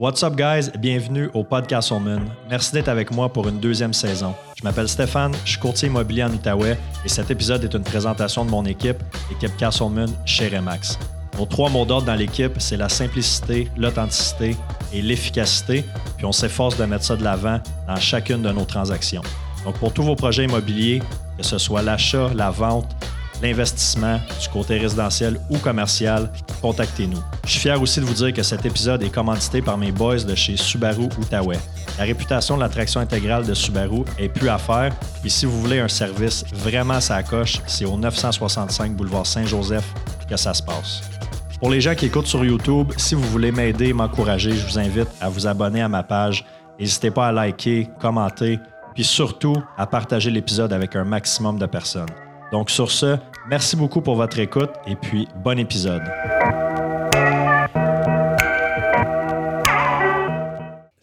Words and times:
What's 0.00 0.22
up, 0.22 0.36
guys? 0.36 0.70
Bienvenue 0.78 1.28
au 1.34 1.42
Podcast 1.42 1.90
Moon. 1.90 2.20
Merci 2.48 2.72
d'être 2.72 2.86
avec 2.86 3.10
moi 3.10 3.32
pour 3.32 3.48
une 3.48 3.58
deuxième 3.58 3.92
saison. 3.92 4.32
Je 4.56 4.62
m'appelle 4.62 4.88
Stéphane, 4.88 5.34
je 5.44 5.50
suis 5.50 5.58
courtier 5.58 5.88
immobilier 5.88 6.22
en 6.22 6.32
Outaouais 6.32 6.78
et 7.04 7.08
cet 7.08 7.32
épisode 7.32 7.64
est 7.64 7.74
une 7.74 7.82
présentation 7.82 8.44
de 8.44 8.50
mon 8.50 8.64
équipe, 8.64 8.98
l'équipe 9.28 9.56
Castleman 9.56 10.08
chez 10.24 10.56
Remax. 10.56 11.00
Nos 11.36 11.46
trois 11.46 11.68
mots 11.68 11.84
d'ordre 11.84 12.06
dans 12.06 12.14
l'équipe, 12.14 12.52
c'est 12.58 12.76
la 12.76 12.88
simplicité, 12.88 13.66
l'authenticité 13.76 14.56
et 14.92 15.02
l'efficacité, 15.02 15.84
puis 16.16 16.26
on 16.26 16.32
s'efforce 16.32 16.76
de 16.76 16.84
mettre 16.84 17.04
ça 17.04 17.16
de 17.16 17.24
l'avant 17.24 17.58
dans 17.88 17.96
chacune 17.96 18.42
de 18.42 18.52
nos 18.52 18.66
transactions. 18.66 19.22
Donc, 19.64 19.78
pour 19.78 19.92
tous 19.92 20.04
vos 20.04 20.14
projets 20.14 20.44
immobiliers, 20.44 21.02
que 21.36 21.42
ce 21.42 21.58
soit 21.58 21.82
l'achat, 21.82 22.30
la 22.36 22.50
vente, 22.50 22.94
l'investissement, 23.42 24.20
du 24.40 24.48
côté 24.48 24.78
résidentiel 24.78 25.38
ou 25.50 25.58
commercial, 25.58 26.30
contactez-nous. 26.60 27.22
Je 27.44 27.50
suis 27.50 27.60
fier 27.60 27.80
aussi 27.80 28.00
de 28.00 28.04
vous 28.04 28.14
dire 28.14 28.32
que 28.32 28.42
cet 28.42 28.66
épisode 28.66 29.02
est 29.02 29.10
commandité 29.10 29.62
par 29.62 29.78
mes 29.78 29.92
boys 29.92 30.24
de 30.24 30.34
chez 30.34 30.56
Subaru 30.56 31.08
Outaouais. 31.18 31.58
La 31.98 32.04
réputation 32.04 32.56
de 32.56 32.60
l'attraction 32.60 33.00
intégrale 33.00 33.46
de 33.46 33.54
Subaru 33.54 34.04
est 34.18 34.28
plus 34.28 34.48
à 34.48 34.58
faire. 34.58 34.92
Et 35.24 35.28
si 35.28 35.46
vous 35.46 35.60
voulez 35.60 35.80
un 35.80 35.88
service 35.88 36.44
vraiment 36.52 37.00
sa 37.00 37.22
coche, 37.22 37.60
c'est 37.66 37.84
au 37.84 37.96
965 37.96 38.94
boulevard 38.94 39.26
Saint-Joseph 39.26 39.84
que 40.28 40.36
ça 40.36 40.54
se 40.54 40.62
passe. 40.62 41.02
Pour 41.58 41.70
les 41.70 41.80
gens 41.80 41.94
qui 41.94 42.06
écoutent 42.06 42.26
sur 42.26 42.44
YouTube, 42.44 42.92
si 42.96 43.14
vous 43.14 43.22
voulez 43.22 43.50
m'aider 43.50 43.88
et 43.88 43.92
m'encourager, 43.92 44.52
je 44.52 44.64
vous 44.64 44.78
invite 44.78 45.08
à 45.20 45.28
vous 45.28 45.46
abonner 45.46 45.82
à 45.82 45.88
ma 45.88 46.04
page. 46.04 46.44
N'hésitez 46.78 47.10
pas 47.10 47.28
à 47.28 47.32
liker, 47.32 47.88
commenter, 48.00 48.60
puis 48.94 49.02
surtout 49.02 49.56
à 49.76 49.86
partager 49.86 50.30
l'épisode 50.30 50.72
avec 50.72 50.94
un 50.94 51.04
maximum 51.04 51.58
de 51.58 51.66
personnes. 51.66 52.06
Donc 52.50 52.70
sur 52.70 52.90
ce, 52.90 53.18
merci 53.46 53.76
beaucoup 53.76 54.00
pour 54.00 54.16
votre 54.16 54.38
écoute 54.38 54.70
et 54.86 54.96
puis 54.96 55.28
bon 55.44 55.58
épisode. 55.58 56.02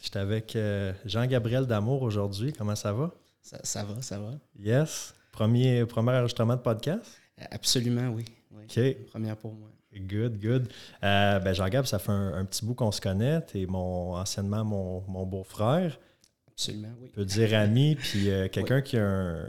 J'étais 0.02 0.18
avec 0.18 0.56
euh, 0.56 0.92
Jean-Gabriel 1.06 1.68
Damour 1.68 2.02
aujourd'hui. 2.02 2.52
Comment 2.52 2.76
ça 2.76 2.94
va? 2.94 3.12
Ça, 3.42 3.84
va, 3.84 4.02
ça 4.02 4.18
va. 4.18 4.32
Yes. 4.60 5.14
Premier, 5.32 5.86
premier 5.86 6.14
enregistrement 6.14 6.56
de 6.56 6.62
podcast? 6.62 7.16
Absolument, 7.52 8.10
oui. 8.10 8.26
OK. 8.52 9.06
Première 9.12 9.38
pour 9.38 9.54
moi. 9.54 9.70
Good, 9.96 10.40
good. 10.42 10.68
Euh, 11.04 11.40
ben 11.40 11.54
Jean-Gab, 11.54 11.86
ça 11.86 12.00
fait 12.00 12.12
un, 12.12 12.44
petit 12.46 12.66
bout 12.66 12.74
qu'on 12.74 12.92
se 12.92 13.00
connaît. 13.00 13.46
Tu 13.46 13.62
es 13.62 13.66
mon, 13.68 14.16
anciennement 14.16 14.66
mon, 14.66 15.26
beau-frère. 15.28 16.00
Absolument, 16.48 16.90
oui. 17.00 17.10
On 17.12 17.16
peut 17.16 17.26
dire 17.26 17.54
ami, 17.54 17.96
puis 17.96 18.32
euh, 18.32 18.48
quelqu'un 18.48 18.82
qui 18.82 18.98
a 18.98 19.06
un, 19.06 19.46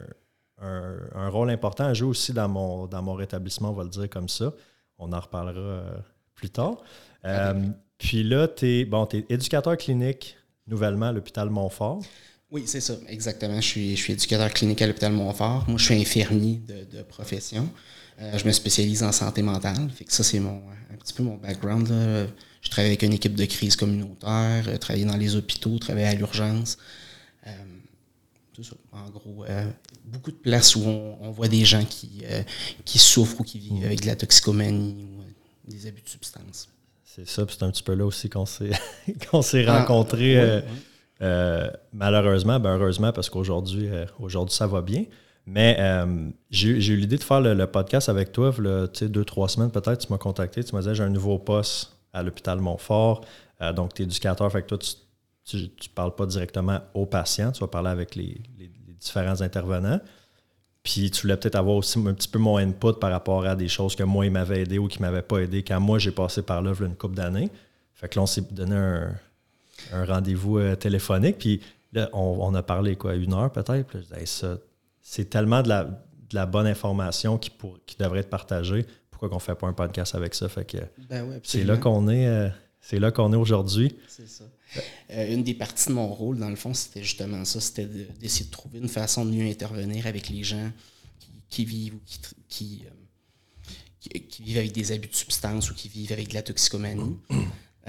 un, 0.62 1.29
rôle 1.29 1.51
important 1.51 1.85
à 1.85 1.95
jouer 1.95 2.09
aussi 2.09 2.33
dans 2.33 2.49
mon, 2.49 2.87
dans 2.87 3.03
mon 3.03 3.15
rétablissement, 3.15 3.71
on 3.71 3.75
va 3.75 3.85
le 3.85 3.91
dire 3.91 4.09
comme 4.09 4.29
ça. 4.29 4.53
On 4.99 5.12
en 5.12 5.21
reparlera 5.21 5.61
euh, 5.61 5.97
plus 6.35 6.51
tard. 6.51 6.79
Euh, 7.25 7.69
puis 7.99 8.23
là, 8.23 8.49
tu 8.49 8.67
es, 8.67 8.84
bon, 8.84 9.07
es 9.12 9.27
éducateur 9.29 9.77
clinique 9.77 10.37
nouvellement 10.67 11.07
à 11.07 11.12
l'hôpital 11.12 11.51
Montfort. 11.51 12.01
Oui, 12.51 12.62
c'est 12.67 12.81
ça, 12.81 12.95
exactement. 13.09 13.61
Je 13.61 13.67
suis, 13.67 13.97
je 13.97 14.03
suis 14.03 14.12
éducateur 14.15 14.53
clinique 14.53 14.81
à 14.81 14.87
l'hôpital 14.87 15.12
Montfort. 15.12 15.65
Moi, 15.69 15.79
je 15.79 15.84
suis 15.84 16.01
infirmier 16.01 16.62
de, 16.67 17.03
profession. 17.03 17.69
Euh, 18.21 18.39
je 18.39 18.47
me 18.47 18.53
spécialise 18.53 19.03
en 19.03 19.12
santé 19.12 19.43
mentale. 19.43 19.91
Fait 19.91 20.05
que 20.05 20.12
ça, 20.12 20.25
c'est 20.25 20.41
mon, 20.41 20.62
un 20.91 20.97
petit 20.97 21.12
peu 21.12 21.23
mon 21.23 21.37
background. 21.37 21.89
Je 22.62 22.71
travaille 22.71 22.91
avec 22.91 23.03
une 23.03 23.12
équipe 23.12 23.34
de 23.34 23.45
crise 23.45 23.77
communautaire, 23.77 24.65
travaillé 24.81 25.05
dans 25.05 25.17
les 25.17 25.37
hôpitaux, 25.37 25.79
travaillé 25.79 26.07
à 26.07 26.15
l'urgence. 26.15 26.79
Tout 28.57 28.62
ça, 28.62 28.75
en 28.93 29.11
gros 29.11 29.45
beaucoup 30.07 30.31
de 30.31 30.37
places 30.37 30.75
où 30.77 30.83
on, 30.87 31.31
voit 31.31 31.49
des 31.49 31.65
gens 31.67 31.85
qui, 31.85 32.23
euh, 32.25 32.43
qui 32.87 32.99
souffrent 32.99 33.41
ou 33.41 33.45
qui 33.45 33.59
vivent 33.59 33.85
avec 33.85 34.01
de 34.01 34.07
la 34.07 34.17
toxicomanie 34.17 35.05
ou 35.05 35.21
euh, 35.21 35.25
des 35.69 35.87
abus 35.87 36.01
de 36.01 36.09
substances. 36.09 36.71
C'est 37.05 37.29
ça, 37.29 37.45
c'est 37.49 37.62
un 37.62 37.71
petit 37.71 37.83
peu 37.83 37.95
là 37.95 38.07
aussi 38.07 38.31
qu'on 38.31 38.47
s'est, 38.47 38.71
qu'on 39.31 39.43
s'est 39.43 39.67
ah, 39.67 39.81
rencontrés. 39.81 40.62
Euh, 41.23 41.71
malheureusement, 41.93 42.59
ben 42.59 42.77
heureusement, 42.77 43.12
parce 43.12 43.29
qu'aujourd'hui, 43.29 43.91
aujourd'hui, 44.19 44.57
ça 44.57 44.67
va 44.67 44.81
bien. 44.81 45.05
Mais 45.47 45.79
j'ai, 46.51 46.71
eu 46.71 46.97
l'idée 46.97 47.19
de 47.19 47.23
faire 47.23 47.41
le, 47.43 47.67
podcast 47.67 48.09
avec 48.09 48.33
toi, 48.33 48.55
deux, 49.03 49.25
trois 49.25 49.49
semaines 49.49 49.71
peut-être, 49.71 50.06
tu 50.06 50.12
m'as 50.12 50.19
contacté, 50.19 50.65
tu 50.65 50.75
m'as 50.75 50.83
dit 50.83 50.94
j'ai 50.94 51.05
un 51.05 51.11
nouveau 51.11 51.38
poste 51.38 51.93
à 52.12 52.23
l'hôpital 52.23 52.59
Montfort. 52.59 53.25
donc, 53.75 53.94
tu 53.94 54.03
es 54.03 54.05
éducateur, 54.06 54.50
fait 54.50 54.62
que 54.62 54.69
toi, 54.69 54.78
tu 54.78 54.91
ne 55.55 55.67
parles 55.95 56.15
pas 56.15 56.27
directement 56.27 56.81
aux 56.95 57.07
patients, 57.07 57.53
tu 57.53 57.61
vas 57.61 57.69
parler 57.69 57.91
avec 57.91 58.15
les, 58.15 58.41
différents 58.99 59.41
intervenants. 59.43 60.01
Puis 60.83 61.11
tu 61.11 61.23
voulais 61.23 61.37
peut-être 61.37 61.57
avoir 61.57 61.77
aussi 61.77 61.99
un 61.99 62.15
petit 62.15 62.29
peu 62.29 62.39
mon 62.39 62.57
input 62.57 62.95
par 63.01 63.11
rapport 63.11 63.45
à 63.45 63.55
des 63.55 63.69
choses 63.69 63.95
que 63.95 64.03
moi, 64.03 64.25
il 64.25 64.33
m'avait 64.33 64.62
aidé 64.62 64.79
ou 64.79 64.89
qui 64.89 65.01
ne 65.01 65.06
m'avaient 65.06 65.23
pas 65.23 65.39
aidé 65.39 65.62
quand 65.62 65.81
moi, 65.81 65.99
j'ai 65.99 66.12
passé 66.12 66.43
par 66.43 66.62
là 66.62 66.73
une 66.81 66.95
couple 66.95 67.15
d'années. 67.15 67.51
Fait 67.95 68.09
que 68.09 68.19
là, 68.19 68.23
on 68.23 68.27
s'est 68.27 68.43
donné 68.51 68.75
un, 68.75 69.15
rendez-vous 69.93 70.59
euh, 70.59 70.77
téléphonique. 70.77 71.39
Puis 71.39 71.61
là, 71.93 72.09
on, 72.12 72.55
a 72.55 72.62
parlé 72.62 72.97
quoi, 72.97 73.15
une 73.15 73.35
heure 73.35 73.51
peut-être. 73.51 73.97
c'est 75.03 75.31
tellement 75.31 75.62
de 75.62 75.69
la, 76.33 76.47
bonne 76.47 76.67
information 76.67 77.39
qui, 77.39 77.51
pour, 77.51 77.79
qui 77.85 77.97
devrait 77.97 78.21
être 78.21 78.31
partagée. 78.31 78.87
Pourquoi 79.11 79.29
qu'on 79.29 79.37
ne 79.37 79.41
fait 79.41 79.55
pas 79.55 79.67
un 79.67 79.73
podcast 79.73 80.15
avec 80.15 80.35
ça? 80.35 80.49
Fait 80.49 80.65
que 80.65 80.79
ben 81.09 81.41
c'est 81.43 81.65
là 81.65 81.77
qu'on 81.77 82.09
est. 82.09 82.27
Euh, 82.27 82.49
c'est 82.81 82.99
là 82.99 83.11
qu'on 83.11 83.33
est 83.33 83.37
aujourd'hui. 83.37 83.97
C'est 84.06 84.29
ça. 84.29 84.45
Euh, 85.10 85.32
une 85.32 85.43
des 85.43 85.54
parties 85.54 85.88
de 85.88 85.94
mon 85.94 86.09
rôle, 86.09 86.38
dans 86.38 86.50
le 86.50 86.56
fond, 86.56 86.75
c'était 86.75 87.03
justement 87.03 87.44
ça, 87.44 87.60
c'était 87.60 87.87
d'essayer 87.87 88.47
de, 88.47 88.50
trouver 88.50 88.78
une 88.78 88.88
façon 88.88 89.25
de 89.25 89.31
mieux 89.31 89.49
intervenir 89.49 90.06
avec 90.06 90.28
les 90.28 90.43
gens 90.43 90.71
qui, 91.49 91.65
vivent 91.65 91.94
ou 91.94 92.00
qui, 92.49 92.84
euh, 92.84 94.19
qui, 94.28 94.43
vivent 94.43 94.59
avec 94.59 94.72
des 94.72 94.93
abus 94.93 95.09
de 95.09 95.15
substances 95.15 95.71
ou 95.71 95.75
qui 95.75 95.88
vivent 95.88 96.12
avec 96.12 96.28
de 96.28 96.34
la 96.34 96.43
toxicomanie. 96.43 97.16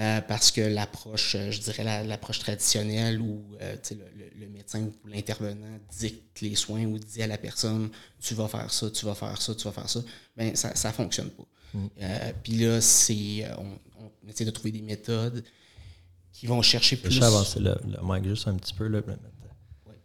Euh, 0.00 0.20
parce 0.20 0.52
que 0.52 0.60
l'approche, 0.60 1.32
je 1.32 1.58
dirais 1.58 2.04
l'approche 2.04 2.38
traditionnelle 2.38 3.20
où 3.20 3.42
le, 3.58 4.46
médecin 4.46 4.80
ou 4.82 5.08
l'intervenant 5.08 5.76
dicte 5.98 6.40
les 6.40 6.54
soins 6.54 6.84
ou 6.84 7.00
dit 7.00 7.20
à 7.20 7.26
la 7.26 7.36
personne 7.36 7.90
tu 8.20 8.34
vas 8.34 8.46
faire 8.46 8.72
ça, 8.72 8.92
tu 8.92 9.04
vas 9.06 9.16
faire 9.16 9.42
ça, 9.42 9.56
tu 9.56 9.64
vas 9.64 9.72
faire 9.72 9.90
ça, 9.90 10.00
ben 10.36 10.54
ça 10.54 10.70
ne 10.70 10.92
fonctionne 10.94 11.30
pas. 11.30 11.42
Mm. 11.74 11.88
Puis 12.44 12.52
là, 12.58 12.80
c'est 12.80 13.44
on, 13.58 14.04
on, 14.04 14.28
essaie 14.28 14.44
de 14.44 14.52
trouver 14.52 14.70
des 14.70 14.82
méthodes 14.82 15.42
qui 16.32 16.46
vont 16.46 16.62
chercher 16.62 16.96
plus. 16.96 17.10
Je 17.10 17.20
vais 17.20 17.26
avancer 17.26 17.60
le, 17.60 17.76
le 17.84 17.98
mic 18.02 18.24
juste 18.24 18.48
un 18.48 18.54
petit 18.54 18.74
peu. 18.74 18.86
Là, 18.86 19.00
oui, 19.06 19.14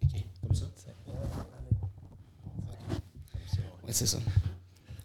OK. 0.04 0.22
Comme 0.42 0.56
ça. 0.56 0.66
Oui, 3.86 3.90
c'est 3.90 4.08
ça. 4.08 4.20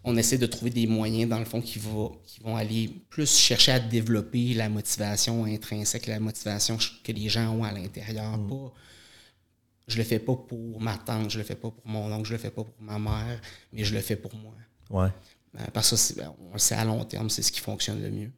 On 0.03 0.15
essaie 0.15 0.37
de 0.37 0.45
trouver 0.45 0.71
des 0.71 0.87
moyens, 0.87 1.29
dans 1.29 1.39
le 1.39 1.45
fond, 1.45 1.61
qui, 1.61 1.77
va, 1.77 2.09
qui 2.23 2.39
vont 2.39 2.55
aller 2.55 2.87
plus 3.09 3.37
chercher 3.37 3.73
à 3.73 3.79
développer 3.79 4.53
la 4.53 4.69
motivation 4.69 5.45
intrinsèque, 5.45 6.07
la 6.07 6.19
motivation 6.19 6.77
que 7.03 7.11
les 7.11 7.27
gens 7.29 7.53
ont 7.53 7.63
à 7.63 7.71
l'intérieur. 7.71 8.37
Mm. 8.37 8.47
Pas, 8.47 8.73
je 9.87 9.97
le 9.97 10.03
fais 10.03 10.19
pas 10.19 10.35
pour 10.35 10.79
ma 10.79 10.97
tante, 10.97 11.29
je 11.29 11.37
le 11.37 11.43
fais 11.43 11.55
pas 11.55 11.69
pour 11.69 11.85
mon 11.85 12.11
oncle, 12.13 12.27
je 12.27 12.33
le 12.33 12.39
fais 12.39 12.51
pas 12.51 12.63
pour 12.63 12.81
ma 12.81 12.97
mère, 12.97 13.41
mais 13.73 13.83
je 13.83 13.93
le 13.93 14.01
fais 14.01 14.15
pour 14.15 14.33
moi. 14.35 14.53
Ouais. 14.89 15.09
Euh, 15.59 15.65
parce 15.73 15.89
que 15.89 16.19
ben, 16.19 16.33
on 16.49 16.53
le 16.53 16.59
sait 16.59 16.75
à 16.75 16.85
long 16.85 17.03
terme, 17.05 17.29
c'est 17.29 17.41
ce 17.41 17.51
qui 17.51 17.59
fonctionne 17.59 18.01
le 18.01 18.09
mieux. 18.09 18.31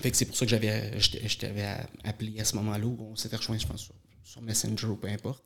Fait 0.00 0.10
que 0.10 0.16
c'est 0.16 0.24
pour 0.24 0.36
ça 0.36 0.44
que 0.44 0.50
j'avais, 0.50 0.98
je 0.98 1.38
t'avais 1.38 1.66
appelé 2.04 2.40
à 2.40 2.44
ce 2.44 2.56
moment-là, 2.56 2.86
où 2.86 2.96
on 3.12 3.16
s'était 3.16 3.36
rejoint, 3.36 3.58
je 3.58 3.66
pense, 3.66 3.82
sur, 4.24 4.42
Messenger 4.42 4.88
ou 4.88 4.96
peu 4.96 5.08
importe. 5.08 5.42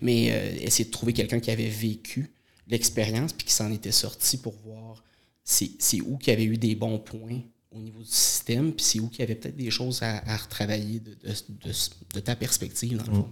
Mais 0.00 0.30
euh, 0.30 0.64
essayer 0.64 0.84
de 0.84 0.92
trouver 0.92 1.12
quelqu'un 1.12 1.40
qui 1.40 1.50
avait 1.50 1.68
vécu 1.68 2.32
l'expérience 2.68 3.32
puis 3.32 3.44
qui 3.44 3.52
s'en 3.52 3.72
était 3.72 3.90
sorti 3.90 4.38
pour 4.38 4.54
voir 4.64 5.02
c'est, 5.42 6.00
où 6.02 6.16
qu'il 6.16 6.32
y 6.32 6.36
avait 6.36 6.44
eu 6.44 6.56
des 6.56 6.76
bons 6.76 7.00
points 7.00 7.40
au 7.72 7.80
niveau 7.80 7.98
du 7.98 8.08
système, 8.08 8.72
puis 8.72 8.84
c'est 8.84 9.00
où 9.00 9.08
qu'il 9.08 9.20
y 9.20 9.22
avait 9.22 9.34
peut-être 9.34 9.56
des 9.56 9.70
choses 9.70 10.00
à, 10.02 10.36
retravailler 10.36 11.00
de, 11.00 12.20
ta 12.20 12.36
perspective, 12.36 12.98
dans 12.98 13.10
le 13.10 13.18
fond. 13.18 13.28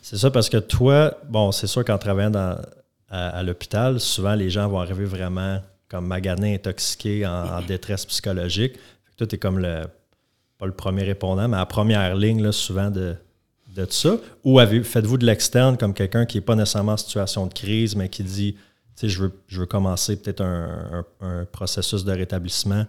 C'est 0.00 0.16
ça, 0.16 0.30
parce 0.30 0.48
que 0.48 0.56
toi, 0.56 1.18
bon, 1.28 1.52
c'est 1.52 1.66
sûr 1.66 1.84
qu'en 1.84 1.98
travaillant 1.98 2.56
à, 3.10 3.42
l'hôpital, 3.42 4.00
souvent 4.00 4.34
les 4.34 4.48
gens 4.48 4.68
vont 4.68 4.80
arriver 4.80 5.04
vraiment 5.04 5.60
comme 5.88 6.06
maganés, 6.06 6.54
intoxiqués, 6.54 7.26
en 7.26 7.60
détresse 7.60 8.06
psychologique. 8.06 8.78
Toi, 9.16 9.26
tu 9.26 9.36
es 9.36 9.38
comme 9.38 9.58
le, 9.58 9.84
pas 10.58 10.66
le 10.66 10.72
premier 10.72 11.02
répondant, 11.02 11.48
mais 11.48 11.56
à 11.56 11.66
première 11.66 12.14
ligne, 12.14 12.42
là, 12.42 12.52
souvent 12.52 12.90
de, 12.90 13.16
de 13.74 13.86
ça. 13.90 14.18
Ou 14.44 14.58
faites-vous 14.58 15.18
de 15.18 15.26
l'externe 15.26 15.76
comme 15.76 15.94
quelqu'un 15.94 16.26
qui 16.26 16.38
n'est 16.38 16.44
pas 16.44 16.54
nécessairement 16.54 16.92
en 16.92 16.96
situation 16.96 17.46
de 17.46 17.52
crise, 17.52 17.96
mais 17.96 18.08
qui 18.08 18.22
dit, 18.22 18.54
tu 18.54 18.60
sais, 18.96 19.08
je 19.08 19.22
veux, 19.22 19.32
je 19.48 19.60
veux 19.60 19.66
commencer 19.66 20.16
peut-être 20.16 20.42
un, 20.42 21.04
processus 21.50 22.04
de 22.04 22.12
rétablissement? 22.12 22.86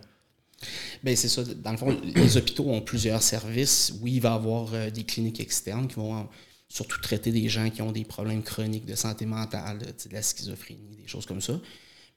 Bien, 1.03 1.15
c'est 1.15 1.27
ça. 1.27 1.43
Dans 1.43 1.71
le 1.71 1.77
fond, 1.77 1.97
les 2.03 2.37
hôpitaux 2.37 2.69
ont 2.69 2.81
plusieurs 2.81 3.21
services. 3.21 3.93
Oui, 4.01 4.13
il 4.13 4.21
va 4.21 4.29
y 4.29 4.33
avoir 4.33 4.73
euh, 4.73 4.89
des 4.89 5.03
cliniques 5.03 5.39
externes 5.39 5.87
qui 5.87 5.95
vont 5.95 6.27
surtout 6.69 6.99
traiter 7.01 7.31
des 7.31 7.49
gens 7.49 7.69
qui 7.69 7.81
ont 7.81 7.91
des 7.91 8.05
problèmes 8.05 8.41
chroniques 8.41 8.85
de 8.85 8.95
santé 8.95 9.25
mentale, 9.25 9.79
de 9.79 10.13
la 10.13 10.21
schizophrénie, 10.21 10.97
des 11.01 11.07
choses 11.07 11.25
comme 11.25 11.41
ça. 11.41 11.59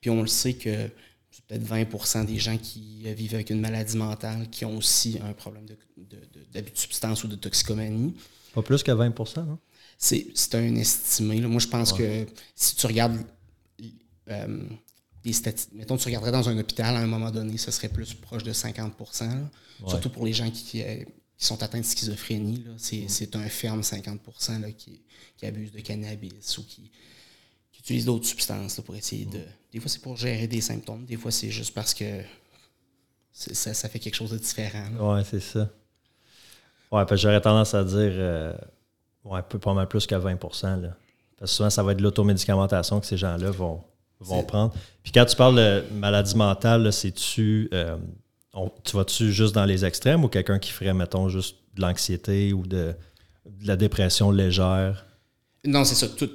Puis 0.01 0.11
on 0.11 0.23
le 0.23 0.29
sait 0.29 0.55
que 0.55 0.89
peut-être 1.47 1.65
20% 1.65 2.27
des 2.27 2.39
gens 2.39 2.59
qui 2.59 3.03
vivent 3.15 3.35
avec 3.35 3.51
une 3.51 3.61
maladie 3.61 3.97
mentale 3.97 4.49
qui 4.51 4.65
ont 4.65 4.77
aussi 4.77 5.19
un 5.23 5.33
problème 5.33 5.67
d'abus 5.67 5.87
de, 5.97 6.61
de, 6.61 6.67
substance 6.75 7.25
ou 7.25 7.29
de 7.29 7.37
toxicomanie. 7.37 8.15
Pas 8.55 8.63
plus 8.63 8.83
que 8.83 8.91
20% 8.91 9.47
non? 9.47 9.59
C'est 9.99 10.55
un 10.55 10.77
estimé. 10.77 11.41
Moi, 11.41 11.61
je 11.61 11.67
pense 11.67 11.93
que 11.93 12.27
si 12.55 12.77
tu 12.77 12.87
regardes 12.87 13.19
euh, 14.31 14.63
les 15.25 15.33
statistiques, 15.33 15.75
mettons, 15.75 15.97
tu 15.97 16.07
regarderais 16.07 16.31
dans 16.31 16.49
un 16.49 16.57
hôpital 16.57 16.95
à 16.95 17.01
un 17.01 17.07
moment 17.07 17.33
donné, 17.33 17.59
ce 17.59 17.73
serait 17.73 17.89
plus 17.89 18.15
proche 18.15 18.45
de 18.45 18.53
50% 18.53 19.49
Surtout 19.87 20.11
pour 20.11 20.25
les 20.25 20.33
gens 20.33 20.51
qui, 20.51 20.83
qui 20.83 20.85
sont 21.37 21.63
atteints 21.63 21.81
de 21.81 21.85
schizophrénie. 21.85 22.65
C'est 22.79 23.35
un 23.37 23.49
ferme 23.49 23.83
50 23.83 24.21
qui, 24.77 25.03
qui 25.37 25.47
abuse 25.47 25.73
de 25.73 25.81
cannabis 25.81 26.59
ou 26.59 26.65
qui, 26.65 26.91
qui 27.79 27.83
utilise 27.83 28.07
d'autres 28.07 28.27
substances 28.27 28.81
pour 28.81 28.97
essayer 28.97 29.25
de. 29.25 29.41
Des 29.73 29.79
fois, 29.81 29.89
c'est 29.89 30.03
pour 30.03 30.17
gérer 30.17 30.49
des 30.49 30.61
symptômes, 30.61 31.05
des 31.05 31.17
fois, 31.17 31.31
c'est 31.31 31.51
juste 31.51 31.73
parce 31.73 31.95
que 31.95 32.23
ça, 33.33 33.73
ça, 33.73 33.89
fait 33.89 34.01
quelque 34.01 34.17
chose 34.17 34.31
de 34.33 34.39
différent. 34.39 34.89
Oui, 34.99 35.21
c'est 35.25 35.41
ça. 35.41 35.69
Ouais, 36.91 37.05
j'aurais 37.13 37.41
tendance 37.41 37.75
à 37.75 37.85
dire 37.85 38.13
euh, 38.15 38.53
ouais, 39.25 39.43
pas 39.43 39.75
mal 39.75 39.87
plus 39.87 40.07
que 40.07 40.15
20 40.15 40.33
là. 40.33 40.97
Parce 41.39 41.53
que 41.53 41.57
souvent, 41.57 41.71
ça 41.71 41.83
va 41.83 41.93
être 41.93 42.01
l'automédicamentation 42.01 42.99
que 42.99 43.07
ces 43.07 43.17
gens-là 43.17 43.51
vont, 43.51 43.81
vont 44.19 44.43
prendre. 44.43 44.75
Puis 45.05 45.13
quand 45.13 45.25
tu 45.25 45.37
parles 45.37 45.57
de 45.57 45.85
maladie 45.93 46.37
mentale, 46.37 46.93
c'est-tu. 46.93 47.69
Euh, 47.73 47.97
tu 48.83 48.97
vas-tu 48.97 49.31
juste 49.31 49.55
dans 49.55 49.67
les 49.67 49.85
extrêmes 49.85 50.25
ou 50.25 50.29
quelqu'un 50.29 50.59
qui 50.59 50.73
ferait, 50.73 50.95
mettons, 50.95 51.29
juste 51.29 51.59
de 51.77 51.83
l'anxiété 51.83 52.53
ou 52.53 52.67
de, 52.67 52.97
la 53.63 53.77
dépression 53.77 54.33
légère? 54.33 55.07
Non, 55.69 55.85
c'est 55.85 55.97
ça, 55.97 56.09
tout, 56.09 56.31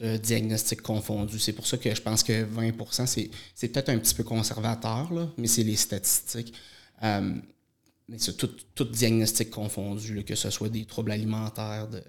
euh, 0.00 0.16
diagnostic 0.16 0.80
confondu. 0.80 1.38
C'est 1.38 1.52
pour 1.52 1.66
ça 1.66 1.76
que 1.76 1.94
je 1.94 2.00
pense 2.00 2.22
que 2.22 2.42
20% 2.46 3.06
c'est 3.54 3.68
peut-être 3.68 3.90
un 3.90 3.98
petit 3.98 4.14
peu 4.14 4.24
conservateur, 4.24 5.10
mais 5.36 5.46
c'est 5.46 5.62
les 5.62 5.76
statistiques. 5.76 6.54
Euh, 7.02 7.34
mais 8.08 8.18
c'est 8.18 8.34
tout, 8.38 8.84
diagnostic 8.86 9.50
confondu, 9.50 10.24
que 10.24 10.34
ce 10.34 10.48
soit 10.48 10.70
des 10.70 10.86
troubles 10.86 11.10
alimentaires, 11.10 11.86
de, 11.88 12.02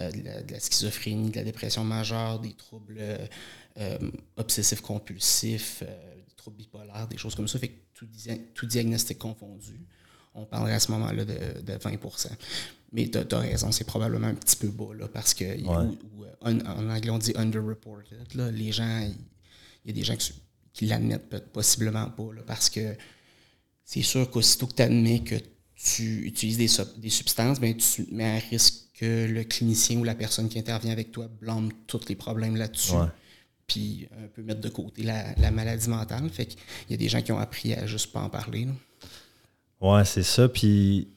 euh, 0.00 0.10
la, 0.50 0.58
schizophrénie, 0.58 1.30
de 1.30 1.36
la 1.36 1.44
dépression 1.44 1.84
majeure, 1.84 2.40
des 2.40 2.54
troubles 2.54 3.00
obsessifs 4.36 4.80
compulsifs, 4.80 5.84
des 5.84 6.34
troubles 6.36 6.56
bipolaires, 6.56 7.06
des 7.06 7.16
choses 7.16 7.36
comme 7.36 7.46
ça. 7.46 7.60
Tout, 7.94 8.66
diagnostic 8.66 9.18
confondu, 9.18 9.86
on 10.34 10.44
parlerait 10.44 10.74
à 10.74 10.80
ce 10.80 10.90
moment-là 10.92 11.24
de, 11.24 11.72
20% 11.72 12.28
Mais 12.92 13.08
tu 13.08 13.18
as, 13.18 13.38
raison, 13.38 13.72
c'est 13.72 13.84
probablement 13.84 14.26
un 14.26 14.34
petit 14.34 14.56
peu 14.56 14.68
bas, 14.68 14.94
là, 14.98 15.08
parce 15.08 15.34
que, 15.34 15.44
euh, 15.44 15.92
en 16.40 16.90
anglais, 16.90 17.10
on 17.10 17.18
dit 17.18 17.32
underreported. 17.36 18.34
Là, 18.34 18.50
les 18.50 18.72
gens, 18.72 19.00
il 19.84 19.90
y, 19.90 19.90
a 19.90 19.94
des 19.94 20.04
gens 20.04 20.16
qui, 20.72 20.86
l'admettent 20.86 21.52
possiblement 21.52 22.10
pas, 22.10 22.28
parce 22.46 22.68
que 22.68 22.96
c'est 23.84 24.02
sûr 24.02 24.30
qu'aussitôt 24.30 24.66
que 24.66 24.74
tu 24.74 24.82
admets 24.82 25.20
que 25.20 25.36
tu 25.76 26.26
utilises 26.26 26.58
des, 26.58 27.00
des 27.00 27.10
substances, 27.10 27.60
ben, 27.60 27.76
tu 27.76 28.06
mets 28.10 28.36
à 28.36 28.38
risque 28.38 28.74
que 28.94 29.26
le 29.26 29.44
clinicien 29.44 29.98
ou 29.98 30.04
la 30.04 30.14
personne 30.14 30.48
qui 30.48 30.58
intervient 30.58 30.92
avec 30.92 31.10
toi 31.10 31.28
blâme 31.28 31.70
tous 31.86 32.08
les 32.08 32.14
problèmes 32.14 32.56
là-dessus 32.56 32.94
puis 33.66 34.08
un 34.22 34.28
peu 34.28 34.42
mettre 34.42 34.60
de 34.60 34.68
côté 34.68 35.02
la, 35.02 35.50
maladie 35.50 35.88
mentale. 35.88 36.28
Fait 36.30 36.46
qu'il 36.46 36.58
y 36.90 36.94
a 36.94 36.96
des 36.96 37.08
gens 37.08 37.22
qui 37.22 37.32
ont 37.32 37.38
appris 37.38 37.74
à 37.74 37.86
juste 37.86 38.12
pas 38.12 38.20
en 38.20 38.28
parler. 38.28 38.68
Ouais, 39.84 40.02
c'est 40.06 40.22
ça. 40.22 40.48
Puis 40.48 41.08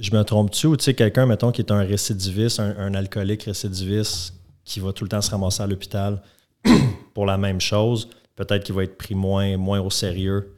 je 0.00 0.10
me 0.10 0.22
trompe-tu 0.22 0.68
ou 0.68 0.76
tu 0.76 0.84
sais, 0.84 0.94
quelqu'un, 0.94 1.26
mettons, 1.26 1.52
qui 1.52 1.60
est 1.60 1.70
un 1.70 1.80
récidiviste, 1.80 2.60
un, 2.60 2.94
alcoolique 2.94 3.42
récidiviste 3.42 4.32
qui 4.64 4.80
va 4.80 4.94
tout 4.94 5.04
le 5.04 5.10
temps 5.10 5.20
se 5.20 5.30
ramasser 5.30 5.62
à 5.62 5.66
l'hôpital 5.66 6.22
pour 7.14 7.26
la 7.26 7.36
même 7.36 7.60
chose, 7.60 8.08
peut-être 8.34 8.64
qu'il 8.64 8.74
va 8.74 8.84
être 8.84 8.96
pris 8.96 9.14
moins, 9.14 9.58
moins 9.58 9.80
au 9.80 9.90
sérieux 9.90 10.56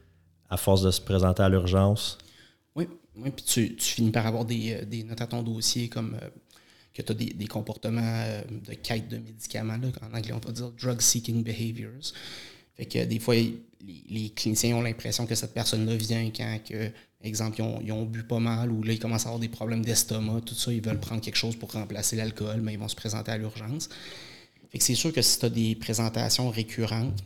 à 0.49 0.55
force 0.55 0.83
de 0.83 0.89
se 0.89 1.01
présenter 1.01 1.43
à 1.43 1.49
l'urgence? 1.49 2.17
Oui, 2.75 2.87
oui 3.17 3.29
puis 3.29 3.43
tu, 3.43 3.75
finis 3.77 4.11
par 4.11 4.25
avoir 4.25 4.45
des, 4.45 4.75
euh, 4.75 4.85
des, 4.85 5.03
notes 5.03 5.19
à 5.19 5.27
ton 5.27 5.43
dossier 5.43 5.89
comme 5.89 6.15
euh, 6.15 6.29
que 6.93 7.01
tu 7.01 7.11
as 7.11 7.15
des, 7.15 7.47
comportements 7.47 8.01
euh, 8.25 8.41
de 8.67 8.73
quête 8.75 9.09
de 9.09 9.17
médicaments. 9.17 9.77
en 10.01 10.17
anglais, 10.17 10.31
on 10.31 10.39
va 10.39 10.53
dire 10.53 10.71
drug-seeking 10.71 11.43
behaviors. 11.43 12.13
Fait 12.77 12.85
que 12.85 13.03
des 13.03 13.19
fois, 13.19 13.35
les, 13.35 14.29
cliniciens 14.29 14.77
ont 14.77 14.81
l'impression 14.81 15.25
que 15.25 15.35
cette 15.35 15.53
personne-là 15.53 15.95
vient 15.97 16.31
quand, 16.35 16.59
que, 16.67 16.89
exemple, 17.27 17.61
ils 17.83 17.91
ont, 17.91 18.05
bu 18.05 18.23
pas 18.23 18.39
mal 18.39 18.71
ou 18.71 18.81
là, 18.83 18.93
ils 18.93 18.99
commencent 18.99 19.25
à 19.25 19.29
avoir 19.29 19.39
des 19.39 19.49
problèmes 19.49 19.83
d'estomac, 19.83 20.41
tout 20.41 20.55
ça, 20.55 20.71
ils 20.71 20.81
veulent 20.81 20.99
prendre 20.99 21.21
quelque 21.21 21.35
chose 21.35 21.55
pour 21.55 21.71
remplacer 21.71 22.15
l'alcool, 22.15 22.61
mais 22.61 22.73
ils 22.73 22.79
vont 22.79 22.87
se 22.87 22.95
présenter 22.95 23.31
à 23.31 23.37
l'urgence. 23.37 23.89
C'est 24.77 24.95
sûr 24.95 25.11
que 25.11 25.21
si 25.21 25.39
tu 25.39 25.45
as 25.45 25.49
des 25.49 25.75
présentations 25.75 26.49
récurrentes, 26.49 27.23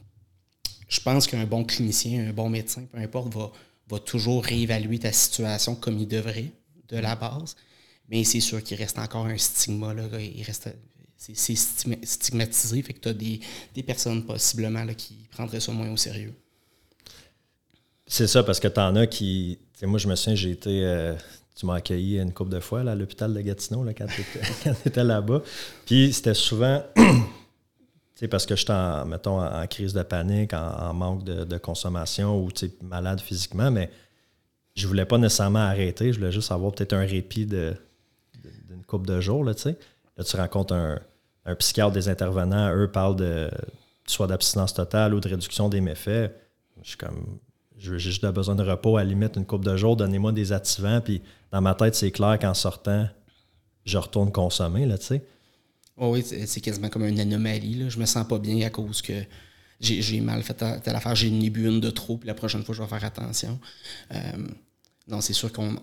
je 0.87 0.99
pense 0.99 1.27
qu'un 1.27 1.45
bon 1.45 1.63
clinicien, 1.63 2.29
un 2.29 2.33
bon 2.33 2.49
médecin, 2.49 2.85
peu 2.91 2.97
importe, 2.97 3.33
va, 3.33 3.51
va 3.89 3.99
toujours 3.99 4.43
réévaluer 4.43 4.99
ta 4.99 5.11
situation 5.11 5.75
comme 5.75 5.97
il 5.99 6.07
devrait, 6.07 6.51
de 6.89 6.97
la 6.97 7.15
base. 7.15 7.55
Mais 8.09 8.23
c'est 8.23 8.39
sûr 8.39 8.63
qu'il 8.63 8.77
reste 8.77 8.99
encore 8.99 9.25
un 9.25 9.37
stigma. 9.37 9.95
C'est, 11.17 11.55
stigmatisé. 11.55 12.81
Fait 12.81 12.93
que 12.93 12.99
tu 12.99 13.09
as 13.09 13.13
des, 13.13 13.83
personnes 13.83 14.25
possiblement 14.25 14.83
là, 14.83 14.93
qui 14.93 15.27
prendraient 15.31 15.59
ça 15.59 15.71
moins 15.71 15.89
au 15.89 15.97
sérieux. 15.97 16.33
C'est 18.05 18.27
ça, 18.27 18.43
parce 18.43 18.59
que 18.59 18.67
tu 18.67 18.79
en 18.79 18.95
as 18.95 19.07
qui. 19.07 19.59
Moi, 19.81 19.99
je 19.99 20.07
me 20.07 20.15
souviens, 20.15 20.35
j'ai 20.35 20.51
été. 20.51 20.85
Euh, 20.85 21.13
tu 21.55 21.65
m'as 21.65 21.75
accueilli 21.75 22.19
une 22.19 22.33
couple 22.33 22.51
de 22.51 22.59
fois 22.59 22.81
à 22.81 22.95
l'hôpital 22.95 23.33
de 23.33 23.41
Gatineau 23.41 23.85
quand 23.95 24.07
tu 24.07 24.87
étais, 24.87 25.03
là-bas. 25.03 25.41
Puis 25.85 26.13
c'était 26.13 26.33
souvent. 26.33 26.83
parce 28.31 28.45
que 28.45 28.55
j'étais 28.55 28.71
en, 28.73 29.05
mettons, 29.05 29.41
en, 29.41 29.67
crise 29.67 29.93
de 29.93 30.03
panique, 30.03 30.53
en, 30.53 30.93
manque 30.93 31.23
de, 31.23 31.43
de, 31.43 31.57
consommation 31.57 32.41
ou 32.41 32.49
malade 32.81 33.19
physiquement, 33.19 33.69
mais 33.69 33.89
je 34.75 34.87
voulais 34.87 35.05
pas 35.05 35.17
nécessairement 35.17 35.59
arrêter. 35.59 36.13
Je 36.13 36.19
voulais 36.19 36.31
juste 36.31 36.51
avoir 36.51 36.71
peut-être 36.71 36.93
un 36.93 37.05
répit 37.05 37.45
de, 37.45 37.73
couple 38.87 39.07
de 39.07 39.19
jours, 39.21 39.43
là, 39.43 39.53
tu 39.53 39.63
sais. 39.63 39.77
Là, 40.17 40.23
tu 40.23 40.37
rencontres 40.37 40.73
un, 40.73 40.99
un, 41.45 41.55
psychiatre 41.55 41.91
des 41.91 42.07
intervenants, 42.09 42.73
eux 42.75 42.89
parlent 42.89 43.15
de 43.15 43.49
soit 44.05 44.27
d'abstinence 44.27 44.73
totale 44.73 45.13
ou 45.13 45.19
de 45.19 45.27
réduction 45.27 45.69
des 45.69 45.81
méfaits. 45.81 46.31
Je 46.81 46.89
suis 46.89 46.97
comme, 46.97 47.39
j'ai 47.83 47.99
juste 47.99 48.25
besoin 48.25 48.55
de 48.55 48.63
repos, 48.63 48.97
à 48.97 49.03
la 49.03 49.09
limite, 49.09 49.35
une 49.35 49.45
couple 49.45 49.65
de 49.65 49.75
jours, 49.75 49.95
donnez-moi 49.95 50.31
des 50.31 50.51
activants, 50.51 51.01
puis 51.01 51.21
dans 51.51 51.61
ma 51.61 51.75
tête, 51.75 51.95
c'est 51.95 52.11
clair 52.11 52.39
qu'en 52.39 52.53
sortant, 52.53 53.07
je 53.85 53.97
retourne 53.97 54.31
consommer, 54.31 54.85
là, 54.85 54.97
tu 54.97 55.05
sais. 55.05 55.25
oui, 55.97 56.23
c'est 56.23 56.61
quasiment 56.61 56.89
comme 56.89 57.05
une 57.05 57.19
anomalie, 57.19 57.75
là. 57.75 57.89
Je 57.89 57.99
me 57.99 58.05
sens 58.05 58.27
pas 58.27 58.39
bien 58.39 58.65
à 58.65 58.69
cause 58.69 59.01
que 59.01 59.13
j'ai 59.79 60.21
mal 60.21 60.41
fait 60.43 60.63
telle 60.81 60.95
affaire, 60.95 61.15
j'ai 61.15 61.27
une 61.27 61.79
de 61.79 61.89
trop, 61.89 62.17
puis 62.17 62.27
la 62.27 62.33
prochaine 62.33 62.63
fois, 62.63 62.73
je 62.73 62.81
vais 62.81 62.87
faire 62.87 63.03
attention. 63.03 63.59
Euh, 64.13 64.17
non, 65.07 65.19
c'est 65.19 65.33
sûr 65.33 65.51
qu'on 65.51 65.75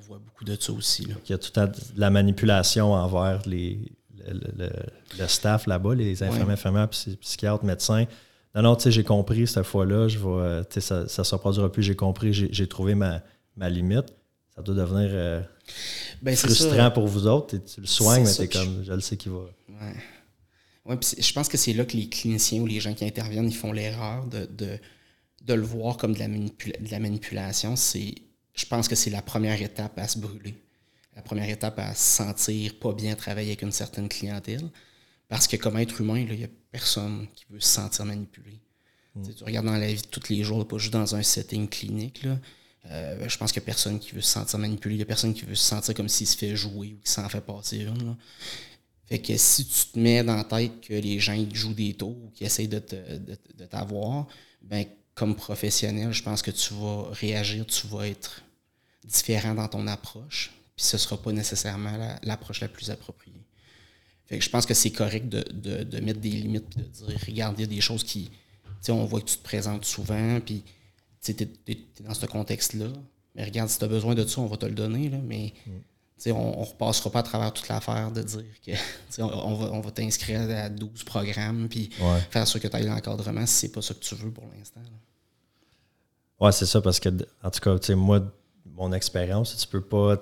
voit 0.00 0.18
beaucoup 0.18 0.44
de 0.44 0.56
ça 0.58 0.72
aussi. 0.72 1.06
Là. 1.06 1.14
Il 1.26 1.32
y 1.32 1.34
a 1.34 1.38
toute 1.38 1.58
la 1.96 2.10
manipulation 2.10 2.92
envers 2.92 3.42
les, 3.46 3.92
le, 4.28 5.26
staff 5.26 5.66
là-bas, 5.66 5.94
les 5.94 6.22
infirmières, 6.22 6.50
infirmières, 6.50 6.88
psychiatres, 6.88 7.64
médecins. 7.64 8.06
Non, 8.54 8.62
non, 8.62 8.76
tu 8.76 8.84
sais, 8.84 8.92
j'ai 8.92 9.04
compris 9.04 9.46
cette 9.46 9.64
fois-là, 9.64 10.08
je 10.08 10.18
vais, 10.18 10.80
ça 10.80 11.02
ne 11.02 11.06
se 11.08 11.34
reproduira 11.34 11.72
plus, 11.72 11.82
j'ai 11.82 11.96
compris, 11.96 12.32
j'ai 12.32 12.66
trouvé 12.66 12.94
ma, 12.94 13.22
limite. 13.56 14.14
Ça 14.54 14.60
doit 14.60 14.74
devenir 14.74 15.08
euh, 15.12 15.40
ben, 16.20 16.36
frustrant 16.36 16.90
pour 16.90 17.06
vous 17.06 17.26
autres. 17.26 17.56
Tu 17.56 17.80
le 17.80 17.86
soignes, 17.86 18.24
mais 18.24 18.34
tu 18.34 18.48
comme, 18.48 18.84
je 18.84 18.92
le 18.92 19.00
sais 19.00 19.16
qu'il 19.16 19.32
va. 19.32 19.38
Ouais. 19.68 19.94
Ouais, 20.84 20.98
je 21.00 21.32
pense 21.32 21.48
que 21.48 21.56
c'est 21.56 21.72
là 21.72 21.84
que 21.84 21.96
les 21.96 22.08
cliniciens 22.08 22.60
ou 22.60 22.66
les 22.66 22.80
gens 22.80 22.92
qui 22.92 23.04
interviennent, 23.04 23.48
ils 23.48 23.54
font 23.54 23.72
l'erreur 23.72 24.26
de, 24.26 24.46
de, 25.46 25.54
le 25.54 25.62
voir 25.62 25.96
comme 25.96 26.12
de 26.12 26.18
la, 26.18 26.28
de 26.28 26.90
la 26.90 26.98
manipulation. 26.98 27.76
C'est 27.76 28.14
je 28.54 28.66
pense 28.66 28.88
que 28.88 28.94
c'est 28.94 29.10
la 29.10 29.22
première 29.22 29.60
étape 29.62 29.98
à 29.98 30.08
se 30.08 30.18
brûler. 30.18 30.54
La 31.16 31.22
première 31.22 31.48
étape 31.48 31.78
à 31.78 31.94
se 31.94 32.16
sentir 32.16 32.78
pas 32.78 32.92
bien 32.92 33.14
travailler 33.14 33.50
avec 33.50 33.62
une 33.62 33.72
certaine 33.72 34.08
clientèle. 34.08 34.68
Parce 35.28 35.46
que 35.46 35.56
comme 35.56 35.78
être 35.78 36.00
humain, 36.00 36.18
il 36.18 36.36
n'y 36.36 36.44
a 36.44 36.48
personne 36.72 37.28
qui 37.34 37.44
veut 37.50 37.60
se 37.60 37.68
sentir 37.68 38.04
manipulé. 38.04 38.58
Mm. 39.14 39.28
Tu 39.36 39.44
regardes 39.44 39.66
dans 39.66 39.76
la 39.76 39.92
vie 39.92 40.02
de 40.02 40.06
tous 40.06 40.30
les 40.30 40.42
jours, 40.42 40.66
pas 40.66 40.78
juste 40.78 40.92
dans 40.92 41.14
un 41.14 41.22
setting 41.22 41.68
clinique. 41.68 42.26
Euh, 42.90 43.28
je 43.28 43.38
pense 43.38 43.52
qu'il 43.52 43.60
n'y 43.60 43.64
a 43.64 43.66
personne 43.66 44.00
qui 44.00 44.12
veut 44.12 44.20
se 44.20 44.30
sentir 44.30 44.58
manipulé. 44.58 44.96
Il 44.96 44.98
n'y 44.98 45.02
a 45.02 45.06
personne 45.06 45.34
qui 45.34 45.42
veut 45.42 45.54
se 45.54 45.64
sentir 45.64 45.94
comme 45.94 46.08
s'il 46.08 46.26
se 46.26 46.36
fait 46.36 46.56
jouer 46.56 46.94
ou 46.94 46.98
qu'il 46.98 47.10
s'en 47.10 47.28
fait 47.28 47.40
passer 47.40 47.82
une. 47.82 48.16
Fait 49.06 49.20
que 49.20 49.36
si 49.36 49.66
tu 49.66 49.86
te 49.92 49.98
mets 49.98 50.24
dans 50.24 50.36
la 50.36 50.44
tête 50.44 50.80
que 50.80 50.94
les 50.94 51.20
gens 51.20 51.34
ils 51.34 51.54
jouent 51.54 51.74
des 51.74 51.94
tours 51.94 52.16
ou 52.16 52.30
qu'ils 52.30 52.46
essayent 52.46 52.68
de, 52.68 52.78
t'avoir, 52.78 54.26
ben 54.62 54.86
comme 55.14 55.36
professionnel, 55.36 56.12
je 56.12 56.22
pense 56.22 56.40
que 56.40 56.50
tu 56.50 56.72
vas 56.74 57.10
réagir, 57.10 57.66
tu 57.66 57.86
vas 57.88 58.08
être 58.08 58.42
différent 59.04 59.54
dans 59.54 59.68
ton 59.68 59.86
approche, 59.86 60.52
puis 60.74 60.86
ce 60.86 60.96
ne 60.96 61.00
sera 61.00 61.20
pas 61.20 61.32
nécessairement 61.32 62.16
l'approche 62.22 62.60
la, 62.60 62.68
plus 62.68 62.90
appropriée. 62.90 63.44
Fait 64.32 64.38
que 64.38 64.44
je 64.44 64.48
pense 64.48 64.64
que 64.64 64.72
c'est 64.72 64.92
correct 64.92 65.28
de, 65.28 66.00
mettre 66.00 66.18
des 66.20 66.30
limites 66.30 66.64
et 66.78 66.80
de 66.80 67.06
dire 67.06 67.18
regarde, 67.26 67.54
il 67.58 67.60
y 67.60 67.64
a 67.64 67.66
des 67.66 67.82
choses 67.82 68.02
qui. 68.02 68.30
On 68.88 69.04
voit 69.04 69.20
que 69.20 69.26
tu 69.26 69.36
te 69.36 69.42
présentes 69.42 69.84
souvent, 69.84 70.40
puis 70.40 70.64
tu 71.22 71.32
es, 71.32 71.78
dans 72.00 72.14
ce 72.14 72.24
contexte-là. 72.24 72.86
Mais 73.34 73.44
regarde, 73.44 73.68
si 73.68 73.78
tu 73.78 73.84
as 73.84 73.88
besoin 73.88 74.14
de 74.14 74.26
ça, 74.26 74.40
on 74.40 74.46
va 74.46 74.56
te 74.56 74.64
le 74.64 74.72
donner. 74.72 75.10
Là, 75.10 75.18
mais 75.22 75.52
mm. 75.66 76.30
on 76.30 76.60
ne 76.60 76.64
repassera 76.64 77.10
pas 77.10 77.18
à 77.18 77.22
travers 77.24 77.52
toute 77.52 77.68
l'affaire 77.68 78.10
de 78.10 78.22
dire 78.22 78.42
que 78.64 78.72
on 79.20 79.52
va, 79.52 79.70
on 79.70 79.80
va 79.80 79.90
t'inscrire 79.90 80.48
à 80.48 80.70
12 80.70 81.04
programmes, 81.04 81.68
puis 81.68 81.90
faire 82.30 82.48
sûr 82.48 82.58
que 82.58 82.68
tu 82.68 82.74
ailles 82.74 82.86
l'encadrement 82.86 83.44
si 83.44 83.52
c'est 83.52 83.72
pas 83.72 83.82
ça 83.82 83.92
que 83.92 84.00
tu 84.00 84.14
veux 84.14 84.30
pour 84.30 84.44
l'instant. 84.56 84.80
Ouais, 86.40 86.52
c'est 86.52 86.64
ça, 86.64 86.80
parce 86.80 87.00
que, 87.00 87.10
en 87.42 87.50
tout 87.50 87.60
cas, 87.60 87.94
moi, 87.94 88.32
mon 88.64 88.94
expérience, 88.94 89.54
tu 89.58 89.68
peux 89.68 89.82
pas. 89.82 90.18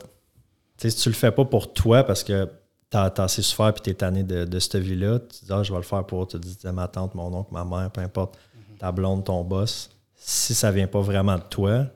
si 0.79 0.97
tu 0.97 1.11
le 1.11 1.14
fais 1.14 1.31
pas 1.31 1.45
pour 1.45 1.73
toi 1.73 2.02
parce 2.02 2.25
que 2.25 2.49
tu 2.91 2.97
as, 2.97 3.13
assez 3.19 3.43
souffert 3.43 3.69
et 3.69 3.81
tu 3.81 3.91
es 3.91 3.95
tanné 3.95 4.23
de, 4.25 4.45
de 4.45 4.59
cette 4.59 4.77
vie-là, 4.77 5.21
tu 5.21 5.45
dis, 5.45 5.53
ah, 5.53 5.63
je 5.63 5.73
vais 5.73 5.79
le 5.79 5.85
faire 5.85 6.05
pour, 6.05 6.27
tu 6.27 6.39
dis, 6.39 6.59
ma 6.73 6.89
tante, 6.89 7.15
mon 7.15 7.33
oncle, 7.33 7.53
ma 7.53 7.65
mère, 7.65 7.91
peu 7.91 8.01
importe, 8.01 8.39
ta 8.79 8.91
blonde, 8.91 9.25
ton 9.25 9.45
boss. 9.45 9.91
Si 10.17 10.55
ça 10.55 10.71
vient 10.71 10.87
pas 10.87 11.01
vraiment 11.01 11.37
de 11.37 11.43
toi, 11.43 11.87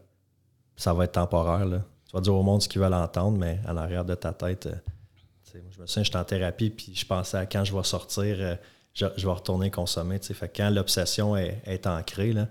ça 0.76 0.92
va 0.92 1.04
être 1.04 1.12
temporaire. 1.12 1.66
Là. 1.66 1.78
Tu 2.06 2.12
vas 2.12 2.20
dire 2.20 2.34
au 2.34 2.42
monde 2.42 2.62
ce 2.62 2.68
qu'ils 2.68 2.80
veulent 2.80 2.94
entendre, 2.94 3.38
mais 3.38 3.60
à 3.66 3.72
l'arrière 3.72 4.04
de 4.04 4.14
ta 4.14 4.32
tête, 4.32 4.66
euh, 4.66 4.74
je 5.52 5.80
me 5.80 5.86
souviens, 5.86 6.02
j'étais 6.02 6.18
en 6.18 6.24
thérapie, 6.24 6.70
puis 6.70 6.94
je 6.94 7.06
pensais 7.06 7.36
à 7.36 7.46
quand 7.46 7.64
je 7.64 7.74
vais 7.74 7.84
sortir, 7.84 8.36
euh, 8.38 8.56
je, 8.92 9.06
vais 9.06 9.32
retourner 9.32 9.70
consommer. 9.70 10.18
Fait 10.20 10.48
quand 10.48 10.70
l'obsession 10.70 11.36
est, 11.36 11.60
est, 11.64 11.86
ancrée, 11.86 12.32
là, 12.32 12.48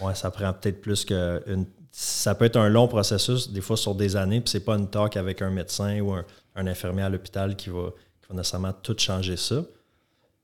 ouais, 0.00 0.14
ça 0.14 0.30
prend 0.30 0.52
peut-être 0.52 0.80
plus 0.80 1.04
qu'une. 1.04 1.66
Ça 2.00 2.36
peut 2.36 2.44
être 2.44 2.56
un 2.56 2.68
long 2.68 2.86
processus, 2.86 3.50
des 3.50 3.60
fois 3.60 3.76
sur 3.76 3.92
des 3.92 4.14
années, 4.14 4.40
puis 4.40 4.48
c'est 4.50 4.64
pas 4.64 4.76
une 4.76 4.88
talk 4.88 5.16
avec 5.16 5.42
un 5.42 5.50
médecin 5.50 5.98
ou 5.98 6.12
un, 6.12 6.24
infirmier 6.54 7.02
à 7.02 7.08
l'hôpital 7.08 7.56
qui 7.56 7.70
va, 7.70 7.90
nécessairement 8.32 8.72
tout 8.72 8.94
changer 8.96 9.36
ça. 9.36 9.64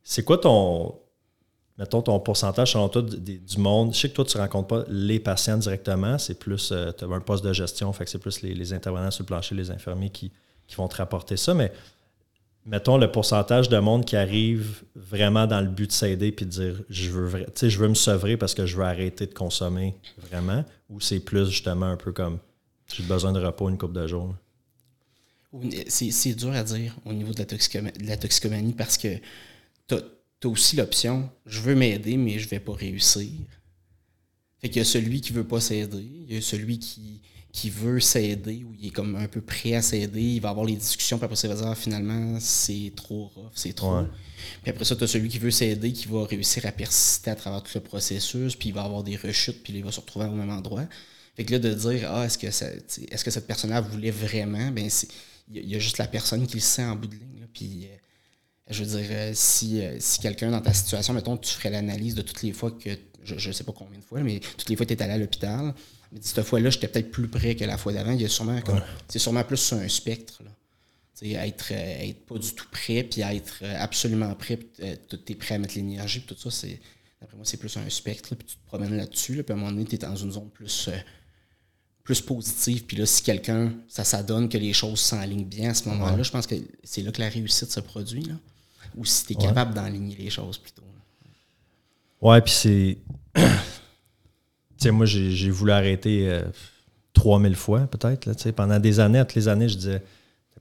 C'est 0.02 0.24
quoi 0.24 0.38
ton, 0.38 0.96
mettons, 1.78 2.02
ton 2.02 2.18
pourcentage 2.18 2.72
selon 2.72 2.88
toi 2.88 3.02
du, 3.02 3.58
monde? 3.58 3.94
Je 3.94 4.00
sais 4.00 4.08
que 4.08 4.14
toi, 4.14 4.24
tu 4.24 4.36
ne 4.36 4.42
rencontres 4.42 4.66
pas 4.66 4.84
les 4.88 5.20
patients 5.20 5.56
directement, 5.56 6.18
c'est 6.18 6.40
plus, 6.40 6.72
euh, 6.72 6.90
tu 6.90 7.04
as 7.04 7.06
un 7.06 7.20
poste 7.20 7.44
de 7.44 7.52
gestion, 7.52 7.92
fait 7.92 8.04
que 8.04 8.10
c'est 8.10 8.18
plus 8.18 8.42
les, 8.42 8.72
intervenants 8.72 9.12
sur 9.12 9.22
le 9.22 9.26
plancher, 9.26 9.54
les 9.54 9.70
infirmiers 9.70 10.10
qui, 10.10 10.32
vont 10.76 10.88
te 10.88 10.96
rapporter 10.96 11.36
ça, 11.36 11.54
mais 11.54 11.70
mettons 12.66 12.96
le 12.96 13.12
pourcentage 13.12 13.68
de 13.68 13.78
monde 13.78 14.04
qui 14.04 14.16
arrive 14.16 14.82
vraiment 14.96 15.46
dans 15.46 15.60
le 15.60 15.68
but 15.68 15.86
de 15.86 15.92
s'aider 15.92 16.32
puis 16.32 16.46
de 16.46 16.50
dire 16.50 16.74
je 16.90 17.10
veux 17.10 17.46
je 17.62 17.78
veux 17.78 17.88
me 17.88 17.94
sevrer 17.94 18.36
parce 18.36 18.54
que 18.54 18.66
je 18.66 18.76
veux 18.76 18.82
arrêter 18.82 19.26
de 19.26 19.34
consommer 19.34 19.94
vraiment 20.18 20.64
ou 20.94 21.00
c'est 21.00 21.20
plus 21.20 21.50
justement 21.50 21.86
un 21.86 21.96
peu 21.96 22.12
comme 22.12 22.38
j'ai 22.94 23.02
besoin 23.02 23.32
de 23.32 23.40
repos 23.40 23.68
une 23.68 23.78
coupe 23.78 23.92
de 23.92 24.06
jours 24.06 24.34
c'est 25.88 26.34
dur 26.34 26.52
à 26.52 26.62
dire 26.64 26.96
au 27.04 27.12
niveau 27.12 27.32
de 27.32 27.44
la, 28.06 28.16
toxicomanie 28.16 28.72
parce 28.72 28.98
que 28.98 29.16
tu 29.86 29.94
as, 29.94 30.48
aussi 30.48 30.76
l'option 30.76 31.30
je 31.46 31.60
veux 31.60 31.74
m'aider, 31.74 32.16
mais 32.16 32.38
je 32.38 32.48
vais 32.48 32.60
pas 32.60 32.74
réussir. 32.74 33.30
Fait 34.64 34.70
qu'il 34.70 34.78
y 34.78 34.80
a 34.80 34.86
celui 34.86 35.20
qui 35.20 35.34
veut 35.34 35.44
pas 35.44 35.60
s'aider, 35.60 36.06
il 36.26 36.34
y 36.34 36.38
a 36.38 36.40
celui 36.40 36.78
qui, 36.78 37.20
qui 37.52 37.68
veut 37.68 38.00
s'aider 38.00 38.64
ou 38.64 38.74
il 38.80 38.86
est 38.86 38.90
comme 38.90 39.14
un 39.14 39.28
peu 39.28 39.42
prêt 39.42 39.74
à 39.74 39.82
s'aider, 39.82 40.22
il 40.22 40.40
va 40.40 40.48
avoir 40.48 40.64
les 40.64 40.76
discussions, 40.76 41.18
puis 41.18 41.26
après 41.26 41.36
ça, 41.36 41.48
il 41.48 41.50
va 41.50 41.56
dire 41.60 41.66
ah, 41.66 41.74
finalement, 41.74 42.38
c'est 42.40 42.90
trop 42.96 43.30
rough, 43.34 43.50
c'est 43.54 43.74
trop. 43.74 44.04
Puis 44.62 44.70
après 44.70 44.86
ça, 44.86 44.96
tu 44.96 45.04
as 45.04 45.06
celui 45.06 45.28
qui 45.28 45.38
veut 45.38 45.50
s'aider, 45.50 45.92
qui 45.92 46.08
va 46.08 46.24
réussir 46.24 46.64
à 46.64 46.72
persister 46.72 47.30
à 47.30 47.34
travers 47.34 47.62
tout 47.62 47.72
le 47.74 47.82
processus, 47.82 48.56
puis 48.56 48.70
il 48.70 48.74
va 48.74 48.84
avoir 48.84 49.02
des 49.02 49.16
rechutes, 49.16 49.62
puis 49.62 49.74
il 49.74 49.84
va 49.84 49.92
se 49.92 50.00
retrouver 50.00 50.24
au 50.24 50.34
même 50.34 50.48
endroit. 50.48 50.86
Fait 51.36 51.44
que 51.44 51.52
là, 51.52 51.58
de 51.58 51.74
dire 51.74 52.10
Ah, 52.10 52.24
est-ce 52.24 52.38
que, 52.38 52.46
est-ce 52.46 53.22
que 53.22 53.30
cette 53.30 53.46
personne-là 53.46 53.82
voulait 53.82 54.12
vraiment 54.12 54.70
ben 54.70 54.88
Il 55.52 55.68
y, 55.68 55.76
a 55.76 55.78
juste 55.78 55.98
la 55.98 56.06
personne 56.06 56.46
qui 56.46 56.54
le 56.54 56.62
sent 56.62 56.86
en 56.86 56.96
bout 56.96 57.08
de 57.08 57.16
ligne. 57.16 57.46
puis. 57.52 57.84
Euh, 57.84 57.96
je 58.70 58.82
veux 58.82 58.98
dire, 58.98 59.08
euh, 59.10 59.32
si, 59.34 59.82
euh, 59.82 59.96
si 60.00 60.20
quelqu'un 60.20 60.50
dans 60.50 60.60
ta 60.60 60.72
situation, 60.72 61.12
mettons, 61.12 61.36
tu 61.36 61.52
ferais 61.52 61.70
l'analyse 61.70 62.14
de 62.14 62.22
toutes 62.22 62.42
les 62.42 62.52
fois 62.52 62.70
que, 62.70 62.90
je 63.24 63.48
ne 63.48 63.52
sais 63.52 63.64
pas 63.64 63.72
combien 63.72 63.98
de 63.98 64.04
fois, 64.04 64.20
mais 64.20 64.40
toutes 64.40 64.68
les 64.68 64.76
fois 64.76 64.86
que 64.86 64.94
tu 64.94 64.98
es 64.98 65.02
allé 65.02 65.14
à 65.14 65.18
l'hôpital, 65.18 65.74
mais 66.12 66.20
cette 66.22 66.42
fois-là, 66.42 66.70
j'étais 66.70 66.88
peut-être 66.88 67.10
plus 67.10 67.28
près 67.28 67.54
que 67.54 67.64
la 67.64 67.76
fois 67.76 67.92
d'avant. 67.92 68.12
Il 68.12 68.22
y 68.22 68.24
a 68.24 68.28
sûrement 68.28 68.60
c'est 69.08 69.18
sûrement 69.18 69.44
plus 69.44 69.56
sur 69.56 69.76
un 69.76 69.88
spectre. 69.88 70.42
Là. 70.42 70.50
Être, 71.22 71.72
euh, 71.72 72.08
être 72.08 72.26
pas 72.26 72.38
du 72.38 72.52
tout 72.54 72.66
prêt, 72.70 73.04
puis 73.04 73.22
être 73.22 73.64
absolument 73.78 74.34
prêt, 74.34 74.58
tu 74.76 74.84
es 74.84 75.34
prêt 75.34 75.54
à 75.54 75.58
mettre 75.58 75.74
l'énergie, 75.76 76.20
tout 76.22 76.36
ça, 76.38 76.50
c'est. 76.50 76.80
D'après 77.20 77.36
moi, 77.36 77.46
c'est 77.46 77.56
plus 77.56 77.74
un 77.78 77.88
spectre, 77.88 78.34
puis 78.34 78.46
tu 78.46 78.56
te 78.56 78.66
promènes 78.66 78.96
là-dessus, 78.96 79.42
puis 79.42 79.52
à 79.52 79.56
un 79.56 79.58
moment 79.58 79.72
donné, 79.72 79.86
tu 79.86 79.94
es 79.94 79.98
dans 79.98 80.16
une 80.16 80.32
zone 80.32 80.50
plus 80.50 80.90
plus 82.02 82.20
positive. 82.20 82.84
Puis 82.84 82.98
là, 82.98 83.06
si 83.06 83.22
quelqu'un, 83.22 83.72
ça 83.88 84.04
s'adonne 84.04 84.50
que 84.50 84.58
les 84.58 84.74
choses 84.74 85.00
s'enlignent 85.00 85.46
bien 85.46 85.70
à 85.70 85.74
ce 85.74 85.88
moment-là, 85.88 86.22
je 86.22 86.30
pense 86.30 86.46
que 86.46 86.54
c'est 86.82 87.00
là 87.00 87.10
que 87.10 87.20
la 87.22 87.30
réussite 87.30 87.70
se 87.70 87.80
produit. 87.80 88.24
Là 88.24 88.34
ou 88.96 89.04
si 89.04 89.26
tu 89.26 89.32
es 89.32 89.36
capable 89.36 89.74
d'enligner 89.74 90.16
les 90.16 90.30
choses 90.30 90.58
plutôt. 90.58 90.82
Ouais, 92.24 92.40
puis 92.40 92.52
c'est. 92.52 92.98
tu 93.34 93.42
sais, 94.78 94.90
moi, 94.90 95.04
j'ai 95.04 95.50
voulu 95.50 95.72
arrêter 95.72 96.40
3000 97.12 97.52
euh, 97.52 97.54
fois, 97.54 97.80
peut-être. 97.80 98.50
Pendant 98.52 98.80
des 98.80 98.98
années, 98.98 99.20
toutes 99.20 99.34
les 99.34 99.46
années, 99.46 99.68
je 99.68 99.76
disais, 99.76 100.02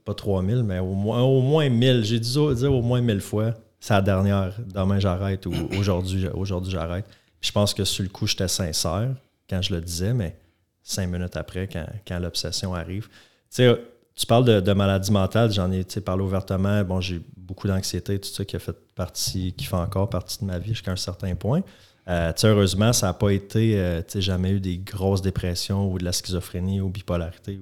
pas 0.04 0.12
3000, 0.12 0.62
mais 0.62 0.78
au 0.78 0.92
moins, 0.92 1.22
au 1.22 1.40
moins 1.40 1.68
1000. 1.68 2.04
J'ai 2.04 2.20
dit 2.20 2.36
au 2.36 2.82
moins 2.82 3.00
1000 3.00 3.20
fois. 3.22 3.54
C'est 3.80 3.94
la 3.94 4.02
dernière. 4.02 4.54
Demain, 4.74 5.00
j'arrête 5.00 5.46
ou 5.46 5.54
aujourd'hui, 5.78 6.28
aujourd'hui 6.28 6.70
j'arrête. 6.70 7.06
je 7.40 7.50
pense 7.50 7.72
que 7.72 7.84
sur 7.84 8.02
le 8.02 8.10
coup, 8.10 8.26
j'étais 8.26 8.48
sincère 8.48 9.14
quand 9.48 9.62
je 9.62 9.74
le 9.74 9.80
disais, 9.80 10.12
mais 10.12 10.36
cinq 10.82 11.06
minutes 11.06 11.36
après, 11.36 11.66
quand, 11.66 11.86
quand 12.06 12.18
l'obsession 12.18 12.74
arrive. 12.74 13.08
Tu 13.08 13.62
sais, 13.62 13.80
tu 14.14 14.26
parles 14.26 14.44
de, 14.44 14.60
de 14.60 14.72
maladie 14.72 15.10
mentale, 15.10 15.52
j'en 15.52 15.70
ai 15.72 15.84
parlé 16.04 16.22
ouvertement. 16.22 16.82
Bon, 16.84 17.00
j'ai 17.00 17.20
beaucoup 17.36 17.66
d'anxiété, 17.66 18.18
tout 18.18 18.28
ça 18.28 18.44
qui 18.44 18.56
a 18.56 18.58
fait 18.58 18.76
partie, 18.94 19.52
qui 19.52 19.64
fait 19.64 19.76
encore 19.76 20.08
partie 20.08 20.38
de 20.40 20.44
ma 20.44 20.58
vie 20.58 20.70
jusqu'à 20.70 20.92
un 20.92 20.96
certain 20.96 21.34
point. 21.34 21.62
Euh, 22.08 22.32
heureusement, 22.44 22.92
ça 22.92 23.06
n'a 23.06 23.14
pas 23.14 23.30
été, 23.30 23.78
euh, 23.78 24.02
jamais 24.16 24.52
eu 24.52 24.60
des 24.60 24.78
grosses 24.78 25.22
dépressions 25.22 25.90
ou 25.90 25.98
de 25.98 26.04
la 26.04 26.12
schizophrénie 26.12 26.80
ou 26.80 26.90
bipolarité 26.90 27.58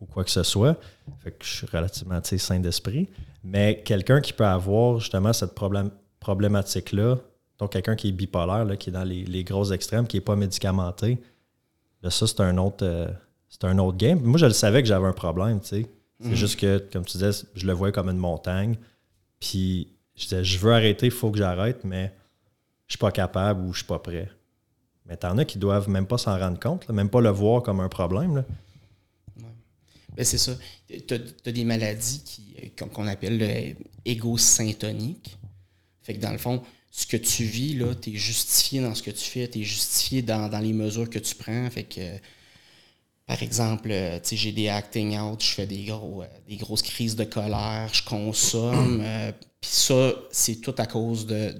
ou, 0.00 0.06
quoi 0.06 0.24
que 0.24 0.30
ce 0.30 0.42
soit. 0.42 0.76
Fait 1.22 1.30
que 1.30 1.44
je 1.44 1.50
suis 1.50 1.66
relativement 1.66 2.20
sain 2.22 2.60
d'esprit. 2.60 3.08
Mais 3.42 3.82
quelqu'un 3.84 4.20
qui 4.20 4.34
peut 4.34 4.44
avoir 4.44 4.98
justement 4.98 5.32
cette 5.32 5.54
problématique-là, 6.20 7.16
donc 7.58 7.72
quelqu'un 7.72 7.96
qui 7.96 8.08
est 8.08 8.12
bipolaire, 8.12 8.66
là, 8.66 8.76
qui 8.76 8.90
est 8.90 8.92
dans 8.92 9.04
les, 9.04 9.24
les 9.24 9.44
gros 9.44 9.72
extrêmes, 9.72 10.06
qui 10.06 10.18
n'est 10.18 10.22
pas 10.22 10.36
médicamenté, 10.36 11.18
ça, 12.10 12.26
c'est 12.26 12.40
un 12.40 12.58
autre. 12.58 12.84
Euh, 12.84 13.08
c'est 13.54 13.64
un 13.68 13.78
autre 13.78 13.96
game. 13.96 14.20
Moi, 14.20 14.36
je 14.36 14.46
le 14.46 14.52
savais 14.52 14.82
que 14.82 14.88
j'avais 14.88 15.06
un 15.06 15.12
problème, 15.12 15.60
tu 15.60 15.68
sais. 15.68 15.86
C'est 16.20 16.28
mhm. 16.28 16.34
juste 16.34 16.58
que, 16.58 16.78
comme 16.92 17.04
tu 17.04 17.18
disais, 17.18 17.46
je 17.54 17.66
le 17.66 17.72
voyais 17.72 17.92
comme 17.92 18.08
une 18.08 18.18
montagne. 18.18 18.76
Puis 19.38 19.88
je 20.16 20.24
disais, 20.24 20.42
je 20.42 20.58
veux 20.58 20.72
arrêter, 20.72 21.06
il 21.06 21.12
faut 21.12 21.30
que 21.30 21.38
j'arrête, 21.38 21.84
mais 21.84 22.12
je 22.88 22.94
suis 22.94 22.98
pas 22.98 23.12
capable 23.12 23.64
ou 23.64 23.72
je 23.72 23.78
suis 23.78 23.86
pas 23.86 24.00
prêt. 24.00 24.28
Mais 25.06 25.16
t'en 25.16 25.38
as 25.38 25.44
qui 25.44 25.58
doivent 25.58 25.88
même 25.88 26.06
pas 26.06 26.18
s'en 26.18 26.36
rendre 26.36 26.58
compte, 26.58 26.88
même 26.88 27.08
pas 27.08 27.20
le 27.20 27.30
voir 27.30 27.62
comme 27.62 27.78
un 27.78 27.88
problème. 27.88 28.36
Là. 28.36 28.44
Ben, 30.16 30.24
c'est 30.24 30.38
ça. 30.38 30.56
Tu 30.88 31.14
as, 31.14 31.52
des 31.52 31.64
maladies 31.64 32.22
euh, 32.60 32.86
qu'on 32.88 33.06
appelle 33.06 33.40
euh, 33.40 33.72
égosyntoniques. 34.04 35.36
Fait 36.02 36.14
que 36.14 36.20
dans 36.20 36.32
le 36.32 36.38
fond, 36.38 36.62
ce 36.90 37.06
que 37.06 37.16
tu 37.16 37.44
vis, 37.44 37.74
là, 37.74 37.94
tu 37.94 38.10
es 38.10 38.14
justifié 38.14 38.80
dans 38.80 38.94
ce 38.96 39.02
que 39.02 39.10
tu 39.12 39.24
fais, 39.24 39.48
tu 39.48 39.60
es 39.60 39.62
justifié 39.62 40.22
dans, 40.22 40.48
dans, 40.48 40.60
les 40.60 40.72
mesures 40.72 41.08
que 41.08 41.18
tu 41.20 41.34
prends. 41.36 41.68
Fait 41.70 41.84
que 41.84 42.00
par 43.26 43.42
exemple, 43.42 43.90
euh, 43.90 44.20
j'ai 44.22 44.52
des 44.52 44.68
acting 44.68 45.18
out, 45.18 45.42
je 45.42 45.48
fais 45.48 45.66
des, 45.66 45.84
gros, 45.84 46.22
euh, 46.22 46.26
des 46.46 46.56
grosses 46.56 46.82
crises 46.82 47.16
de 47.16 47.24
colère, 47.24 47.88
je 47.92 48.04
consomme. 48.04 49.00
Euh, 49.02 49.32
puis 49.60 49.70
ça, 49.70 50.12
c'est 50.30 50.60
tout 50.60 50.74
à 50.76 50.86
cause 50.86 51.26
de, 51.26 51.54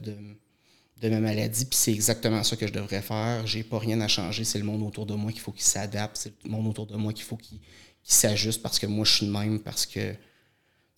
de, 1.00 1.08
ma 1.08 1.20
maladie. 1.20 1.64
Puis 1.64 1.76
c'est 1.76 1.92
exactement 1.92 2.42
ça 2.42 2.56
que 2.56 2.66
je 2.66 2.72
devrais 2.72 3.00
faire. 3.00 3.46
J'ai 3.46 3.62
pas 3.62 3.78
rien 3.78 4.00
à 4.02 4.08
changer. 4.08 4.44
C'est 4.44 4.58
le 4.58 4.64
monde 4.64 4.82
autour 4.82 5.06
de 5.06 5.14
moi 5.14 5.32
qu'il 5.32 5.40
faut 5.40 5.52
qu'il 5.52 5.64
s'adapte. 5.64 6.18
C'est 6.18 6.32
le 6.44 6.50
monde 6.50 6.66
autour 6.66 6.86
de 6.86 6.96
moi 6.96 7.12
qu'il 7.12 7.24
faut 7.24 7.36
qu'il 7.36 7.60
s'ajuste 8.02 8.62
parce 8.62 8.78
que 8.78 8.86
moi, 8.86 9.04
je 9.04 9.12
suis 9.12 9.26
le 9.26 9.32
même 9.32 9.60
parce 9.60 9.86
que 9.86 10.12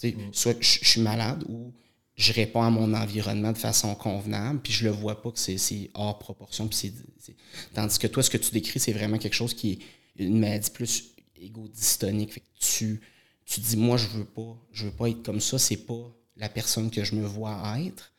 mm. 0.04 0.32
soit 0.32 0.56
je 0.60 0.84
suis 0.84 1.00
malade 1.00 1.44
ou 1.48 1.72
je 2.16 2.32
réponds 2.32 2.62
à 2.62 2.70
mon 2.70 2.94
environnement 2.94 3.52
de 3.52 3.58
façon 3.58 3.94
convenable, 3.94 4.60
puis 4.62 4.72
je 4.72 4.84
le 4.84 4.90
vois 4.90 5.20
pas 5.20 5.30
que 5.30 5.38
c'est 5.38 5.90
hors 5.94 6.18
proportion. 6.18 6.66
Puis 6.66 6.92
Tandis 7.74 7.98
que 7.98 8.06
toi, 8.06 8.22
ce 8.22 8.30
que 8.30 8.38
tu 8.38 8.50
décris, 8.52 8.80
c'est 8.80 8.92
vraiment 8.92 9.18
quelque 9.18 9.34
chose 9.34 9.54
qui 9.54 9.72
est 9.72 9.78
une 10.18 10.38
maladie 10.38 10.70
plus 10.70 11.14
égo-dystonique. 11.36 12.32
Fait 12.32 12.40
que 12.40 12.46
tu, 12.58 13.00
tu 13.44 13.60
dis, 13.60 13.76
moi, 13.76 13.96
je 13.96 14.08
veux 14.08 14.24
pas, 14.24 14.56
je 14.72 14.86
veux 14.86 14.92
pas 14.92 15.08
être 15.08 15.22
comme 15.22 15.40
ça, 15.40 15.58
c'est 15.58 15.76
pas 15.76 16.14
la 16.36 16.48
personne 16.48 16.90
que 16.90 17.04
je 17.04 17.14
me 17.14 17.26
vois 17.26 17.78
être. 17.80 18.12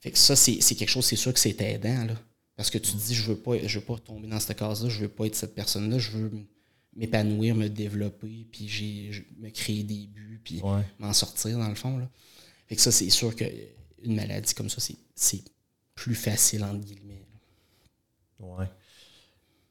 Fait 0.00 0.10
que 0.10 0.18
ça, 0.18 0.36
c'est 0.36 0.58
quelque 0.60 0.88
chose, 0.88 1.04
c'est 1.04 1.16
sûr 1.16 1.32
que 1.32 1.40
c'est 1.40 1.60
aidant, 1.60 2.04
là. 2.04 2.14
Parce 2.54 2.70
que 2.70 2.78
tu 2.78 2.92
te 2.92 2.96
dis, 2.96 3.14
je 3.14 3.22
veux 3.22 3.36
pas, 3.36 3.58
je 3.66 3.78
veux 3.78 3.84
pas 3.84 3.98
tomber 3.98 4.28
dans 4.28 4.40
cette 4.40 4.56
case-là, 4.56 4.88
je 4.88 5.00
veux 5.00 5.08
pas 5.08 5.26
être 5.26 5.34
cette 5.34 5.54
personne-là, 5.54 5.98
je 5.98 6.10
veux 6.12 6.32
m'épanouir, 6.94 7.54
me 7.54 7.68
développer, 7.68 8.46
puis 8.50 8.66
j'ai 8.68 9.26
me 9.38 9.50
créer 9.50 9.82
des 9.82 10.06
buts, 10.06 10.40
puis 10.42 10.62
m'en 10.98 11.12
sortir, 11.12 11.58
dans 11.58 11.68
le 11.68 11.74
fond, 11.74 11.98
là. 11.98 12.08
Fait 12.66 12.76
que 12.76 12.82
ça, 12.82 12.90
c'est 12.90 13.10
sûr 13.10 13.34
qu'une 13.36 14.14
maladie 14.14 14.54
comme 14.54 14.70
ça, 14.70 14.80
c'est 15.14 15.44
plus 15.94 16.14
facile, 16.14 16.64
entre 16.64 16.84
guillemets. 16.84 17.26
Ouais. 18.38 18.66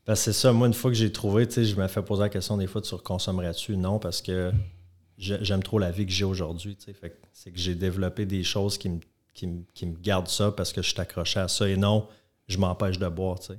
Ben, 0.05 0.15
c'est 0.15 0.33
ça. 0.33 0.53
Moi, 0.53 0.67
une 0.67 0.73
fois 0.73 0.91
que 0.91 0.97
j'ai 0.97 1.11
trouvé, 1.11 1.47
je 1.49 1.75
me 1.75 1.87
fais 1.87 2.01
poser 2.03 2.21
la 2.21 2.29
question 2.29 2.57
des 2.57 2.67
fois, 2.67 2.81
tu 2.81 2.95
consommerais-tu? 2.95 3.75
Non, 3.75 3.97
parce 3.99 4.21
que 4.21 4.51
j'aime 5.17 5.63
trop 5.63 5.79
la 5.79 5.91
vie 5.91 6.05
que 6.05 6.11
j'ai 6.11 6.25
aujourd'hui. 6.25 6.77
C'est 7.33 7.51
que 7.51 7.57
j'ai 7.57 7.75
développé 7.75 8.25
des 8.25 8.43
choses 8.43 8.77
qui 8.77 8.89
me, 8.89 8.99
qui, 9.33 9.47
me, 9.47 9.95
gardent 10.01 10.27
ça 10.27 10.51
parce 10.51 10.71
que 10.71 10.81
je 10.81 10.89
suis 10.89 10.99
accroché 10.99 11.39
à 11.39 11.47
ça. 11.47 11.67
Et 11.67 11.75
non, 11.75 12.07
je 12.47 12.57
m'empêche 12.57 12.99
de 12.99 13.07
boire. 13.07 13.41
sais. 13.41 13.57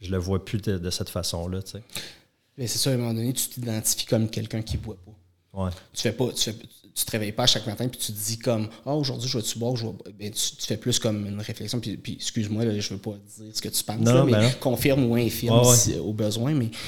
Je 0.00 0.10
le 0.10 0.18
vois 0.18 0.44
plus 0.44 0.60
de, 0.60 0.90
cette 0.90 1.08
façon-là. 1.08 1.60
C'est 1.64 2.68
ça, 2.68 2.90
à 2.90 2.94
un 2.94 2.96
moment 2.96 3.14
donné, 3.14 3.32
tu 3.32 3.48
t'identifies 3.48 4.06
comme 4.06 4.28
quelqu'un 4.28 4.62
qui 4.62 4.76
boit 4.76 4.96
pas. 5.04 5.12
Ouais. 5.52 5.70
Tu 5.92 6.02
fais 6.02 6.12
pas. 6.12 6.32
Tu 6.32 6.50
fais, 6.50 6.56
tu 6.94 7.04
te 7.04 7.10
réveilles 7.10 7.32
pas 7.32 7.46
chaque 7.46 7.66
matin 7.66 7.88
puis 7.88 7.98
tu 7.98 8.12
te 8.12 8.18
dis 8.18 8.38
comme 8.38 8.68
ah 8.84 8.94
aujourd'hui 8.94 9.28
je 9.28 9.38
vais-tu 9.38 9.58
boire 9.58 9.76
je 9.76 9.86
ben, 10.18 10.30
tu, 10.30 10.54
fais 10.58 10.76
plus 10.76 10.98
comme 10.98 11.26
une 11.26 11.40
réflexion 11.40 11.80
puis, 11.80 11.98
excuse-moi 12.14 12.64
là, 12.64 12.78
je 12.78 12.94
veux 12.94 13.00
pas 13.00 13.12
dire 13.12 13.56
ce 13.56 13.62
que 13.62 13.68
tu 13.68 13.82
penses 13.82 14.00
mais 14.00 14.32
ben 14.32 14.52
confirme 14.60 15.04
ou 15.04 15.16
infirme 15.16 15.62
au 16.00 16.12
besoin 16.12 16.52
mais 16.52 16.68
tu 16.68 16.78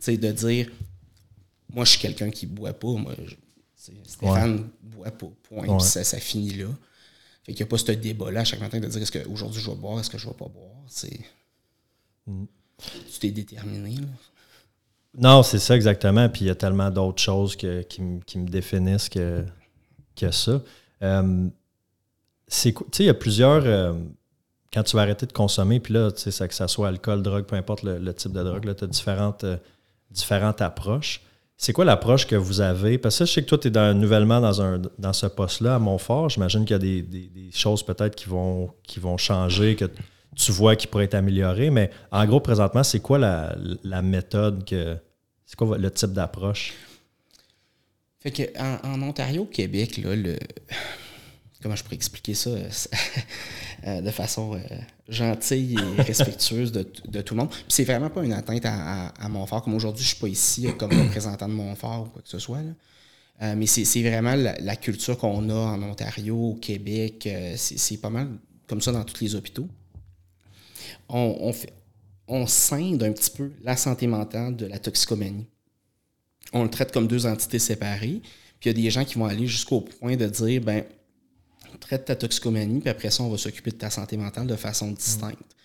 sais 0.00 0.16
de 0.16 0.32
dire 0.32 0.70
moi 1.72 1.84
je 1.84 1.90
suis 1.90 2.00
quelqu'un 2.00 2.30
qui 2.30 2.46
boit 2.46 2.72
pas 2.72 2.92
moi 2.92 3.14
Stéphane 4.06 4.70
ne 4.82 4.90
boit 4.94 5.10
pas 5.10 5.30
point 5.48 5.78
ça, 5.78 6.04
ça 6.04 6.18
finit 6.18 6.54
là. 6.54 6.66
Fait 7.44 7.52
qu'il 7.52 7.64
n'y 7.64 7.68
a 7.68 7.70
pas 7.70 7.78
ce 7.78 7.92
débat 7.92 8.30
là 8.30 8.44
chaque 8.44 8.60
matin 8.60 8.80
de 8.80 8.86
dire 8.86 9.02
est-ce 9.02 9.12
qu'aujourd'hui 9.12 9.60
je 9.60 9.70
vais 9.70 9.76
boire 9.76 10.00
est-ce 10.00 10.10
que 10.10 10.18
je 10.18 10.26
vais 10.26 10.34
pas 10.34 10.48
boire 10.48 10.76
c'est 10.86 11.20
mm. 12.26 12.44
tu 13.12 13.18
t'es 13.20 13.30
déterminé 13.30 13.96
là 13.96 14.06
Non, 15.18 15.42
c'est 15.42 15.58
ça 15.58 15.74
exactement. 15.74 16.28
Puis 16.28 16.42
il 16.42 16.46
y 16.48 16.50
a 16.50 16.54
tellement 16.54 16.90
d'autres 16.90 17.22
choses 17.22 17.56
que, 17.56 17.82
qui, 17.82 18.02
me 18.02 18.48
définissent 18.48 19.08
que, 19.08 19.44
que 20.16 20.30
ça. 20.30 20.62
C'est 22.46 22.72
tu 22.74 22.84
sais, 22.92 23.04
il 23.04 23.06
y 23.06 23.10
a 23.10 23.14
plusieurs. 23.14 23.94
Quand 24.72 24.84
tu 24.84 24.94
vas 24.94 25.02
arrêter 25.02 25.26
de 25.26 25.32
consommer, 25.32 25.80
puis 25.80 25.94
là, 25.94 26.12
tu 26.12 26.30
sais, 26.30 26.48
que 26.48 26.54
ça 26.54 26.68
soit 26.68 26.88
alcool, 26.88 27.22
drogue, 27.22 27.44
peu 27.44 27.56
importe 27.56 27.82
le, 27.82 28.14
type 28.14 28.32
de 28.32 28.42
drogue, 28.42 28.72
tu 28.76 28.84
as 28.84 28.86
différentes, 28.86 29.42
euh, 29.42 29.56
différentes 30.12 30.62
approches. 30.62 31.22
C'est 31.56 31.72
quoi 31.72 31.84
l'approche 31.84 32.26
que 32.26 32.36
vous 32.36 32.60
avez? 32.60 32.96
Parce 32.96 33.18
que 33.18 33.24
je 33.24 33.32
sais 33.32 33.42
que 33.42 33.48
toi, 33.48 33.58
tu 33.58 33.68
es 33.68 33.94
nouvellement 33.94 34.40
dans, 34.40 34.62
un, 34.62 34.80
dans 34.98 35.12
ce 35.12 35.26
poste-là 35.26 35.74
à 35.74 35.78
Montfort. 35.78 36.30
J'imagine 36.30 36.64
qu'il 36.64 36.74
y 36.74 36.74
a 36.74 36.78
des, 36.78 37.02
des, 37.02 37.50
choses 37.52 37.82
peut-être 37.82 38.14
qui 38.14 38.28
vont, 38.28 38.70
qui 38.84 39.00
vont 39.00 39.18
changer, 39.18 39.76
tu 40.40 40.52
vois 40.52 40.76
qui 40.76 40.86
pourraient 40.86 41.04
être 41.04 41.14
améliorées. 41.14 41.70
Mais 41.70 41.90
en 42.10 42.24
gros, 42.26 42.40
présentement, 42.40 42.82
c'est 42.82 43.00
quoi 43.00 43.18
la, 43.18 43.56
la, 43.84 44.02
méthode 44.02 44.64
que. 44.64 44.96
C'est 45.44 45.56
quoi 45.56 45.76
le 45.76 45.90
type 45.90 46.12
d'approche? 46.12 46.74
Fait 48.20 48.30
que 48.30 48.42
en, 48.58 49.02
Ontario, 49.02 49.44
Québec, 49.44 49.98
là, 49.98 50.16
le. 50.16 50.38
Comment 51.62 51.76
je 51.76 51.82
pourrais 51.82 51.96
expliquer 51.96 52.32
ça 52.32 52.50
euh, 52.50 54.00
de 54.00 54.10
façon 54.10 54.54
euh, 54.54 54.58
gentille 55.08 55.76
et 55.98 56.02
respectueuse 56.02 56.72
de, 56.72 56.82
tout 56.82 57.34
le 57.34 57.40
monde. 57.40 57.50
Puis 57.50 57.64
c'est 57.68 57.84
vraiment 57.84 58.08
pas 58.08 58.24
une 58.24 58.32
atteinte 58.32 58.64
à, 58.64 59.08
à, 59.08 59.28
Montfort. 59.28 59.62
Comme 59.62 59.74
aujourd'hui, 59.74 60.02
je 60.02 60.08
suis 60.10 60.18
pas 60.18 60.28
ici 60.28 60.68
comme 60.78 60.90
représentant 60.92 61.48
de 61.48 61.52
Montfort 61.52 62.06
ou 62.06 62.10
quoi 62.10 62.22
que 62.22 62.28
ce 62.28 62.38
soit. 62.38 62.60
Euh, 63.42 63.54
mais 63.56 63.66
c'est 63.66 64.02
vraiment 64.02 64.34
la, 64.36 64.76
culture 64.76 65.18
qu'on 65.18 65.50
a 65.50 65.54
en 65.54 65.82
Ontario, 65.82 66.36
au 66.36 66.54
Québec. 66.54 67.28
c'est 67.56 67.98
pas 67.98 68.10
mal 68.10 68.28
comme 68.66 68.80
ça 68.80 68.92
dans 68.92 69.04
tous 69.04 69.20
les 69.20 69.34
hôpitaux. 69.34 69.68
On, 71.12 71.52
fait, 71.52 71.72
scinde 72.46 73.02
un 73.02 73.12
petit 73.12 73.30
peu 73.30 73.52
la 73.62 73.76
santé 73.76 74.06
mentale 74.06 74.56
de 74.56 74.66
la 74.66 74.78
toxicomanie. 74.78 75.46
On 76.52 76.62
le 76.62 76.70
traite 76.70 76.92
comme 76.92 77.06
deux 77.06 77.26
entités 77.26 77.58
séparées. 77.58 78.20
Puis 78.60 78.68
il 78.70 78.76
y 78.76 78.80
a 78.80 78.82
des 78.84 78.90
gens 78.90 79.04
qui 79.04 79.14
vont 79.14 79.26
aller 79.26 79.46
jusqu'au 79.46 79.80
point 79.80 80.16
de 80.16 80.26
dire 80.26 80.60
ben 80.60 80.84
traite 81.80 82.04
ta 82.04 82.16
toxicomanie, 82.16 82.80
puis 82.80 82.90
après 82.90 83.10
ça, 83.10 83.22
on 83.22 83.30
va 83.30 83.38
s'occuper 83.38 83.70
de 83.70 83.76
ta 83.76 83.90
santé 83.90 84.16
mentale 84.16 84.46
de 84.46 84.56
façon 84.56 84.90
distincte. 84.92 85.56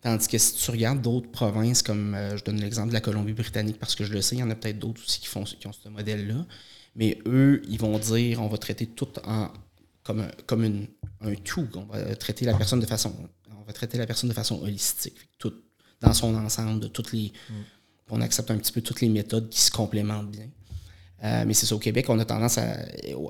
Tandis 0.00 0.26
que 0.26 0.36
si 0.36 0.54
tu 0.54 0.70
regardes 0.70 1.00
d'autres 1.00 1.30
provinces, 1.30 1.82
comme 1.82 2.14
euh, 2.14 2.36
je 2.36 2.42
donne 2.42 2.60
l'exemple 2.60 2.88
de 2.88 2.94
la 2.94 3.00
Colombie-Britannique, 3.00 3.78
parce 3.78 3.94
que 3.94 4.04
je 4.04 4.12
le 4.12 4.20
sais, 4.20 4.34
il 4.34 4.40
y 4.40 4.42
en 4.42 4.50
a 4.50 4.56
peut-être 4.56 4.78
d'autres 4.78 5.00
aussi 5.02 5.20
qui, 5.20 5.28
font, 5.28 5.44
qui 5.44 5.66
ont 5.66 5.72
ce 5.72 5.88
modèle-là, 5.88 6.44
mais 6.96 7.18
eux, 7.26 7.62
ils 7.68 7.78
vont 7.78 7.98
dire 7.98 8.42
on 8.42 8.48
va 8.48 8.58
traiter 8.58 8.86
tout 8.86 9.08
comme, 10.02 10.26
un 11.20 11.34
tout. 11.44 11.68
On 11.76 11.84
va 11.84 12.16
traiter 12.16 12.44
la 12.44 12.54
personne 12.54 12.80
de 12.80 12.86
façon 12.86 13.14
on 13.62 13.66
va 13.66 13.72
traiter 13.72 13.98
la 13.98 14.06
personne 14.06 14.28
de 14.28 14.34
façon 14.34 14.60
holistique, 14.60 15.16
tout 15.38 15.54
dans 16.00 16.12
son 16.12 16.34
ensemble, 16.34 16.80
de 16.80 16.88
toutes 16.88 17.12
les. 17.12 17.32
Mm. 17.48 17.52
On 18.10 18.20
accepte 18.20 18.50
un 18.50 18.58
petit 18.58 18.72
peu 18.72 18.82
toutes 18.82 19.00
les 19.00 19.08
méthodes 19.08 19.48
qui 19.48 19.60
se 19.60 19.70
complémentent 19.70 20.30
bien. 20.30 20.48
Euh, 21.24 21.44
mais 21.46 21.54
c'est 21.54 21.66
ça, 21.66 21.74
au 21.74 21.78
Québec, 21.78 22.06
on 22.08 22.18
a 22.18 22.24
tendance 22.24 22.58
à, 22.58 22.76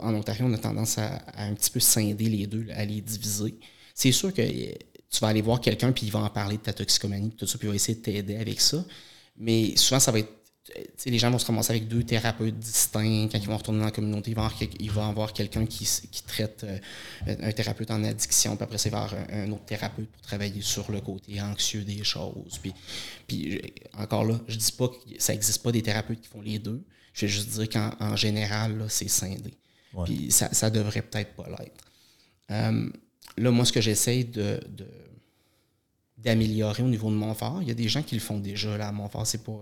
en 0.00 0.14
Ontario, 0.14 0.46
on 0.46 0.52
a 0.54 0.58
tendance 0.58 0.96
à, 0.98 1.22
un 1.36 1.52
petit 1.54 1.70
peu 1.70 1.78
scinder 1.78 2.28
les 2.28 2.46
deux, 2.46 2.66
à 2.74 2.84
les 2.84 3.00
diviser. 3.00 3.54
C'est 3.94 4.12
sûr 4.12 4.32
que 4.32 4.40
euh, 4.40 4.72
tu 5.10 5.20
vas 5.20 5.28
aller 5.28 5.42
voir 5.42 5.60
quelqu'un, 5.60 5.92
puis 5.92 6.06
il 6.06 6.12
va 6.12 6.20
en 6.20 6.30
parler 6.30 6.56
de 6.56 6.62
ta 6.62 6.72
toxicomanie, 6.72 7.30
tout 7.36 7.46
ça, 7.46 7.58
puis 7.58 7.68
il 7.68 7.70
va 7.70 7.76
essayer 7.76 7.98
de 7.98 8.02
t'aider 8.02 8.36
avec 8.36 8.60
ça. 8.60 8.82
Mais 9.36 9.76
souvent, 9.76 10.00
ça 10.00 10.10
va 10.10 10.20
être. 10.20 10.32
Les 11.06 11.18
gens 11.18 11.30
vont 11.30 11.38
se 11.38 11.46
ramasser 11.46 11.72
avec 11.72 11.88
deux 11.88 12.04
thérapeutes 12.04 12.56
distincts. 12.56 13.28
Quand 13.32 13.38
ils 13.38 13.48
vont 13.48 13.56
retourner 13.56 13.80
dans 13.80 13.86
la 13.86 13.90
communauté, 13.90 14.30
ils 14.30 14.36
vont 14.36 14.44
avoir, 14.44 14.62
ils 14.78 14.90
vont 14.90 15.08
avoir 15.08 15.32
quelqu'un 15.32 15.66
qui, 15.66 15.84
qui, 15.84 16.22
traite 16.22 16.64
euh, 16.64 16.78
un 17.26 17.50
thérapeute 17.50 17.90
en 17.90 18.04
addiction, 18.04 18.54
puis 18.54 18.62
après, 18.62 18.78
c'est 18.78 18.90
vers 18.90 19.12
un, 19.30 19.50
autre 19.50 19.64
thérapeute 19.64 20.08
pour 20.08 20.22
travailler 20.22 20.62
sur 20.62 20.90
le 20.92 21.00
côté 21.00 21.40
anxieux 21.40 21.82
des 21.82 22.04
choses. 22.04 22.58
Puis, 22.62 22.72
puis 23.26 23.60
encore 23.98 24.24
là, 24.24 24.40
je 24.46 24.56
dis 24.56 24.72
pas 24.72 24.88
que 24.88 24.94
ça 25.18 25.32
n'existe 25.32 25.62
pas 25.62 25.72
des 25.72 25.82
thérapeutes 25.82 26.20
qui 26.20 26.28
font 26.28 26.42
les 26.42 26.60
deux. 26.60 26.82
Je 27.12 27.22
vais 27.22 27.32
juste 27.32 27.48
dire 27.48 27.68
qu'en 27.68 28.14
général, 28.14 28.86
c'est 28.88 29.08
scindé. 29.08 29.54
Puis 30.04 30.30
ça, 30.30 30.52
ça 30.54 30.70
devrait 30.70 31.02
peut-être 31.02 31.34
pas 31.34 31.48
l'être. 31.48 31.84
Euh, 32.50 32.88
là, 33.36 33.50
moi, 33.50 33.64
ce 33.64 33.72
que 33.72 33.80
j'essaie 33.80 34.24
de, 34.24 34.60
d'améliorer 36.18 36.82
au 36.82 36.88
niveau 36.88 37.10
de 37.10 37.16
Montfort, 37.16 37.60
il 37.62 37.68
y 37.68 37.70
a 37.70 37.74
des 37.74 37.88
gens 37.88 38.02
qui 38.02 38.14
le 38.14 38.20
font 38.20 38.38
déjà 38.38 38.76
là, 38.76 38.88
à 38.88 38.92
Montfort. 38.92 39.26
C'est 39.26 39.44
pas, 39.44 39.60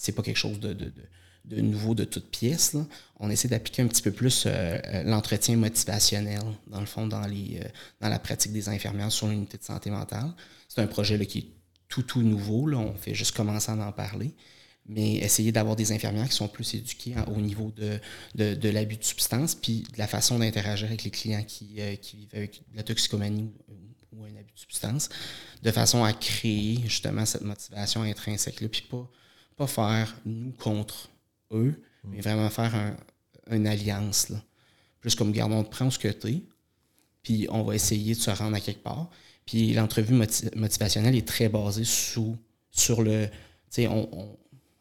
c'est 0.00 0.12
pas 0.12 0.22
quelque 0.22 0.36
chose 0.36 0.60
de, 0.60 0.72
de, 0.72 1.60
nouveau 1.60 1.94
de 1.94 2.04
toute 2.04 2.30
pièce. 2.30 2.76
On 3.18 3.30
essaie 3.30 3.48
d'appliquer 3.48 3.82
un 3.82 3.86
petit 3.86 4.02
peu 4.02 4.12
plus 4.12 4.44
euh, 4.46 4.50
euh, 4.84 5.02
l'entretien 5.04 5.56
motivationnel, 5.56 6.42
dans 6.66 6.80
le 6.80 6.86
fond, 6.86 7.06
dans, 7.06 7.26
les, 7.26 7.60
dans 8.00 8.08
la 8.08 8.18
pratique 8.18 8.52
des 8.52 8.68
infirmières 8.68 9.12
sur 9.12 9.28
l'unité 9.28 9.58
de 9.58 9.64
santé 9.64 9.90
mentale. 9.90 10.32
C'est 10.68 10.80
un 10.80 10.86
projet 10.86 11.18
là, 11.18 11.24
qui 11.24 11.38
est 11.38 11.46
tout, 11.88 12.02
tout 12.02 12.22
nouveau. 12.22 12.66
Là. 12.66 12.78
On 12.78 12.94
fait 12.94 13.14
juste 13.14 13.36
commencer 13.36 13.70
à 13.70 13.74
en 13.74 13.92
parler 13.92 14.34
mais 14.90 15.16
essayer 15.16 15.52
d'avoir 15.52 15.76
des 15.76 15.92
infirmières 15.92 16.28
qui 16.28 16.34
sont 16.34 16.48
plus 16.48 16.74
éduquées 16.74 17.14
au 17.28 17.40
niveau 17.40 17.72
de, 17.76 18.00
de, 18.34 18.68
l'abus 18.68 18.96
de 18.96 19.04
substance, 19.04 19.54
puis 19.54 19.84
de 19.92 19.98
la 19.98 20.08
façon 20.08 20.38
d'interagir 20.38 20.88
avec 20.88 21.04
les 21.04 21.10
clients 21.10 21.44
qui, 21.44 21.76
euh, 21.78 21.94
qui, 21.96 22.16
vivent 22.16 22.34
avec 22.34 22.62
la 22.74 22.82
toxicomanie 22.82 23.52
ou, 23.68 24.24
un 24.24 24.36
abus 24.36 24.52
de 24.52 24.58
substance, 24.58 25.08
de 25.62 25.70
façon 25.70 26.02
à 26.04 26.12
créer 26.12 26.80
justement 26.84 27.24
cette 27.24 27.42
motivation 27.42 28.02
intrinsèque-là, 28.02 28.68
puis 28.68 28.82
pas, 28.82 29.08
pas 29.60 29.66
faire 29.66 30.16
nous 30.24 30.52
contre 30.52 31.10
eux, 31.52 31.82
mais 32.04 32.18
mm. 32.18 32.22
vraiment 32.22 32.48
faire 32.48 32.74
un, 32.74 32.96
une 33.50 33.66
alliance. 33.66 34.30
Là. 34.30 34.42
Plus 35.00 35.14
comme, 35.14 35.32
gardons 35.32 35.58
on 35.58 35.64
te 35.64 35.70
prend 35.70 35.90
ce 35.90 35.98
que 35.98 36.08
tu 36.08 36.28
es, 36.28 36.42
puis 37.22 37.46
on 37.50 37.62
va 37.62 37.74
essayer 37.74 38.14
de 38.14 38.18
se 38.18 38.30
rendre 38.30 38.56
à 38.56 38.60
quelque 38.60 38.82
part. 38.82 39.10
Puis 39.44 39.74
l'entrevue 39.74 40.14
motivationnelle 40.14 41.14
est 41.14 41.28
très 41.28 41.50
basée 41.50 41.84
sous, 41.84 42.38
sur 42.70 43.02
le... 43.02 43.26
Tu 43.26 43.82
sais, 43.82 43.88
on 43.88 44.38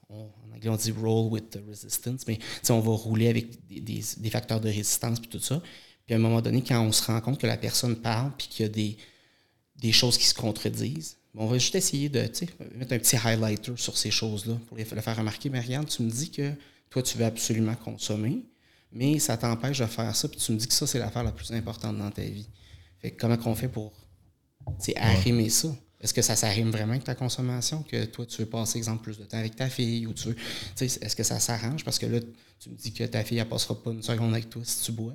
en 0.09 0.55
anglais 0.55 0.69
on 0.69 0.75
dit 0.77 0.91
roll 0.91 1.31
with 1.31 1.49
the 1.49 1.59
resistance, 1.67 2.25
mais 2.25 2.39
on 2.69 2.79
va 2.79 2.91
rouler 2.91 3.27
avec 3.27 3.67
des, 3.67 4.29
facteurs 4.29 4.61
de 4.61 4.69
résistance 4.69 5.19
puis 5.19 5.29
tout 5.29 5.39
ça. 5.39 5.61
Puis 6.05 6.13
à 6.13 6.17
un 6.17 6.21
moment 6.21 6.41
donné, 6.41 6.63
quand 6.63 6.81
on 6.81 6.93
se 6.93 7.03
rend 7.03 7.19
compte 7.19 7.37
que 7.37 7.47
la 7.47 7.57
personne 7.57 7.97
parle 7.97 8.31
puis 8.37 8.47
qu'il 8.47 8.65
y 8.65 8.69
a 8.69 8.71
des, 8.71 8.97
des 9.75 9.91
choses 9.91 10.17
qui 10.17 10.25
se 10.25 10.33
contredisent, 10.33 11.18
on 11.39 11.47
va 11.47 11.57
juste 11.57 11.73
essayer 11.75 12.09
de 12.09 12.19
mettre 12.75 12.93
un 12.93 12.99
petit 12.99 13.15
highlighter 13.15 13.71
sur 13.77 13.97
ces 13.97 14.11
choses-là 14.11 14.55
pour 14.67 14.75
les, 14.75 14.83
le 14.83 15.01
faire 15.01 15.15
remarquer. 15.15 15.49
Mais 15.49 15.61
regarde, 15.61 15.87
tu 15.87 16.03
me 16.03 16.11
dis 16.11 16.29
que 16.29 16.51
toi, 16.89 17.01
tu 17.01 17.17
veux 17.17 17.23
absolument 17.23 17.75
consommer, 17.75 18.43
mais 18.91 19.19
ça 19.19 19.37
t'empêche 19.37 19.79
de 19.79 19.85
faire 19.85 20.13
ça, 20.13 20.27
puis 20.27 20.37
tu 20.37 20.51
me 20.51 20.57
dis 20.57 20.67
que 20.67 20.73
ça, 20.73 20.85
c'est 20.85 20.99
l'affaire 20.99 21.23
la 21.23 21.31
plus 21.31 21.49
importante 21.53 21.97
dans 21.97 22.11
ta 22.11 22.23
vie. 22.23 22.47
Fait 23.01 23.11
comment 23.11 23.37
qu'on 23.37 23.55
fait 23.55 23.69
pour 23.69 23.93
arrimer 24.97 25.49
ça? 25.49 25.73
Est-ce 26.01 26.13
que 26.13 26.21
ça 26.21 26.35
s'arrime 26.35 26.71
vraiment 26.71 26.91
avec 26.91 27.05
ta 27.05 27.15
consommation, 27.15 27.83
que 27.83 28.03
toi, 28.05 28.25
tu 28.25 28.41
veux 28.41 28.49
passer, 28.49 28.77
exemple, 28.77 29.03
plus 29.03 29.17
de 29.17 29.23
temps 29.23 29.37
avec 29.37 29.55
ta 29.55 29.69
fille 29.69 30.07
ou 30.07 30.13
tu 30.13 30.29
veux. 30.29 30.35
Est-ce 30.81 31.15
que 31.15 31.23
ça 31.23 31.39
s'arrange? 31.39 31.85
Parce 31.85 31.99
que 31.99 32.05
là, 32.05 32.19
tu 32.59 32.69
me 32.69 32.75
dis 32.75 32.93
que 32.93 33.05
ta 33.05 33.23
fille, 33.23 33.37
elle 33.37 33.47
passera 33.47 33.81
pas 33.81 33.91
une 33.91 34.03
seconde 34.03 34.33
avec 34.33 34.49
toi 34.49 34.61
si 34.65 34.83
tu 34.83 34.91
bois. 34.91 35.13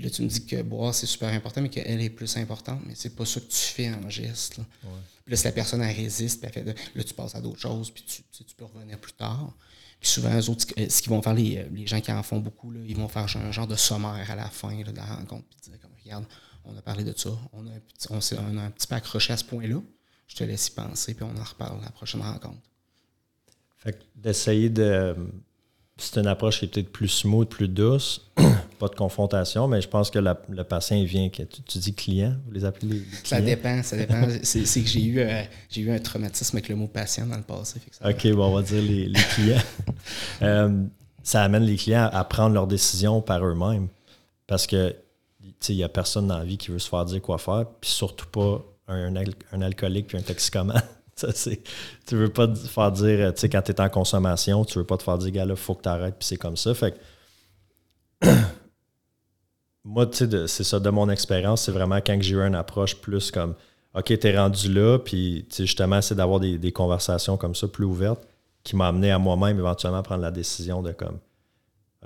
Puis 0.00 0.08
là, 0.08 0.14
tu 0.14 0.22
me 0.22 0.28
dis 0.28 0.46
que 0.46 0.62
boire, 0.62 0.94
c'est 0.94 1.04
super 1.04 1.28
important, 1.28 1.60
mais 1.60 1.68
qu'elle 1.68 2.00
est 2.00 2.08
plus 2.08 2.38
importante. 2.38 2.80
Mais 2.86 2.94
c'est 2.94 3.14
pas 3.14 3.26
ça 3.26 3.38
que 3.38 3.50
tu 3.50 3.58
fais 3.58 3.90
en 3.90 4.08
geste. 4.08 4.56
Là. 4.56 4.64
Puis 4.82 5.30
là, 5.30 5.36
si 5.36 5.44
la 5.44 5.52
personne, 5.52 5.82
elle 5.82 5.94
résiste, 5.94 6.40
puis 6.40 6.50
elle 6.54 6.64
fait, 6.64 6.74
là, 6.94 7.04
tu 7.04 7.12
passes 7.12 7.34
à 7.34 7.42
d'autres 7.42 7.60
choses, 7.60 7.90
puis 7.90 8.02
tu, 8.02 8.44
tu 8.44 8.54
peux 8.56 8.64
revenir 8.64 8.98
plus 8.98 9.12
tard. 9.12 9.52
Puis 10.00 10.08
souvent, 10.08 10.34
eux 10.34 10.48
autres, 10.48 10.64
ce 10.66 11.02
qu'ils 11.02 11.10
vont 11.10 11.20
faire, 11.20 11.34
les, 11.34 11.66
les, 11.70 11.86
gens 11.86 12.00
qui 12.00 12.10
en 12.10 12.22
font 12.22 12.38
beaucoup, 12.38 12.70
là, 12.70 12.80
ils 12.86 12.96
vont 12.96 13.08
faire 13.08 13.26
un 13.36 13.52
genre 13.52 13.66
de 13.66 13.76
sommaire 13.76 14.30
à 14.30 14.36
la 14.36 14.48
fin 14.48 14.74
de 14.74 14.90
la 14.96 15.04
rencontre, 15.04 15.44
puis 15.50 15.58
dire, 15.70 15.78
comme, 15.82 15.90
regarde, 16.02 16.24
on 16.64 16.74
a 16.74 16.80
parlé 16.80 17.04
de 17.04 17.12
ça, 17.14 17.28
on 17.52 17.66
a 17.66 17.70
un 17.70 17.80
petit, 17.80 18.08
on, 18.08 18.56
a 18.56 18.62
un 18.62 18.70
petit 18.70 18.86
peu 18.86 18.94
accroché 18.94 19.34
à 19.34 19.36
ce 19.36 19.44
point-là 19.44 19.82
je 20.30 20.36
te 20.36 20.44
laisse 20.44 20.68
y 20.68 20.70
penser, 20.70 21.14
puis 21.14 21.24
on 21.24 21.36
en 21.36 21.44
reparle 21.44 21.80
la 21.82 21.90
prochaine 21.90 22.22
rencontre. 22.22 22.62
Fait 23.78 23.98
d'essayer 24.14 24.70
de. 24.70 25.16
C'est 25.96 26.18
une 26.18 26.28
approche 26.28 26.60
qui 26.60 26.66
est 26.66 26.68
peut-être 26.68 26.92
plus 26.92 27.08
smooth, 27.08 27.48
plus 27.48 27.68
douce, 27.68 28.30
pas 28.80 28.88
de 28.88 28.94
confrontation, 28.94 29.68
mais 29.68 29.82
je 29.82 29.88
pense 29.88 30.10
que 30.10 30.18
le 30.18 30.64
patient 30.64 31.04
vient. 31.04 31.28
Que, 31.28 31.42
tu, 31.42 31.78
dis 31.78 31.94
client, 31.94 32.34
vous 32.46 32.52
les 32.52 32.64
appelez 32.64 32.94
les, 32.94 33.00
clients? 33.00 33.20
Ça 33.24 33.40
dépend, 33.40 33.82
ça 33.82 33.96
dépend. 33.96 34.26
c'est, 34.42 34.62
que 34.62 34.88
j'ai 34.88 35.04
eu, 35.04 35.20
euh, 35.20 35.42
j'ai 35.68 35.82
eu 35.82 35.90
un 35.92 35.98
traumatisme 35.98 36.56
avec 36.56 36.70
le 36.70 36.76
mot 36.76 36.88
patient 36.88 37.26
dans 37.26 37.36
le 37.36 37.42
passé. 37.42 37.78
OK, 38.02 38.32
bon, 38.32 38.46
on 38.46 38.54
va 38.54 38.62
dire 38.62 38.82
les, 38.82 39.12
clients. 39.34 39.62
Euh, 40.42 40.84
ça 41.22 41.42
amène 41.42 41.64
les 41.64 41.76
clients 41.76 42.08
à 42.10 42.24
prendre 42.24 42.54
leurs 42.54 42.66
décisions 42.66 43.20
par 43.20 43.44
eux-mêmes. 43.44 43.88
Parce 44.46 44.66
que 44.66 44.96
il 45.68 45.76
n'y 45.76 45.84
a 45.84 45.88
personne 45.90 46.26
dans 46.26 46.38
la 46.38 46.44
vie 46.44 46.56
qui 46.56 46.70
veut 46.70 46.78
se 46.78 46.88
faire 46.88 47.04
dire 47.04 47.20
quoi 47.20 47.36
faire, 47.36 47.66
puis 47.80 47.90
surtout 47.90 48.26
pas 48.26 48.64
un, 48.88 49.14
alcoolique 49.60 50.06
puis 50.06 50.16
un 50.16 50.22
toxicomane. 50.22 50.82
tu 51.16 52.16
veux 52.16 52.30
pas 52.30 52.48
te 52.48 52.56
faire 52.56 52.92
dire, 52.92 53.34
tu 53.34 53.40
sais, 53.40 53.48
quand 53.50 53.60
tu 53.60 53.72
es 53.72 53.80
en 53.80 53.90
consommation, 53.90 54.64
tu 54.64 54.78
veux 54.78 54.86
pas 54.86 54.96
te 54.96 55.02
faire 55.02 55.18
dire, 55.18 55.30
gars, 55.32 55.44
là, 55.44 55.54
faut 55.54 55.74
que 55.74 55.82
tu 55.82 55.88
arrêtes, 55.90 56.16
puis 56.18 56.26
c'est 56.26 56.38
comme 56.38 56.56
ça. 56.56 56.72
Fait 56.72 56.98
moi, 59.90 60.06
tu 60.06 60.18
sais, 60.30 60.46
c'est 60.46 60.64
ça, 60.64 60.78
de 60.78 60.88
mon 60.88 61.10
expérience, 61.10 61.62
c'est 61.62 61.72
vraiment 61.72 61.96
quand 61.96 62.16
j'ai 62.20 62.36
eu 62.36 62.40
une 62.40 62.54
approche 62.54 62.94
plus 62.96 63.32
comme, 63.32 63.56
OK, 63.94 64.16
t'es 64.20 64.38
rendu 64.38 64.72
là, 64.72 64.98
puis 64.98 65.46
justement, 65.52 66.00
c'est 66.00 66.14
d'avoir 66.14 66.38
des, 66.38 66.72
conversations 66.72 67.36
comme 67.36 67.56
ça 67.56 67.66
plus 67.66 67.86
ouvertes 67.86 68.22
qui 68.62 68.76
m'a 68.76 68.86
amené 68.86 69.10
à 69.10 69.18
moi-même 69.18 69.58
éventuellement 69.58 70.02
prendre 70.02 70.22
la 70.22 70.30
décision 70.30 70.80
de 70.80 70.92
comme, 70.92 71.18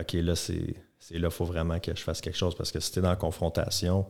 OK, 0.00 0.14
là, 0.14 0.34
c'est 0.34 0.76
là, 1.10 1.28
il 1.28 1.30
faut 1.30 1.44
vraiment 1.44 1.78
que 1.78 1.94
je 1.94 2.00
fasse 2.00 2.22
quelque 2.22 2.38
chose 2.38 2.54
parce 2.54 2.72
que 2.72 2.80
si 2.80 2.90
t'es 2.90 3.02
dans 3.02 3.10
la 3.10 3.16
confrontation, 3.16 4.06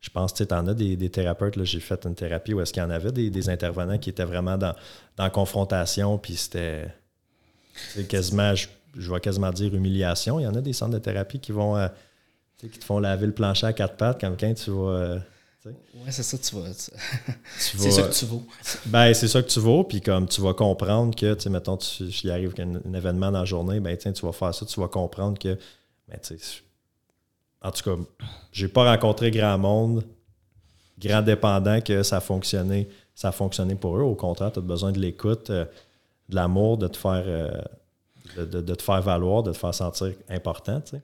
je 0.00 0.10
pense 0.10 0.34
tu 0.34 0.44
en 0.50 0.66
as 0.66 0.74
des, 0.74 1.08
thérapeutes. 1.08 1.62
J'ai 1.64 1.80
fait 1.80 2.04
une 2.04 2.14
thérapie 2.14 2.52
où 2.52 2.60
est-ce 2.60 2.74
qu'il 2.74 2.82
y 2.82 2.86
en 2.86 2.90
avait 2.90 3.10
des, 3.10 3.48
intervenants 3.48 3.96
qui 3.96 4.10
étaient 4.10 4.26
vraiment 4.26 4.58
dans, 4.58 4.74
dans 5.16 5.30
confrontation, 5.30 6.18
puis 6.18 6.36
c'était. 6.36 6.88
quasiment, 8.06 8.54
je, 8.54 8.68
je 8.94 9.10
vais 9.10 9.20
quasiment 9.20 9.50
dire 9.50 9.74
humiliation. 9.74 10.38
Il 10.38 10.42
y 10.42 10.46
en 10.46 10.54
a 10.54 10.60
des 10.60 10.74
centres 10.74 10.92
de 10.92 10.98
thérapie 10.98 11.40
qui 11.40 11.52
vont 11.52 11.78
euh, 11.78 11.88
tu 12.58 12.66
sais, 12.66 12.72
qui 12.72 12.78
te 12.78 12.84
font 12.84 12.98
laver 12.98 13.26
le 13.26 13.32
plancher 13.34 13.66
à 13.66 13.72
quatre 13.72 13.96
pattes, 13.96 14.20
comme 14.20 14.36
quand 14.36 14.52
tu 14.54 14.70
vas. 14.70 14.88
euh, 14.90 15.18
tu 15.62 15.68
sais, 15.70 15.76
Ouais, 15.94 16.10
c'est 16.10 16.22
ça, 16.22 16.38
tu 16.38 16.54
vas. 16.56 16.68
tu- 16.70 16.90
c'est 17.58 17.90
ça 17.90 18.02
que 18.02 18.12
tu 18.14 18.24
vaux. 18.26 18.42
Ben, 18.86 19.12
c'est 19.14 19.28
ça 19.28 19.42
que 19.42 19.48
tu 19.48 19.60
vas, 19.60 19.84
puis 19.84 20.00
comme 20.00 20.28
tu 20.28 20.40
vas 20.40 20.54
comprendre 20.54 21.14
que, 21.16 21.34
tu 21.34 21.40
sais, 21.42 21.50
mettons, 21.50 21.76
tu, 21.76 22.04
il 22.04 22.30
arrive 22.30 22.52
qu'un 22.52 22.74
un 22.76 22.94
événement 22.94 23.30
dans 23.32 23.40
la 23.40 23.44
journée, 23.44 23.80
ben, 23.80 23.96
tiens, 23.96 24.12
tu 24.12 24.24
vas 24.26 24.32
faire 24.32 24.54
ça, 24.54 24.66
tu 24.66 24.78
vas 24.80 24.88
comprendre 24.88 25.38
que, 25.38 25.56
ben, 26.08 26.18
tu 26.22 26.38
sais, 26.38 26.62
en 27.62 27.70
tout 27.70 27.82
cas, 27.82 28.02
j'ai 28.52 28.68
pas 28.68 28.84
rencontré 28.90 29.30
grand 29.30 29.56
monde, 29.58 30.04
grand 30.98 31.22
dépendant, 31.22 31.80
que 31.80 32.02
ça 32.02 32.18
a 32.18 32.20
fonctionné, 32.20 32.88
ça 33.14 33.28
a 33.28 33.32
fonctionné 33.32 33.74
pour 33.74 33.96
eux. 33.96 34.02
Au 34.02 34.14
contraire, 34.14 34.52
tu 34.52 34.58
as 34.58 34.62
besoin 34.62 34.92
de 34.92 34.98
l'écoute, 35.00 35.48
euh, 35.50 35.64
de 36.28 36.34
l'amour, 36.36 36.76
de 36.78 36.88
te 36.88 36.96
faire, 36.98 37.24
euh, 37.26 37.50
de, 38.36 38.44
de- 38.44 38.60
de 38.60 38.74
te 38.74 38.82
faire 38.82 39.00
valoir, 39.00 39.42
de 39.42 39.52
te 39.52 39.56
faire 39.56 39.74
sentir 39.74 40.12
important, 40.28 40.80
tu 40.82 40.90
sais. 40.96 41.02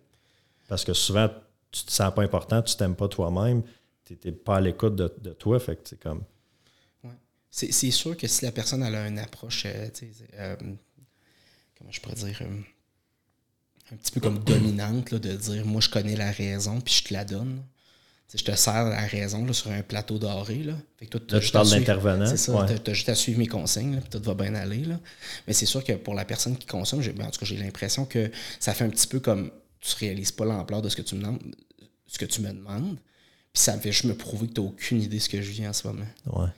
Parce 0.70 0.85
que 0.85 0.94
souvent, 0.94 1.28
tu 1.72 1.85
te 1.85 1.90
sens 1.92 2.14
pas 2.14 2.22
important, 2.22 2.62
tu 2.62 2.76
t'aimes 2.76 2.94
pas 2.96 3.09
toi-même, 3.09 3.62
tu 4.06 4.16
n'es 4.24 4.33
pas 4.33 4.56
à 4.56 4.61
l'écoute 4.61 4.96
de, 4.96 5.12
de 5.20 5.33
toi, 5.33 5.59
fait 5.61 5.76
que 5.76 5.83
c'est 5.85 6.00
comme, 6.00 6.22
C'est 7.50 7.72
c'est 7.72 7.90
sûr 7.90 8.16
que 8.16 8.26
si 8.28 8.44
la 8.44 8.52
personne 8.52 8.83
elle 8.85 8.94
a 8.94 9.06
une 9.09 9.18
approche, 9.18 9.64
euh, 9.66 9.88
tu 9.92 10.06
sais, 10.06 10.24
euh, 10.38 10.56
comment 11.76 11.90
je 11.90 12.00
pourrais 12.00 12.14
dire, 12.14 12.38
euh, 12.42 12.61
un 13.92 13.96
petit 13.96 14.12
peu 14.12 14.20
comme 14.20 14.38
dominante, 14.44 15.11
là, 15.11 15.18
de 15.18 15.33
dire 15.33 15.66
moi 15.66 15.80
je 15.80 15.88
connais 15.88 16.14
la 16.16 16.30
raison 16.30 16.80
puis 16.80 16.94
je 16.94 17.04
te 17.09 17.12
la 17.14 17.24
donne. 17.24 17.61
Tu 18.28 18.38
sais, 18.38 18.44
je 18.46 18.52
te 18.52 18.56
sers 18.56 18.85
la 18.85 19.04
raison 19.06 19.44
là, 19.44 19.52
sur 19.52 19.72
un 19.72 19.83
plateau 19.83 20.18
doré. 20.20 20.62
Là. 20.62 20.74
Fait 20.96 21.06
que 21.06 21.18
toi, 21.18 21.20
t'as 21.28 21.37
Là, 21.38 21.42
tu 21.44 21.50
parles 21.50 21.70
d'intervenant, 21.70 22.26
C'est 22.26 22.37
ça, 22.37 22.52
ouais. 22.52 22.66
t'as- 22.68 22.78
t'as 22.78 22.92
juste 22.92 23.09
à 23.09 23.16
suivre 23.16 23.40
mes 23.40 23.48
consignes, 23.48 24.00
puis 24.00 24.09
tout 24.11 24.22
va 24.24 24.35
bien 24.35 24.54
aller. 24.54 24.85
Là. 24.85 25.00
Mais 25.48 25.52
c'est 25.52 25.66
sûr 25.66 25.83
que 25.83 25.94
pour 25.94 26.14
la 26.14 26.24
personne 26.24 26.56
qui 26.56 26.66
consomme, 26.68 27.00
ben, 27.16 27.26
en 27.26 27.30
tout 27.33 27.40
cas, 27.40 27.46
j'ai 27.46 27.56
l'impression 27.56 28.04
que 28.04 28.30
ça 28.61 28.72
fait 28.72 28.85
un 28.85 28.90
petit 28.90 29.09
peu 29.09 29.18
comme 29.18 29.50
tu 29.81 29.95
réalises 29.97 30.33
pas 30.33 30.45
l'ampleur 30.45 30.83
de 30.83 30.88
ce 30.88 30.97
que 30.97 31.03
tu 31.03 31.14
me 31.14 31.21
demandes, 31.23 31.55
ce 32.07 32.19
que 32.19 32.25
tu 32.27 32.40
me 32.40 32.49
demandes. 32.53 32.99
Puis 33.53 33.62
ça 33.64 33.75
me 33.77 33.81
fait 33.81 33.90
juste 33.93 34.05
me 34.05 34.14
prouver 34.14 34.47
que 34.49 34.53
tu 34.55 34.61
n'as 34.61 34.66
aucune 34.69 35.03
idée 35.03 35.16
de 35.16 35.23
ce 35.23 35.29
que 35.29 35.43
je 35.43 35.51
vis 35.51 35.66
en 35.66 35.73
ce 35.73 35.87
moment. 35.88 36.07
ouais. 36.27 36.49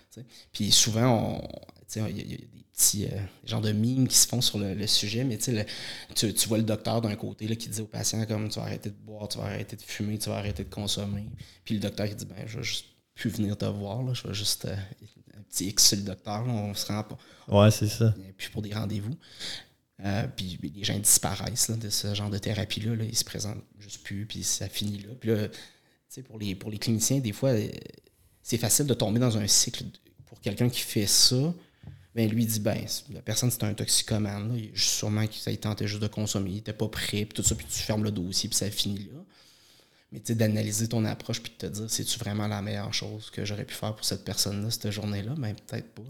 Puis 0.52 0.70
souvent, 0.70 1.40
il 1.96 2.02
y, 2.02 2.04
a- 2.04 2.08
il 2.10 2.30
y 2.32 2.34
a 2.34 2.36
des 2.36 2.48
petits 2.74 3.06
euh, 3.06 3.18
genres 3.44 3.60
de 3.62 3.72
mimes 3.72 4.06
qui 4.08 4.16
se 4.16 4.26
font 4.26 4.40
sur 4.42 4.58
le, 4.58 4.74
le 4.74 4.86
sujet, 4.86 5.24
mais 5.24 5.38
le- 5.48 5.64
tu, 6.14 6.34
tu 6.34 6.48
vois 6.48 6.58
le 6.58 6.64
docteur 6.64 7.00
d'un 7.00 7.14
côté 7.16 7.46
là, 7.48 7.56
qui 7.56 7.68
dit 7.70 7.80
au 7.80 7.86
patient 7.86 8.24
comme 8.26 8.48
tu 8.50 8.58
vas 8.58 8.66
arrêter 8.66 8.90
de 8.90 8.94
boire, 8.96 9.26
tu 9.28 9.38
vas 9.38 9.44
arrêter 9.44 9.76
de 9.76 9.82
fumer, 9.82 10.18
tu 10.18 10.28
vas 10.28 10.36
arrêter 10.36 10.64
de 10.64 10.68
consommer. 10.70 11.24
Puis 11.64 11.74
le 11.76 11.80
docteur 11.80 12.08
qui 12.08 12.14
dit 12.14 12.26
ben 12.26 12.44
je 12.46 12.58
vais 12.58 12.64
juste 12.64 12.86
plus 13.14 13.30
venir 13.30 13.56
te 13.56 13.64
voir, 13.64 14.02
là, 14.02 14.12
je 14.14 14.26
vais 14.28 14.34
juste 14.34 14.66
euh, 14.66 14.74
un 15.38 15.42
petit 15.42 15.68
X 15.68 15.88
sur 15.88 15.96
le 15.96 16.02
docteur, 16.04 16.44
là, 16.46 16.52
on 16.52 16.74
se 16.74 16.86
rend 16.86 17.04
pas. 17.04 17.18
Ouais, 17.48 17.70
c'est 17.70 17.88
ça. 17.88 18.14
Puis 18.36 18.50
pour 18.50 18.60
des 18.62 18.74
rendez-vous. 18.74 19.16
Euh, 20.04 20.26
puis 20.36 20.58
les 20.74 20.82
gens 20.84 20.98
disparaissent 20.98 21.70
de 21.70 21.88
ce 21.88 22.14
genre 22.14 22.28
de 22.30 22.38
thérapie-là. 22.38 22.96
là. 22.96 23.04
ils 23.04 23.16
se 23.16 23.24
présentent 23.24 23.62
juste 23.78 24.02
plus, 24.02 24.26
puis 24.26 24.42
ça 24.42 24.68
finit 24.68 24.98
là. 24.98 25.10
Puis 25.20 25.30
là, 25.30 25.48
pour 26.26 26.38
les, 26.38 26.54
pour 26.54 26.70
les 26.70 26.78
cliniciens, 26.78 27.18
des 27.20 27.32
fois, 27.32 27.50
euh, 27.50 27.68
c'est 28.42 28.58
facile 28.58 28.86
de 28.86 28.94
tomber 28.94 29.20
dans 29.20 29.38
un 29.38 29.46
cycle. 29.46 29.84
Pour 30.26 30.40
quelqu'un 30.40 30.68
qui 30.68 30.80
fait 30.80 31.06
ça, 31.06 31.54
ben 32.14 32.28
lui 32.28 32.44
dit 32.44 32.60
ben 32.60 32.84
la 33.10 33.22
personne 33.22 33.50
c'est 33.50 33.62
un 33.64 33.72
toxicomane. 33.74 34.52
Là. 34.52 34.58
Il- 34.58 34.78
Sûrement 34.78 35.26
que 35.26 35.34
ça 35.34 35.50
il 35.52 35.58
tentait 35.58 35.86
juste 35.86 36.02
de 36.02 36.08
consommer, 36.08 36.50
il 36.50 36.58
était 36.58 36.72
pas 36.72 36.88
prêt, 36.88 37.24
puis 37.24 37.34
tout 37.34 37.42
ça, 37.42 37.54
puis 37.54 37.66
tu 37.66 37.78
fermes 37.78 38.02
le 38.04 38.10
dossier, 38.10 38.48
puis 38.48 38.58
ça 38.58 38.70
finit 38.70 39.04
là. 39.04 39.20
Mais 40.10 40.18
tu 40.20 40.26
sais, 40.26 40.34
d'analyser 40.34 40.88
ton 40.88 41.04
approche 41.06 41.40
puis 41.40 41.52
de 41.52 41.66
te 41.68 41.72
dire 41.72 41.84
c'est-tu 41.88 42.18
vraiment 42.18 42.46
la 42.48 42.60
meilleure 42.60 42.92
chose 42.92 43.30
que 43.30 43.44
j'aurais 43.46 43.64
pu 43.64 43.72
faire 43.74 43.94
pour 43.94 44.04
cette 44.04 44.24
personne-là, 44.24 44.70
cette 44.70 44.90
journée-là? 44.90 45.34
Ben 45.38 45.54
peut-être 45.54 45.88
pas. 45.94 46.02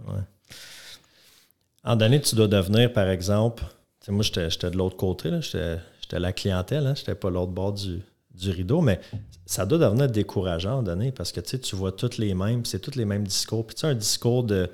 En 1.85 1.97
donné, 1.97 2.21
tu 2.21 2.35
dois 2.35 2.49
devenir, 2.49 2.93
par 2.93 3.09
exemple, 3.09 3.65
moi, 4.09 4.23
j'étais 4.23 4.71
de 4.71 4.77
l'autre 4.77 4.97
côté, 4.97 5.31
j'étais 5.41 5.79
la 6.19 6.33
clientèle, 6.33 6.87
hein, 6.87 6.95
j'étais 6.95 7.15
pas 7.15 7.31
l'autre 7.31 7.53
bord 7.53 7.73
du, 7.73 8.01
du 8.35 8.51
rideau, 8.51 8.81
mais 8.81 9.01
ça 9.47 9.67
doit 9.67 9.79
devenir 9.79 10.09
décourageant 10.09 10.79
en 10.79 10.83
donné 10.83 11.13
parce 11.13 11.33
que 11.33 11.41
tu 11.41 11.77
vois 11.77 11.93
toutes 11.93 12.19
les 12.19 12.35
mêmes, 12.35 12.65
c'est 12.65 12.81
tous 12.81 12.97
les 12.97 13.05
mêmes 13.05 13.27
discours. 13.27 13.67
Puis 13.67 13.77
tu 13.77 13.87
un 13.87 13.95
discours 13.95 14.45
de, 14.45 14.69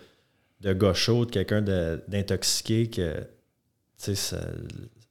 de 0.61 0.73
gaucho, 0.73 1.25
de 1.25 1.31
quelqu'un 1.31 1.63
d'intoxiqué, 1.63 2.89
que 2.89 3.15
ça, 3.97 4.37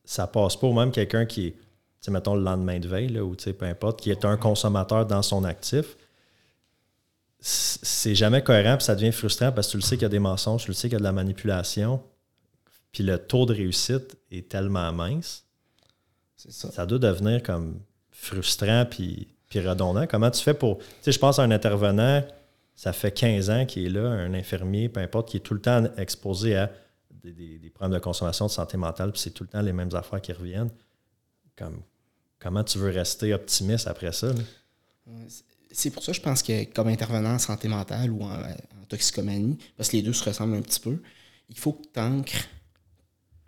ça 0.03 0.27
passe 0.27 0.56
pas, 0.56 0.67
ou 0.67 0.73
même 0.73 0.91
quelqu'un 0.91 1.25
qui 1.25 1.47
est, 1.47 2.10
mettons 2.10 2.36
le 2.36 2.43
lendemain 2.43 2.80
de 2.80 2.88
veille, 2.88 3.19
ou 3.19 3.36
peu 3.36 3.65
importe, 3.65 4.01
qui 4.01 4.12
est 4.12 4.25
un 4.25 4.38
consommateur 4.38 5.06
dans 5.06 5.21
son 5.21 5.43
actif 5.43 5.97
c'est 7.39 8.15
jamais 8.15 8.43
cohérent, 8.43 8.77
puis 8.77 8.86
ça 8.86 8.95
devient 8.95 9.12
frustrant 9.12 9.51
parce 9.51 9.67
que 9.67 9.71
tu 9.71 9.77
le 9.77 9.84
sais 9.84 9.95
qu'il 9.95 10.03
y 10.03 10.06
a 10.06 10.10
des 10.10 10.19
mensonges, 10.19 10.63
tu 10.63 10.69
le 10.69 10.73
sais 10.73 10.89
qu'il 10.89 10.93
y 10.93 10.95
a 10.95 10.99
de 10.99 11.03
la 11.03 11.12
manipulation, 11.12 12.01
puis 12.91 13.04
le 13.04 13.17
taux 13.17 13.45
de 13.45 13.54
réussite 13.54 14.17
est 14.32 14.50
tellement 14.50 14.91
mince, 14.93 15.45
C'est 16.36 16.52
ça. 16.52 16.71
ça 16.71 16.86
doit 16.86 17.00
devenir 17.00 17.43
comme 17.43 17.80
frustrant 18.12 18.86
puis, 18.89 19.28
puis 19.50 19.60
redondant. 19.60 20.08
Comment 20.08 20.32
tu 20.32 20.41
fais 20.43 20.54
pour. 20.54 20.80
Tu 20.80 20.86
sais, 21.02 21.12
je 21.12 21.19
pense 21.19 21.39
à 21.39 21.43
un 21.43 21.52
intervenant, 21.52 22.23
ça 22.76 22.93
fait 22.93 23.12
15 23.12 23.50
ans 23.50 23.65
qu'il 23.65 23.86
est 23.86 23.89
là, 23.89 24.08
un 24.10 24.34
infirmier, 24.34 24.89
peu 24.89 25.00
importe, 25.00 25.30
qui 25.30 25.38
est 25.38 25.41
tout 25.41 25.54
le 25.54 25.62
temps 25.62 25.84
exposé 25.97 26.56
à 26.56 26.71
des, 27.23 27.32
des- 27.32 27.60
des 27.60 27.69
problèmes 27.69 27.97
de 27.97 28.04
consommation, 28.04 28.45
de 28.45 28.52
santé 28.52 28.78
mentale, 28.78 29.12
puis 29.12 29.19
c'est 29.21 29.32
tout 29.32 29.43
le 29.43 29.50
temps 29.50 29.62
les 29.62 29.73
mêmes 29.73 29.93
affaires 29.95 30.21
qui 30.21 30.32
reviennent. 30.34 30.69
Comme, 31.56 31.82
comment 32.39 32.63
tu 32.63 32.78
veux 32.78 32.89
rester 32.91 33.34
optimiste 33.34 33.88
après 33.88 34.12
ça? 34.12 34.28
là? 34.28 34.41
C'est 35.71 35.89
pour 35.91 36.04
ça 36.04 36.12
que 36.12 36.17
je 36.17 36.21
pense 36.21 36.41
que 36.43 36.63
comme 36.65 36.88
intervenant 36.88 37.34
en 37.34 37.39
santé 37.39 37.67
mentale 37.67 38.12
ou 38.12 38.21
en, 38.23 38.32
en 38.39 38.86
toxicomanie, 38.88 39.58
parce 39.76 39.89
que 39.89 39.97
les 39.97 40.02
deux 40.02 40.13
se 40.13 40.23
ressemblent 40.23 40.56
un 40.56 40.62
petit 40.62 40.80
peu, 40.80 40.97
il 41.50 41.58
faut 41.58 41.73
que 41.73 41.84
tu 41.93 42.00
ancres 42.00 42.45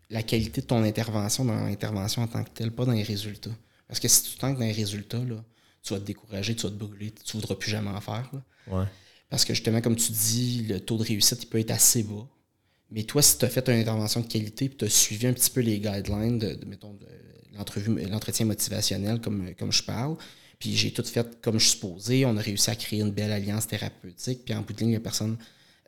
la 0.10 0.24
qualité 0.24 0.62
de 0.62 0.66
ton 0.66 0.84
intervention 0.84 1.46
dans 1.46 1.66
l'intervention 1.66 2.24
en 2.24 2.28
tant 2.28 2.44
que 2.44 2.50
telle, 2.50 2.72
pas 2.72 2.86
dans 2.86 2.94
les 2.94 3.04
résultats. 3.04 3.56
Parce 3.88 4.00
que 4.00 4.08
si 4.08 4.24
tu 4.24 4.38
t'ancres 4.38 4.60
dans 4.60 4.66
les 4.66 4.72
résultats, 4.72 5.20
là, 5.20 5.44
tu 5.82 5.94
vas 5.94 6.00
te 6.00 6.06
décourager, 6.06 6.56
tu 6.56 6.64
vas 6.64 6.70
te 6.70 6.76
brûler, 6.76 7.12
tu 7.12 7.38
ne 7.38 7.42
voudras 7.42 7.56
plus 7.56 7.72
jamais 7.72 7.90
en 7.90 8.02
faire. 8.02 8.30
Ouais. 8.68 8.86
Parce 9.30 9.46
que 9.46 9.54
justement, 9.54 9.82
comme 9.82 9.96
tu 9.96 10.12
dis, 10.12 10.66
le 10.68 10.80
taux 10.80 10.98
de 10.98 11.04
réussite 11.04 11.44
il 11.44 11.48
peut 11.48 11.60
être 11.60 11.72
assez 11.72 12.04
bas. 12.04 12.28
Mais 12.92 13.04
toi, 13.04 13.22
si 13.22 13.38
tu 13.38 13.46
as 13.46 13.50
fait 13.50 13.68
une 13.70 13.80
intervention 13.80 14.22
de 14.22 14.28
qualité 14.28 14.66
et 14.66 14.70
tu 14.70 14.86
as 14.86 14.90
suivi 14.90 15.28
un 15.28 15.34
petit 15.34 15.52
peu 15.52 15.62
les 15.62 15.80
guidelines 15.80 16.40
de, 16.40 16.56
de, 16.56 16.66
mettons, 16.66 16.94
de 16.94 17.06
l'entrevue, 17.56 17.96
l'entretien 18.08 18.48
motivationnel, 18.48 19.22
comme, 19.22 19.54
comme 19.56 19.72
je 19.72 19.84
parle, 19.84 20.18
puis 20.58 20.76
j'ai 20.76 20.92
tout 20.92 21.04
fait 21.04 21.40
comme 21.42 21.60
je 21.60 21.66
suis 21.66 21.76
supposé, 21.76 22.26
on 22.26 22.36
a 22.36 22.42
réussi 22.42 22.70
à 22.70 22.76
créer 22.76 23.02
une 23.02 23.12
belle 23.12 23.32
alliance 23.32 23.68
thérapeutique, 23.68 24.44
puis 24.44 24.54
en 24.56 24.62
bout 24.62 24.74
de 24.74 24.80
ligne, 24.80 24.94
la 24.94 25.00
personne, 25.00 25.38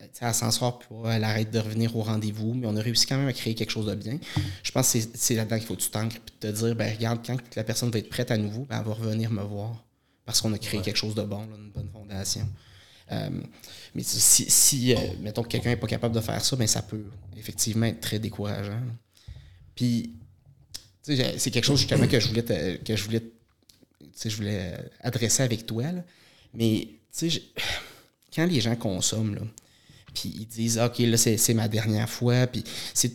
euh, 0.02 0.06
elle 0.22 0.34
s'en 0.34 0.52
sort 0.52 0.80
pas, 0.80 1.16
elle 1.16 1.24
arrête 1.24 1.52
de 1.52 1.60
revenir 1.60 1.96
au 1.96 2.02
rendez-vous, 2.04 2.54
mais 2.54 2.68
on 2.68 2.76
a 2.76 2.82
réussi 2.82 3.06
quand 3.06 3.18
même 3.18 3.28
à 3.28 3.34
créer 3.34 3.56
quelque 3.56 3.70
chose 3.72 3.86
de 3.88 3.96
bien. 3.96 4.18
Je 4.64 4.72
pense 4.72 4.94
que 4.94 5.00
c'est, 5.14 5.36
là-dedans 5.36 5.58
qu'il 5.58 5.68
faut 5.68 5.76
que 5.76 5.82
tu 5.82 5.90
t'ancres, 5.90 6.20
puis 6.20 6.36
te 6.40 6.48
dire, 6.48 6.76
ben 6.76 6.94
regarde, 6.96 7.20
quand 7.26 7.38
la 7.56 7.64
personne 7.64 7.90
va 7.92 8.00
être 8.00 8.10
prête 8.10 8.32
à 8.32 8.38
nouveau, 8.38 8.66
ben, 8.70 8.80
elle 8.80 8.86
va 8.88 8.94
revenir 8.94 9.30
me 9.32 9.44
voir, 9.44 9.84
parce 10.26 10.42
qu'on 10.42 10.54
a 10.54 10.58
créé 10.58 10.82
quelque 10.82 10.98
chose 10.98 11.16
de 11.16 11.24
bon, 11.24 11.42
là, 11.42 11.56
une 11.58 11.72
bonne 11.72 11.90
fondation. 11.92 12.48
Euh, 13.12 13.30
mais 13.94 14.04
si, 14.04 14.46
si 14.50 14.94
euh, 14.94 14.98
mettons 15.20 15.44
que 15.44 15.50
quelqu'un 15.50 15.70
n'est 15.72 15.76
pas 15.78 15.88
capable 15.88 16.16
de 16.16 16.22
faire 16.22 16.44
ça, 16.44 16.56
ben 16.56 16.66
ça 16.68 16.82
peut 16.82 17.04
effectivement 17.38 17.86
être 17.88 18.00
très 18.00 18.20
décourageant. 18.20 18.80
Puis, 19.76 20.14
c'est 21.04 21.52
quelque 21.52 21.66
chose 21.66 21.80
justement 21.80 22.08
que 22.08 22.20
je 22.20 22.28
voulais, 22.30 22.44
te- 22.44 22.78
que 22.78 22.96
je 22.96 23.04
voulais, 23.04 23.24
je 24.24 24.36
voulais 24.36 24.78
adresser 25.02 25.44
avec 25.44 25.66
toi. 25.66 25.84
là. 25.92 26.04
Mais, 26.54 26.88
tu 26.88 26.92
sais, 27.12 27.30
j'ai- 27.30 27.52
quand 28.34 28.46
les 28.46 28.62
gens 28.62 28.76
consomment, 28.76 29.36
là, 29.36 29.42
puis 30.14 30.34
ils 30.36 30.48
disent, 30.48 30.80
OK, 30.80 31.00
là, 31.00 31.18
c'est 31.18 31.54
ma 31.54 31.68
dernière 31.68 32.10
fois, 32.10 32.48
puis 32.48 32.64
c'est 32.94 33.14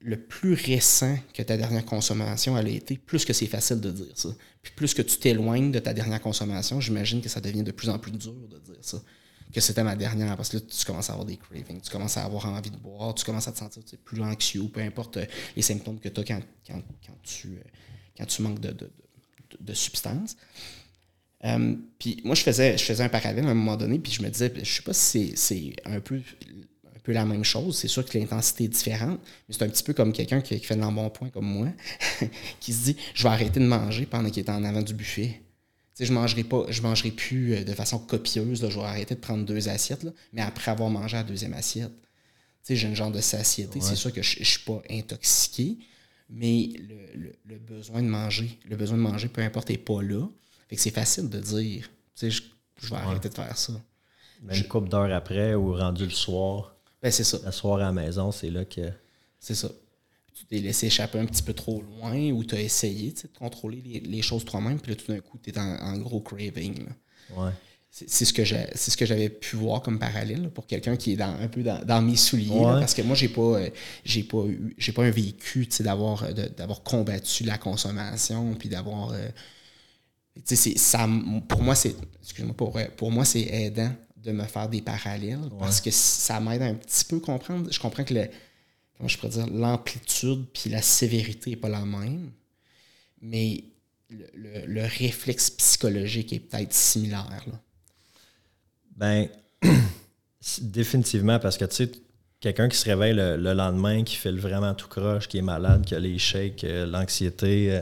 le 0.00 0.20
plus 0.20 0.54
récent 0.54 1.18
que 1.34 1.42
ta 1.42 1.56
dernière 1.56 1.84
consommation 1.84 2.54
a 2.54 2.62
été, 2.62 2.96
plus 2.96 3.24
que 3.24 3.32
c'est 3.32 3.46
facile 3.46 3.80
de 3.80 3.90
dire 3.90 4.12
ça. 4.14 4.28
Puis 4.62 4.72
plus 4.76 4.94
que 4.94 5.02
tu 5.02 5.18
t'éloignes 5.18 5.72
de 5.72 5.78
ta 5.78 5.92
dernière 5.94 6.20
consommation, 6.20 6.80
j'imagine 6.80 7.20
que 7.20 7.28
ça 7.28 7.40
devient 7.40 7.64
de 7.64 7.72
plus 7.72 7.88
en 7.88 7.98
plus 7.98 8.12
dur 8.12 8.32
de 8.32 8.58
dire 8.58 8.78
ça. 8.82 9.02
Que 9.52 9.60
c'était 9.60 9.82
ma 9.82 9.96
dernière, 9.96 10.36
parce 10.36 10.48
que 10.50 10.58
là, 10.58 10.62
tu 10.68 10.84
commences 10.84 11.08
à 11.08 11.14
avoir 11.14 11.26
des 11.26 11.36
cravings, 11.36 11.80
tu 11.80 11.90
commences 11.90 12.16
à 12.16 12.24
avoir 12.24 12.46
envie 12.46 12.70
de 12.70 12.76
boire, 12.76 13.14
tu 13.14 13.24
commences 13.24 13.48
à 13.48 13.52
te 13.52 13.58
sentir 13.58 13.84
tu 13.84 13.96
plus 13.96 14.20
anxieux, 14.20 14.68
peu 14.72 14.80
importe 14.80 15.16
euh, 15.16 15.26
les 15.54 15.62
symptômes 15.62 15.98
que 15.98 16.08
tu 16.08 16.20
as 16.20 16.24
quand, 16.24 16.40
quand, 16.66 16.82
quand 17.06 17.18
tu, 17.22 17.48
euh, 17.48 17.60
quand 18.16 18.26
tu 18.26 18.42
manques 18.42 18.60
de, 18.60 18.68
de, 18.68 18.90
de, 19.50 19.56
de 19.58 19.74
substances. 19.74 20.36
Euh, 21.44 21.74
puis 21.98 22.20
moi, 22.24 22.34
je 22.34 22.42
faisais, 22.42 22.76
je 22.78 22.84
faisais 22.84 23.02
un 23.04 23.08
parallèle 23.08 23.46
à 23.46 23.50
un 23.50 23.54
moment 23.54 23.76
donné, 23.76 23.98
puis 23.98 24.12
je 24.12 24.22
me 24.22 24.28
disais, 24.30 24.52
je 24.56 24.64
sais 24.64 24.82
pas 24.82 24.92
si 24.94 25.32
c'est- 25.36 25.74
un 25.84 26.00
peu, 26.00 26.16
un 26.16 26.98
peu 27.02 27.12
la 27.12 27.24
même 27.24 27.44
chose. 27.44 27.76
C'est 27.78 27.88
sûr 27.88 28.04
que 28.04 28.16
l'intensité 28.18 28.64
est 28.64 28.68
différente, 28.68 29.20
mais 29.48 29.54
c'est 29.54 29.62
un 29.62 29.68
petit 29.68 29.82
peu 29.82 29.92
comme 29.92 30.12
quelqu'un 30.12 30.40
qui, 30.40 30.58
qui 30.58 30.64
fait 30.66 30.76
de 30.76 30.80
l'embonpoint 30.80 31.28
comme 31.30 31.46
moi, 31.46 31.68
qui 32.60 32.72
se 32.72 32.84
dit, 32.84 32.96
je 33.14 33.22
vais 33.22 33.28
arrêter 33.28 33.60
de 33.60 33.66
manger 33.66 34.06
pendant 34.06 34.30
qu'il 34.30 34.42
est 34.44 34.50
en 34.50 34.64
avant 34.64 34.82
du 34.82 34.94
buffet. 34.94 35.42
Je 35.98 36.12
mangerai 36.12 36.44
pas, 36.44 36.66
je 36.68 36.82
mangerai 36.82 37.10
plus 37.10 37.54
euh, 37.54 37.64
de 37.64 37.72
façon 37.72 37.98
copieuse. 37.98 38.62
là. 38.62 38.68
je 38.70 38.78
vais 38.78 38.84
arrêter 38.84 39.14
de 39.14 39.20
prendre 39.20 39.44
deux 39.46 39.68
assiettes, 39.68 40.02
là, 40.02 40.10
mais 40.32 40.42
après 40.42 40.70
avoir 40.70 40.90
mangé 40.90 41.16
la 41.16 41.22
deuxième 41.22 41.54
assiette. 41.54 41.92
J'ai 42.68 42.88
un 42.88 42.94
genre 42.94 43.12
de 43.12 43.20
satiété. 43.20 43.78
C'est 43.80 43.94
sûr 43.96 44.12
que 44.12 44.22
je, 44.22 44.38
je 44.40 44.44
suis 44.44 44.60
pas 44.64 44.82
intoxiqué, 44.90 45.78
mais 46.28 46.70
le, 46.88 47.18
le- 47.20 47.36
le 47.46 47.58
besoin 47.58 48.02
de 48.02 48.08
manger, 48.08 48.58
le 48.68 48.74
besoin 48.76 48.96
de 48.98 49.02
manger, 49.02 49.28
peu 49.28 49.40
importe, 49.42 49.70
n'est 49.70 49.78
pas 49.78 50.02
là. 50.02 50.26
Fait 50.68 50.76
que 50.76 50.82
c'est 50.82 50.90
facile 50.90 51.28
de 51.28 51.38
dire, 51.40 51.84
tu 51.84 51.90
sais, 52.14 52.30
je, 52.30 52.42
je 52.82 52.90
vais 52.90 52.96
arrêter 52.96 53.28
de 53.28 53.34
faire 53.34 53.56
ça. 53.56 53.72
Mais 54.42 54.58
une 54.58 54.68
couple 54.68 54.88
d'heures 54.88 55.12
après 55.12 55.54
ou 55.54 55.74
rendu 55.74 56.04
le 56.04 56.10
soir, 56.10 56.74
Ben, 57.02 57.10
c'est 57.10 57.24
ça. 57.24 57.38
le 57.44 57.52
soir 57.52 57.78
à 57.78 57.82
la 57.82 57.92
maison, 57.92 58.32
c'est 58.32 58.50
là 58.50 58.64
que. 58.64 58.90
C'est 59.38 59.54
ça. 59.54 59.68
t'es 60.48 60.58
laissé 60.58 60.86
échapper 60.86 61.18
un 61.18 61.26
petit 61.26 61.42
peu 61.42 61.52
trop 61.52 61.82
loin 61.82 62.30
ou 62.30 62.44
tu 62.44 62.54
as 62.54 62.60
essayé 62.60 63.12
de 63.12 63.38
contrôler 63.38 63.80
les, 64.04 64.22
choses 64.22 64.44
toi-même, 64.44 64.80
puis 64.80 64.92
là, 64.92 64.96
tout 64.96 65.12
d'un 65.12 65.20
coup, 65.20 65.38
tu 65.42 65.50
es 65.50 65.58
en, 65.58 65.98
gros 65.98 66.20
craving. 66.20 66.86
Ouais. 67.36 67.50
C'est 67.90 68.26
ce 68.26 68.32
que 68.34 68.44
c'est 68.44 68.90
ce 68.90 68.96
que 68.96 69.06
j'avais 69.06 69.30
pu 69.30 69.56
voir 69.56 69.80
comme 69.80 69.98
parallèle 69.98 70.50
pour 70.50 70.66
quelqu'un 70.66 70.96
qui 70.96 71.12
est 71.12 71.16
dans, 71.16 71.34
un 71.40 71.48
peu 71.48 71.62
dans, 71.62 72.02
mes 72.02 72.16
souliers 72.16 72.60
parce 72.60 72.92
que 72.92 73.00
moi 73.00 73.16
j'ai 73.16 73.30
pas 73.30 73.40
euh, 73.40 73.70
j'ai 74.04 74.22
pas 74.22 74.44
j'ai 74.76 74.92
pas 74.92 75.04
un 75.04 75.10
vécu 75.10 75.66
d'avoir 75.80 76.30
d'avoir 76.34 76.82
combattu 76.82 77.44
la 77.44 77.56
consommation 77.56 78.52
puis 78.52 78.68
d'avoir 78.68 79.12
euh, 79.12 79.28
ça 80.44 81.08
pour 81.48 81.62
moi 81.62 81.74
c'est 81.74 81.94
excuse-moi 82.22 82.54
pour, 82.54 82.78
pour 82.96 83.10
moi 83.10 83.24
c'est 83.24 83.42
aidant 83.42 83.92
de 84.26 84.32
me 84.32 84.44
faire 84.44 84.68
des 84.68 84.82
parallèles 84.82 85.48
parce 85.58 85.80
que 85.80 85.90
ça 85.90 86.40
m'aide 86.40 86.62
un 86.62 86.74
petit 86.74 87.04
peu 87.04 87.16
à 87.16 87.20
comprendre. 87.20 87.72
Je 87.72 87.78
comprends 87.78 88.04
que 88.04 88.12
le, 88.12 88.28
comment 88.96 89.08
je 89.08 89.16
pourrais 89.16 89.32
dire, 89.32 89.46
l'amplitude 89.46 90.44
puis 90.52 90.68
la 90.70 90.82
sévérité 90.82 91.50
n'est 91.50 91.56
pas 91.56 91.68
la 91.68 91.84
même, 91.84 92.30
mais 93.22 93.64
le, 94.10 94.82
réflexe 94.82 95.50
psychologique 95.50 96.32
est 96.32 96.40
peut-être 96.40 96.72
similaire. 96.72 97.44
Là. 97.46 97.60
Ben, 98.96 99.28
définitivement, 100.60 101.38
parce 101.38 101.56
que 101.56 101.64
tu 101.64 101.76
sais, 101.76 101.92
quelqu'un 102.40 102.68
qui 102.68 102.76
se 102.76 102.84
réveille 102.84 103.14
le, 103.14 103.36
lendemain, 103.36 104.04
qui 104.04 104.16
fait 104.16 104.32
vraiment 104.32 104.74
tout 104.74 104.88
croche, 104.88 105.28
qui 105.28 105.38
est 105.38 105.42
malade, 105.42 105.84
qui 105.84 105.94
a 105.94 106.00
les 106.00 106.18
shakes, 106.18 106.64
euh, 106.64 106.86
l'anxiété, 106.86 107.72
euh, 107.72 107.80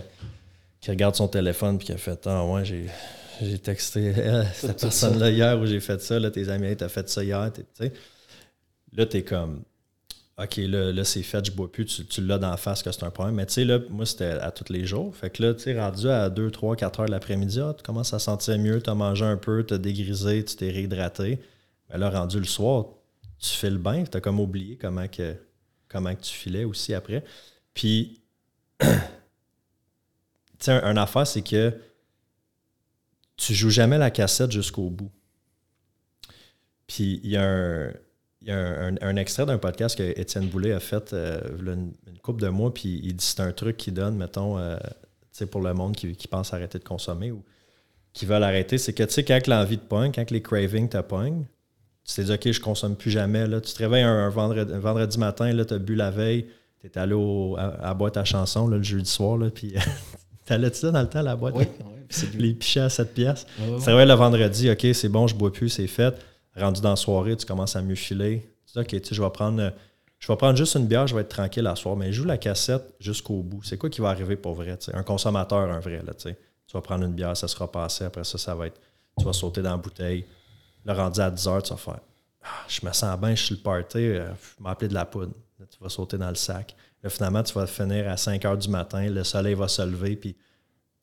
qui 0.85 0.91
regarde 0.91 1.15
son 1.15 1.29
téléphone 1.29 1.79
puis 1.79 1.87
qui 1.87 1.93
a 1.93 1.97
fait 1.97 2.27
Ah, 2.27 2.45
ouais, 2.45 2.63
j'ai 2.63 2.87
j'ai 3.41 3.59
texté 3.59 4.13
cette 4.55 4.81
personne-là 4.81 5.31
hier 5.31 5.59
où 5.59 5.65
j'ai 5.65 5.81
fait 5.81 6.01
ça, 6.01 6.21
là, 6.21 6.31
tes 6.31 6.51
amis, 6.51 6.77
t'as 6.77 6.91
fait 6.91 7.09
ça 7.09 7.25
hier, 7.25 7.51
tu 7.53 7.63
sais. 7.73 7.93
Là, 8.93 9.07
t'es 9.07 9.25
comme, 9.25 9.63
OK, 10.39 10.57
là, 10.59 10.93
là 10.93 11.05
c'est 11.05 11.23
fait, 11.23 11.43
je 11.43 11.51
bois 11.53 11.73
plus, 11.73 11.87
tu, 11.87 12.05
tu 12.05 12.21
l'as 12.21 12.37
d'en 12.37 12.57
face 12.59 12.83
que 12.83 12.93
c'est 12.93 13.03
un 13.03 13.11
problème. 13.11 13.35
Mais 13.37 13.47
tu 13.47 13.55
sais, 13.55 13.65
là, 13.65 13.79
moi, 13.89 14.05
c'était 14.05 14.27
à 14.27 14.51
tous 14.51 14.71
les 14.71 14.85
jours. 14.85 15.17
Fait 15.17 15.31
que 15.31 15.43
là, 15.43 15.55
tu 15.55 15.63
sais, 15.63 15.81
rendu 15.81 16.07
à 16.11 16.29
2, 16.29 16.51
3, 16.51 16.77
4 16.77 17.01
heures 17.01 17.07
de 17.07 17.13
l'après-midi, 17.13 17.61
ah, 17.61 17.75
tu 17.75 17.83
commences 17.83 18.13
à 18.13 18.19
sentir 18.19 18.59
mieux, 18.59 18.83
tu 18.83 18.91
as 18.91 18.95
mangé 18.95 19.25
un 19.25 19.39
peu, 19.39 19.65
tu 19.65 19.73
as 19.73 19.79
dégrisé, 19.79 20.45
tu 20.45 20.55
t'es 20.55 20.71
réhydraté. 20.71 21.41
Mais 21.91 21.99
là, 21.99 22.11
rendu 22.11 22.39
le 22.39 22.45
soir, 22.45 22.89
tu 23.39 23.49
fais 23.49 23.71
le 23.71 23.79
bain, 23.79 24.05
tu 24.05 24.19
as 24.19 24.21
comme 24.21 24.39
oublié 24.39 24.77
comment 24.77 25.09
que, 25.09 25.35
comment 25.89 26.15
que 26.15 26.21
tu 26.21 26.35
filais 26.35 26.65
aussi 26.65 26.93
après. 26.93 27.25
Puis, 27.73 28.21
sais, 30.65 30.73
un, 30.73 30.97
affaire, 30.97 31.27
c'est 31.27 31.43
que 31.43 31.73
tu 33.37 33.55
joues 33.55 33.71
jamais 33.71 33.99
la 33.99 34.11
cassette 34.11 34.53
jusqu'au 34.53 34.91
bout. 34.91 35.11
Puis 36.87 37.21
il 37.23 37.31
y 37.31 37.37
a 37.37 37.43
un, 37.45 38.97
un, 39.01 39.17
extrait 39.17 39.47
d'un 39.47 39.59
podcast 39.59 39.97
que 39.97 40.03
Étienne 40.21 40.49
Boulay 40.49 40.73
a 40.73 40.81
fait 40.81 41.13
euh, 41.13 41.41
une, 41.59 41.93
couple 42.23 42.43
de 42.43 42.49
mois, 42.49 42.73
puis 42.73 43.01
il 43.03 43.17
dit 43.17 43.25
c'est 43.25 43.41
un 43.41 43.53
truc 43.53 43.77
qui 43.77 43.93
donne, 43.93 44.17
mettons, 44.17 44.59
euh, 44.59 44.77
pour 45.51 45.63
le 45.63 45.75
monde 45.75 45.97
qui, 45.97 46.29
pense 46.29 46.53
arrêter 46.55 46.79
de 46.79 46.85
consommer 46.85 47.31
ou 47.31 47.43
qui 48.13 48.27
veulent 48.27 48.45
arrêter, 48.45 48.79
c'est 48.79 48.93
que 48.93 49.03
tu 49.03 49.13
sais, 49.13 49.25
quand 49.25 49.47
l'envie 49.49 49.77
de 49.77 49.83
pogne, 49.83 50.13
quand 50.13 50.31
les 50.31 50.41
cravings 50.41 50.89
te 50.89 51.01
pognent, 51.01 51.45
tu 52.05 52.15
t'es 52.15 52.25
dit, 52.25 52.33
OK, 52.33 52.53
je 52.53 52.61
consomme 52.61 52.97
plus 52.97 53.11
jamais. 53.11 53.47
Là. 53.47 53.61
Tu 53.61 53.73
te 53.73 53.79
réveilles 53.79 54.03
un, 54.03 54.29
vendredi, 54.29 54.73
vendredi, 54.75 55.19
matin, 55.19 55.51
tu 55.65 55.75
as 55.75 55.79
bu 55.79 55.95
la 55.95 56.11
veille, 56.11 56.47
tu 56.81 56.87
es 56.87 56.99
allé 56.99 57.15
à, 57.57 57.91
à, 57.91 57.95
boîte 57.95 58.17
à 58.17 58.25
chanson 58.25 58.69
le 58.69 58.83
jeudi 58.83 59.11
soir, 59.11 59.37
là, 59.39 59.51
puis 59.51 59.75
t'allais-tu 60.45 60.79
ça 60.79 60.91
dans 60.91 61.03
le 61.03 61.09
temps, 61.09 61.23
la 61.23 61.37
boîte? 61.37 61.55
Oui, 61.57 61.67
les 62.35 62.55
pichets 62.55 62.81
à 62.81 62.89
7 62.89 63.15
pièces. 63.15 63.47
C'est 63.79 63.93
vrai, 63.93 64.07
le 64.07 64.15
vendredi, 64.15 64.71
OK, 64.71 64.87
c'est 64.93 65.09
bon, 65.09 65.27
je 65.27 65.35
bois 65.35 65.53
plus, 65.53 65.69
c'est 65.69 65.87
fait. 65.87 66.15
Rendu 66.57 66.81
dans 66.81 66.91
la 66.91 66.97
soirée, 66.97 67.37
tu 67.37 67.47
commences 67.47 67.77
à 67.77 67.83
mieux 67.83 67.95
filer. 67.95 68.49
Tu 68.67 68.73
dis, 68.73 68.79
OK, 68.81 69.03
tu 69.03 69.15
je 69.15 69.23
vais 69.23 69.31
prendre. 69.31 69.73
Je 70.19 70.33
vais 70.33 70.37
prendre 70.37 70.57
juste 70.57 70.75
une 70.77 70.87
bière, 70.87 71.07
je 71.07 71.15
vais 71.15 71.21
être 71.21 71.29
tranquille 71.29 71.67
à 71.67 71.77
soir, 71.77 71.97
mais 71.97 72.11
joue 72.11 72.25
la 72.25 72.39
cassette 72.39 72.95
jusqu'au 72.99 73.43
bout. 73.43 73.63
C'est 73.63 73.77
quoi 73.77 73.91
qui 73.91 74.01
va 74.01 74.09
arriver 74.09 74.37
pour 74.37 74.55
vrai? 74.55 74.79
Un 74.95 75.03
consommateur, 75.03 75.71
un 75.71 75.81
vrai. 75.81 76.03
Là, 76.07 76.15
tu 76.15 76.35
vas 76.73 76.81
prendre 76.81 77.05
une 77.05 77.13
bière, 77.13 77.37
ça 77.37 77.47
sera 77.47 77.71
passé. 77.71 78.05
Après 78.05 78.25
ça, 78.25 78.39
ça 78.39 78.55
va 78.55 78.69
être. 78.69 78.81
Tu 79.19 79.25
vas 79.25 79.33
sauter 79.33 79.61
dans 79.61 79.73
la 79.73 79.77
bouteille. 79.77 80.25
Le 80.85 80.93
rendu 80.93 81.21
à 81.21 81.31
10 81.31 81.47
heures, 81.49 81.63
tu 81.63 81.71
vas 81.71 81.77
faire 81.77 82.01
ah, 82.43 82.49
Je 82.69 82.87
me 82.87 82.93
sens 82.93 83.19
bien, 83.19 83.35
je 83.35 83.43
suis 83.43 83.55
le 83.55 83.61
party, 83.61 83.99
euh, 83.99 84.29
je 84.29 84.63
m'appeler 84.63 84.89
de 84.89 84.95
la 84.95 85.05
poudre. 85.05 85.33
tu 85.59 85.79
vas 85.81 85.89
sauter 85.89 86.19
dans 86.19 86.29
le 86.29 86.35
sac. 86.35 86.75
Là, 87.05 87.11
finalement, 87.11 87.43
tu 87.43 87.53
vas 87.53 87.67
finir 87.67 88.09
à 88.09 88.17
5 88.17 88.45
heures 88.45 88.59
du 88.59 88.69
matin, 88.69 89.09
le 89.09 89.23
soleil 89.23 89.55
va 89.55 89.69
se 89.69 89.83
lever, 89.83 90.17
puis 90.17 90.35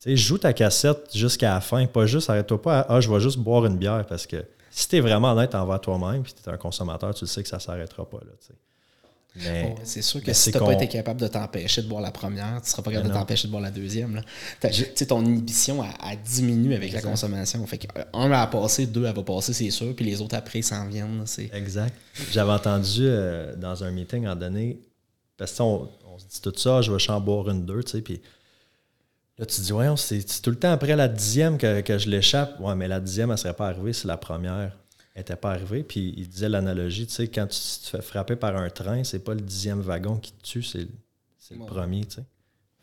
sais, 0.01 0.17
joue 0.17 0.37
ta 0.37 0.53
cassette 0.53 1.15
jusqu'à 1.15 1.53
la 1.53 1.61
fin, 1.61 1.85
pas 1.85 2.05
juste, 2.05 2.29
arrête-toi 2.29 2.61
pas 2.61 2.79
à, 2.79 2.95
ah, 2.95 3.01
je 3.01 3.09
vais 3.09 3.19
juste 3.19 3.37
boire 3.37 3.65
une 3.65 3.77
bière 3.77 4.05
parce 4.07 4.25
que 4.25 4.43
si 4.69 4.87
tu 4.87 4.97
es 4.97 4.99
vraiment 4.99 5.31
honnête 5.31 5.53
envers 5.53 5.79
toi-même 5.79 6.23
puis 6.23 6.33
tu 6.33 6.49
es 6.49 6.51
un 6.51 6.57
consommateur, 6.57 7.13
tu 7.13 7.25
le 7.25 7.27
sais 7.27 7.43
que 7.43 7.49
ça 7.49 7.57
ne 7.57 7.61
s'arrêtera 7.61 8.09
pas. 8.09 8.19
Mais, 9.35 9.75
c'est 9.83 10.01
sûr 10.01 10.21
que 10.21 10.33
si 10.33 10.51
tu 10.51 10.57
n'as 10.57 10.65
pas 10.65 10.73
été 10.73 10.89
capable 10.89 11.21
de 11.21 11.27
t'empêcher 11.27 11.81
de 11.81 11.87
boire 11.87 12.01
la 12.01 12.11
première, 12.11 12.57
tu 12.57 12.63
ne 12.63 12.69
seras 12.69 12.81
pas 12.81 12.91
capable 12.91 13.09
de 13.09 13.13
t'empêcher 13.13 13.47
de 13.47 13.51
boire 13.51 13.63
la 13.63 13.71
deuxième. 13.71 14.21
ton 15.07 15.23
inhibition 15.23 15.81
a, 15.81 16.15
diminué 16.15 16.75
avec 16.75 16.91
la 16.91 17.01
consommation. 17.01 17.65
Fait 17.65 17.87
un 18.13 18.27
va 18.27 18.47
passer, 18.47 18.87
deux 18.87 19.05
elle 19.05 19.15
va 19.15 19.23
passer, 19.23 19.53
c'est 19.53 19.69
sûr, 19.69 19.95
puis 19.95 20.03
les 20.03 20.21
autres 20.21 20.35
après 20.35 20.61
s'en 20.61 20.85
viennent. 20.87 21.23
exact. 21.53 21.93
J'avais 22.31 22.51
entendu 22.51 23.03
euh, 23.03 23.55
dans 23.55 23.85
un 23.85 23.91
meeting 23.91 24.27
en 24.27 24.35
donné, 24.35 24.79
parce 25.37 25.57
qu'on 25.57 25.89
on 26.07 26.19
se 26.19 26.25
dit 26.25 26.41
tout 26.41 26.53
ça, 26.55 26.81
je 26.81 26.91
vais 26.91 27.09
en 27.09 27.21
boire 27.21 27.49
une, 27.49 27.65
deux, 27.65 27.83
tu 27.83 27.91
sais, 27.91 28.01
puis 28.01 28.21
Là, 29.41 29.47
tu 29.47 29.55
te 29.55 29.61
dis, 29.61 29.73
ouais, 29.73 29.87
c'est 29.97 30.41
tout 30.43 30.51
le 30.51 30.55
temps 30.55 30.71
après 30.71 30.95
la 30.95 31.07
dixième 31.07 31.57
que, 31.57 31.97
je 31.97 32.07
l'échappe. 32.07 32.59
Ouais, 32.59 32.75
mais 32.75 32.87
la 32.87 32.99
dixième, 32.99 33.29
elle 33.29 33.33
ne 33.33 33.37
serait 33.37 33.55
pas 33.55 33.69
arrivée 33.69 33.91
si 33.91 34.05
la 34.05 34.15
première 34.15 34.77
n'était 35.15 35.35
pas 35.35 35.53
arrivée. 35.53 35.81
Puis 35.81 36.13
il 36.15 36.29
disait 36.29 36.47
l'analogie, 36.47 37.07
tu 37.07 37.13
sais, 37.13 37.27
quand 37.27 37.47
tu 37.47 37.57
te 37.57 37.87
fais 37.87 38.03
frapper 38.03 38.35
par 38.35 38.55
un 38.55 38.69
train, 38.69 39.03
c'est 39.03 39.23
pas 39.23 39.33
le 39.33 39.41
dixième 39.41 39.81
wagon 39.81 40.17
qui 40.17 40.31
te 40.31 40.43
tue, 40.43 40.61
c'est 40.61 40.87
le 41.49 41.65
premier, 41.65 42.05
tu 42.05 42.21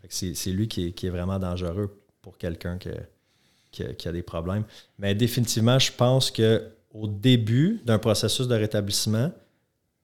sais. 0.08 0.34
C'est 0.34 0.50
lui 0.50 0.66
qui 0.66 0.92
est, 1.00 1.10
vraiment 1.10 1.38
dangereux 1.38 1.96
pour 2.22 2.38
quelqu'un 2.38 2.76
qui, 2.76 3.84
a 3.84 4.12
des 4.12 4.22
problèmes. 4.22 4.64
Mais 4.98 5.14
définitivement, 5.14 5.78
je 5.78 5.92
pense 5.92 6.32
qu'au 6.32 7.06
début 7.06 7.80
d'un 7.84 8.00
processus 8.00 8.48
de 8.48 8.56
rétablissement, 8.56 9.30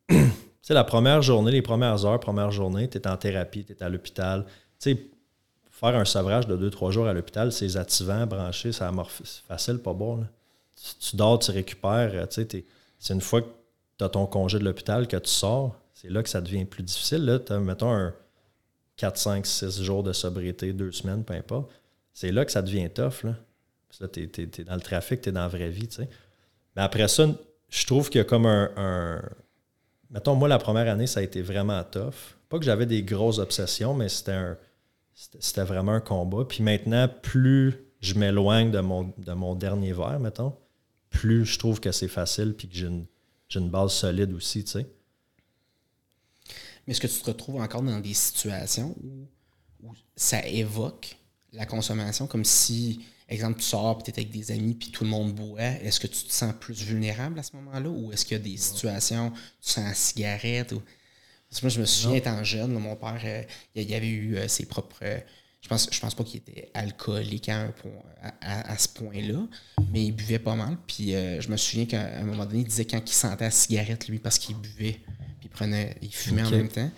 tu 0.65 0.69
sais, 0.69 0.75
la 0.75 0.85
première 0.85 1.21
journée, 1.21 1.51
les 1.51 1.61
premières 1.61 2.07
heures, 2.07 2.19
première 2.19 2.51
journée, 2.51 2.89
tu 2.89 2.97
es 2.97 3.07
en 3.07 3.19
thérapie, 3.19 3.67
tu 3.67 3.75
es 3.75 3.83
à 3.83 3.91
l'hôpital. 3.91 4.47
Tu 4.81 4.95
sais, 4.95 5.07
faire 5.71 5.95
un 5.95 6.07
sevrage 6.07 6.47
de 6.47 6.57
2-3 6.57 6.91
jours 6.91 7.07
à 7.07 7.13
l'hôpital, 7.13 7.53
c'est 7.53 7.77
activant, 7.77 8.27
branché, 8.27 8.73
ça 8.73 8.91
c'est 9.23 9.43
facile, 9.47 9.77
pas 9.77 9.93
bon. 9.93 10.27
Tu, 11.01 11.17
dors, 11.17 11.39
tu 11.39 11.51
récupères. 11.51 12.13
Euh, 12.15 12.25
c'est 12.31 13.13
une 13.13 13.21
fois 13.21 13.43
que 13.43 13.49
tu 13.99 14.05
as 14.05 14.09
ton 14.09 14.25
congé 14.25 14.59
de 14.59 14.65
l'hôpital 14.65 15.07
que 15.07 15.19
tu 15.19 15.29
sors, 15.29 15.77
c'est 15.93 16.09
là 16.09 16.23
que 16.23 16.31
ça 16.31 16.41
devient 16.41 16.65
plus 16.65 16.83
difficile. 16.83 17.27
Là, 17.27 17.41
as, 17.47 17.59
mettons 17.59 17.93
un 17.93 18.15
4, 18.97 19.19
5, 19.19 19.45
6 19.45 19.83
jours 19.83 20.03
de 20.03 20.15
sobriété, 20.15 20.73
2 20.73 20.93
semaines, 20.93 21.25
peu 21.25 21.35
importe. 21.35 21.71
C'est 22.15 22.33
là 22.33 22.43
que 22.47 22.53
ça 22.53 22.63
devient 22.63 22.89
tough. 22.89 23.23
Là, 23.25 23.35
là 24.01 24.09
tu 24.09 24.23
es, 24.23 24.65
dans 24.65 24.77
le 24.77 24.81
trafic, 24.81 25.21
tu 25.21 25.29
es 25.29 25.33
dans 25.33 25.43
la 25.43 25.49
vraie 25.49 25.69
vie. 25.69 25.91
Mais 26.75 26.81
après 26.81 27.09
ça, 27.09 27.27
je 27.69 27.85
trouve 27.85 28.09
qu'il 28.09 28.21
y 28.21 28.23
a 28.23 28.25
comme 28.25 28.47
un, 28.47 29.21
Mettons, 30.11 30.35
moi, 30.35 30.49
la 30.49 30.59
première 30.59 30.93
année, 30.93 31.07
ça 31.07 31.21
a 31.21 31.23
été 31.23 31.43
vraiment 31.43 31.83
tough. 31.85 32.37
Pas 32.49 32.59
que 32.59 32.65
j'avais 32.65 32.87
des 32.87 33.03
grosses 33.03 33.39
obsessions, 33.39 33.95
mais 33.95 34.09
c'était 34.09 35.65
vraiment 35.65 35.93
un 35.93 36.01
combat. 36.01 36.45
Puis 36.45 36.63
maintenant, 36.63 37.09
plus 37.23 37.85
je 38.01 38.15
m'éloigne 38.15 38.71
de 38.71 38.81
mon, 38.81 39.13
de 39.17 39.33
mon 39.33 39.55
dernier 39.55 39.93
verre, 39.93 40.21
mettons, 40.21 40.55
plus 41.11 41.47
je 41.47 41.59
trouve 41.59 41.81
que 41.81 41.91
c'est 41.91 42.09
facile 42.09 42.55
puis 42.55 42.69
que 42.69 42.75
j'ai 42.75 42.87
une, 42.87 43.71
base 43.71 43.93
solide 43.93 44.33
aussi, 44.33 44.65
tu 44.65 44.73
sais. 44.73 44.87
Mais 46.87 46.93
est-ce 46.93 47.01
que 47.01 47.07
tu 47.07 47.19
te 47.19 47.27
retrouves 47.27 47.61
encore 47.61 47.83
dans 47.83 48.01
des 48.01 48.15
situations 48.15 48.95
où, 49.03 49.27
ça 50.17 50.47
évoque 50.47 51.17
la 51.53 51.67
consommation, 51.67 52.27
comme 52.27 52.45
si, 52.45 53.05
exemple, 53.29 53.59
tu 53.59 53.65
sors, 53.65 54.03
tu 54.03 54.11
es 54.11 54.15
avec 54.15 54.31
des 54.31 54.51
amis, 54.51 54.75
puis 54.75 54.91
tout 54.91 55.05
le 55.05 55.11
monde 55.11 55.35
boit, 55.35 55.61
est-ce 55.61 55.99
que 55.99 56.07
tu 56.07 56.25
te 56.25 56.33
sens 56.33 56.55
plus 56.59 56.83
vulnérable 56.83 57.39
à 57.39 57.43
ce 57.43 57.57
moment-là, 57.57 57.89
ou 57.89 58.13
est-ce 58.13 58.25
qu'il 58.25 58.37
y 58.37 58.41
a 58.41 58.43
des 58.43 58.57
situations, 58.57 59.31
tu 59.63 59.71
sens 59.71 59.85
la 59.85 59.95
cigarette, 59.95 60.73
ou 60.73 60.83
moi, 61.63 61.71
je 61.71 61.81
me 61.81 61.87
souviens, 61.87 62.17
étant 62.17 62.43
jeune, 62.43 62.73
mon 62.73 62.97
père, 62.97 63.21
euh, 63.25 63.43
il 63.75 63.95
avait 63.95 64.09
eu 64.09 64.37
euh, 64.37 64.49
ses 64.49 64.67
propres. 64.67 64.97
Euh, 65.03 65.19
je 65.61 65.69
pense, 65.69 65.89
je 65.91 65.99
pense 66.01 66.15
pas 66.15 66.25
qu'il 66.25 66.39
était 66.39 66.71
alcoolique 66.75 67.49
à, 67.49 67.59
un 67.59 67.69
point, 67.71 67.91
à, 68.43 68.77
ce 68.77 68.87
point-là, 68.89 69.47
mais 69.93 70.05
il 70.05 70.13
buvait 70.13 70.39
pas 70.39 70.55
mal. 70.55 70.77
Puis 70.87 71.13
je 71.13 71.49
me 71.49 71.57
souviens 71.57 71.87
qu'à 71.87 72.19
un 72.19 72.25
moment 72.25 72.45
donné, 72.45 72.59
il 72.59 72.67
disait 72.67 72.85
quand 72.85 73.01
il 73.03 73.15
sentait 73.15 73.45
la 73.45 73.51
cigarette, 73.51 74.07
lui, 74.07 74.19
parce 74.19 74.39
qu'il 74.39 74.57
buvait, 74.57 75.01
puis 75.39 75.45
il, 75.45 75.49
prenait, 75.49 75.97
il 76.03 76.15
fumait 76.15 76.43
en 76.43 76.51
même 76.51 76.69
temps. 76.69 76.91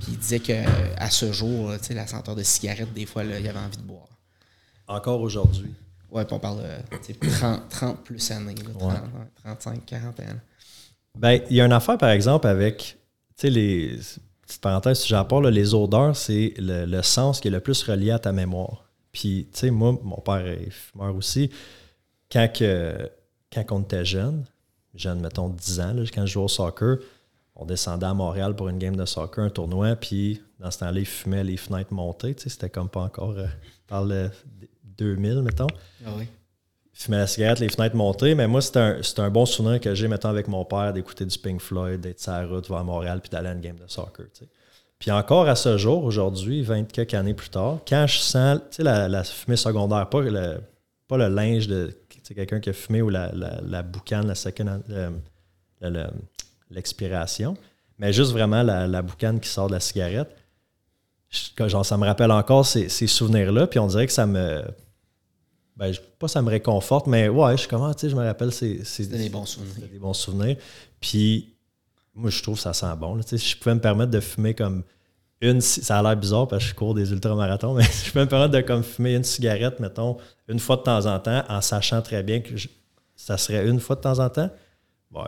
Puis 0.00 0.12
il 0.12 0.18
disait 0.18 0.40
qu'à 0.40 1.10
ce 1.10 1.32
jour, 1.32 1.74
la 1.90 2.06
senteur 2.06 2.34
de 2.34 2.42
cigarette, 2.42 2.94
des 2.94 3.04
fois, 3.04 3.24
là, 3.24 3.38
il 3.38 3.46
avait 3.46 3.58
envie 3.58 3.76
de 3.76 3.82
boire. 3.82 4.08
Encore 4.86 5.20
aujourd'hui. 5.20 5.74
Ouais, 6.10 6.24
puis 6.24 6.34
on 6.34 6.38
parle 6.38 6.62
de 6.62 7.28
30, 7.28 7.68
30, 7.68 8.04
plus 8.04 8.30
années, 8.30 8.54
35, 9.42 9.84
40 9.84 10.20
ans. 10.20 10.22
Ben, 11.18 11.40
il 11.50 11.56
y 11.56 11.60
a 11.60 11.66
une 11.66 11.72
affaire, 11.72 11.98
par 11.98 12.10
exemple, 12.10 12.46
avec 12.46 12.98
tu 13.36 13.42
sais, 13.42 13.50
les. 13.50 13.98
Petite 14.42 14.60
parenthèse, 14.60 15.00
si 15.00 15.08
j'en 15.08 15.24
parle, 15.24 15.48
les 15.48 15.72
odeurs, 15.72 16.14
c'est 16.14 16.52
le, 16.58 17.00
sens 17.00 17.40
qui 17.40 17.48
est 17.48 17.50
le 17.50 17.60
plus 17.60 17.82
relié 17.82 18.10
à 18.10 18.18
ta 18.18 18.30
mémoire. 18.30 18.84
Puis, 19.10 19.48
tu 19.50 19.60
sais, 19.60 19.70
moi, 19.70 19.98
mon 20.02 20.20
père 20.20 20.46
est 20.46 20.68
fumeur 20.68 21.16
aussi. 21.16 21.50
Quand, 22.30 22.52
que, 22.52 23.10
quand 23.50 23.64
on 23.70 23.80
était 23.80 24.04
jeune, 24.04 24.44
jeune, 24.94 25.20
mettons 25.20 25.48
10 25.48 25.80
ans, 25.80 25.94
quand 26.12 26.26
je 26.26 26.32
jouais 26.32 26.44
au 26.44 26.48
soccer, 26.48 26.98
on 27.56 27.64
descendait 27.64 28.04
à 28.04 28.12
Montréal 28.12 28.54
pour 28.54 28.68
une 28.68 28.78
game 28.78 28.96
de 28.96 29.06
soccer, 29.06 29.44
un 29.44 29.50
tournoi, 29.50 29.96
puis 29.96 30.42
dans 30.58 30.70
ce 30.70 30.80
temps-là, 30.80 31.00
ils 31.00 31.06
fumaient 31.06 31.44
les 31.44 31.56
fenêtres 31.56 31.94
montées. 31.94 32.34
C'était 32.36 32.68
comme 32.68 32.90
pas 32.90 33.00
encore 33.00 33.30
euh, 33.38 33.46
par 33.86 34.04
le 34.04 34.30
2000, 34.98 35.42
mettons. 35.42 35.66
Ah 36.06 36.10
oui. 36.16 36.26
La 37.08 37.26
cigarette, 37.26 37.58
les 37.58 37.68
fenêtres 37.68 37.96
montées, 37.96 38.34
mais 38.34 38.46
moi, 38.46 38.60
c'était 38.60 38.78
un, 38.78 39.00
un, 39.18 39.30
bon 39.30 39.46
souvenir 39.46 39.80
que 39.80 39.94
j'ai, 39.94 40.06
mettons, 40.06 40.28
avec 40.28 40.46
mon 40.46 40.64
père, 40.64 40.92
d'écouter 40.92 41.24
du 41.24 41.36
Pink 41.36 41.60
Floyd, 41.60 42.00
d'être 42.00 42.20
sur 42.20 42.32
la 42.32 42.46
route 42.46 42.68
vers 42.68 42.84
Montréal, 42.84 43.20
puis 43.20 43.30
d'aller 43.30 43.48
à 43.48 43.52
une 43.52 43.60
game 43.60 43.76
de 43.76 43.88
soccer. 43.88 44.26
Puis 45.00 45.10
encore 45.10 45.48
à 45.48 45.56
ce 45.56 45.76
jour, 45.76 46.04
aujourd'hui, 46.04 46.62
20 46.62 46.84
quelques 46.84 47.14
années 47.14 47.34
plus 47.34 47.50
tard, 47.50 47.80
quand 47.86 48.06
je 48.06 48.18
sens 48.18 48.60
la, 48.78 49.08
la 49.08 49.24
fumée 49.24 49.56
secondaire, 49.56 50.08
pas 50.08 50.20
le, 50.20 50.60
pas 51.08 51.16
le 51.16 51.28
linge 51.28 51.66
de 51.66 51.92
quelqu'un 52.32 52.60
qui 52.60 52.70
a 52.70 52.72
fumé 52.72 53.02
ou 53.02 53.10
la, 53.10 53.30
la, 53.32 53.60
la 53.60 53.82
boucane, 53.82 54.26
la 54.26 54.34
second, 54.34 54.80
l'expiration, 56.70 57.56
mais 57.98 58.12
juste 58.12 58.32
vraiment 58.32 58.62
la, 58.62 59.02
boucane 59.02 59.40
qui 59.40 59.48
sort 59.48 59.68
de 59.68 59.74
la 59.74 59.80
cigarette. 59.80 60.34
genre, 61.58 61.84
ça 61.84 61.96
me 61.96 62.06
rappelle 62.06 62.30
encore 62.32 62.66
ces, 62.66 62.88
souvenirs-là, 62.88 63.66
puis 63.66 63.78
on 63.78 63.86
dirait 63.86 64.06
que 64.06 64.12
ça 64.12 64.26
me. 64.26 64.62
Ben, 65.76 65.92
pas 66.18 66.28
ça 66.28 66.40
me 66.40 66.50
réconforte, 66.50 67.06
mais 67.06 67.28
ouais, 67.28 67.56
je 67.56 67.66
commence, 67.66 67.96
tu 67.96 68.00
sais, 68.02 68.10
je 68.10 68.16
me 68.16 68.24
rappelle 68.24 68.52
ces. 68.52 68.82
des 69.06 69.28
bons 69.28 69.46
souvenirs. 69.46 69.88
des 69.90 69.98
bons 69.98 70.14
souvenirs. 70.14 70.56
Puis, 71.00 71.54
moi, 72.14 72.30
je 72.30 72.42
trouve 72.42 72.54
que 72.54 72.62
ça 72.62 72.72
sent 72.72 72.86
bon. 72.98 73.20
si 73.22 73.38
je 73.38 73.58
pouvais 73.58 73.74
me 73.74 73.80
permettre 73.80 74.10
de 74.10 74.20
fumer 74.20 74.54
comme 74.54 74.84
une. 75.40 75.60
Ça 75.60 75.98
a 75.98 76.02
l'air 76.02 76.16
bizarre 76.16 76.46
parce 76.46 76.62
que 76.62 76.70
je 76.70 76.74
cours 76.74 76.94
des 76.94 77.10
ultramarathons, 77.10 77.74
mais 77.76 77.84
je 77.84 78.12
peux 78.12 78.20
me 78.20 78.28
permettre 78.28 78.52
de 78.52 78.60
comme 78.60 78.84
fumer 78.84 79.14
une 79.14 79.24
cigarette, 79.24 79.80
mettons, 79.80 80.16
une 80.48 80.60
fois 80.60 80.76
de 80.76 80.82
temps 80.82 81.06
en 81.06 81.18
temps, 81.18 81.42
en 81.48 81.60
sachant 81.60 82.02
très 82.02 82.22
bien 82.22 82.40
que 82.40 82.54
ça 83.16 83.36
serait 83.36 83.66
une 83.66 83.80
fois 83.80 83.96
de 83.96 84.00
temps 84.02 84.18
en 84.20 84.30
temps 84.30 84.50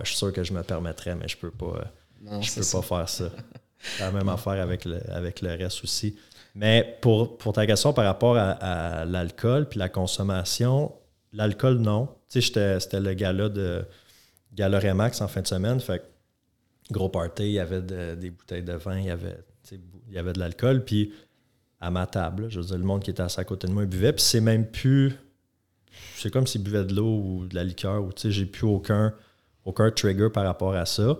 je 0.02 0.08
suis 0.08 0.16
sûr 0.16 0.32
que 0.32 0.42
je 0.42 0.52
me 0.52 0.62
permettrais, 0.62 1.14
mais 1.14 1.28
je 1.28 1.36
peux 1.36 1.50
pas, 1.50 1.92
je 2.40 2.54
peux 2.54 2.66
pas 2.72 2.82
faire 2.82 3.08
ça. 3.08 3.30
C'est 3.78 4.00
la 4.00 4.10
même 4.10 4.28
affaire 4.28 4.60
avec 4.60 4.84
le, 4.84 5.00
avec 5.10 5.40
le 5.40 5.50
reste 5.50 5.84
aussi. 5.84 6.16
Mais 6.56 6.98
pour, 7.02 7.36
pour 7.36 7.52
ta 7.52 7.66
question 7.66 7.92
par 7.92 8.06
rapport 8.06 8.36
à, 8.38 9.04
l'alcool 9.04 9.68
puis 9.68 9.78
la 9.78 9.90
consommation, 9.90 10.90
l'alcool, 11.32 11.76
non. 11.76 12.08
Tu 12.30 12.40
sais, 12.40 12.80
c'était 12.80 13.00
le 13.00 13.12
gala 13.12 13.50
de 13.50 13.84
gala 14.54 14.80
Remax 14.80 15.20
en 15.20 15.28
fin 15.28 15.42
de 15.42 15.46
semaine. 15.46 15.78
Fait 15.80 16.02
gros 16.90 17.10
party, 17.10 17.42
il 17.42 17.52
y 17.52 17.58
avait 17.58 17.82
des 18.16 18.30
bouteilles 18.30 18.62
de 18.62 18.72
vin, 18.72 18.98
il 18.98 19.06
y 19.06 19.10
avait, 19.10 19.38
il 19.70 20.14
y 20.14 20.18
avait 20.18 20.32
de 20.32 20.38
l'alcool. 20.38 20.82
Puis 20.82 21.12
à 21.78 21.90
ma 21.90 22.06
table, 22.06 22.46
je 22.48 22.58
veux 22.58 22.64
dire, 22.64 22.78
le 22.78 22.84
monde 22.84 23.02
qui 23.02 23.10
était 23.10 23.22
assis 23.22 23.38
à 23.38 23.44
côté 23.44 23.66
de 23.66 23.72
moi, 23.72 23.84
buvait. 23.84 24.14
Puis 24.14 24.22
c'est 24.22 24.40
même 24.40 24.66
plus. 24.66 25.12
C'est 26.16 26.30
comme 26.30 26.46
s'il 26.46 26.62
buvait 26.62 26.84
de 26.84 26.94
l'eau 26.94 27.20
ou 27.20 27.46
de 27.46 27.54
la 27.54 27.64
liqueur, 27.64 28.02
ou 28.02 28.14
tu 28.14 28.22
sais, 28.22 28.30
j'ai 28.30 28.46
plus 28.46 28.66
aucun 28.66 29.12
aucun 29.66 29.90
trigger 29.90 30.30
par 30.32 30.44
rapport 30.44 30.74
à 30.74 30.86
ça. 30.86 31.18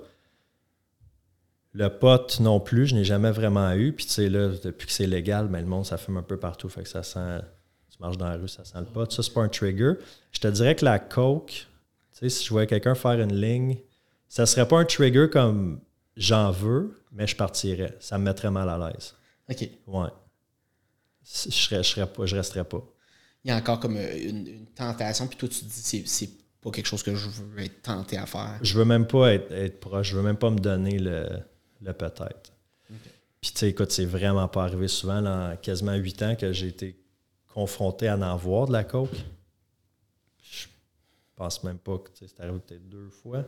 Le 1.77 1.89
pot 1.89 2.41
non 2.41 2.59
plus, 2.59 2.87
je 2.87 2.95
n'ai 2.95 3.05
jamais 3.05 3.31
vraiment 3.31 3.71
eu. 3.73 3.93
Puis 3.93 4.07
tu 4.07 4.12
sais, 4.12 4.29
là, 4.31 4.49
depuis 4.49 4.87
que 4.87 4.93
c'est 4.93 5.07
légal, 5.07 5.47
mais 5.47 5.59
ben, 5.59 5.65
le 5.65 5.67
monde, 5.67 5.85
ça 5.85 5.99
fume 5.99 6.17
un 6.17 6.23
peu 6.23 6.39
partout. 6.39 6.71
Fait 6.71 6.83
que 6.83 6.89
ça 6.89 7.03
sent. 7.03 7.41
Tu 7.91 7.99
marches 8.01 8.17
dans 8.17 8.29
la 8.29 8.37
rue, 8.37 8.49
ça 8.49 8.65
sent 8.65 8.79
le 8.79 8.87
pot. 8.87 9.11
Ça, 9.12 9.23
c'est 9.23 9.33
pas 9.33 9.43
un 9.43 9.49
trigger. 9.49 9.93
Je 10.33 10.41
te 10.41 10.49
dirais 10.49 10.75
que 10.75 10.87
la 10.87 10.99
coke, 10.99 11.51
tu 11.51 11.67
sais, 12.12 12.29
si 12.31 12.45
je 12.45 12.51
voyais 12.51 12.67
quelqu'un 12.67 12.95
faire 12.95 13.21
une 13.21 13.39
ligne, 13.39 13.77
ça 14.27 14.47
serait 14.47 14.67
pas 14.67 14.79
un 14.79 14.85
trigger 14.87 15.29
comme 15.31 15.81
j'en 16.17 16.51
veux, 16.51 16.99
mais 17.12 17.27
je 17.27 17.37
partirais. 17.37 17.95
Ça 18.01 18.17
me 18.17 18.25
mettrait 18.25 18.51
mal 18.51 18.71
à 18.71 18.79
l'aise. 18.79 19.15
OK. 19.51 19.69
Ouais. 19.87 20.09
Je, 21.25 21.51
serais, 21.51 21.83
je, 21.83 21.89
serais 21.91 22.07
pas, 22.07 22.25
je 22.25 22.37
resterais 22.37 22.65
pas. 22.65 22.83
Il 23.45 23.51
y 23.51 23.53
a 23.53 23.57
encore 23.57 23.81
comme 23.81 23.97
une, 23.97 24.67
tentation, 24.75 25.27
puis 25.27 25.37
toi, 25.37 25.49
tu 25.49 25.61
te 25.61 25.65
dis 25.65 26.03
c'est 26.07 26.31
pas 26.61 26.71
quelque 26.71 26.87
chose 26.87 27.03
que 27.03 27.15
je 27.15 27.29
veux 27.29 27.61
être 27.61 27.83
tenté 27.83 28.17
à 28.17 28.27
faire. 28.27 28.59
Je 28.62 28.79
veux 28.79 28.85
même 28.85 29.07
pas 29.07 29.35
être, 29.35 29.79
proche, 29.79 30.11
je 30.11 30.17
veux 30.17 30.23
même 30.23 30.37
pas 30.37 30.51
me 30.51 30.59
donner 30.59 30.99
le, 30.99 31.29
le 31.81 31.93
peut-être. 31.93 32.53
Puis 33.41 33.53
tu 33.53 33.59
sais, 33.59 33.69
écoute, 33.71 33.93
c'est 33.93 34.05
vraiment 34.05 34.49
pas 34.49 34.65
arrivé 34.65 34.89
souvent, 34.89 35.23
dans 35.23 35.57
quasiment 35.57 35.95
huit 35.95 36.21
ans 36.23 36.35
que 36.35 36.53
j'ai 36.53 36.69
été 36.69 36.99
confronté 37.53 38.09
à 38.09 38.17
en 38.17 38.37
voir 38.37 38.67
de 38.67 38.73
la 38.73 38.85
coke. 38.85 39.17
Je 40.43 40.67
pense 41.37 41.62
même 41.62 41.79
pas 41.79 41.99
que 41.99 42.11
c'est 42.15 42.41
arrivé 42.41 42.59
peut-être 42.59 42.89
deux 42.89 43.11
fois, 43.11 43.45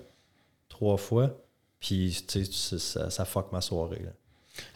trois 0.68 0.96
fois. 0.96 1.36
Puis 1.80 2.24
tu 2.26 2.44
sais, 2.44 2.78
ça, 2.78 3.10
ça 3.10 3.24
fuck 3.24 3.52
ma 3.52 3.60
soirée. 3.60 4.04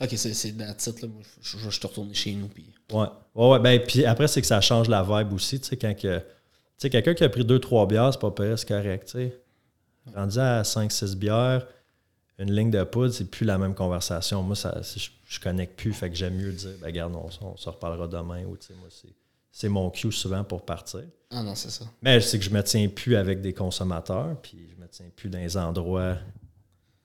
Ok, 0.01 0.11
c'est 0.17 0.57
la 0.57 0.75
titre, 0.75 1.03
là. 1.03 1.09
Moi, 1.09 1.23
je, 1.41 1.57
vais 1.57 1.71
te 1.71 1.87
retourner 1.87 2.15
chez 2.15 2.33
nous. 2.33 2.47
Puis... 2.47 2.73
Ouais. 2.93 3.07
ouais, 3.35 3.59
ben, 3.59 3.81
puis 3.85 4.05
après, 4.05 4.29
c'est 4.29 4.41
que 4.41 4.47
ça 4.47 4.61
change 4.61 4.89
la 4.89 5.03
vibe 5.03 5.33
aussi, 5.33 5.61
tu 5.61 5.67
sais, 5.67 5.77
quand 5.77 5.95
que 5.95 6.23
sais, 6.83 6.91
quelqu'un 6.91 7.15
qui 7.15 7.25
a 7.25 7.29
pris 7.29 7.45
2-3 7.45 7.87
bières, 7.87 8.13
c'est 8.13 8.21
pas 8.21 8.31
pire, 8.31 8.59
c'est 8.59 8.69
correct. 8.69 9.09
sais. 9.09 9.37
Rendu 10.15 10.39
à 10.39 10.63
5-6 10.63 11.15
bières, 11.15 11.67
une 12.43 12.53
ligne 12.53 12.71
de 12.71 12.83
poudre, 12.85 13.13
c'est 13.13 13.31
plus 13.31 13.45
la 13.45 13.59
même 13.59 13.75
conversation. 13.75 14.43
Moi, 14.43 14.57
ça, 14.57 14.81
je, 14.83 15.09
je 15.25 15.41
connecte 15.41 15.79
plus, 15.79 15.93
fait 15.93 16.11
que 16.11 16.17
j'aime 16.17 16.35
mieux 16.35 16.53
dire, 16.53 16.73
ben, 16.81 16.87
regarde, 16.87 17.15
on, 17.15 17.47
on 17.47 17.57
se 17.57 17.69
reparlera 17.69 18.09
demain. 18.09 18.45
Ou, 18.45 18.57
moi, 18.79 18.89
c'est 19.51 19.69
mon 19.69 19.91
cue 19.91 20.11
souvent 20.11 20.45
pour 20.45 20.65
partir. 20.65 21.05
Ah 21.31 21.43
non, 21.43 21.55
c'est 21.55 21.71
ça. 21.71 21.85
Mais 22.03 22.21
c'est 22.21 22.39
que 22.39 22.45
je 22.45 22.51
me 22.51 22.63
tiens 22.63 22.89
plus 22.89 23.17
avec 23.17 23.41
des 23.41 23.53
consommateurs, 23.53 24.37
puis 24.43 24.59
je 24.71 24.83
me 24.83 24.89
tiens 24.89 25.07
plus 25.15 25.31
dans 25.31 25.39
les 25.39 25.57
endroits. 25.57 26.17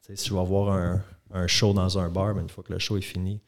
Si 0.02 0.30
je 0.30 0.34
vais 0.34 0.46
voir 0.46 0.74
un, 0.74 1.04
un, 1.32 1.48
show 1.48 1.74
dans 1.74 2.00
un 2.00 2.10
bar, 2.10 2.34
mais 2.34 2.42
une 2.42 2.50
fois 2.50 2.64
que 2.64 2.72
le 2.72 2.80
show 2.80 2.98
est 2.98 3.02
fini, 3.02 3.42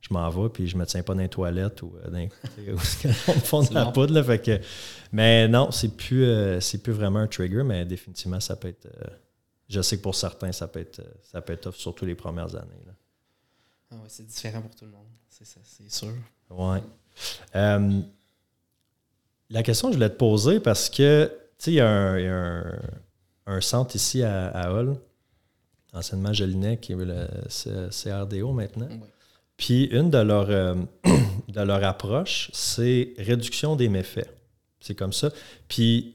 je 0.00 0.14
m'en 0.14 0.28
vais, 0.30 0.48
puis 0.48 0.66
je 0.66 0.76
me 0.76 0.86
tiens 0.86 1.02
pas 1.02 1.14
dans 1.14 1.20
les 1.20 1.28
toilettes 1.28 1.82
ou 1.82 1.92
euh, 2.04 2.10
dans 2.10 2.28
le 2.66 2.76
fond 3.44 3.62
de 3.62 3.74
la 3.74 3.86
poudre. 3.86 4.14
Là, 4.14 4.24
fait 4.24 4.38
que, 4.38 4.60
mais 5.12 5.48
non, 5.48 5.70
c'est 5.70 5.96
plus, 5.96 6.24
euh, 6.24 6.60
c'est 6.60 6.82
plus 6.82 6.92
vraiment 6.92 7.18
un 7.18 7.26
trigger, 7.26 7.62
mais 7.62 7.84
définitivement, 7.84 8.40
ça 8.40 8.56
peut 8.56 8.68
être. 8.68 8.86
Euh, 8.86 9.08
je 9.68 9.80
sais 9.82 9.96
que 9.96 10.02
pour 10.02 10.14
certains, 10.14 10.52
ça 10.52 10.68
peut 10.68 10.80
être, 10.80 11.02
ça 11.22 11.40
peut 11.42 11.52
être 11.52 11.62
tough, 11.70 11.76
surtout 11.76 12.06
les 12.06 12.14
premières 12.14 12.54
années. 12.54 12.82
Là. 12.86 12.92
Ah 13.90 13.96
ouais, 13.96 14.08
c'est 14.08 14.26
différent 14.26 14.62
pour 14.62 14.74
tout 14.74 14.84
le 14.84 14.90
monde, 14.90 15.06
c'est, 15.28 15.44
ça, 15.44 15.60
c'est 15.62 15.90
sûr. 15.90 16.14
Ouais. 16.50 16.82
la 19.50 19.62
question 19.62 19.88
que 19.88 19.92
je 19.92 19.98
voulais 19.98 20.10
te 20.10 20.16
poser, 20.16 20.60
parce 20.60 20.88
que, 20.90 21.30
tu 21.58 21.64
sais, 21.64 21.70
il 21.72 21.76
y 21.76 21.80
a, 21.80 21.88
un, 21.88 22.78
un, 23.46 23.60
centre 23.60 23.96
ici 23.96 24.22
à, 24.22 24.48
à 24.48 24.70
Hull, 24.72 24.96
anciennement 25.92 26.32
Jolinet, 26.32 26.78
qui 26.78 26.92
est 26.92 26.96
le 26.96 27.88
CRDO 27.90 28.52
maintenant. 28.52 28.88
Puis 29.58 29.84
une 29.86 30.08
de 30.08 30.18
leurs 30.18 30.50
euh, 30.50 30.74
de 31.48 31.60
leur 31.60 31.82
approches, 31.84 32.50
c'est 32.54 33.14
réduction 33.18 33.76
des 33.76 33.88
méfaits. 33.88 34.30
C'est 34.80 34.94
comme 34.94 35.12
ça. 35.12 35.30
Puis 35.66 36.14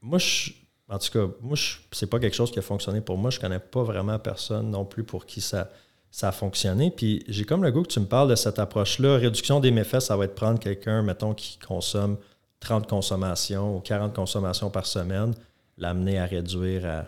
moi, 0.00 0.18
je, 0.18 0.52
en 0.88 0.98
tout 0.98 1.10
cas, 1.10 1.32
moi, 1.40 1.56
c'est 1.92 2.08
pas 2.08 2.18
quelque 2.18 2.34
chose 2.34 2.50
qui 2.50 2.58
a 2.58 2.62
fonctionné 2.62 3.00
pour 3.00 3.16
moi. 3.16 3.30
Je 3.30 3.40
connais 3.40 3.58
pas 3.58 3.82
vraiment 3.82 4.18
personne 4.18 4.70
non 4.70 4.84
plus 4.84 5.04
pour 5.04 5.26
qui 5.26 5.40
ça, 5.40 5.70
ça 6.10 6.28
a 6.28 6.32
fonctionné. 6.32 6.90
Puis 6.90 7.24
j'ai 7.28 7.44
comme 7.44 7.62
le 7.62 7.72
goût 7.72 7.82
que 7.82 7.88
tu 7.88 8.00
me 8.00 8.06
parles 8.06 8.28
de 8.28 8.34
cette 8.34 8.58
approche-là. 8.58 9.16
Réduction 9.16 9.60
des 9.60 9.70
méfaits, 9.70 10.00
ça 10.00 10.16
va 10.16 10.26
être 10.26 10.34
prendre 10.34 10.58
quelqu'un, 10.58 11.02
mettons, 11.02 11.34
qui 11.34 11.58
consomme 11.58 12.18
30 12.60 12.88
consommations 12.88 13.76
ou 13.76 13.80
40 13.80 14.14
consommations 14.14 14.70
par 14.70 14.86
semaine, 14.86 15.34
l'amener 15.78 16.18
à 16.18 16.26
réduire 16.26 16.84
à, 16.86 17.04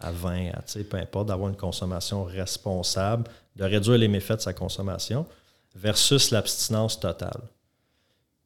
à 0.00 0.12
20, 0.12 0.50
à, 0.50 0.62
peu 0.88 0.96
importe, 0.96 1.28
d'avoir 1.28 1.48
une 1.48 1.56
consommation 1.56 2.24
responsable, 2.24 3.24
de 3.56 3.64
réduire 3.64 3.98
les 3.98 4.08
méfaits 4.08 4.36
de 4.36 4.42
sa 4.42 4.52
consommation, 4.52 5.26
versus 5.74 6.30
l'abstinence 6.30 6.98
totale. 6.98 7.42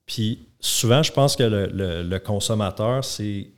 Puis 0.06 0.46
souvent, 0.60 1.02
je 1.02 1.12
pense 1.12 1.36
que 1.36 1.42
le, 1.42 2.18
consommateur, 2.18 3.04
c'est 3.04 3.48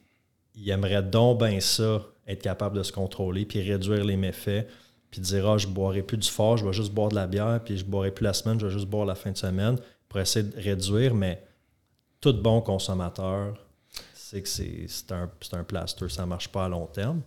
il 0.54 0.68
aimerait 0.70 1.02
donc 1.02 1.40
bien 1.40 1.60
ça, 1.60 2.02
être 2.26 2.42
capable 2.42 2.76
de 2.76 2.82
se 2.82 2.92
contrôler, 2.92 3.44
puis 3.44 3.60
réduire 3.62 4.04
les 4.04 4.16
méfaits, 4.16 4.66
puis 5.10 5.20
dire 5.20 5.48
Ah, 5.48 5.58
je 5.58 5.66
ne 5.66 5.72
boirai 5.72 6.02
plus 6.02 6.18
du 6.18 6.28
fort, 6.28 6.56
je 6.56 6.66
vais 6.66 6.72
juste 6.72 6.92
boire 6.92 7.08
de 7.08 7.14
la 7.14 7.26
bière, 7.26 7.60
puis 7.64 7.76
je 7.76 7.84
ne 7.84 7.90
boirai 7.90 8.10
plus 8.10 8.24
la 8.24 8.32
semaine, 8.32 8.58
je 8.58 8.66
vais 8.66 8.72
juste 8.72 8.86
boire 8.86 9.06
la 9.06 9.14
fin 9.14 9.32
de 9.32 9.36
semaine, 9.36 9.76
pour 10.08 10.20
essayer 10.20 10.44
de 10.44 10.60
réduire, 10.60 11.14
mais 11.14 11.42
tout 12.20 12.32
bon 12.32 12.60
consommateur, 12.60 13.54
c'est 14.14 14.42
que 14.42 14.48
c'est 14.48 15.12
un, 15.12 15.30
un 15.52 15.64
plaster, 15.64 16.08
ça 16.08 16.22
ne 16.22 16.28
marche 16.28 16.48
pas 16.48 16.64
à 16.64 16.68
long 16.68 16.86
terme. 16.86 17.22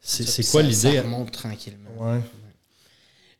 C'est 0.00 0.50
quoi 0.50 0.62
l'idée? 0.62 0.74
Ça 0.74 1.02
remonte 1.02 1.30
tranquillement. 1.30 1.90
Ouais. 1.98 2.20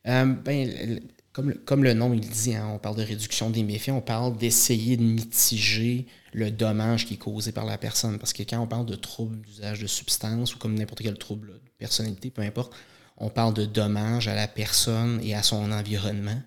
Euh, 0.07 0.26
ben, 0.26 1.00
comme, 1.32 1.54
comme, 1.54 1.84
le 1.84 1.94
nom 1.94 2.12
il 2.12 2.20
dit, 2.20 2.54
hein, 2.54 2.70
on 2.74 2.78
parle 2.78 2.96
de 2.96 3.02
réduction 3.02 3.50
des 3.50 3.62
méfaits, 3.62 3.90
on 3.90 4.00
parle 4.00 4.36
d'essayer 4.36 4.96
de 4.96 5.02
mitiger 5.02 6.07
le 6.32 6.50
dommage 6.50 7.06
qui 7.06 7.14
est 7.14 7.18
causé 7.18 7.52
par 7.52 7.64
la 7.64 7.78
personne. 7.78 8.18
Parce 8.18 8.32
que 8.32 8.42
quand 8.42 8.60
on 8.60 8.66
parle 8.66 8.86
de 8.86 8.94
troubles 8.94 9.40
d'usage 9.40 9.80
de 9.80 9.86
substances 9.86 10.54
ou 10.54 10.58
comme 10.58 10.74
n'importe 10.74 11.02
quel 11.02 11.16
trouble 11.18 11.48
de 11.48 11.70
personnalité, 11.78 12.30
peu 12.30 12.42
importe, 12.42 12.72
on 13.16 13.28
parle 13.28 13.54
de 13.54 13.66
dommage 13.66 14.28
à 14.28 14.34
la 14.34 14.48
personne 14.48 15.20
et 15.22 15.34
à 15.34 15.42
son 15.42 15.70
environnement. 15.72 16.40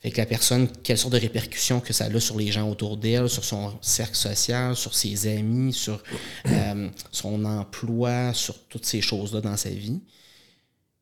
Fait 0.00 0.10
que 0.10 0.18
la 0.18 0.26
personne, 0.26 0.68
quelle 0.82 0.98
sorte 0.98 1.14
de 1.14 1.18
répercussions 1.18 1.80
que 1.80 1.92
ça 1.92 2.04
a 2.04 2.20
sur 2.20 2.38
les 2.38 2.52
gens 2.52 2.68
autour 2.68 2.96
d'elle, 2.96 3.28
sur 3.28 3.44
son 3.44 3.76
cercle 3.80 4.14
social, 4.14 4.76
sur 4.76 4.94
ses 4.94 5.26
amis, 5.26 5.72
sur 5.72 6.02
euh, 6.46 6.88
son 7.10 7.44
emploi, 7.44 8.32
sur 8.34 8.62
toutes 8.68 8.84
ces 8.84 9.00
choses-là 9.00 9.40
dans 9.40 9.56
sa 9.56 9.70
vie. 9.70 10.00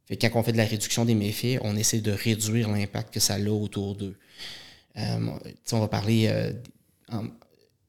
Fait 0.07 0.17
que 0.17 0.27
quand 0.27 0.39
on 0.39 0.43
fait 0.43 0.53
de 0.53 0.59
la 0.59 0.65
réduction 0.65 1.05
des 1.05 1.15
méfaits, 1.15 1.59
on 1.63 1.77
essaie 1.77 2.01
de 2.01 2.13
réduire 2.13 2.71
l'impact 2.71 3.13
que 3.13 3.21
ça 3.21 3.35
a 3.35 3.41
autour 3.41 3.97
d'eux. 3.97 4.17
Euh, 4.97 5.31
on 5.73 5.81
va 5.81 5.89
parler 5.89 6.29
euh, 6.29 6.53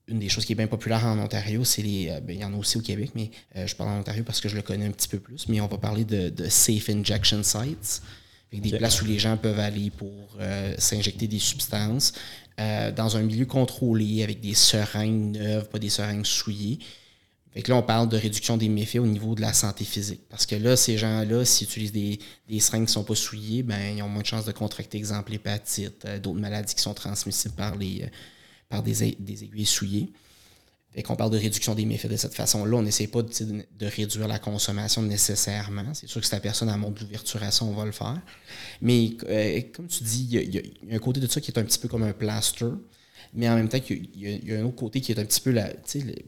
une 0.07 0.19
des 0.19 0.29
choses 0.29 0.45
qui 0.45 0.53
est 0.53 0.55
bien 0.55 0.67
populaire 0.67 1.05
en 1.05 1.17
Ontario, 1.19 1.63
c'est 1.63 1.81
les. 1.81 2.09
Euh, 2.09 2.19
ben, 2.19 2.35
il 2.35 2.41
y 2.41 2.45
en 2.45 2.53
a 2.53 2.57
aussi 2.57 2.77
au 2.77 2.81
Québec, 2.81 3.11
mais 3.15 3.31
euh, 3.55 3.65
je 3.65 3.75
parle 3.75 3.89
en 3.89 3.99
Ontario 3.99 4.23
parce 4.23 4.39
que 4.39 4.49
je 4.49 4.55
le 4.55 4.61
connais 4.61 4.85
un 4.85 4.91
petit 4.91 5.07
peu 5.07 5.19
plus. 5.19 5.47
Mais 5.47 5.61
on 5.61 5.67
va 5.67 5.77
parler 5.77 6.05
de, 6.05 6.31
safe 6.49 6.89
injection 6.89 7.41
sites, 7.43 8.01
des 8.51 8.77
places 8.77 9.01
où 9.01 9.05
les 9.05 9.19
gens 9.19 9.35
peuvent 9.35 9.59
aller 9.59 9.89
pour 9.89 10.37
s'injecter 10.77 11.27
des 11.27 11.39
substances 11.39 12.13
dans 12.57 13.17
un 13.17 13.23
milieu 13.23 13.45
contrôlé 13.45 14.23
avec 14.23 14.39
des 14.39 14.53
seringues 14.53 15.35
neuves, 15.35 15.67
pas 15.67 15.79
des 15.79 15.89
seringues 15.89 16.25
souillées. 16.25 16.79
Fait 17.53 17.67
là, 17.67 17.75
on 17.75 17.83
parle 17.83 18.07
de 18.07 18.17
réduction 18.17 18.55
des 18.55 18.69
méfaits 18.69 18.99
au 18.99 19.07
niveau 19.07 19.35
de 19.35 19.41
la 19.41 19.51
santé 19.51 19.83
physique. 19.83 20.21
Parce 20.29 20.45
que 20.45 20.55
là, 20.55 20.77
ces 20.77 20.97
gens-là, 20.97 21.43
s'ils 21.43 21.67
utilisent 21.67 21.91
des, 21.91 22.19
des 22.47 22.59
seringues 22.59 22.85
qui 22.85 22.91
ne 22.91 22.93
sont 22.93 23.03
pas 23.03 23.15
souillées, 23.15 23.63
ben, 23.63 23.97
ils 23.97 24.03
ont 24.03 24.09
moins 24.09 24.21
de 24.21 24.27
chances 24.27 24.45
de 24.45 24.51
contracter, 24.51 24.97
exemple, 24.97 25.31
l'hépatite, 25.31 26.05
d'autres 26.21 26.39
maladies 26.39 26.75
qui 26.75 26.81
sont 26.81 26.93
transmissibles 26.93 27.55
par 27.55 27.75
les, 27.75 28.09
des, 28.83 29.03
aiguilles 29.03 29.65
souillées. 29.65 30.11
Fait 30.93 31.03
qu'on 31.03 31.17
parle 31.17 31.31
de 31.31 31.37
réduction 31.37 31.75
des 31.75 31.85
méfaits 31.85 32.09
de 32.09 32.15
cette 32.15 32.33
façon-là. 32.33 32.77
On 32.77 32.81
n'essaie 32.81 33.07
pas 33.07 33.21
de, 33.21 33.85
réduire 33.85 34.27
la 34.27 34.39
consommation 34.39 35.01
nécessairement. 35.01 35.93
C'est 35.93 36.07
sûr 36.07 36.21
que 36.21 36.27
si 36.27 36.33
la 36.33 36.39
personne 36.39 36.69
a 36.69 36.77
montre 36.77 37.03
d'ouverture 37.03 37.43
à 37.43 37.51
ça, 37.51 37.65
on 37.65 37.73
va 37.73 37.83
le 37.83 37.91
faire. 37.91 38.21
Mais 38.81 39.11
euh, 39.27 39.61
comme 39.73 39.87
tu 39.87 40.03
dis, 40.03 40.27
il 40.31 40.55
y, 40.55 40.57
a 40.93 40.95
un 40.95 40.99
côté 40.99 41.19
de 41.19 41.27
ça 41.27 41.41
qui 41.41 41.51
est 41.51 41.59
un 41.59 41.63
petit 41.63 41.79
peu 41.79 41.89
comme 41.89 42.03
un 42.03 42.13
plaster 42.13 42.69
mais 43.33 43.49
en 43.49 43.55
même 43.55 43.69
temps, 43.69 43.79
il 43.89 44.09
y, 44.15 44.53
a, 44.53 44.59
un 44.59 44.63
autre 44.63 44.75
côté 44.75 45.01
qui 45.01 45.11
est 45.11 45.19
un 45.19 45.25
petit 45.25 45.41
peu 45.41 45.51
la, 45.51 45.69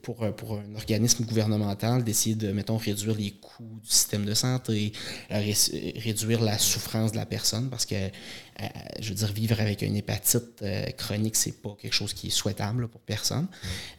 pour, 0.02 0.18
pour 0.36 0.58
un 0.58 0.76
organisme 0.76 1.26
gouvernemental 1.26 2.04
d'essayer 2.04 2.36
de, 2.36 2.52
mettons, 2.52 2.78
réduire 2.78 3.16
les 3.16 3.32
coûts 3.32 3.80
du 3.84 3.90
système 3.90 4.26
de 4.26 4.34
santé, 4.34 4.92
réduire 5.30 6.42
la 6.42 6.58
souffrance 6.58 7.12
de 7.12 7.18
la 7.18 7.26
personne, 7.26 7.70
parce 7.70 7.86
que, 7.86 7.96
euh, 7.96 8.68
je 9.00 9.10
veux 9.10 9.16
dire, 9.16 9.32
vivre 9.32 9.60
avec 9.60 9.82
une 9.82 9.96
hépatite 9.96 10.62
euh, 10.62 10.86
chronique, 10.92 11.36
c'est 11.36 11.62
pas 11.62 11.76
quelque 11.80 11.94
chose 11.94 12.14
qui 12.14 12.28
est 12.28 12.32
souhaitable 12.32 12.88
pour 12.88 13.02
personne. 13.02 13.48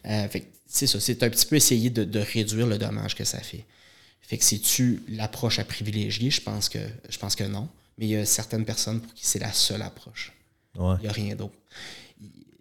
Euh, 0.05 0.27
c'est 0.67 0.87
ça, 0.87 0.99
c'est 0.99 1.23
un 1.23 1.29
petit 1.29 1.45
peu 1.45 1.55
essayer 1.55 1.89
de, 1.89 2.19
réduire 2.19 2.67
le 2.67 2.77
dommage 2.77 3.15
que 3.15 3.23
ça 3.23 3.39
fait. 3.39 3.65
Fait 4.21 4.37
que 4.37 4.43
c'est-tu 4.43 5.01
l'approche 5.07 5.59
à 5.59 5.63
privilégier? 5.63 6.29
Je 6.29 6.41
pense 6.41 6.69
que 6.69 6.79
je 7.09 7.17
pense 7.17 7.35
que 7.35 7.45
non. 7.45 7.67
Mais 7.97 8.05
il 8.05 8.11
y 8.11 8.15
a 8.15 8.25
certaines 8.25 8.63
personnes 8.63 9.01
pour 9.01 9.13
qui 9.13 9.25
c'est 9.25 9.39
la 9.39 9.51
seule 9.51 9.81
approche. 9.81 10.33
Il 10.75 10.97
n'y 11.01 11.07
a 11.07 11.11
rien 11.11 11.35
d'autre 11.35 11.55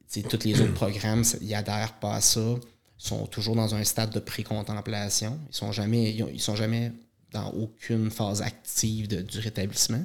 tous 0.08 0.44
les 0.44 0.60
autres 0.60 0.74
programmes, 0.74 1.22
ils 1.40 1.54
adhèrent 1.54 1.94
pas 1.94 2.14
à 2.14 2.20
ça, 2.20 2.56
sont 2.98 3.26
toujours 3.26 3.54
dans 3.54 3.74
un 3.74 3.84
stade 3.84 4.10
de 4.10 4.18
pré-contemplation. 4.18 5.38
Ils 5.50 5.54
sont 5.54 5.72
jamais, 5.72 6.12
ils, 6.12 6.40
sont 6.40 6.56
jamais 6.56 6.92
dans 7.32 7.50
aucune 7.50 8.10
phase 8.10 8.42
active 8.42 9.06
du 9.08 9.38
rétablissement. 9.38 10.04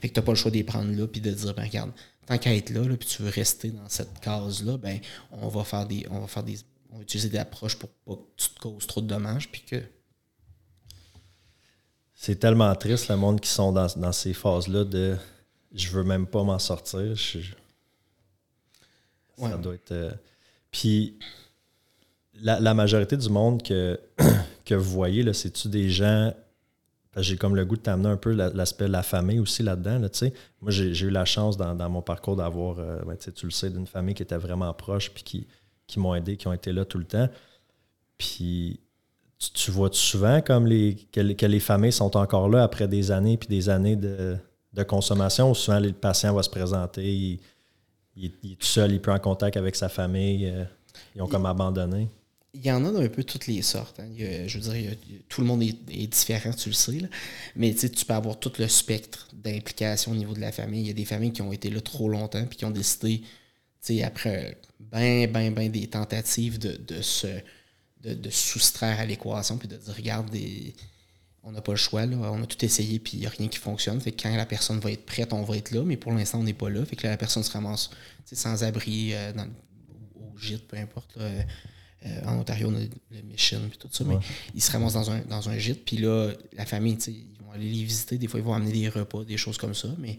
Fait 0.00 0.08
que 0.08 0.14
tu 0.14 0.20
n'as 0.20 0.26
pas 0.26 0.32
le 0.32 0.36
choix 0.36 0.50
de 0.50 0.56
les 0.56 0.64
prendre 0.64 0.92
là 0.92 1.06
puis 1.06 1.20
de 1.20 1.30
dire, 1.30 1.54
ben 1.54 1.64
regarde, 1.64 1.90
tant 2.26 2.36
qu'à 2.38 2.54
être 2.54 2.70
là, 2.70 2.82
puis 2.96 3.08
tu 3.08 3.22
veux 3.22 3.30
rester 3.30 3.70
dans 3.70 3.88
cette 3.88 4.20
case-là, 4.20 4.76
ben 4.76 4.98
on 5.32 5.48
va 5.48 5.64
faire 5.64 5.86
des. 5.86 6.06
On 6.10 6.20
va 6.20 6.26
faire 6.26 6.42
des. 6.42 6.58
On 6.90 6.98
va 6.98 7.02
utiliser 7.02 7.28
des 7.28 7.38
approches 7.38 7.76
pour 7.76 7.88
pas 7.88 8.14
que 8.14 8.42
tu 8.42 8.50
te 8.50 8.60
causes 8.60 8.86
trop 8.86 9.00
de 9.00 9.06
dommages 9.06 9.50
puis 9.50 9.62
que. 9.62 9.82
C'est 12.14 12.36
tellement 12.36 12.74
triste 12.74 13.08
le 13.08 13.16
monde 13.16 13.40
qui 13.40 13.50
sont 13.50 13.72
dans, 13.72 14.12
ces 14.12 14.32
phases-là 14.32 14.84
de 14.84 15.16
je 15.74 15.88
veux 15.88 16.04
même 16.04 16.26
pas 16.26 16.42
m'en 16.42 16.58
sortir. 16.58 17.14
Ça 19.38 19.56
doit 19.56 19.74
être. 19.74 19.92
Euh, 19.92 20.10
puis, 20.70 21.18
la, 22.40 22.74
majorité 22.74 23.16
du 23.16 23.28
monde 23.28 23.62
que, 23.62 23.98
que 24.64 24.74
vous 24.74 24.90
voyez, 24.90 25.32
c'est-tu 25.32 25.68
des 25.68 25.90
gens. 25.90 26.32
J'ai 27.16 27.36
comme 27.36 27.54
le 27.54 27.64
goût 27.64 27.76
de 27.76 27.80
t'amener 27.80 28.08
un 28.08 28.16
peu 28.16 28.32
l'aspect 28.32 28.86
de 28.86 28.92
la 28.92 29.04
famille 29.04 29.38
aussi 29.38 29.62
là-dedans. 29.62 30.00
Là, 30.00 30.08
Moi, 30.60 30.72
j'ai 30.72 31.06
eu 31.06 31.10
la 31.10 31.24
chance 31.24 31.56
dans, 31.56 31.88
mon 31.88 32.02
parcours 32.02 32.34
d'avoir, 32.34 32.80
euh, 32.80 33.00
tu 33.36 33.46
le 33.46 33.52
sais, 33.52 33.70
d'une 33.70 33.86
famille 33.86 34.16
qui 34.16 34.24
était 34.24 34.36
vraiment 34.36 34.72
proche 34.74 35.12
puis 35.12 35.22
qui, 35.22 35.46
qui 35.86 36.00
m'ont 36.00 36.16
aidé, 36.16 36.36
qui 36.36 36.48
ont 36.48 36.52
été 36.52 36.72
là 36.72 36.84
tout 36.84 36.98
le 36.98 37.04
temps. 37.04 37.28
Puis, 38.18 38.80
tu, 39.52 39.70
vois 39.70 39.90
souvent 39.92 40.40
comme 40.40 40.66
les, 40.66 40.96
que, 41.12 41.20
les 41.20 41.60
familles 41.60 41.92
sont 41.92 42.16
encore 42.16 42.48
là 42.48 42.62
après 42.62 42.88
des 42.88 43.10
années 43.10 43.36
puis 43.36 43.48
des 43.48 43.68
années 43.68 43.96
de, 43.96 44.36
consommation 44.88 45.50
où 45.50 45.54
souvent 45.54 45.78
le 45.78 45.92
patient 45.92 46.34
va 46.34 46.42
se 46.42 46.50
présenter, 46.50 47.14
il 47.14 47.40
est, 48.16 48.56
tout 48.56 48.66
seul, 48.66 48.92
il 48.92 48.96
est 48.96 49.00
plus 49.00 49.12
en 49.12 49.18
contact 49.18 49.56
avec 49.56 49.76
sa 49.76 49.88
famille. 49.88 50.46
Euh, 50.46 50.64
ils 51.14 51.22
ont 51.22 51.28
comme 51.28 51.46
abandonné. 51.46 52.08
Il 52.54 52.64
y 52.64 52.70
en 52.70 52.84
a 52.84 52.92
d'un 52.92 53.08
peu 53.08 53.24
toutes 53.24 53.48
les 53.48 53.62
sortes. 53.62 53.98
Hein. 53.98 54.08
je 54.16 54.58
veux 54.58 54.72
dire, 54.72 54.92
tout 55.28 55.40
le 55.40 55.46
monde 55.46 55.62
est, 55.62 56.06
différent, 56.06 56.52
tu 56.52 56.68
le 56.68 56.74
sais. 56.74 57.00
Mais 57.56 57.74
tu 57.74 58.04
peux 58.04 58.14
avoir 58.14 58.38
tout 58.38 58.52
le 58.58 58.68
spectre 58.68 59.28
d'implication 59.32 60.12
au 60.12 60.14
niveau 60.14 60.34
de 60.34 60.40
la 60.40 60.52
famille. 60.52 60.82
Il 60.82 60.86
y 60.86 60.90
a 60.90 60.94
des 60.94 61.04
familles 61.04 61.32
qui 61.32 61.42
ont 61.42 61.52
été 61.52 61.68
là 61.68 61.80
trop 61.80 62.08
longtemps 62.08 62.44
puis 62.46 62.58
qui 62.58 62.64
ont 62.64 62.70
décidé, 62.70 63.22
après 64.04 64.56
ben, 64.78 65.30
ben, 65.32 65.52
ben 65.52 65.70
des 65.70 65.88
tentatives 65.88 66.58
de, 66.58 67.02
se 67.02 67.26
de, 68.04 68.30
soustraire 68.30 69.00
à 69.00 69.06
l'équation 69.06 69.58
puis 69.58 69.66
de 69.66 69.76
dire 69.76 69.94
regarde 69.94 70.30
des 70.30 70.74
on 71.44 71.52
n'a 71.52 71.60
pas 71.60 71.72
le 71.72 71.78
choix. 71.78 72.06
Là. 72.06 72.16
On 72.16 72.42
a 72.42 72.46
tout 72.46 72.62
essayé, 72.64 72.98
puis 72.98 73.14
il 73.14 73.20
n'y 73.20 73.26
a 73.26 73.30
rien 73.30 73.48
qui 73.48 73.58
fonctionne. 73.58 74.00
Fait 74.00 74.12
que 74.12 74.22
quand 74.22 74.34
la 74.34 74.46
personne 74.46 74.78
va 74.80 74.90
être 74.90 75.04
prête, 75.04 75.32
on 75.32 75.42
va 75.42 75.56
être 75.56 75.70
là, 75.70 75.82
mais 75.84 75.96
pour 75.96 76.12
l'instant, 76.12 76.40
on 76.40 76.42
n'est 76.42 76.54
pas 76.54 76.70
là. 76.70 76.84
Fait 76.84 76.96
que 76.96 77.06
la 77.06 77.16
personne 77.16 77.42
se 77.42 77.50
ramasse 77.50 77.90
sans 78.32 78.64
abri 78.64 79.10
euh, 79.12 79.32
au 80.16 80.36
gîte, 80.38 80.66
peu 80.66 80.76
importe. 80.76 81.16
Euh, 81.18 81.42
en 82.26 82.38
Ontario, 82.38 82.68
on 82.68 82.74
a 82.74 82.80
le 82.80 83.22
Mission 83.22 83.60
et 83.72 83.76
tout 83.76 83.88
ça, 83.90 84.04
mais 84.04 84.16
ils 84.54 84.62
se 84.62 84.70
ramassent 84.72 84.92
dans 84.94 85.10
un, 85.10 85.20
dans 85.20 85.48
un 85.48 85.56
gîte, 85.56 85.84
puis 85.84 85.96
là, 85.98 86.32
la 86.52 86.66
famille, 86.66 86.98
ils 87.06 87.42
vont 87.42 87.52
aller 87.52 87.70
les 87.70 87.84
visiter. 87.84 88.18
Des 88.18 88.28
fois, 88.28 88.40
ils 88.40 88.44
vont 88.44 88.52
amener 88.54 88.72
des 88.72 88.88
repas, 88.88 89.24
des 89.24 89.38
choses 89.38 89.56
comme 89.56 89.74
ça, 89.74 89.88
mais 89.98 90.18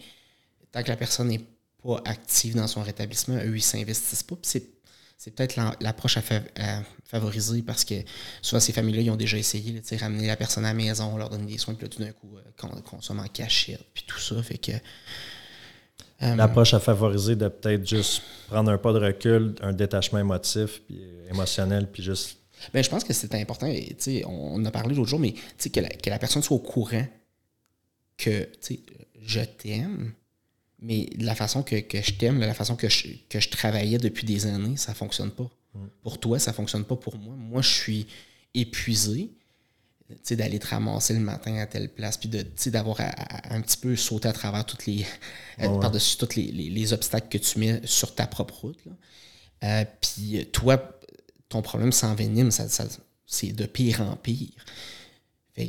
tant 0.72 0.82
que 0.82 0.90
la 0.90 0.98
personne 0.98 1.28
n'est 1.28 1.46
pas 1.84 2.02
active 2.06 2.56
dans 2.56 2.68
son 2.68 2.82
rétablissement, 2.82 3.36
eux, 3.36 3.50
ils 3.50 3.54
ne 3.54 3.60
s'investissent 3.60 4.24
pas. 4.24 4.36
c'est 4.42 4.75
c'est 5.18 5.32
peut-être 5.32 5.56
l'approche 5.80 6.18
à, 6.18 6.22
favoriser 7.06 7.62
parce 7.62 7.86
que 7.86 7.96
soit 8.42 8.60
ces 8.60 8.74
familles-là, 8.74 9.02
ils 9.02 9.12
ont 9.12 9.16
déjà 9.16 9.38
essayé, 9.38 9.72
de 9.72 10.00
ramener 10.00 10.28
la 10.28 10.36
personne 10.36 10.66
à 10.66 10.70
la 10.70 10.74
maison, 10.74 11.12
on 11.14 11.18
leur 11.18 11.30
donner 11.30 11.54
des 11.54 11.58
soins, 11.58 11.76
puis 11.76 11.84
là, 11.86 11.90
tout 11.90 12.00
d'un 12.00 12.12
coup, 12.12 12.36
euh, 12.36 12.42
on 12.64 12.82
consomme 12.82 13.20
en 13.20 13.28
cachette, 13.28 13.86
puis 13.94 14.04
tout 14.08 14.20
ça. 14.20 14.42
Fait 14.42 14.58
que. 14.58 14.72
Euh, 16.24 16.36
l'approche 16.36 16.74
à 16.74 16.80
favoriser 16.80 17.36
de 17.36 17.48
peut-être 17.48 17.88
juste 17.88 18.24
prendre 18.48 18.72
un 18.72 18.78
pas 18.78 18.94
de 18.94 19.00
recul, 19.00 19.56
un 19.62 19.74
détachement 19.74 20.20
émotif, 20.20 20.82
puis 20.88 21.02
émotionnel, 21.30 21.88
puis 21.92 22.04
juste. 22.04 22.38
Ben, 22.74 22.84
je 22.84 22.90
pense 22.90 23.04
que 23.04 23.14
c'est 23.14 23.36
important. 23.36 23.68
On, 24.26 24.62
on 24.62 24.66
a 24.66 24.72
parlé 24.72 24.96
l'autre 24.96 25.10
jour, 25.10 25.20
mais 25.20 25.34
que 25.34 25.80
la, 25.80 25.90
que 25.90 26.10
la 26.10 26.18
personne 26.18 26.42
soit 26.42 26.56
au 26.56 26.62
courant 26.62 27.06
que 28.18 28.50
je 29.22 29.42
t'aime, 29.42 30.14
mais 30.80 31.10
la 31.18 31.36
façon 31.36 31.64
que, 31.64 31.76
je 31.78 32.14
t'aime, 32.14 32.40
la 32.40 32.54
façon 32.54 32.76
que 32.76 32.90
je, 32.90 33.08
que 33.30 33.40
je 33.40 33.50
travaillais 33.50 33.98
depuis 33.98 34.26
des 34.26 34.46
années, 34.46 34.78
ça 34.78 34.92
ne 34.92 34.98
fonctionne 34.98 35.32
pas. 35.32 35.50
Mm. 35.74 35.86
Pour 36.04 36.20
toi, 36.20 36.40
ça 36.40 36.52
ne 36.52 36.56
fonctionne 36.56 36.86
pas 36.86 36.96
pour 36.96 37.18
moi. 37.18 37.36
Moi, 37.36 37.62
je 37.62 37.70
suis 37.70 38.08
épuisé 38.54 39.32
d'aller 40.32 40.60
te 40.60 40.68
ramasser 40.68 41.14
le 41.14 41.20
matin 41.20 41.58
à 41.58 41.66
telle 41.66 41.90
place, 41.90 42.18
puis 42.18 42.30
d'avoir 42.68 43.00
un 43.50 43.62
petit 43.62 43.78
peu 43.78 43.96
sauté 43.96 44.28
à 44.28 44.34
travers 44.34 44.66
toutes 44.66 44.86
les. 44.86 45.06
Euh, 45.62 45.80
par-dessus 45.80 46.18
tous 46.18 46.36
les, 46.36 46.92
obstacles 46.92 47.30
que 47.30 47.38
tu 47.38 47.60
mets 47.60 47.80
sur 47.86 48.14
ta 48.14 48.28
propre 48.28 48.56
route. 48.56 48.78
Euh, 49.64 49.86
puis 50.02 50.46
toi, 50.52 51.00
ton 51.48 51.62
problème 51.62 51.94
s'envenime, 51.94 52.52
ça, 52.52 52.68
c'est 53.26 53.54
de 53.54 53.66
pire 53.66 54.02
en 54.02 54.18
pire. 54.18 54.66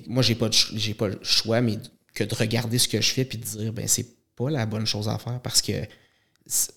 moi, 0.09 0.25
j'ai 0.25 0.35
pas, 0.35 0.51
pas 0.99 1.07
le 1.07 1.21
choix, 1.23 1.61
mais 1.61 1.79
que 2.15 2.25
de 2.25 2.35
regarder 2.35 2.79
ce 2.79 2.89
que 2.89 3.01
je 3.01 3.13
fais 3.13 3.25
puis 3.25 3.39
de 3.39 3.45
dire, 3.45 3.73
ben 3.73 3.87
c'est 3.87 4.09
pas 4.37 4.51
la 4.51 4.67
bonne 4.67 4.87
chose 4.87 5.09
à 5.09 5.19
faire 5.19 5.41
parce 5.41 5.63
que 5.63 5.73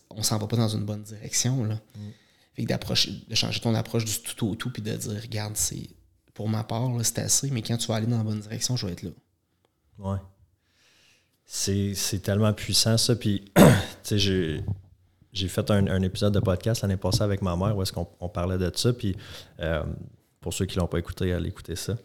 on 0.09 0.23
s'en 0.23 0.37
va 0.39 0.47
pas 0.47 0.57
dans 0.57 0.69
une 0.69 0.85
bonne 0.85 1.03
direction. 1.03 1.63
Là. 1.63 1.79
Mm. 2.57 2.65
de 3.27 3.35
changer 3.35 3.59
ton 3.59 3.75
approche 3.75 4.05
du 4.05 4.19
tout 4.35 4.47
au 4.47 4.55
tout 4.55 4.71
puis 4.71 4.81
de 4.81 4.95
dire 4.95 5.21
regarde, 5.21 5.55
c'est 5.55 5.89
pour 6.33 6.49
ma 6.49 6.63
part, 6.63 6.89
c'est 7.03 7.19
assez, 7.19 7.51
mais 7.51 7.61
quand 7.61 7.77
tu 7.77 7.87
vas 7.87 7.95
aller 7.95 8.07
dans 8.07 8.17
la 8.17 8.23
bonne 8.23 8.39
direction, 8.39 8.75
je 8.77 8.87
vais 8.87 8.93
être 8.93 9.03
là. 9.03 9.09
Ouais. 9.99 10.17
C'est, 11.45 12.21
tellement 12.23 12.53
puissant 12.53 12.97
ça. 12.97 13.15
Puis, 13.15 13.51
j'ai, 14.09 14.63
j'ai 15.33 15.47
fait 15.49 15.69
un, 15.69 16.01
épisode 16.01 16.33
de 16.33 16.39
podcast 16.39 16.81
l'année 16.81 16.95
passée 16.95 17.23
avec 17.23 17.41
ma 17.41 17.57
mère 17.57 17.75
où 17.75 17.81
est-ce 17.81 17.91
qu'on 17.91 18.29
parlait 18.29 18.57
de 18.57 18.71
ça. 18.73 18.93
Puis, 18.93 19.17
euh, 19.59 19.83
pour 20.39 20.53
ceux 20.53 20.65
qui 20.65 20.77
l'ont 20.77 20.87
pas 20.87 20.99
écouté, 20.99 21.33
allez 21.33 21.49
écouter 21.49 21.75
ça. 21.75 21.97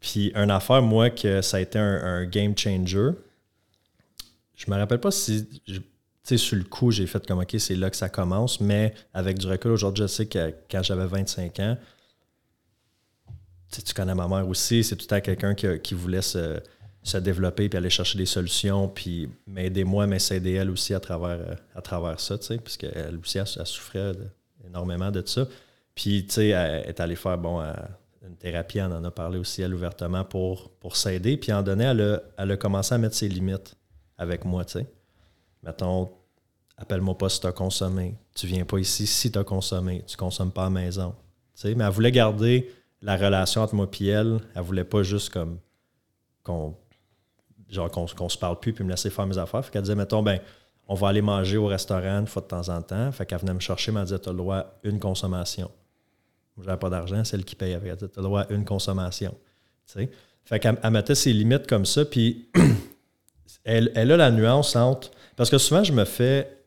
Puis, 0.00 0.32
une 0.34 0.50
affaire, 0.50 0.80
moi, 0.80 1.10
que 1.10 1.42
ça 1.42 1.58
a 1.58 1.60
été 1.60 1.78
un 1.78 2.24
game 2.24 2.56
changer, 2.56 3.10
je 4.56 4.70
me 4.70 4.76
rappelle 4.76 5.00
pas 5.00 5.10
si. 5.10 5.46
Tu 5.64 5.82
sais, 6.22 6.38
sur 6.38 6.56
le 6.56 6.64
coup, 6.64 6.90
j'ai 6.90 7.06
fait 7.06 7.24
comme 7.24 7.38
OK, 7.38 7.54
c'est 7.58 7.76
là 7.76 7.88
que 7.88 7.96
ça 7.96 8.08
commence, 8.08 8.60
mais 8.60 8.94
avec 9.14 9.38
du 9.38 9.46
recul, 9.46 9.70
aujourd'hui, 9.70 10.02
je 10.02 10.08
sais 10.08 10.26
que 10.26 10.52
quand 10.68 10.82
j'avais 10.82 11.06
25 11.06 11.60
ans, 11.60 11.78
tu 13.70 13.94
connais 13.94 14.14
ma 14.14 14.26
mère 14.26 14.48
aussi, 14.48 14.82
c'est 14.82 14.96
tout 14.96 15.12
à 15.14 15.20
quelqu'un 15.20 15.54
qui, 15.54 15.94
voulait 15.94 16.22
se, 16.22 16.58
développer 17.18 17.68
puis 17.68 17.76
aller 17.76 17.90
chercher 17.90 18.18
des 18.18 18.26
solutions, 18.26 18.88
puis 18.88 19.28
m'aider 19.46 19.84
moi, 19.84 20.06
mais 20.06 20.18
s'aider 20.18 20.54
elle 20.54 20.70
aussi 20.70 20.94
à 20.94 21.00
travers, 21.00 21.58
à 21.74 21.82
travers 21.82 22.18
ça, 22.18 22.38
tu 22.38 22.46
sais, 22.46 22.58
parce 22.58 22.76
qu'elle 22.76 23.18
aussi, 23.22 23.38
elle, 23.38 23.66
souffrait 23.66 24.12
énormément 24.66 25.10
de 25.12 25.22
ça. 25.24 25.46
Puis, 25.94 26.26
tu 26.26 26.34
sais, 26.34 26.48
elle 26.48 26.88
est 26.88 26.98
allée 26.98 27.16
faire, 27.16 27.38
bon, 27.38 27.60
une 28.26 28.36
thérapie, 28.36 28.80
on 28.80 28.86
en 28.86 29.04
a 29.04 29.10
parlé 29.10 29.38
aussi, 29.38 29.62
elle, 29.62 29.74
ouvertement, 29.74 30.24
pour, 30.24 30.70
pour 30.80 30.96
s'aider. 30.96 31.36
Puis, 31.36 31.52
en 31.52 31.62
donné, 31.62 31.84
elle 31.84 32.22
elle 32.36 32.50
a 32.50 32.56
commencé 32.56 32.94
à 32.94 32.98
mettre 32.98 33.14
ses 33.14 33.28
limites 33.28 33.76
avec 34.18 34.44
moi, 34.44 34.64
tu 34.64 34.78
sais. 34.78 34.86
Mettons, 35.62 36.10
appelle-moi 36.76 37.16
pas 37.16 37.28
si 37.28 37.40
tu 37.40 37.46
as 37.46 37.52
consommé. 37.52 38.16
Tu 38.34 38.46
viens 38.46 38.64
pas 38.64 38.78
ici 38.78 39.06
si 39.06 39.30
tu 39.30 39.38
as 39.38 39.44
consommé. 39.44 40.02
Tu 40.06 40.16
consommes 40.16 40.52
pas 40.52 40.62
à 40.62 40.64
la 40.64 40.70
maison. 40.70 41.14
Mais 41.64 41.84
elle 41.84 41.90
voulait 41.90 42.12
garder 42.12 42.70
la 43.02 43.16
relation 43.16 43.62
entre 43.62 43.74
moi 43.74 43.88
et 44.00 44.06
elle. 44.06 44.40
Elle 44.54 44.62
voulait 44.62 44.84
pas 44.84 45.02
juste 45.02 45.30
comme 45.30 45.58
qu'on 46.42 46.76
genre 47.68 47.90
qu'on 47.90 48.28
se 48.28 48.38
parle 48.38 48.60
plus 48.60 48.72
puis 48.72 48.84
me 48.84 48.90
laisser 48.90 49.10
faire 49.10 49.26
mes 49.26 49.38
affaires. 49.38 49.64
Fait 49.64 49.72
qu'elle 49.72 49.82
disait, 49.82 49.94
mettons, 49.94 50.22
ben, 50.22 50.38
on 50.88 50.94
va 50.94 51.08
aller 51.08 51.22
manger 51.22 51.56
au 51.56 51.66
restaurant 51.66 52.20
une 52.20 52.26
fois 52.26 52.42
de 52.42 52.46
temps 52.46 52.68
en 52.68 52.80
temps. 52.82 53.10
Fait 53.10 53.26
qu'elle 53.26 53.40
venait 53.40 53.54
me 53.54 53.60
chercher, 53.60 53.90
elle 53.90 53.94
m'a 53.94 54.04
dit, 54.04 54.18
tu 54.18 54.28
as 54.28 54.32
le 54.32 54.38
droit 54.38 54.56
à 54.56 54.72
une 54.84 55.00
consommation. 55.00 55.70
J'avais 56.62 56.78
pas 56.78 56.88
d'argent, 56.88 57.24
c'est 57.24 57.36
elle 57.36 57.44
qui 57.44 57.56
paye. 57.56 57.72
Elle 57.72 57.96
dit, 57.96 58.08
tu 58.08 58.18
as 58.18 58.22
le 58.22 58.22
droit 58.22 58.42
à 58.42 58.52
une 58.52 58.64
consommation. 58.64 59.34
sais? 59.84 60.08
Fait 60.44 60.60
qu'elle 60.60 60.78
mettait 60.90 61.16
ses 61.16 61.32
limites 61.32 61.66
comme 61.66 61.84
ça, 61.84 62.04
puis 62.04 62.48
elle, 63.64 63.92
elle, 63.94 64.12
a 64.12 64.16
la 64.16 64.30
nuance 64.30 64.76
entre. 64.76 65.10
Parce 65.36 65.50
que 65.50 65.58
souvent, 65.58 65.84
je 65.84 65.92
me 65.92 66.04
fais, 66.04 66.64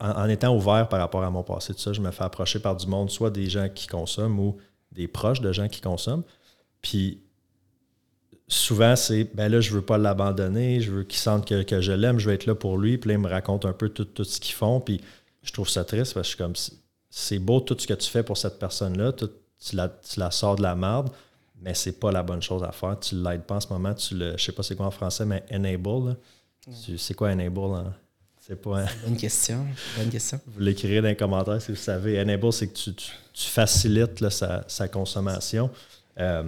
en, 0.00 0.28
étant 0.28 0.54
ouvert 0.54 0.88
par 0.88 1.00
rapport 1.00 1.22
à 1.22 1.30
mon 1.30 1.42
passé, 1.42 1.74
tout 1.74 1.80
ça, 1.80 1.92
je 1.92 2.00
me 2.00 2.10
fais 2.10 2.24
approcher 2.24 2.58
par 2.58 2.76
du 2.76 2.86
monde, 2.86 3.10
soit 3.10 3.30
des 3.30 3.48
gens 3.48 3.68
qui 3.68 3.86
consomment 3.86 4.38
ou 4.38 4.56
des 4.92 5.08
proches 5.08 5.40
de 5.40 5.52
gens 5.52 5.68
qui 5.68 5.80
consomment. 5.80 6.24
Puis 6.82 7.20
souvent, 8.48 8.96
c'est 8.96 9.24
ben 9.34 9.50
là, 9.50 9.60
je 9.60 9.72
veux 9.72 9.82
pas 9.82 9.98
l'abandonner, 9.98 10.80
je 10.80 10.90
veux 10.90 11.04
qu'il 11.04 11.18
sente 11.18 11.46
que, 11.46 11.80
je 11.80 11.92
l'aime, 11.92 12.18
je 12.18 12.28
veux 12.28 12.34
être 12.34 12.46
là 12.46 12.54
pour 12.54 12.78
lui. 12.78 12.98
Puis 12.98 13.08
là, 13.08 13.14
il 13.14 13.20
me 13.20 13.28
raconte 13.28 13.64
un 13.64 13.72
peu 13.72 13.88
tout, 13.88 14.24
ce 14.24 14.40
qu'ils 14.40 14.54
font. 14.54 14.80
Puis 14.80 15.00
je 15.42 15.52
trouve 15.52 15.68
ça 15.68 15.84
triste 15.84 16.14
parce 16.14 16.28
que 16.28 16.30
je 16.32 16.36
suis 16.36 16.38
comme 16.38 16.54
c'est 17.10 17.38
beau 17.38 17.60
tout 17.60 17.76
ce 17.78 17.86
que 17.86 17.94
tu 17.94 18.08
fais 18.08 18.22
pour 18.22 18.36
cette 18.36 18.58
personne-là, 18.58 19.12
tu, 19.12 19.26
la, 19.74 19.88
tu 19.88 20.20
la 20.20 20.30
sors 20.30 20.56
de 20.56 20.62
la 20.62 20.76
merde, 20.76 21.10
mais 21.62 21.74
c'est 21.74 21.98
pas 21.98 22.10
la 22.10 22.22
bonne 22.22 22.42
chose 22.42 22.62
à 22.62 22.72
faire. 22.72 22.98
Tu 23.00 23.14
l'aides 23.14 23.42
pas 23.42 23.56
en 23.56 23.60
ce 23.60 23.68
moment, 23.68 23.94
tu 23.94 24.16
le. 24.16 24.36
Je 24.36 24.44
sais 24.44 24.52
pas 24.52 24.62
c'est 24.62 24.76
quoi 24.76 24.86
en 24.86 24.90
français, 24.90 25.24
mais 25.24 25.44
enable. 25.52 26.16
C'est 26.96 27.14
quoi 27.14 27.30
enable? 27.30 27.60
Hein? 27.60 27.94
C'est 28.40 28.60
pas. 28.60 28.84
Bonne 29.04 29.16
question. 29.16 29.66
Bonne 29.96 30.10
question. 30.10 30.40
Vous 30.46 30.60
l'écrirez 30.60 31.00
dans 31.02 31.08
les 31.08 31.16
commentaires 31.16 31.60
si 31.60 31.72
vous 31.72 31.76
savez. 31.76 32.20
Enable, 32.20 32.52
c'est 32.52 32.68
que 32.68 32.74
tu, 32.74 32.92
facilites 33.34 34.28
sa, 34.28 34.88
consommation. 34.88 35.70
Euh, 36.18 36.42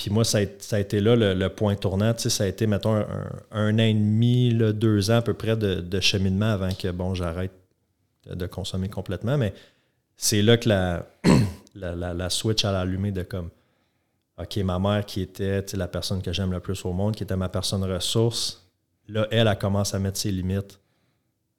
puis 0.00 0.10
moi, 0.10 0.24
ça 0.24 0.38
a, 0.38 0.78
été 0.78 1.00
là 1.00 1.14
le, 1.14 1.48
point 1.48 1.74
tournant. 1.74 2.14
Tu 2.14 2.22
sais, 2.22 2.30
ça 2.30 2.44
a 2.44 2.46
été, 2.46 2.66
mettons, 2.66 3.04
un, 3.50 3.74
an 3.74 3.78
et 3.78 3.92
demi, 3.92 4.54
deux 4.54 5.10
ans 5.10 5.16
à 5.16 5.22
peu 5.22 5.34
près 5.34 5.58
de, 5.58 6.00
cheminement 6.00 6.52
avant 6.52 6.72
que, 6.72 6.88
bon, 6.88 7.14
j'arrête 7.14 7.52
de, 8.26 8.46
consommer 8.46 8.88
complètement. 8.88 9.36
Mais 9.36 9.52
c'est 10.16 10.40
là 10.40 10.56
que 10.56 10.70
la, 10.70 11.06
la, 11.74 12.30
switch 12.30 12.64
a 12.64 12.80
allumé 12.80 13.12
de 13.12 13.22
comme, 13.24 13.50
OK, 14.40 14.56
ma 14.58 14.78
mère 14.78 15.04
qui 15.04 15.20
était 15.20 15.64
la 15.74 15.88
personne 15.88 16.22
que 16.22 16.32
j'aime 16.32 16.52
le 16.52 16.60
plus 16.60 16.84
au 16.84 16.92
monde, 16.92 17.14
qui 17.14 17.22
était 17.22 17.36
ma 17.36 17.48
personne 17.48 17.84
ressource, 17.84 18.66
là, 19.08 19.26
elle, 19.30 19.48
elle 19.48 19.58
commence 19.58 19.94
à 19.94 19.98
mettre 19.98 20.18
ses 20.18 20.30
limites. 20.30 20.80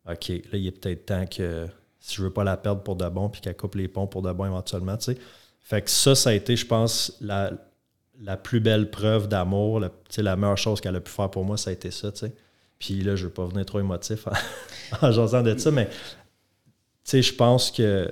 OK, 0.09 0.29
là, 0.29 0.57
il 0.57 0.67
est 0.67 0.71
peut-être 0.71 1.05
temps 1.05 1.25
que 1.25 1.67
si 1.99 2.15
je 2.15 2.23
veux 2.23 2.31
pas 2.31 2.43
la 2.43 2.57
perdre 2.57 2.81
pour 2.81 2.95
de 2.95 3.07
bon, 3.07 3.29
puis 3.29 3.41
qu'elle 3.41 3.55
coupe 3.55 3.75
les 3.75 3.87
ponts 3.87 4.07
pour 4.07 4.23
de 4.23 4.31
bon 4.31 4.45
éventuellement, 4.45 4.97
tu 4.97 5.13
sais. 5.13 5.17
Fait 5.59 5.81
que 5.83 5.89
ça, 5.91 6.15
ça 6.15 6.31
a 6.31 6.33
été, 6.33 6.55
je 6.55 6.65
pense, 6.65 7.15
la, 7.21 7.51
la 8.19 8.35
plus 8.35 8.59
belle 8.59 8.89
preuve 8.89 9.27
d'amour, 9.27 9.79
la, 9.79 9.91
la 10.17 10.35
meilleure 10.35 10.57
chose 10.57 10.81
qu'elle 10.81 10.95
a 10.95 11.01
pu 11.01 11.11
faire 11.11 11.29
pour 11.29 11.45
moi, 11.45 11.57
ça 11.57 11.69
a 11.69 11.73
été 11.73 11.91
ça. 11.91 12.11
Puis 12.79 13.01
là, 13.01 13.15
je 13.15 13.25
veux 13.25 13.31
pas 13.31 13.45
venir 13.45 13.65
trop 13.65 13.79
émotif 13.79 14.27
en, 14.27 14.31
en 15.07 15.11
jasant 15.11 15.43
de 15.43 15.55
ça, 15.55 15.69
mais 15.69 15.87
je 17.05 17.33
pense 17.33 17.69
que 17.69 18.11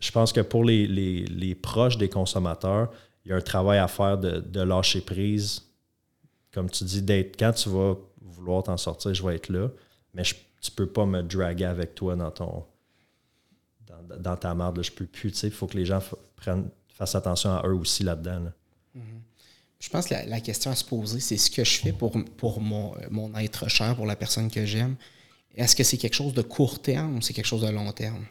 je 0.00 0.10
pense 0.10 0.32
que 0.32 0.40
pour 0.40 0.64
les, 0.64 1.58
proches 1.60 1.98
des 1.98 2.08
consommateurs, 2.08 2.90
il 3.30 3.34
y 3.34 3.34
a 3.34 3.36
un 3.36 3.42
travail 3.42 3.78
à 3.78 3.86
faire 3.86 4.18
de, 4.18 4.60
lâcher 4.60 5.00
prise. 5.00 5.62
Comme 6.52 6.68
tu 6.68 6.82
dis, 6.82 7.00
d'être 7.00 7.38
quand 7.38 7.52
tu 7.52 7.68
vas 7.68 7.94
vouloir 8.20 8.64
t'en 8.64 8.76
sortir, 8.76 9.14
je 9.14 9.24
vais 9.24 9.36
être 9.36 9.50
là. 9.50 9.68
Mais 10.14 10.24
tu 10.24 10.34
ne 10.34 10.74
peux 10.74 10.88
pas 10.88 11.06
me 11.06 11.22
draguer 11.22 11.66
avec 11.66 11.94
toi 11.94 12.16
dans 12.16 12.32
ton 12.32 12.64
dans, 14.18 14.36
ta 14.36 14.52
marde. 14.52 14.82
Je 14.82 14.90
peux 14.90 15.06
plus. 15.06 15.44
Il 15.44 15.52
faut 15.52 15.68
que 15.68 15.76
les 15.76 15.86
gens 15.86 16.00
prennent, 16.34 16.68
fassent 16.88 17.14
attention 17.14 17.50
à 17.50 17.62
eux 17.68 17.74
aussi 17.74 18.02
là-dedans. 18.02 18.50
Je 19.78 19.88
pense 19.88 20.08
que 20.08 20.14
la, 20.26 20.40
question 20.40 20.72
à 20.72 20.74
se 20.74 20.84
poser, 20.84 21.20
c'est 21.20 21.36
ce 21.36 21.52
que 21.52 21.62
je 21.62 21.78
fais 21.78 21.92
pour, 21.92 22.12
pour 22.36 22.60
mon, 22.60 22.96
mon 23.10 23.32
être 23.36 23.68
cher, 23.68 23.94
pour 23.94 24.06
la 24.06 24.16
personne 24.16 24.50
que 24.50 24.66
j'aime. 24.66 24.96
Est-ce 25.54 25.76
que 25.76 25.84
c'est 25.84 25.98
quelque 25.98 26.14
chose 26.14 26.34
de 26.34 26.42
court 26.42 26.82
terme 26.82 27.16
ou 27.16 27.22
c'est 27.22 27.32
quelque 27.32 27.46
chose 27.46 27.62
de 27.62 27.68
long 27.68 27.92
terme? 27.92 28.26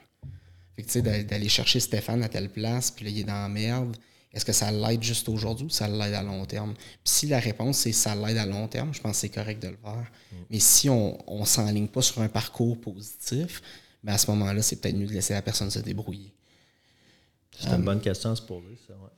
Fait 0.75 0.83
que, 0.83 1.21
d'aller 1.21 1.47
chercher 1.47 1.79
Stéphane 1.79 2.21
à 2.21 2.27
telle 2.27 2.49
place, 2.49 2.91
puis 2.91 3.05
là, 3.05 3.11
il 3.11 3.19
est 3.19 3.23
dans 3.23 3.41
la 3.41 3.49
merde. 3.49 3.95
Est-ce 4.31 4.45
que 4.45 4.53
ça 4.53 4.71
l'aide 4.71 5.01
juste 5.01 5.27
aujourd'hui 5.27 5.65
ou 5.65 5.69
ça 5.69 5.87
l'aide 5.87 6.13
à 6.13 6.21
long 6.21 6.45
terme? 6.45 6.73
Puis 6.75 6.99
si 7.03 7.27
la 7.27 7.39
réponse 7.39 7.79
c'est 7.79 7.91
ça 7.91 8.15
l'aide 8.15 8.37
à 8.37 8.45
long 8.45 8.67
terme, 8.67 8.93
je 8.93 9.01
pense 9.01 9.13
que 9.13 9.17
c'est 9.21 9.29
correct 9.29 9.61
de 9.61 9.69
le 9.69 9.77
faire. 9.77 10.11
Mm. 10.31 10.35
Mais 10.51 10.59
si 10.59 10.89
on 10.89 11.17
ne 11.27 11.45
s'enligne 11.45 11.87
pas 11.87 12.01
sur 12.01 12.21
un 12.21 12.29
parcours 12.29 12.79
positif, 12.79 13.61
ben 14.03 14.13
à 14.13 14.17
ce 14.17 14.29
moment-là, 14.31 14.61
c'est 14.61 14.77
peut-être 14.77 14.95
mieux 14.95 15.07
de 15.07 15.13
laisser 15.13 15.33
la 15.33 15.41
personne 15.41 15.69
se 15.69 15.79
débrouiller. 15.79 16.33
C'est 17.59 17.69
une 17.69 17.83
bonne 17.83 17.99
question 17.99 18.31
à 18.31 18.35
se 18.35 18.41
poser, 18.41 18.77
ça, 18.87 18.93
ouais. 18.93 19.09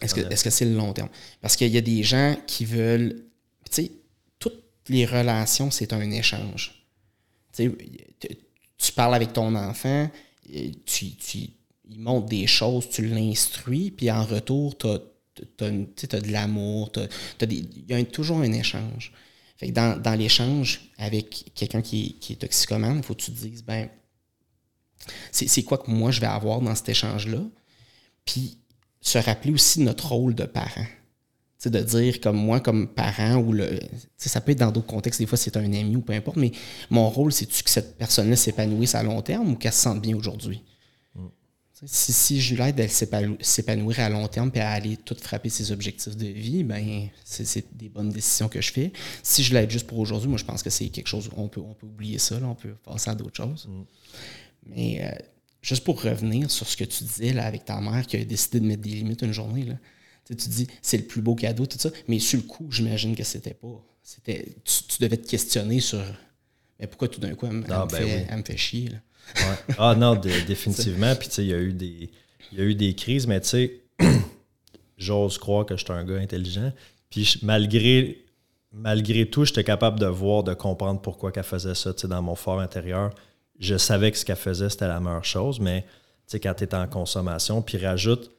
Est-ce 0.00 0.14
que 0.14 0.50
c'est 0.50 0.64
-ce 0.64 0.68
le 0.68 0.76
long 0.76 0.92
terme? 0.92 1.08
Parce 1.40 1.56
qu'il 1.56 1.72
y 1.72 1.78
a 1.78 1.80
des 1.80 2.04
gens 2.04 2.36
qui 2.46 2.64
veulent. 2.64 3.24
Tu 3.68 3.82
sais, 3.82 3.92
toutes 4.38 4.62
les 4.88 5.04
relations, 5.04 5.72
c'est 5.72 5.92
un 5.92 6.10
échange. 6.10 6.86
Tu 7.52 7.72
tu 8.78 8.92
parles 8.92 9.16
avec 9.16 9.32
ton 9.32 9.54
enfant, 9.56 10.08
tu, 10.86 11.16
tu, 11.16 11.50
il 11.88 12.00
montre 12.00 12.26
des 12.26 12.46
choses, 12.46 12.88
tu 12.88 13.06
l'instruis, 13.06 13.90
puis 13.90 14.10
en 14.10 14.24
retour, 14.24 14.76
tu 14.76 14.86
as, 14.86 15.70
de 15.70 16.32
l'amour, 16.32 16.90
il 17.42 17.84
y 17.88 17.94
a 17.94 18.04
toujours 18.04 18.38
un 18.38 18.52
échange. 18.52 19.12
Fait 19.56 19.70
dans, 19.72 20.00
dans 20.00 20.14
l'échange 20.14 20.92
avec 20.98 21.52
quelqu'un 21.54 21.82
qui, 21.82 22.16
qui, 22.20 22.34
est 22.34 22.36
toxicomane, 22.36 22.98
il 22.98 23.02
faut 23.02 23.14
que 23.14 23.22
tu 23.22 23.32
te 23.32 23.40
dises, 23.40 23.64
ben, 23.64 23.88
c'est 25.32 25.62
quoi 25.62 25.78
que 25.78 25.90
moi 25.90 26.10
je 26.10 26.20
vais 26.20 26.26
avoir 26.26 26.60
dans 26.60 26.74
cet 26.74 26.88
échange-là? 26.88 27.42
Puis 28.24 28.58
se 29.00 29.18
rappeler 29.18 29.52
aussi 29.52 29.80
notre 29.80 30.08
rôle 30.08 30.34
de 30.34 30.44
parent. 30.44 30.86
de 31.64 31.80
dire 31.80 32.20
comme 32.20 32.36
moi, 32.36 32.60
comme 32.60 32.88
parent, 32.88 33.36
ou 33.36 33.52
le. 33.52 33.80
Ça 34.16 34.40
peut 34.40 34.52
être 34.52 34.58
dans 34.58 34.70
d'autres 34.70 34.86
contextes, 34.86 35.20
des 35.20 35.26
fois 35.26 35.38
c'est 35.38 35.56
un 35.56 35.72
ami 35.72 35.96
ou 35.96 36.02
peu 36.02 36.12
importe, 36.12 36.36
mais 36.36 36.52
mon 36.90 37.08
rôle, 37.08 37.32
c'est-tu 37.32 37.62
que 37.62 37.70
cette 37.70 37.96
personne-là 37.96 38.36
s'épanouisse 38.36 38.94
à 38.94 39.02
long 39.02 39.22
terme 39.22 39.52
ou 39.52 39.56
qu'elle 39.56 39.72
se 39.72 39.82
sente 39.82 40.00
bien 40.00 40.16
aujourd'hui? 40.16 40.62
Si, 41.86 42.12
si 42.12 42.40
je 42.40 42.56
l'aide 42.56 42.80
à 42.80 42.88
s'épanouir 42.88 44.00
à 44.00 44.08
long 44.08 44.26
terme 44.26 44.50
et 44.54 44.60
à 44.60 44.70
aller 44.70 44.96
tout 44.96 45.16
frapper 45.20 45.48
ses 45.48 45.70
objectifs 45.70 46.16
de 46.16 46.26
vie, 46.26 46.64
ben 46.64 47.08
c'est 47.24 47.76
des 47.76 47.88
bonnes 47.88 48.10
décisions 48.10 48.48
que 48.48 48.60
je 48.60 48.72
fais. 48.72 48.92
Si 49.22 49.44
je 49.44 49.54
l'aide 49.54 49.70
juste 49.70 49.86
pour 49.86 49.98
aujourd'hui, 49.98 50.28
moi 50.28 50.38
je 50.38 50.44
pense 50.44 50.62
que 50.62 50.70
c'est 50.70 50.88
quelque 50.88 51.06
chose, 51.06 51.30
on 51.36 51.48
peut, 51.48 51.60
on 51.60 51.74
peut 51.74 51.86
oublier 51.86 52.18
ça, 52.18 52.36
on 52.42 52.54
peut 52.54 52.74
passer 52.84 53.10
à 53.10 53.14
d'autres 53.14 53.36
choses. 53.36 53.68
Mm. 53.68 53.82
Mais 54.66 55.04
euh, 55.04 55.10
juste 55.62 55.84
pour 55.84 56.02
revenir 56.02 56.50
sur 56.50 56.66
ce 56.68 56.76
que 56.76 56.84
tu 56.84 57.04
disais 57.04 57.32
là, 57.32 57.46
avec 57.46 57.64
ta 57.64 57.80
mère 57.80 58.06
qui 58.06 58.16
a 58.16 58.24
décidé 58.24 58.60
de 58.60 58.66
mettre 58.66 58.82
des 58.82 58.90
limites 58.90 59.22
une 59.22 59.32
journée, 59.32 59.64
là. 59.64 59.74
Tu, 60.26 60.34
dis 60.34 60.66
c'est 60.82 60.98
le 60.98 61.04
plus 61.04 61.22
beau 61.22 61.34
cadeau, 61.34 61.64
tout 61.64 61.78
ça, 61.78 61.90
mais 62.06 62.18
sur 62.18 62.38
le 62.38 62.44
coup, 62.44 62.70
j'imagine 62.70 63.16
que 63.16 63.24
c'était 63.24 63.54
pas. 63.54 63.82
C'était, 64.02 64.56
tu, 64.64 65.00
devais 65.00 65.16
te 65.16 65.26
questionner 65.26 65.80
sur 65.80 66.02
mais 66.78 66.86
pourquoi 66.86 67.08
tout 67.08 67.20
d'un 67.20 67.34
coup 67.34 67.46
elle, 67.46 67.52
me, 67.52 67.64
ah, 67.70 67.86
ben 67.90 68.44
fait, 68.44 68.56
chier. 68.56 68.90
Ah 69.78 69.94
non, 69.94 70.14
définitivement. 70.46 71.14
Puis 71.16 71.28
tu 71.28 71.34
sais, 71.34 71.44
il 71.44 71.48
y 71.50 71.54
a 71.54 71.58
eu 71.58 71.72
des. 71.72 72.10
Il 72.52 72.58
y 72.58 72.62
a 72.62 72.64
eu 72.64 72.74
des 72.74 72.94
crises, 72.94 73.26
mais 73.26 73.40
tu 73.40 73.48
sais, 73.48 73.80
j'ose 74.96 75.36
croire 75.36 75.66
que 75.66 75.76
je 75.76 75.84
suis 75.84 75.92
un 75.92 76.04
gars 76.04 76.16
intelligent. 76.16 76.72
Puis 77.10 77.38
malgré, 77.42 78.24
malgré 78.72 79.28
tout, 79.28 79.44
j'étais 79.44 79.64
capable 79.64 80.00
de 80.00 80.06
voir, 80.06 80.44
de 80.44 80.54
comprendre 80.54 81.00
pourquoi 81.02 81.30
qu'elle 81.30 81.44
faisait 81.44 81.74
ça 81.74 81.92
dans 81.92 82.22
mon 82.22 82.34
fort 82.34 82.60
intérieur 82.60 83.12
je 83.58 83.76
savais 83.76 84.10
que 84.10 84.18
ce 84.18 84.24
qu'elle 84.24 84.36
faisait, 84.36 84.70
c'était 84.70 84.88
la 84.88 85.00
meilleure 85.00 85.24
chose, 85.24 85.60
mais 85.60 85.84
quand 86.32 86.54
tu 86.54 86.64
es 86.64 86.74
en 86.74 86.86
consommation, 86.86 87.62
puis 87.62 87.78
rajoute, 87.78 88.30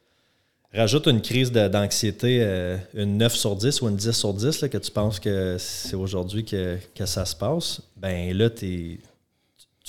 rajoute 0.73 1.07
une 1.07 1.21
crise 1.21 1.51
d'anxiété, 1.51 2.39
euh, 2.41 2.77
une 2.93 3.17
9 3.17 3.33
sur 3.35 3.55
10 3.55 3.81
ou 3.81 3.89
une 3.89 3.95
10 3.95 4.11
sur 4.11 4.33
10, 4.33 4.61
là, 4.61 4.69
que 4.69 4.77
tu 4.77 4.91
penses 4.91 5.19
que 5.19 5.57
c'est 5.57 5.95
aujourd'hui 5.95 6.45
que, 6.45 6.77
ça 7.05 7.25
se 7.25 7.35
passe, 7.35 7.81
ben 7.97 8.35
là, 8.37 8.49
tu 8.49 8.99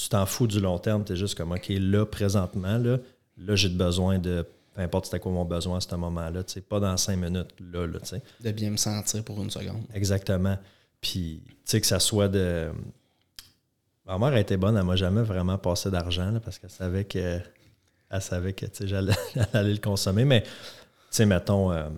t'en 0.09 0.27
fous 0.27 0.47
du 0.47 0.61
long 0.61 0.79
terme. 0.79 1.05
Tu 1.05 1.13
es 1.13 1.17
juste 1.17 1.37
comme, 1.37 1.53
OK, 1.53 1.67
là, 1.69 2.07
présentement, 2.07 2.79
là, 2.79 2.99
là 3.37 3.57
j'ai 3.57 3.69
besoin 3.69 4.19
de 4.19 4.47
peu 4.73 4.83
importe 4.83 5.07
c'était 5.07 5.19
quoi 5.19 5.33
mon 5.33 5.45
besoin 5.45 5.79
à 5.79 5.81
ce 5.81 5.95
moment-là, 5.97 6.43
pas 6.69 6.79
dans 6.81 6.97
cinq 6.97 7.17
minutes, 7.17 7.51
là, 7.73 7.87
là 7.87 7.99
De 8.41 8.51
bien 8.53 8.71
me 8.71 8.77
sentir 8.77 9.25
pour 9.25 9.43
une 9.43 9.51
seconde. 9.51 9.83
Exactement. 9.93 10.57
Puis, 11.01 11.43
tu 11.45 11.55
sais, 11.65 11.81
que 11.81 11.87
ça 11.89 11.99
soit 11.99 12.29
de, 12.29 12.71
Ma 14.11 14.19
mère 14.19 14.33
a 14.33 14.41
été 14.41 14.57
bonne, 14.57 14.77
elle 14.77 14.85
m'a 14.85 14.97
jamais 14.97 15.23
vraiment 15.23 15.57
passé 15.57 15.89
d'argent 15.89 16.33
parce 16.43 16.59
qu'elle 16.59 16.71
savait 16.71 17.05
que 17.05 17.39
elle 18.11 18.23
savait 18.23 18.53
que 18.53 18.67
j'allais 18.81 19.15
le 19.55 19.79
consommer. 19.79 20.25
Mais 20.25 20.43
tu 20.43 20.49
sais, 21.11 21.27
mettons, 21.27 21.73
euh, 21.73 21.89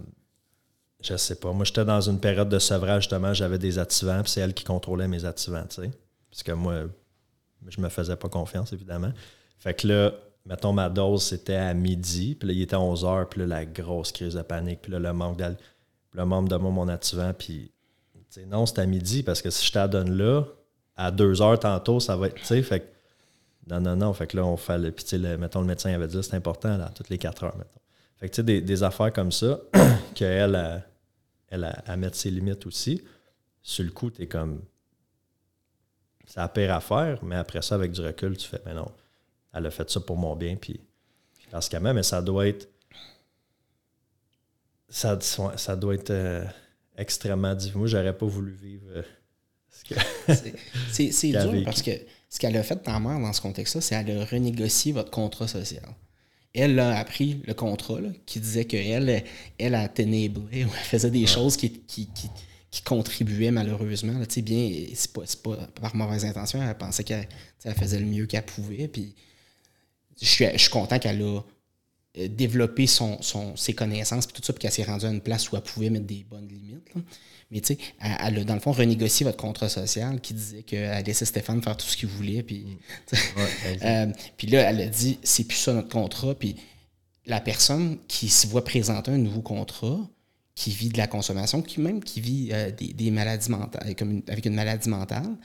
je 1.02 1.16
sais 1.16 1.36
pas. 1.36 1.52
Moi, 1.52 1.64
j'étais 1.64 1.84
dans 1.84 2.00
une 2.00 2.20
période 2.20 2.48
de 2.48 2.58
sevrage, 2.58 3.04
justement, 3.04 3.34
j'avais 3.34 3.58
des 3.58 3.78
activants, 3.78 4.22
puis 4.22 4.30
c'est 4.30 4.40
elle 4.40 4.54
qui 4.54 4.64
contrôlait 4.64 5.08
mes 5.08 5.24
activants, 5.24 5.66
tu 5.68 5.82
sais. 5.82 5.90
Parce 6.30 6.42
que 6.42 6.52
moi, 6.52 6.84
je 7.66 7.80
me 7.80 7.88
faisais 7.88 8.16
pas 8.16 8.28
confiance, 8.28 8.72
évidemment. 8.72 9.12
Fait 9.58 9.74
que 9.74 9.86
là, 9.86 10.12
mettons, 10.46 10.72
ma 10.72 10.88
dose, 10.88 11.24
c'était 11.24 11.56
à 11.56 11.74
midi, 11.74 12.34
puis 12.34 12.48
là, 12.48 12.54
il 12.54 12.62
était 12.62 12.74
à 12.74 12.80
11 12.80 13.04
h, 13.04 13.26
puis 13.26 13.40
là, 13.40 13.46
la 13.46 13.64
grosse 13.64 14.12
crise 14.12 14.34
de 14.34 14.42
panique, 14.42 14.80
puis 14.82 14.92
là, 14.92 14.98
le 14.98 15.12
manque 15.12 15.40
le 16.14 16.26
membre 16.26 16.48
de 16.48 16.56
moi, 16.56 16.70
mon 16.70 16.88
activant, 16.88 17.32
puis 17.32 17.72
non, 18.46 18.66
c'était 18.66 18.82
à 18.82 18.86
midi, 18.86 19.22
parce 19.22 19.42
que 19.42 19.50
si 19.50 19.66
je 19.66 19.72
t'adonne 19.72 20.10
là, 20.16 20.44
à 20.96 21.10
deux 21.10 21.40
heures 21.42 21.58
tantôt, 21.58 22.00
ça 22.00 22.16
va 22.16 22.26
être. 22.28 22.34
Tu 22.34 22.44
sais, 22.44 22.62
fait 22.62 22.92
non, 23.68 23.80
non, 23.80 23.96
non. 23.96 24.12
Fait 24.12 24.26
que 24.26 24.36
là, 24.36 24.44
on 24.44 24.56
fait 24.56 24.78
le. 24.78 24.90
Puis, 24.92 25.18
mettons, 25.18 25.60
le 25.60 25.66
médecin 25.66 25.92
avait 25.92 26.08
dit 26.08 26.22
c'est 26.22 26.34
important, 26.34 26.76
là, 26.76 26.90
toutes 26.94 27.08
les 27.08 27.18
quatre 27.18 27.44
heures, 27.44 27.56
mettons. 27.56 27.80
Fait 28.16 28.28
que, 28.28 28.34
tu 28.34 28.36
sais, 28.36 28.42
des, 28.44 28.60
des 28.60 28.82
affaires 28.82 29.12
comme 29.12 29.32
ça, 29.32 29.60
qu'elle, 30.14 30.54
a, 30.54 30.82
elle, 31.48 31.64
a, 31.64 31.70
à 31.86 31.96
mettre 31.96 32.16
ses 32.16 32.30
limites 32.30 32.66
aussi. 32.66 33.02
Sur 33.62 33.84
le 33.84 33.90
coup, 33.90 34.10
t'es 34.10 34.26
comme. 34.26 34.62
C'est 36.26 36.40
la 36.40 36.48
pire 36.48 36.74
affaire, 36.74 37.22
mais 37.24 37.36
après 37.36 37.62
ça, 37.62 37.74
avec 37.74 37.92
du 37.92 38.00
recul, 38.00 38.36
tu 38.36 38.48
fais, 38.48 38.60
mais 38.64 38.74
non, 38.74 38.90
elle 39.52 39.66
a 39.66 39.70
fait 39.70 39.88
ça 39.90 40.00
pour 40.00 40.16
mon 40.16 40.34
bien, 40.36 40.56
puis 40.56 40.80
parce 41.50 41.68
qu'elle 41.68 41.82
mais 41.82 42.02
ça 42.02 42.22
doit 42.22 42.48
être. 42.48 42.68
Ça, 44.88 45.18
ça 45.20 45.76
doit 45.76 45.94
être 45.94 46.10
euh, 46.10 46.44
extrêmement 46.96 47.54
difficile. 47.54 47.78
Moi, 47.78 47.88
j'aurais 47.88 48.16
pas 48.16 48.26
voulu 48.26 48.52
vivre. 48.52 48.86
euh, 48.94 49.02
C'est 50.90 51.28
dur 51.30 51.62
parce 51.64 51.82
que 51.82 51.90
ce 52.32 52.38
qu'elle 52.38 52.56
a 52.56 52.62
fait 52.62 52.76
ta 52.82 52.98
mère 52.98 53.20
dans 53.20 53.32
ce 53.34 53.42
contexte-là, 53.42 53.82
c'est 53.82 54.02
qu'elle 54.04 54.18
a 54.18 54.24
renégocié 54.24 54.92
votre 54.92 55.10
contrat 55.10 55.46
social. 55.46 55.84
Elle 56.54 56.78
a 56.78 56.98
appris 56.98 57.42
le 57.44 57.52
contrat 57.52 58.00
là, 58.00 58.08
qui 58.24 58.40
disait 58.40 58.64
qu'elle, 58.64 59.10
elle, 59.10 59.24
elle 59.58 59.74
a 59.74 59.86
ténébré 59.86 60.64
ou 60.64 60.68
elle 60.74 60.84
faisait 60.84 61.10
des 61.10 61.26
choses 61.26 61.58
qui, 61.58 61.70
qui, 61.80 62.08
qui, 62.08 62.30
qui 62.70 62.80
contribuaient 62.82 63.50
malheureusement. 63.50 64.18
Là, 64.18 64.24
bien, 64.42 64.86
c'est 64.94 65.12
pas, 65.12 65.56
par 65.78 65.94
mauvaise 65.94 66.24
intention, 66.24 66.62
elle 66.62 66.74
pensait 66.78 67.04
qu'elle 67.04 67.26
faisait 67.78 67.98
le 68.00 68.06
mieux 68.06 68.24
qu'elle 68.24 68.46
pouvait. 68.46 68.88
Puis 68.88 69.14
je 70.18 70.26
suis, 70.26 70.46
je 70.54 70.58
suis 70.58 70.70
content 70.70 70.98
qu'elle 70.98 71.20
a 71.20 71.40
euh, 72.18 72.28
développé 72.28 72.86
son, 72.86 73.20
son- 73.20 73.56
ses 73.56 73.74
connaissances 73.74 74.26
puis 74.26 74.34
tout 74.40 74.42
ça, 74.46 74.54
puis 74.54 74.60
qu'elle 74.60 74.72
s'est 74.72 74.84
rendue 74.84 75.04
à 75.04 75.10
une 75.10 75.20
place 75.20 75.52
où 75.52 75.56
elle 75.56 75.62
pouvait 75.62 75.90
mettre 75.90 76.06
des 76.06 76.24
bonnes 76.24 76.48
limites. 76.48 76.94
là. 76.94 77.02
Mais 77.52 77.60
tu 77.60 77.74
sais, 77.74 77.78
elle, 78.00 78.38
a 78.38 78.44
dans 78.44 78.54
le 78.54 78.60
fond 78.60 78.72
renégocié 78.72 79.24
votre 79.24 79.36
contrat 79.36 79.68
social 79.68 80.20
qui 80.20 80.32
disait 80.34 80.62
qu'elle 80.62 81.04
laissait 81.04 81.26
Stéphane 81.26 81.62
faire 81.62 81.76
tout 81.76 81.86
ce 81.86 81.96
qu'il 81.96 82.08
voulait. 82.08 82.42
Puis, 82.42 82.78
Ouais, 83.12 83.72
exact. 83.72 83.84
euh, 83.86 84.12
puis 84.36 84.46
là, 84.46 84.62
elle 84.70 84.80
a 84.80 84.86
dit 84.86 85.18
c'est 85.22 85.44
plus 85.44 85.58
ça 85.58 85.72
notre 85.74 85.90
contrat. 85.90 86.34
Puis 86.34 86.56
la 87.26 87.40
personne 87.40 87.98
qui 88.08 88.28
se 88.30 88.46
voit 88.46 88.64
présenter 88.64 89.10
un 89.10 89.18
nouveau 89.18 89.42
contrat, 89.42 90.00
qui 90.54 90.70
vit 90.70 90.88
de 90.88 90.98
la 90.98 91.06
consommation, 91.06 91.62
qui 91.62 91.80
même 91.80 92.02
qui 92.02 92.20
vit 92.20 92.48
euh, 92.52 92.70
des, 92.70 92.92
des 92.92 93.10
maladies 93.10 93.50
mentales, 93.50 93.94
comme 93.96 94.10
une- 94.10 94.22
avec 94.28 94.44
une 94.46 94.54
maladie 94.54 94.88
mentale, 94.88 95.36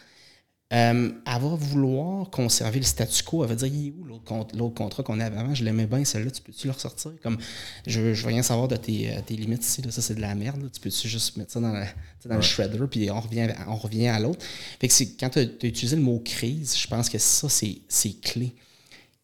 euh, 0.73 1.11
elle 1.25 1.41
va 1.41 1.55
vouloir 1.55 2.29
conserver 2.29 2.79
le 2.79 2.85
statu 2.85 3.23
quo. 3.23 3.43
Elle 3.43 3.49
va 3.49 3.55
dire 3.55 3.67
il 3.67 3.87
est 3.87 3.93
où 3.97 4.03
l'autre 4.03 4.23
con- 4.25 4.47
l'autre 4.53 4.73
contrat 4.75 5.01
qu'on 5.03 5.19
avait 5.19 5.37
avant? 5.37 5.55
Je 5.55 5.63
l'aimais 5.63 5.85
bien, 5.87 6.03
celle-là, 6.03 6.29
tu 6.31 6.41
peux-tu 6.41 6.67
le 6.67 6.73
ressortir? 6.73 7.11
Comme 7.23 7.37
je, 7.85 8.13
je 8.13 8.21
veux 8.23 8.27
rien 8.27 8.43
savoir 8.43 8.67
de 8.67 8.75
tes, 8.75 9.09
euh, 9.15 9.21
tes 9.25 9.35
limites 9.35 9.63
ici, 9.65 9.81
là, 9.81 9.91
ça 9.91 10.01
c'est 10.01 10.15
de 10.15 10.21
la 10.21 10.35
merde. 10.35 10.61
là. 10.61 10.67
Tu 10.73 10.81
peux-tu 10.81 11.07
juste 11.07 11.37
mettre 11.37 11.51
ça 11.53 11.61
dans, 11.61 11.71
la- 11.71 11.87
le 12.35 12.41
shredder, 12.41 12.79
puis 12.91 13.09
on 13.09 13.19
revient, 13.21 13.47
on 13.67 13.75
revient 13.77 14.07
à 14.07 14.19
l'autre. 14.19 14.45
Fait 14.81 14.87
que 14.89 14.93
c'est- 14.93 15.17
quand 15.17 15.29
tu 15.29 15.39
as, 15.39 15.43
utilisé 15.43 15.95
le 15.95 16.01
mot 16.01 16.19
crise, 16.19 16.75
je 16.77 16.87
pense 16.87 17.09
que 17.09 17.17
ça, 17.17 17.47
c'est 17.49 18.21
clé 18.21 18.53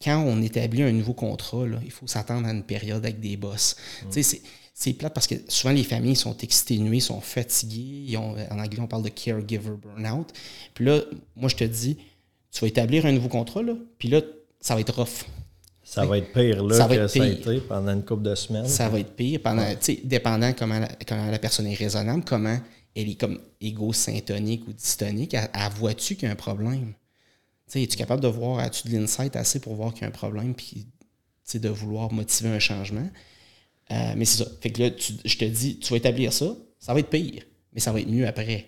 quand 0.03 0.21
on 0.21 0.41
établit 0.41 0.83
un 0.83 0.91
nouveau 0.91 1.13
contrat, 1.13 1.65
là, 1.65 1.77
il 1.85 1.91
faut 1.91 2.07
s'attendre 2.07 2.45
à 2.47 2.51
une 2.51 2.63
période 2.63 3.05
avec 3.05 3.21
des 3.21 3.37
boss. 3.37 3.77
Tu 4.11 4.21
sais, 4.21 4.41
c'est- 4.73 4.93
plate 4.93 5.13
parce 5.13 5.27
que 5.27 5.35
souvent 5.47 5.73
les 5.73 5.83
familles 5.83 6.15
sont 6.15 6.35
exténuées, 6.37 6.99
sont 6.99 7.21
fatiguées. 7.21 8.05
ils 8.07 8.17
ont- 8.17 8.35
en 8.51 8.59
anglais, 8.59 8.79
on 8.81 8.87
parle 8.87 9.03
de 9.03 9.09
caregiver 9.09 9.71
burnout. 9.81 10.27
Puis 10.73 10.85
là, 10.85 10.99
moi, 11.35 11.49
je 11.49 11.55
te 11.55 11.63
dis, 11.63 11.97
tu 12.51 12.61
vas 12.61 12.67
établir 12.67 13.05
un 13.05 13.11
nouveau 13.11 13.29
contrat, 13.29 13.61
là, 13.63 13.73
puis 13.97 14.09
là, 14.09 14.21
ça 14.59 14.75
va 14.75 14.81
être 14.81 14.93
rough. 14.93 15.25
ça 15.85 16.05
va 16.05 16.17
être 16.17 16.31
pire 16.33 16.63
là 16.63 16.77
ça 16.77 16.87
va 16.87 16.95
que 16.95 17.01
être 17.01 17.09
ça 17.09 17.21
a 17.23 17.25
pire. 17.29 17.33
été 17.55 17.59
pendant 17.67 17.91
une 17.91 18.05
couple 18.05 18.23
de 18.23 18.35
semaines. 18.35 18.67
Ça 18.67 18.87
va 18.89 18.99
être 18.99 19.15
pire, 19.15 19.41
pendant, 19.43 19.69
tu 19.71 19.77
sais, 19.81 19.99
dépendant 20.03 20.53
comment 20.53 20.79
la, 20.79 20.87
comment 21.07 21.29
la 21.29 21.39
personne 21.39 21.67
est 21.67 21.73
raisonnable, 21.75 22.23
comment 22.25 22.57
elle 22.95 23.09
est 23.09 23.15
comme 23.19 23.39
égo-syntonique 23.59 24.67
ou 24.67 24.73
dystonique, 24.73 25.33
elle, 25.33 25.49
elle 25.53 25.71
vois-tu 25.73 26.15
qu'il 26.15 26.25
y 26.25 26.29
a 26.29 26.31
un 26.31 26.35
problème? 26.37 26.93
Es-tu 27.75 27.97
capable 27.97 28.21
de 28.21 28.27
voir, 28.27 28.59
as-tu 28.59 28.87
de 28.87 28.97
l'insight 28.97 29.35
assez 29.35 29.59
pour 29.59 29.73
voir 29.75 29.93
qu'il 29.93 30.01
y 30.03 30.05
a 30.05 30.07
un 30.07 30.11
problème, 30.11 30.53
puis 30.53 30.85
de 31.55 31.69
vouloir 31.69 32.11
motiver 32.13 32.49
un 32.49 32.59
changement? 32.59 33.07
Euh, 33.93 34.13
mais 34.17 34.25
c'est 34.25 34.43
ça. 34.43 34.51
Fait 34.61 34.71
que 34.71 34.81
là, 34.83 34.91
tu- 34.91 35.13
je 35.25 35.37
te 35.37 35.45
dis, 35.45 35.79
tu 35.79 35.89
vas 35.91 35.97
établir 35.97 36.33
ça, 36.33 36.55
ça 36.79 36.93
va 36.93 36.99
être 37.01 37.09
pire, 37.09 37.43
mais 37.73 37.79
ça 37.81 37.91
va 37.93 38.01
être 38.01 38.09
mieux 38.09 38.27
après. 38.27 38.67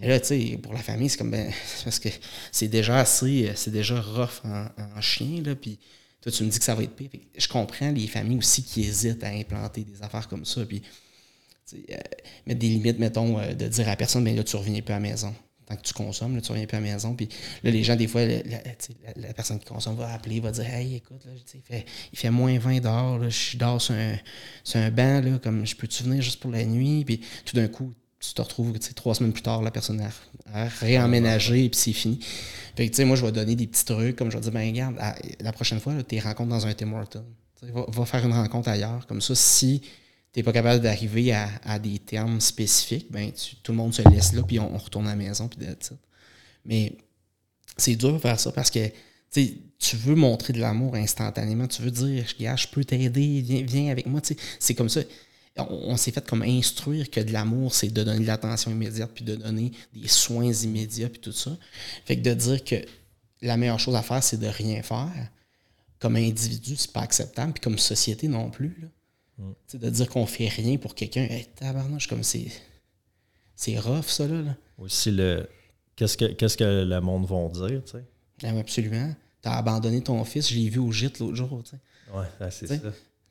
Et 0.00 0.08
là, 0.08 0.20
tu 0.20 0.26
sais, 0.28 0.58
pour 0.62 0.72
la 0.74 0.80
famille, 0.82 1.08
c'est 1.08 1.18
comme, 1.18 1.30
ben, 1.32 1.52
parce 1.84 1.98
que 1.98 2.08
c'est 2.52 2.68
déjà 2.68 3.00
assez, 3.00 3.50
c'est 3.56 3.70
déjà 3.72 4.00
rough 4.00 4.44
en, 4.44 4.66
en 4.96 5.00
chien, 5.00 5.42
là, 5.42 5.56
puis 5.56 5.78
toi, 6.20 6.32
tu 6.32 6.44
me 6.44 6.50
dis 6.50 6.58
que 6.58 6.64
ça 6.64 6.74
va 6.74 6.82
être 6.84 6.94
pire. 6.96 7.10
Fait 7.10 7.22
je 7.36 7.48
comprends 7.48 7.90
les 7.90 8.06
familles 8.08 8.38
aussi 8.38 8.62
qui 8.64 8.82
hésitent 8.82 9.24
à 9.24 9.28
implanter 9.30 9.84
des 9.84 10.02
affaires 10.02 10.28
comme 10.28 10.44
ça, 10.44 10.64
puis 10.66 10.82
euh, 11.90 11.96
mettre 12.46 12.60
des 12.60 12.68
limites, 12.68 12.98
mettons, 12.98 13.38
euh, 13.38 13.54
de 13.54 13.68
dire 13.68 13.88
à 13.88 13.96
personne, 13.96 14.24
ben 14.24 14.34
là, 14.36 14.44
tu 14.44 14.56
reviens 14.56 14.80
pas 14.82 14.94
à 14.94 15.00
la 15.00 15.08
maison. 15.08 15.34
Tant 15.68 15.76
que 15.76 15.82
tu 15.82 15.92
consommes, 15.92 16.34
là, 16.34 16.40
tu 16.40 16.50
reviens 16.50 16.66
pas 16.66 16.78
à 16.78 16.80
la 16.80 16.86
maison. 16.92 17.14
Puis 17.14 17.28
là, 17.62 17.70
les 17.70 17.84
gens, 17.84 17.94
des 17.94 18.08
fois, 18.08 18.22
la, 18.24 19.34
personne 19.34 19.58
qui 19.58 19.66
consomme 19.66 19.96
va 19.96 20.10
appeler, 20.12 20.40
va 20.40 20.50
dire 20.50 20.64
Hey, 20.66 20.94
écoute, 20.96 21.22
là, 21.26 21.32
il, 21.54 21.60
fait, 21.60 21.84
il 22.10 22.18
fait 22.18 22.30
moins 22.30 22.58
20 22.58 22.80
dehors, 22.80 23.18
là, 23.18 23.28
je 23.28 23.58
dehors 23.58 23.80
sur 23.80 23.94
un, 23.94 24.16
sur 24.64 24.80
un 24.80 24.90
banc, 24.90 25.20
là, 25.20 25.38
comme 25.38 25.66
je 25.66 25.76
peux-tu 25.76 26.04
venir 26.04 26.22
juste 26.22 26.40
pour 26.40 26.50
la 26.50 26.64
nuit? 26.64 27.04
Puis 27.04 27.20
tout 27.44 27.54
d'un 27.54 27.68
coup, 27.68 27.92
tu 28.18 28.32
te 28.32 28.40
retrouves, 28.40 28.78
trois 28.94 29.14
semaines 29.14 29.32
plus 29.32 29.42
tard, 29.42 29.62
la 29.62 29.70
personne 29.70 30.00
a, 30.00 30.10
a 30.52 30.68
réemménagé, 30.68 31.66
et 31.66 31.68
puis 31.68 31.78
c'est 31.78 31.92
fini. 31.92 32.18
Fait 32.74 32.88
que, 32.88 33.02
moi, 33.02 33.16
je 33.16 33.26
vais 33.26 33.32
donner 33.32 33.54
des 33.54 33.66
petits 33.66 33.84
trucs, 33.84 34.16
comme 34.16 34.30
je 34.30 34.36
vais 34.36 34.42
dire, 34.42 34.52
ben, 34.52 34.66
regarde, 34.66 34.96
à- 34.98 35.16
la 35.40 35.52
prochaine 35.52 35.80
fois, 35.80 35.92
tu 36.02 36.18
rencontres 36.18 36.50
dans 36.50 36.66
un 36.66 36.72
Tim 36.72 36.92
Hortons. 36.92 37.26
Va 37.60 38.06
faire 38.06 38.24
une 38.24 38.32
rencontre 38.32 38.68
ailleurs. 38.68 39.06
Comme 39.06 39.20
ça, 39.20 39.34
si 39.34 39.82
tu 40.38 40.42
n'es 40.42 40.44
pas 40.44 40.52
capable 40.52 40.80
d'arriver 40.80 41.32
à, 41.32 41.80
des 41.80 41.98
termes 41.98 42.40
spécifiques, 42.40 43.10
ben, 43.10 43.32
tout 43.64 43.72
le 43.72 43.76
monde 43.76 43.92
se 43.92 44.08
laisse 44.08 44.32
là, 44.34 44.42
puis 44.44 44.60
on, 44.60 44.78
retourne 44.78 45.08
à 45.08 45.10
la 45.10 45.16
maison, 45.16 45.48
puis. 45.48 45.66
Mais 46.64 46.92
c'est 47.76 47.96
dur 47.96 48.12
de 48.12 48.18
faire 48.18 48.38
ça 48.38 48.52
parce 48.52 48.70
que 48.70 48.88
tu 49.32 49.96
veux 49.96 50.14
montrer 50.14 50.52
de 50.52 50.60
l'amour 50.60 50.94
instantanément. 50.94 51.66
Tu 51.66 51.82
veux 51.82 51.90
dire, 51.90 52.24
je 52.28 52.68
peux 52.68 52.84
t'aider, 52.84 53.40
viens, 53.40 53.62
viens 53.62 53.90
avec 53.90 54.06
moi. 54.06 54.20
C'est 54.60 54.74
comme 54.76 54.88
ça. 54.88 55.00
On, 55.56 55.64
on 55.64 55.96
s'est 55.96 56.12
fait 56.12 56.24
comme 56.24 56.42
instruire 56.42 57.10
que 57.10 57.18
de 57.18 57.32
l'amour, 57.32 57.74
c'est 57.74 57.88
de 57.88 58.04
donner 58.04 58.20
de 58.20 58.26
l'attention 58.26 58.70
immédiate, 58.70 59.10
puis 59.12 59.24
de 59.24 59.34
donner 59.34 59.72
des 59.92 60.06
soins 60.06 60.52
immédiats, 60.52 61.08
puis 61.08 61.20
tout 61.20 61.32
ça. 61.32 61.56
Fait 62.04 62.16
que 62.16 62.22
de 62.22 62.34
dire 62.34 62.62
que 62.62 62.76
la 63.42 63.56
meilleure 63.56 63.80
chose 63.80 63.96
à 63.96 64.02
faire, 64.02 64.22
c'est 64.22 64.38
de 64.38 64.46
rien 64.46 64.84
faire, 64.84 65.30
comme 65.98 66.14
individu, 66.14 66.76
c'est 66.76 66.92
pas 66.92 67.00
acceptable, 67.00 67.54
puis 67.54 67.60
comme 67.60 67.76
société 67.76 68.28
non 68.28 68.50
plus. 68.50 68.76
là. 68.80 68.88
Sais, 69.66 69.78
de 69.78 69.88
dire 69.90 70.08
qu'on 70.08 70.26
fait 70.26 70.48
rien 70.48 70.78
pour 70.78 70.94
quelqu'un, 70.94 71.22
hey, 71.22 71.46
tabarnouche, 71.54 72.06
comme 72.08 72.22
c'est. 72.22 72.46
C'est 73.54 73.78
rough, 73.78 74.06
ça, 74.06 74.26
là. 74.26 74.42
là. 74.42 74.56
Aussi, 74.78 75.10
le 75.10 75.48
qu'est-ce 75.96 76.16
que, 76.16 76.26
qu'est-ce 76.26 76.56
que 76.56 76.84
le 76.84 77.00
monde 77.00 77.26
va 77.26 77.68
dire, 77.68 77.82
tu 77.84 77.92
sais? 77.92 78.04
Ah 78.44 78.50
oui, 78.52 78.60
absolument. 78.60 79.14
Tu 79.42 79.48
as 79.48 79.56
abandonné 79.56 80.00
ton 80.02 80.24
fils, 80.24 80.48
je 80.50 80.54
l'ai 80.56 80.68
vu 80.68 80.78
au 80.78 80.90
gîte 80.92 81.18
l'autre 81.18 81.34
jour. 81.36 81.62
tu 81.64 81.70
sais. 81.70 81.78
Ouais, 82.16 82.26
ah, 82.40 82.50
c'est 82.50 82.66
ça. 82.66 82.76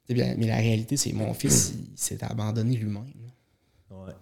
Bien, 0.09 0.35
Mais 0.37 0.47
la 0.47 0.57
réalité, 0.57 0.95
c'est 0.97 1.11
mon 1.13 1.33
fils, 1.33 1.73
il 1.75 1.97
s'est 1.97 2.23
abandonné 2.23 2.75
lui-même. 2.75 3.05
Ouais. 3.89 4.13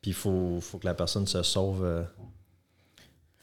Puis 0.00 0.10
il 0.10 0.14
faut, 0.14 0.60
faut 0.60 0.78
que 0.78 0.86
la 0.86 0.94
personne 0.94 1.26
se 1.26 1.42
sauve. 1.42 1.84
euh, 1.84 2.02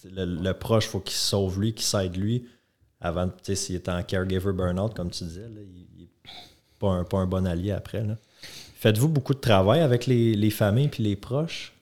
le, 0.06 0.26
le 0.26 0.54
proche, 0.54 0.86
faut 0.88 1.00
qu'il 1.00 1.16
se 1.16 1.30
sauve 1.30 1.60
lui, 1.60 1.74
qu'il 1.74 1.86
s'aide 1.86 2.16
lui. 2.18 2.46
Avant, 3.00 3.28
tu 3.28 3.34
sais, 3.44 3.56
s'il 3.56 3.76
est 3.76 3.90
en 3.90 4.02
caregiver 4.04 4.54
burnout, 4.54 4.94
comme 4.94 5.10
tu 5.12 5.24
disais, 5.24 5.50
là, 5.50 5.62
il 5.62 5.88
pas 6.84 6.90
un, 6.90 7.04
pas 7.06 7.18
un 7.20 7.28
bon 7.28 7.46
allié 7.48 7.72
après. 7.72 8.04
Faites-vous 8.80 9.08
beaucoup 9.08 9.34
de 9.34 9.40
travail 9.40 9.80
avec 9.80 10.06
les, 10.06 10.36
les 10.36 10.50
familles 10.50 10.90
puis 10.90 11.02
les 11.04 11.16
proches? 11.16 11.74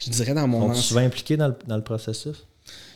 Je 0.00 0.10
dirais 0.10 0.32
dans 0.32 0.48
mon 0.48 0.72
Sont 0.74 0.80
souvent 0.80 1.00
impliqués 1.00 1.36
dans 1.36 1.48
le, 1.48 1.56
dans 1.66 1.76
le 1.76 1.84
processus? 1.84 2.46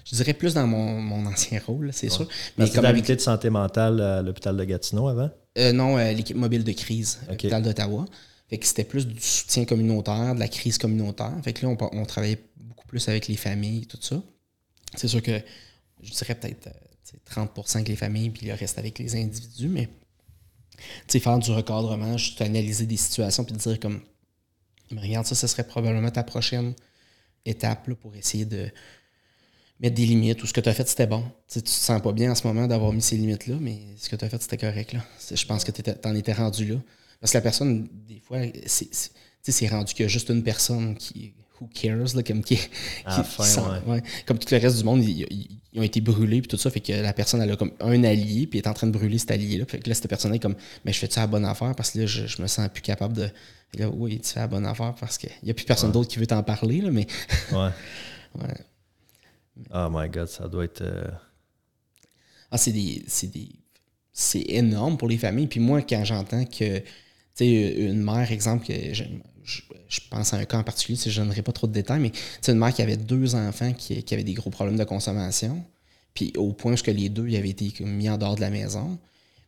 je 0.06 0.16
dirais 0.16 0.32
plus 0.34 0.54
dans 0.54 0.66
mon, 0.66 1.00
mon 1.00 1.26
ancien 1.26 1.60
rôle, 1.64 1.90
c'est 1.92 2.08
sûr. 2.08 2.26
Mais 2.56 2.68
comme 2.70 2.86
l'unité 2.86 3.14
de 3.14 3.20
santé 3.20 3.50
mentale 3.50 4.00
à 4.00 4.22
l'hôpital 4.22 4.56
de 4.56 4.64
Gatineau 4.64 5.08
avant? 5.08 5.30
euh, 5.58 5.72
non, 5.72 5.98
euh, 5.98 6.12
l'équipe 6.12 6.36
mobile 6.36 6.64
de 6.64 6.72
crise, 6.72 7.18
Ok. 7.24 7.28
l'hôpital 7.42 7.62
d'Ottawa. 7.62 8.06
Fait 8.48 8.58
que 8.58 8.66
c'était 8.66 8.84
plus 8.84 9.06
du 9.06 9.20
soutien 9.20 9.64
communautaire, 9.64 10.34
de 10.34 10.40
la 10.40 10.48
crise 10.48 10.78
communautaire. 10.78 11.32
Fait 11.44 11.52
que 11.52 11.64
là, 11.64 11.76
on, 11.92 12.04
travaillait 12.04 12.40
beaucoup 12.56 12.86
plus 12.86 13.08
avec 13.08 13.28
les 13.28 13.36
familles, 13.36 13.86
tout 13.86 13.98
ça. 14.00 14.20
C'est 14.96 15.06
sûr 15.06 15.22
que 15.22 15.38
je 16.02 16.10
dirais 16.12 16.34
peut-être 16.34 16.66
euh, 16.66 16.70
tu 17.04 17.16
sais, 17.32 17.40
30% 17.40 17.76
avec 17.76 17.88
les 17.88 17.96
familles, 17.96 18.30
puis 18.30 18.46
le 18.46 18.54
reste 18.54 18.78
avec 18.78 18.98
les 18.98 19.14
individus, 19.14 19.68
mais 19.68 19.88
sais, 21.06 21.20
faire 21.20 21.38
du 21.38 21.50
recadrement, 21.50 22.16
juste 22.16 22.40
analyser 22.40 22.86
des 22.86 22.96
situations, 22.96 23.44
puis 23.44 23.54
dire 23.54 23.78
comme, 23.80 24.00
regarde, 24.96 25.26
ça, 25.26 25.34
ce 25.34 25.46
serait 25.46 25.66
probablement 25.66 26.10
ta 26.10 26.22
prochaine 26.22 26.74
étape 27.44 27.88
là, 27.88 27.94
pour 27.94 28.14
essayer 28.14 28.44
de 28.44 28.70
mettre 29.80 29.94
des 29.94 30.06
limites, 30.06 30.42
ou 30.42 30.46
ce 30.46 30.52
que 30.52 30.60
tu 30.60 30.68
as 30.68 30.74
fait, 30.74 30.86
c'était 30.88 31.06
bon. 31.06 31.22
Tu 31.22 31.54
sais, 31.54 31.62
tu 31.62 31.66
te 31.66 31.70
sens 31.70 32.02
pas 32.02 32.12
bien 32.12 32.30
en 32.30 32.34
ce 32.34 32.46
moment 32.46 32.66
d'avoir 32.66 32.92
mis 32.92 33.00
ces 33.00 33.16
limites-là, 33.16 33.56
mais 33.60 33.78
ce 33.96 34.08
que 34.08 34.16
tu 34.16 34.24
as 34.24 34.28
fait, 34.28 34.40
c'était 34.42 34.58
correct. 34.58 34.92
Là. 34.92 35.00
Je 35.34 35.46
pense 35.46 35.64
que 35.64 35.72
tu 35.72 35.82
en 36.04 36.14
étais 36.14 36.32
rendu 36.34 36.66
là. 36.66 36.76
Parce 37.20 37.32
que 37.32 37.38
la 37.38 37.42
personne, 37.42 37.88
des 38.06 38.20
fois, 38.20 38.38
c'est 38.66 39.68
rendu 39.68 39.94
qu'il 39.94 40.04
y 40.04 40.06
a 40.06 40.08
juste 40.08 40.28
une 40.28 40.42
personne 40.42 40.96
qui. 40.96 41.32
Who 41.60 41.68
cares, 41.74 42.14
là, 42.16 42.22
comme 42.22 42.42
qui, 42.42 42.56
qui- 42.56 42.68
fin, 43.04 43.44
sent- 43.44 43.60
ouais. 43.60 43.92
ouais. 43.94 44.02
Comme 44.26 44.38
tout 44.38 44.48
le 44.50 44.58
reste 44.60 44.78
du 44.78 44.84
monde, 44.84 45.04
ils, 45.04 45.26
ont 45.76 45.82
été 45.82 46.00
brûlés, 46.00 46.40
puis 46.40 46.48
tout 46.48 46.56
ça, 46.56 46.70
fait 46.70 46.80
que 46.80 46.92
la 46.92 47.12
personne, 47.12 47.42
elle 47.42 47.50
a 47.52 47.56
comme 47.56 47.72
un 47.80 48.02
allié, 48.02 48.46
puis 48.46 48.58
est 48.58 48.66
en 48.66 48.72
train 48.74 48.86
de 48.86 48.92
brûler 48.92 49.18
cet 49.18 49.30
allié-là. 49.32 49.66
Fait 49.68 49.78
que 49.78 49.88
là, 49.88 49.94
cette 49.94 50.08
personne 50.08 50.34
est 50.34 50.38
comme, 50.38 50.56
mais 50.84 50.92
je 50.92 50.98
fais-tu 50.98 51.18
la 51.18 51.26
bonne 51.26 51.44
affaire? 51.44 51.74
Parce 51.76 51.90
que 51.90 51.98
là, 52.00 52.06
je, 52.06 52.26
je 52.26 52.40
me 52.42 52.46
sens 52.46 52.68
plus 52.72 52.82
capable 52.82 53.14
de. 53.14 53.28
Là, 53.78 53.88
oui, 53.88 54.18
tu 54.20 54.30
fais 54.32 54.40
la 54.40 54.46
bonne 54.48 54.66
affaire 54.66 54.94
parce 54.98 55.16
qu'il 55.18 55.30
n'y 55.44 55.50
a 55.50 55.54
plus 55.54 55.64
personne 55.66 55.92
d'autre 55.92 56.08
qui 56.10 56.18
veut 56.18 56.26
t'en 56.26 56.42
parler, 56.42 56.80
là, 56.80 56.90
mais. 56.90 57.06
Ouais. 57.52 57.70
Ouais. 58.40 58.54
Oh 59.74 59.88
my 59.92 60.08
God, 60.08 60.28
ça 60.28 60.48
doit 60.48 60.64
être. 60.64 60.80
euh, 60.82 61.04
Ah, 62.50 62.58
c'est 62.58 62.72
des. 62.72 63.04
C'est 63.06 63.28
des. 63.28 63.48
C'est 64.12 64.44
énorme 64.48 64.96
pour 64.96 65.08
les 65.08 65.18
familles. 65.18 65.46
Puis 65.46 65.60
moi, 65.60 65.82
quand 65.82 66.04
j'entends 66.04 66.44
que. 66.44 66.82
Tu 67.40 67.46
tu 67.46 67.74
sais, 67.74 67.74
une 67.86 68.02
mère, 68.02 68.30
exemple, 68.32 68.66
que 68.66 68.72
je, 68.94 69.04
je- 69.44 69.62
je 69.88 70.00
pense 70.10 70.32
à 70.34 70.36
un 70.36 70.44
cas 70.44 70.58
en 70.58 70.62
particulier, 70.62 70.98
je 71.04 71.20
ne 71.20 71.26
donnerai 71.26 71.42
pas 71.42 71.52
trop 71.52 71.66
de 71.66 71.72
détails, 71.72 72.00
mais 72.00 72.12
c'est 72.40 72.52
une 72.52 72.58
mère 72.58 72.72
qui 72.72 72.82
avait 72.82 72.96
deux 72.96 73.34
enfants 73.34 73.72
qui, 73.72 74.02
qui 74.04 74.14
avaient 74.14 74.24
des 74.24 74.34
gros 74.34 74.50
problèmes 74.50 74.76
de 74.78 74.84
consommation. 74.84 75.64
Puis 76.14 76.32
au 76.36 76.52
point 76.52 76.72
où 76.74 76.90
les 76.90 77.08
deux 77.08 77.26
ils 77.28 77.36
avaient 77.36 77.48
été 77.50 77.72
mis 77.84 78.08
en 78.08 78.18
dehors 78.18 78.36
de 78.36 78.40
la 78.40 78.50
maison. 78.50 78.98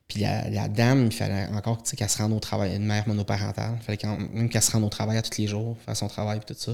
Puis 0.09 0.20
la, 0.20 0.49
la 0.51 0.68
dame, 0.68 1.07
il 1.07 1.12
fallait 1.12 1.47
encore 1.55 1.82
qu'elle 1.82 2.09
se 2.09 2.18
rende 2.18 2.32
au 2.32 2.40
travail, 2.40 2.76
une 2.76 2.84
mère 2.84 3.07
monoparentale. 3.09 3.78
Il 3.80 3.84
fallait 3.84 4.18
même 4.32 4.49
qu'elle 4.49 4.62
se 4.62 4.70
rende 4.72 4.84
au 4.84 4.88
travail 4.88 5.16
à 5.16 5.22
tous 5.22 5.38
les 5.40 5.47
jours, 5.47 5.76
faire 5.84 5.97
son 5.97 6.09
travail 6.09 6.38
et 6.38 6.45
tout 6.45 6.59
ça. 6.59 6.72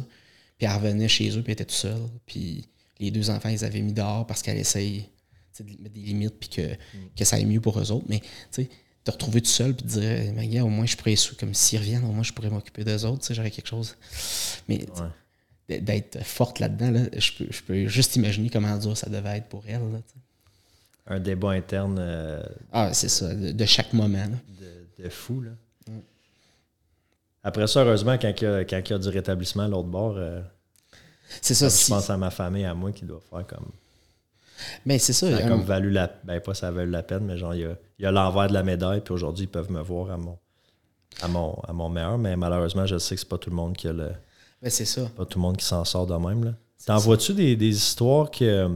Puis 0.56 0.66
elle 0.66 0.72
revenait 0.72 1.08
chez 1.08 1.28
eux, 1.30 1.42
puis 1.42 1.52
elle 1.52 1.52
était 1.52 1.64
toute 1.64 1.72
seule. 1.76 2.00
Puis 2.26 2.64
les 3.00 3.10
deux 3.10 3.28
enfants, 3.30 3.48
ils 3.50 3.64
avaient 3.64 3.80
mis 3.82 3.92
dehors 3.92 4.26
parce 4.26 4.42
qu'elle 4.42 4.58
essaye 4.58 5.08
de 5.60 5.64
mettre 5.82 5.94
des 5.94 6.00
limites, 6.00 6.38
puis 6.40 6.48
que, 6.48 6.62
que 7.16 7.24
ça 7.24 7.36
aille 7.36 7.44
mieux 7.46 7.60
pour 7.60 7.78
eux 7.78 7.90
autres. 7.92 8.06
Mais 8.08 8.20
tu 8.20 8.26
sais, 8.50 8.68
te 9.08 9.12
retrouver 9.12 9.40
tout 9.40 9.48
seul, 9.50 9.74
puis 9.74 9.84
te 9.86 9.88
dire, 9.98 10.32
mais 10.34 10.46
gars, 10.48 10.64
au 10.64 10.68
moins 10.68 10.86
je 10.86 10.96
pourrais, 10.96 11.14
comme 11.40 11.54
s'ils 11.54 11.78
reviennent, 11.78 12.04
au 12.04 12.12
moins 12.12 12.22
je 12.22 12.32
pourrais 12.32 12.50
m'occuper 12.50 12.84
d'eux 12.84 13.04
autres, 13.04 13.20
tu 13.20 13.26
sais, 13.26 13.34
j'aurais 13.34 13.50
quelque 13.50 13.66
chose. 13.68 13.96
Mais 14.68 14.86
Ouais. 15.68 15.80
d'être 15.80 16.22
forte 16.24 16.60
là-dedans, 16.60 16.90
là, 16.90 17.00
je, 17.16 17.32
peux, 17.32 17.46
je 17.50 17.62
peux 17.62 17.86
juste 17.88 18.16
imaginer 18.16 18.48
comment 18.50 18.76
dur 18.78 18.96
ça 18.96 19.10
devait 19.10 19.36
être 19.38 19.48
pour 19.48 19.62
elle. 19.66 19.80
là, 19.92 19.98
tu 19.98 20.14
sais. 20.14 20.20
Un 21.10 21.20
débat 21.20 21.52
interne 21.52 21.96
euh, 21.98 22.42
ah, 22.72 22.92
c'est 22.92 23.08
ça, 23.08 23.34
de, 23.34 23.52
de 23.52 23.64
chaque 23.64 23.92
moment. 23.94 24.26
de, 24.98 25.04
de 25.04 25.08
fou. 25.08 25.40
Là. 25.40 25.50
Après 27.44 27.66
ça, 27.66 27.82
heureusement, 27.82 28.18
quand 28.18 28.32
il 28.36 28.44
y 28.44 28.46
a, 28.46 28.64
quand 28.64 28.78
il 28.84 28.90
y 28.90 28.92
a 28.94 28.98
du 28.98 29.08
rétablissement 29.08 29.62
à 29.64 29.68
l'autre 29.68 29.88
bord, 29.88 30.16
euh, 30.16 30.42
C'est 31.40 31.54
ça, 31.54 31.66
je 31.68 31.74
si- 31.74 31.90
pense 31.90 32.10
à 32.10 32.16
ma 32.16 32.30
famille, 32.30 32.64
à 32.64 32.74
moi, 32.74 32.92
qui 32.92 33.04
doit 33.04 33.20
faire 33.30 33.46
comme. 33.46 33.70
Ben, 34.86 34.98
c'est 34.98 35.12
ça. 35.12 35.30
Ça 35.30 35.36
a 35.42 35.46
un- 35.46 35.48
comme 35.48 35.62
valu 35.62 35.90
la. 35.90 36.12
Ben, 36.24 36.40
pas 36.40 36.54
ça 36.54 36.68
a 36.68 36.70
valu 36.70 36.90
la 36.90 37.02
peine, 37.02 37.24
mais 37.24 37.36
genre, 37.38 37.54
il 37.54 37.68
y 37.98 38.06
a, 38.06 38.10
l'envers 38.10 38.48
de 38.48 38.54
la 38.54 38.62
médaille, 38.62 39.00
puis 39.00 39.14
aujourd'hui, 39.14 39.44
ils 39.44 39.48
peuvent 39.48 39.70
me 39.70 39.80
voir 39.80 40.10
à 40.10 40.16
mon, 40.16 40.38
à 41.22 41.28
mon, 41.28 41.54
à 41.66 41.72
mon 41.72 41.88
meilleur, 41.88 42.18
mais 42.18 42.36
malheureusement, 42.36 42.86
je 42.86 42.98
sais 42.98 43.14
que 43.14 43.20
c'est 43.20 43.28
pas 43.28 43.38
tout 43.38 43.50
le 43.50 43.56
monde 43.56 43.76
qui 43.76 43.88
a 43.88 43.92
le. 43.92 44.10
ben, 44.62 44.70
c'est 44.70 44.84
ça. 44.84 45.02
Pas 45.16 45.24
tout 45.24 45.38
le 45.38 45.42
monde 45.42 45.56
qui 45.56 45.64
s'en 45.64 45.84
sort 45.84 46.06
de 46.06 46.14
même. 46.14 46.44
Là. 46.44 46.54
T'en 46.86 46.98
vois-tu 46.98 47.34
des, 47.34 47.56
des 47.56 47.76
histoires 47.76 48.30
que. 48.30 48.68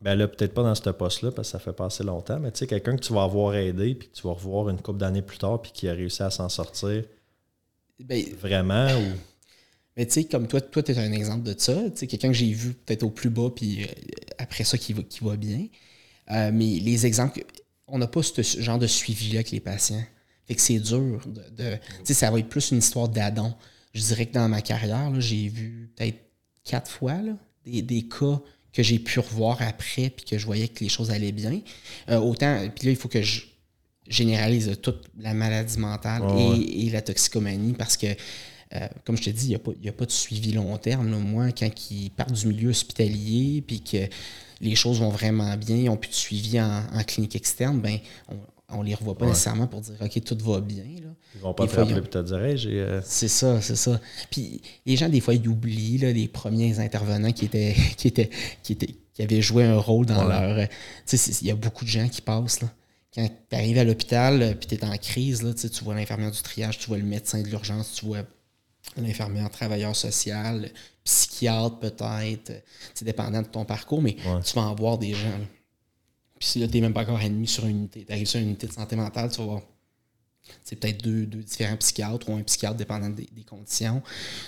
Ben 0.00 0.14
là, 0.14 0.28
peut-être 0.28 0.54
pas 0.54 0.62
dans 0.62 0.76
ce 0.76 0.88
poste-là, 0.90 1.32
parce 1.32 1.48
que 1.48 1.52
ça 1.52 1.58
fait 1.58 1.72
pas 1.72 1.86
assez 1.86 2.04
longtemps, 2.04 2.38
mais 2.38 2.52
tu 2.52 2.60
sais, 2.60 2.66
quelqu'un 2.68 2.94
que 2.94 3.00
tu 3.02 3.12
vas 3.12 3.24
avoir 3.24 3.54
aidé, 3.56 3.96
puis 3.96 4.08
que 4.08 4.14
tu 4.14 4.22
vas 4.22 4.32
revoir 4.32 4.68
une 4.68 4.80
couple 4.80 4.98
d'années 5.00 5.22
plus 5.22 5.38
tard, 5.38 5.60
puis 5.60 5.72
qui 5.72 5.88
a 5.88 5.92
réussi 5.92 6.22
à 6.22 6.30
s'en 6.30 6.48
sortir 6.48 7.02
Ben, 7.98 8.22
vraiment, 8.40 8.86
ou. 8.86 9.16
Mais 9.98 10.06
tu 10.06 10.12
sais, 10.12 10.24
comme 10.24 10.46
toi, 10.48 10.60
toi, 10.62 10.82
tu 10.82 10.92
es 10.92 10.98
un 10.98 11.12
exemple 11.12 11.42
de 11.42 11.54
ça. 11.58 11.74
Tu 11.90 11.96
sais, 11.96 12.06
quelqu'un 12.06 12.28
que 12.28 12.34
j'ai 12.34 12.50
vu 12.52 12.72
peut-être 12.72 13.02
au 13.02 13.10
plus 13.10 13.28
bas, 13.30 13.50
puis 13.54 13.82
euh, 13.82 13.86
après 14.38 14.64
ça, 14.64 14.78
qui 14.78 14.92
va, 14.94 15.02
qui 15.02 15.22
va 15.24 15.36
bien. 15.36 15.66
Euh, 16.30 16.50
mais 16.54 16.78
les 16.78 17.04
exemples, 17.04 17.44
on 17.88 17.98
n'a 17.98 18.06
pas 18.06 18.22
ce 18.22 18.42
genre 18.60 18.78
de 18.78 18.86
suivi-là 18.86 19.40
avec 19.40 19.50
les 19.50 19.60
patients. 19.60 20.02
Fait 20.46 20.54
que 20.54 20.60
c'est 20.62 20.78
dur. 20.78 21.20
De, 21.26 21.42
de- 21.62 21.74
tu 21.76 21.80
sais, 22.04 22.14
ça 22.14 22.30
va 22.30 22.38
être 22.38 22.48
plus 22.48 22.70
une 22.70 22.78
histoire 22.78 23.08
d'adon. 23.08 23.52
Je 23.92 24.00
dirais 24.02 24.26
que 24.26 24.32
dans 24.34 24.48
ma 24.48 24.62
carrière, 24.62 25.10
là, 25.10 25.18
j'ai 25.20 25.48
vu 25.48 25.90
peut-être 25.96 26.18
quatre 26.64 26.90
fois 26.90 27.14
là, 27.20 27.32
des, 27.64 27.82
des 27.82 28.02
cas 28.06 28.40
que 28.72 28.82
j'ai 28.82 28.98
pu 29.00 29.18
revoir 29.18 29.60
après, 29.62 30.10
puis 30.10 30.24
que 30.24 30.38
je 30.38 30.46
voyais 30.46 30.68
que 30.68 30.84
les 30.84 30.88
choses 30.90 31.10
allaient 31.10 31.32
bien. 31.32 31.60
Euh, 32.10 32.18
autant, 32.18 32.68
puis 32.76 32.86
là, 32.86 32.92
il 32.92 32.96
faut 32.96 33.08
que 33.08 33.20
je 33.22 33.46
généralise 34.06 34.78
toute 34.80 35.08
la 35.18 35.34
maladie 35.34 35.78
mentale 35.78 36.22
Ouais, 36.22 36.42
et, 36.42 36.48
ouais. 36.50 36.58
et 36.86 36.90
la 36.90 37.02
toxicomanie 37.02 37.72
parce 37.72 37.96
que, 37.96 38.06
euh, 38.74 38.86
comme 39.04 39.16
je 39.16 39.22
te 39.24 39.30
dis, 39.30 39.46
il 39.46 39.58
n'y 39.80 39.88
a, 39.88 39.90
a 39.90 39.92
pas 39.92 40.04
de 40.06 40.10
suivi 40.10 40.52
long 40.52 40.76
terme. 40.78 41.10
là. 41.10 41.16
Moi, 41.18 41.52
quand 41.52 41.70
ils 41.90 42.10
partent 42.10 42.32
du 42.32 42.46
milieu 42.48 42.70
hospitalier 42.70 43.62
puis 43.66 43.80
que 43.82 43.98
les 44.60 44.74
choses 44.74 45.00
vont 45.00 45.08
vraiment 45.10 45.56
bien, 45.56 45.76
ils 45.76 45.84
n'ont 45.84 45.96
plus 45.96 46.10
de 46.10 46.14
suivi 46.14 46.60
en, 46.60 46.82
en 46.94 47.02
clinique 47.04 47.36
externe, 47.36 47.80
ben, 47.80 47.98
on 48.70 48.82
ne 48.82 48.88
les 48.88 48.94
revoit 48.94 49.16
pas 49.16 49.24
Ouais. 49.24 49.30
nécessairement 49.30 49.66
pour 49.66 49.80
dire 49.80 49.94
OK, 50.00 50.22
tout 50.24 50.36
va 50.44 50.60
bien. 50.60 50.82
là. 51.02 51.08
Ils 51.34 51.40
vont 51.40 51.54
pas 51.54 51.66
te 51.66 51.74
rappeler 51.76 52.02
te 52.02 52.18
dire 52.22 52.44
Hey, 52.44 52.58
j'ai. 52.58 52.80
euh, 52.80 53.00
C'est 53.04 53.28
ça, 53.28 53.60
c'est 53.62 53.76
ça. 53.76 53.98
Puis 54.30 54.60
les 54.84 54.96
gens, 54.96 55.08
des 55.08 55.20
fois, 55.20 55.32
ils 55.34 55.48
oublient 55.48 55.98
là, 55.98 56.12
les 56.12 56.28
premiers 56.28 56.78
intervenants 56.80 57.32
qui 57.32 57.46
étaient, 57.46 57.74
qui 57.96 58.08
étaient, 58.08 58.28
qui 58.62 58.72
étaient, 58.72 58.94
qui 59.14 59.22
avaient 59.22 59.40
joué 59.40 59.64
un 59.64 59.78
rôle 59.78 60.04
dans 60.06 60.24
leur. 60.24 60.58
euh, 60.58 60.66
Tu 61.06 61.16
sais, 61.16 61.32
il 61.40 61.46
y 61.46 61.50
a 61.50 61.54
beaucoup 61.54 61.84
de 61.86 61.90
gens 61.90 62.08
qui 62.08 62.20
passent. 62.20 62.60
Là. 62.60 62.68
Quand 63.14 63.26
tu 63.48 63.56
arrives 63.56 63.78
à 63.78 63.84
l'hôpital, 63.84 64.42
euh, 64.42 64.54
puis 64.54 64.68
tu 64.68 64.74
es 64.74 64.84
en 64.84 64.96
crise, 64.98 65.42
là, 65.42 65.54
tu 65.54 65.82
vois 65.84 65.94
l'infirmière 65.94 66.30
du 66.30 66.42
triage, 66.42 66.78
tu 66.78 66.88
vois 66.88 66.98
le 66.98 67.04
médecin 67.04 67.40
de 67.40 67.48
l'urgence, 67.48 67.94
tu 67.94 68.04
vois 68.04 68.18
l'infirmière 68.96 69.50
travailleur 69.50 69.94
social, 69.94 70.70
psychiatre 71.04 71.78
peut-être, 71.78 72.52
c'est 72.94 73.04
dépendant 73.04 73.42
de 73.42 73.46
ton 73.46 73.64
parcours, 73.64 74.02
mais 74.02 74.16
Ouais. 74.26 74.40
tu 74.44 74.54
vas 74.54 74.62
en 74.62 74.74
voir 74.74 74.98
des 74.98 75.14
gens. 75.14 75.28
là. 75.30 75.46
Puis 76.38 76.48
si 76.48 76.58
là, 76.60 76.66
tu 76.68 76.74
n'es 76.74 76.80
même 76.82 76.92
pas 76.94 77.02
encore 77.02 77.18
admis 77.18 77.46
sur 77.48 77.64
une 77.66 77.70
unité, 77.78 78.04
tu 78.06 78.12
arrives 78.12 78.26
sur 78.26 78.38
une 78.40 78.46
unité 78.48 78.66
de 78.66 78.72
santé 78.72 78.94
mentale, 78.96 79.30
tu 79.30 79.38
vas 79.38 79.44
voir 79.44 79.62
c'est 80.64 80.76
peut-être 80.76 81.02
deux, 81.04 81.26
deux 81.26 81.42
différents 81.42 81.76
psychiatres 81.76 82.26
ou 82.30 82.34
un 82.34 82.42
psychiatre 82.42 82.76
dépendant 82.76 83.10
des, 83.10 83.28
des 83.32 83.42
conditions. 83.42 84.00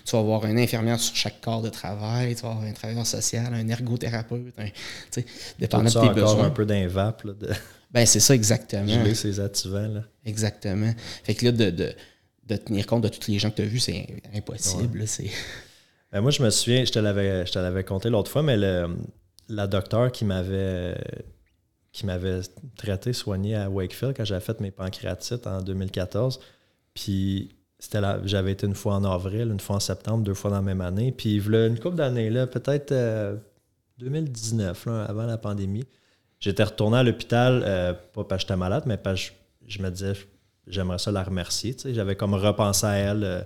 Tu 0.06 0.12
vas 0.12 0.20
avoir 0.20 0.44
un 0.46 0.56
infirmière 0.56 0.98
sur 0.98 1.14
chaque 1.14 1.42
corps 1.42 1.60
de 1.60 1.68
travail, 1.68 2.34
tu 2.34 2.40
vas 2.42 2.52
avoir 2.52 2.64
un 2.64 2.72
travailleur 2.72 3.06
social, 3.06 3.52
un 3.52 3.68
ergothérapeute, 3.68 4.54
un, 4.58 4.66
sais, 5.10 5.22
Tout 5.22 5.28
dépendant 5.58 5.90
ça 5.90 6.00
de 6.00 6.04
tes 6.06 6.10
encore 6.12 6.24
besoins. 6.36 6.46
un 6.46 6.50
peu 6.50 6.64
d'un 6.64 6.86
vape, 6.86 7.24
là, 7.24 7.32
de 7.34 7.50
Ben, 7.90 8.06
c'est 8.06 8.20
ça 8.20 8.34
exactement. 8.34 8.86
geler 8.88 9.14
ses 9.14 9.40
attivants. 9.40 9.88
Là. 9.88 10.04
Exactement. 10.24 10.94
Fait 11.24 11.34
que 11.34 11.44
là, 11.46 11.52
de, 11.52 11.68
de, 11.70 11.94
de 12.56 12.62
tenir 12.62 12.86
compte 12.86 13.02
de 13.02 13.08
tous 13.08 13.30
les 13.30 13.38
gens 13.38 13.50
que 13.50 13.56
tu 13.56 13.62
as 13.62 13.66
vus, 13.66 13.80
c'est 13.80 14.22
impossible. 14.34 15.06
C'est... 15.06 15.30
Ben, 16.12 16.20
moi, 16.20 16.30
je 16.30 16.42
me 16.42 16.50
souviens, 16.50 16.84
je 16.84 16.92
te 16.92 16.98
l'avais, 16.98 17.46
je 17.46 17.52
te 17.52 17.58
l'avais 17.58 17.84
conté 17.84 18.10
l'autre 18.10 18.30
fois, 18.30 18.42
mais 18.42 18.56
le, 18.56 18.96
la 19.48 19.66
docteure 19.66 20.10
qui 20.10 20.24
m'avait 20.24 20.96
qui 21.92 22.06
m'avait 22.06 22.40
traité, 22.76 23.12
soigné 23.12 23.56
à 23.56 23.68
Wakefield 23.68 24.16
quand 24.16 24.24
j'avais 24.24 24.40
fait 24.40 24.60
mes 24.60 24.70
pancréatites 24.70 25.46
en 25.46 25.60
2014. 25.60 26.40
Puis 26.94 27.50
c'était 27.78 28.00
là, 28.00 28.20
j'avais 28.24 28.52
été 28.52 28.66
une 28.66 28.74
fois 28.74 28.94
en 28.94 29.04
avril, 29.04 29.48
une 29.50 29.60
fois 29.60 29.76
en 29.76 29.80
septembre, 29.80 30.22
deux 30.22 30.34
fois 30.34 30.50
dans 30.50 30.56
la 30.56 30.62
même 30.62 30.80
année. 30.80 31.12
Puis 31.12 31.36
une 31.36 31.78
couple 31.78 31.96
d'années, 31.96 32.30
là, 32.30 32.46
peut-être 32.46 32.92
euh, 32.92 33.36
2019, 33.98 34.86
là, 34.86 35.04
avant 35.04 35.26
la 35.26 35.38
pandémie, 35.38 35.84
j'étais 36.38 36.62
retourné 36.62 36.98
à 36.98 37.02
l'hôpital, 37.02 37.62
euh, 37.64 37.92
pas 37.92 38.24
parce 38.24 38.44
que 38.44 38.48
j'étais 38.48 38.56
malade, 38.56 38.84
mais 38.86 38.96
parce 38.96 39.30
que 39.30 39.32
je, 39.66 39.76
je 39.78 39.82
me 39.82 39.90
disais, 39.90 40.12
j'aimerais 40.70 40.98
ça 40.98 41.12
la 41.12 41.22
remercier. 41.22 41.76
J'avais 41.84 42.16
comme 42.16 42.34
repensé 42.34 42.86
à 42.86 42.94
elle. 42.96 43.24
euh, 43.24 43.42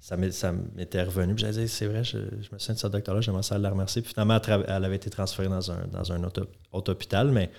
ça 0.00 0.16
m'était 0.16 1.02
revenu. 1.02 1.34
Puis 1.34 1.42
j'avais 1.42 1.62
dit, 1.64 1.68
c'est 1.68 1.86
vrai, 1.86 2.04
je, 2.04 2.18
je 2.18 2.48
me 2.52 2.58
souviens 2.58 2.74
de 2.74 2.78
ce 2.80 2.86
docteur-là, 2.86 3.20
j'aimerais 3.20 3.42
ça 3.42 3.58
la 3.58 3.70
remercier. 3.70 4.00
Puis 4.02 4.12
finalement, 4.12 4.40
elle, 4.46 4.84
avait 4.84 4.96
été 4.96 5.10
transférée 5.10 5.48
dans 5.48 5.70
un, 5.72 5.86
dans 5.88 6.12
un 6.12 6.22
autre, 6.24 6.48
autre 6.72 6.92
hôpital, 6.92 7.30
mais 7.30 7.50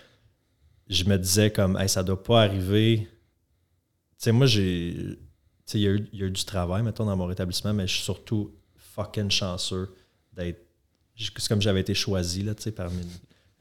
je 0.88 1.04
me 1.04 1.18
disais 1.18 1.52
comme, 1.52 1.78
hey, 1.78 1.90
ça 1.90 2.02
doit 2.04 2.24
pas 2.24 2.44
arriver. 2.44 3.08
Tu 3.08 3.10
sais, 4.18 4.32
moi, 4.32 4.46
j'ai. 4.48 5.18
Il 5.76 5.82
y, 5.82 5.88
a 5.88 5.92
eu- 5.92 6.10
il 6.14 6.20
y 6.20 6.24
a 6.24 6.26
eu 6.26 6.32
du 6.32 6.44
travail, 6.46 6.82
mettons, 6.82 7.06
dans 7.06 7.16
mon 7.16 7.28
rétablissement, 7.28 7.74
mais 7.74 7.86
je 7.86 7.94
suis 7.94 8.04
surtout 8.04 8.56
fucking 8.76 9.30
chanceux 9.30 9.94
d'être. 10.34 10.66
C'est 11.16 11.48
comme 11.48 11.62
j'avais 11.62 11.82
été 11.82 11.94
choisi, 11.94 12.42
là, 12.42 12.56
tu 12.56 12.64
sais, 12.64 12.72
parmi 12.72 13.04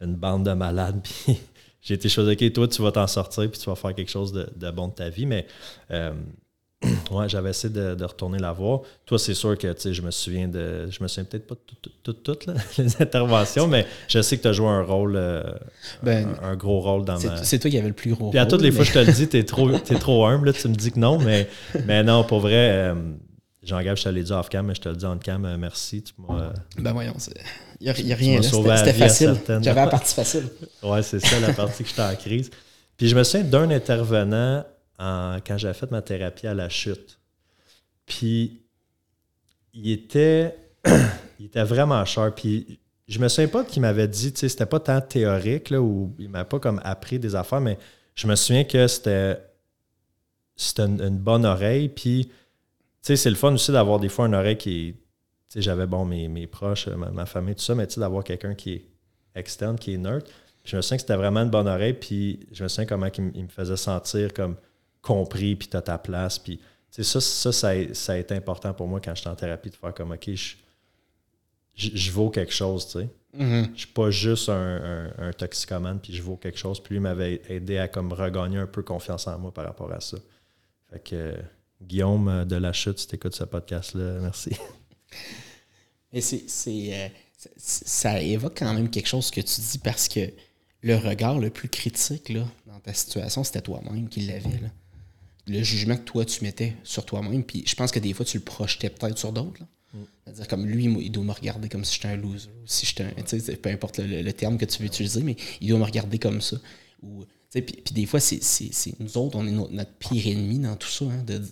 une, 0.01 0.15
bande 0.15 0.47
de 0.47 0.53
malades. 0.53 1.07
j'ai 1.83 1.95
été 1.95 2.09
choisi, 2.09 2.33
OK, 2.33 2.53
toi, 2.53 2.69
tu 2.69 2.83
vas 2.83 2.93
t'en 2.93 3.07
sortir, 3.07 3.51
puis 3.51 3.59
tu 3.61 3.69
vas 3.71 3.77
faire 3.77 3.95
quelque 3.95 4.11
chose 4.11 4.33
de, 4.33 4.49
de 4.57 4.71
bon 4.71 4.89
de 4.89 4.95
ta 4.95 5.09
vie. 5.09 5.27
Mais. 5.27 5.47
euh, 5.91 6.13
Ouais, 7.11 7.29
j'avais 7.29 7.51
essayé 7.51 7.75
de, 7.75 7.97
de 7.97 8.05
retourner 8.05 8.39
la 8.39 8.53
voir. 8.53 8.83
Toi, 9.05 9.19
c'est 9.19 9.35
sûr 9.35 9.59
que 9.59 9.73
tu 9.73 9.81
sais, 9.81 9.95
je 9.95 10.01
me 10.01 10.13
souviens 10.13 10.47
de. 10.47 10.89
Je 10.89 11.03
me 11.03 11.09
souviens 11.09 11.25
peut-être 11.25 11.47
pas 11.49 11.57
de 11.57 11.61
tout- 11.67 11.75
tout- 11.83 11.91
tout- 12.05 12.13
toutes 12.13 12.47
là, 12.47 12.55
les 12.79 13.03
interventions, 13.03 13.67
mais 13.67 13.85
je 14.07 14.23
sais 14.23 14.37
que 14.37 14.43
tu 14.43 14.49
as 14.49 14.53
joué 14.53 14.69
un 14.69 14.83
rôle, 14.83 15.17
euh, 15.17 15.43
Ben, 16.05 16.29
un, 16.41 16.51
un 16.51 16.57
gros 16.57 16.79
rôle 16.81 17.05
dans 17.05 17.17
c'est, 17.17 17.27
ma. 17.27 17.43
c'est 17.43 17.59
toi 17.59 17.69
qui 17.69 17.79
avais 17.79 17.89
le 17.89 17.95
plus 17.95 18.13
gros 18.15 18.31
Puis 18.31 18.39
à 18.39 18.43
rôle, 18.43 18.51
toutes 18.51 18.63
les 18.63 18.71
fois, 18.71 18.85
je 18.85 18.93
te 18.93 18.99
le 19.01 19.13
dis, 19.13 19.27
t'es 19.29 19.43
trop, 19.43 19.77
t'es 19.77 19.97
trop 19.99 20.25
humble, 20.27 20.47
là, 20.47 20.53
tu 20.53 20.69
me 20.69 20.75
dis 20.77 20.93
que 20.93 21.01
non, 21.01 21.19
mais, 21.19 21.49
mais 21.85 22.05
non, 22.05 22.23
pour 22.23 22.39
vrai, 22.39 22.71
euh, 22.71 22.95
Jean-Gab, 23.65 23.97
je 23.97 24.05
te 24.05 24.09
l'ai 24.11 24.23
dit 24.23 24.33
off-cam, 24.33 24.65
mais 24.65 24.77
je 24.77 24.81
te 24.83 24.89
le 24.89 24.95
dis 24.97 25.05
on-cam, 25.07 25.45
euh, 25.47 25.57
merci. 25.59 26.03
Tu 26.05 26.13
Ben 26.79 26.93
voyons, 26.93 27.15
il 27.81 27.85
n'y 27.85 27.91
a, 27.91 28.01
y 28.01 28.13
a 28.13 28.17
rien 28.17 28.43
C'était, 28.43 28.93
facile. 28.93 29.37
J'avais 29.47 29.81
la 29.81 29.87
partie 29.87 30.15
facile. 30.15 30.49
Ouais, 30.83 31.03
c'est 31.03 31.21
ça 31.21 31.39
la 31.41 31.53
partie 31.53 31.83
que 31.85 31.89
j'étais 31.89 32.03
en 32.03 32.15
crise. 32.17 32.51
Puis 32.97 33.09
je 33.09 33.15
me 33.17 33.23
souviens 33.23 33.45
d'un 33.47 33.71
intervenant 33.71 34.65
en- 34.99 35.39
quand 35.47 35.57
j'avais 35.59 35.75
fait 35.75 35.91
ma 35.91 36.03
thérapie 36.03 36.47
à 36.47 36.55
la 36.55 36.69
chute. 36.69 37.19
Puis 38.07 38.61
il 39.75 39.91
était, 39.93 40.57
il 41.39 41.47
était 41.47 41.63
vraiment 41.63 42.05
cher. 42.05 42.35
Puis 42.35 42.81
je 43.07 43.19
me 43.21 43.29
souviens 43.29 43.49
pas 43.49 43.65
qu'il 43.65 43.83
m'avait 43.83 44.09
dit, 44.09 44.33
tu 44.33 44.41
sais, 44.41 44.49
c'était 44.49 44.67
pas 44.67 44.81
tant 44.81 45.01
théorique, 45.01 45.71
là, 45.71 45.81
ou 45.81 46.15
il 46.19 46.29
m'a 46.29 46.45
pas 46.45 46.59
comme 46.59 46.81
appris 46.85 47.19
des 47.19 47.35
affaires, 47.35 47.61
mais 47.61 47.79
je 48.15 48.27
me 48.27 48.35
souviens 48.35 48.65
que 48.65 48.87
c'était, 48.89 49.39
c'était 50.57 50.83
une, 50.83 51.01
une 51.01 51.19
bonne 51.19 51.47
oreille. 51.47 51.89
Puis, 51.89 52.27
tu 52.27 52.33
sais, 53.03 53.17
c'est 53.17 53.31
le 53.31 53.37
fun 53.37 53.53
aussi 53.55 53.71
d'avoir 53.71 54.01
des 54.01 54.09
fois 54.09 54.27
une 54.27 54.35
oreille 54.35 54.59
qui 54.59 54.89
est, 54.89 54.95
j'avais, 55.57 55.87
bon, 55.87 56.05
mes, 56.05 56.29
mes 56.29 56.47
proches, 56.47 56.89
ma, 56.89 57.11
ma 57.11 57.27
famille, 57.27 57.55
tout 57.55 57.63
ça, 57.63 57.75
mais 57.75 57.87
tu 57.87 57.95
sais, 57.95 58.01
d'avoir 58.01 58.25
quelqu'un 58.25 58.55
qui 58.55 58.73
est 58.75 58.85
externe, 59.35 59.79
qui 59.79 59.95
est 59.95 59.99
neutre. 59.99 60.27
Puis 60.63 60.73
je 60.73 60.77
me 60.77 60.83
souviens 60.83 60.97
que 60.97 61.03
c'était 61.03 61.17
vraiment 61.17 61.41
une 61.41 61.51
bonne 61.51 61.69
oreille, 61.69 61.95
puis 61.95 62.41
je 62.53 62.63
me 62.65 62.69
souviens 62.69 62.87
comment 62.87 63.07
il, 63.17 63.23
me- 63.25 63.31
il 63.35 63.45
me 63.45 63.49
faisait 63.49 63.77
sentir 63.77 64.33
comme 64.35 64.57
compris, 65.01 65.57
puis 65.57 65.69
t'as 65.69 65.81
ta 65.83 65.97
place. 65.99 66.39
Puis, 66.39 66.59
tu 66.59 66.65
sais, 66.91 67.05
ça, 67.05 67.21
ça, 67.21 67.53
ça, 67.53 67.69
a, 67.69 67.95
ça 67.95 68.13
a 68.13 68.17
été 68.17 68.35
important 68.35 68.75
pour 68.75 68.87
moi 68.89 69.01
quand 69.01 69.15
j'étais 69.15 69.29
en 69.31 69.37
thérapie 69.37 69.71
de 69.71 69.77
faire 69.77 69.95
comme, 69.95 70.13
OK, 70.13 70.31
je, 70.35 70.57
je, 71.75 71.91
je 71.95 72.11
vaux 72.13 72.31
quelque 72.31 72.53
chose, 72.53 72.87
tu 72.87 72.99
sais. 73.01 73.09
Mhm. 73.35 73.71
Je 73.75 73.79
suis 73.81 73.89
pas 73.93 74.11
juste 74.11 74.49
un, 74.49 74.55
un- 75.19 75.29
un 75.29 75.33
toxicomane, 75.33 76.01
puis 76.01 76.15
je 76.15 76.23
vaux 76.23 76.37
quelque 76.37 76.59
chose. 76.59 76.83
Puis 76.83 76.95
lui 76.95 77.01
m'avait 77.01 77.41
aidé 77.49 77.79
à 77.79 77.87
comme 77.89 78.13
regagner 78.13 78.59
un 78.59 78.67
peu 78.67 78.83
confiance 78.83 79.27
en 79.29 79.39
moi 79.39 79.53
par 79.53 79.65
rapport 79.67 79.93
à 79.93 80.01
ça. 80.01 80.17
Fait 80.91 80.99
que, 80.99 81.35
Guillaume 81.83 82.29
euh, 82.29 82.45
de 82.45 82.57
la 82.57 82.73
chute, 82.73 82.99
si 82.99 83.07
tu 83.07 83.15
écoutes 83.17 83.35
ce 83.37 83.45
podcast-là, 83.45 84.19
merci. 84.21 84.51
Mais 86.13 86.21
c'est, 86.21 86.45
euh, 86.67 87.09
ça 87.57 88.21
évoque 88.21 88.59
quand 88.59 88.73
même 88.73 88.91
quelque 88.91 89.09
chose 89.09 89.31
que 89.31 89.41
tu 89.41 89.61
dis 89.61 89.79
parce 89.79 90.09
que 90.09 90.33
le 90.83 90.97
regard 90.97 91.39
le 91.39 91.51
plus 91.51 91.69
critique 91.69 92.29
là, 92.29 92.47
dans 92.67 92.81
ta 92.81 92.95
situation, 92.95 93.45
c'était 93.45 93.61
toi-même 93.61 94.09
qui 94.09 94.21
l'avais. 94.21 94.61
Le 95.47 95.63
jugement 95.63 95.97
que 95.97 96.03
toi, 96.03 96.25
tu 96.25 96.45
mettais 96.45 96.77
sur 96.85 97.07
toi-même. 97.07 97.43
Puis 97.43 97.65
je 97.67 97.75
pense 97.75 97.91
que 97.91 97.99
des 97.99 98.13
fois, 98.13 98.25
tu 98.27 98.37
le 98.37 98.45
projetais 98.45 98.91
peut-être 98.91 99.17
sur 99.17 99.33
d'autres. 99.33 99.63
Mm. 99.95 99.99
C'est-à-dire, 100.25 100.49
comme 100.49 100.67
lui, 100.67 100.85
il 100.85 101.11
doit 101.11 101.25
me 101.25 101.33
regarder 101.33 101.69
comme 101.71 101.85
si 101.85 101.95
j'étais 101.95 102.09
un 102.09 102.17
loser. 102.17 102.51
Si 102.67 102.85
j'étais 102.85 103.05
un, 103.05 103.57
peu 103.57 103.71
importe 103.71 103.99
le, 103.99 104.31
terme 104.33 104.59
que 104.59 104.67
tu 104.67 104.81
veux 104.81 104.87
utiliser, 104.87 105.23
mais 105.23 105.37
il 105.61 105.69
doit 105.69 105.79
me 105.79 105.85
regarder 105.85 106.19
comme 106.19 106.43
ça. 106.43 106.59
Ou, 107.03 107.25
puis, 107.51 107.63
puis 107.63 107.95
des 107.95 108.05
fois, 108.05 108.21
c'est, 108.21 108.41
nous 109.01 109.17
autres, 109.17 109.39
on 109.39 109.47
est 109.47 109.51
notre, 109.51 109.93
pire 109.95 110.27
ennemi 110.27 110.59
dans 110.59 110.77
tout 110.77 110.89
ça. 110.89 111.07
Hein, 111.07 111.25
de, 111.27 111.43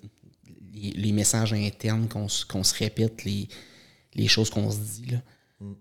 les, 0.76 1.12
messages 1.12 1.52
internes 1.52 2.08
qu'on, 2.08 2.28
se 2.28 2.78
répète, 2.78 3.24
les, 3.24 3.48
les 4.14 4.28
choses 4.28 4.50
qu'on 4.50 4.70
se 4.70 4.78
dit. 4.78 5.06
Là. 5.06 5.18
Mm. 5.60 5.74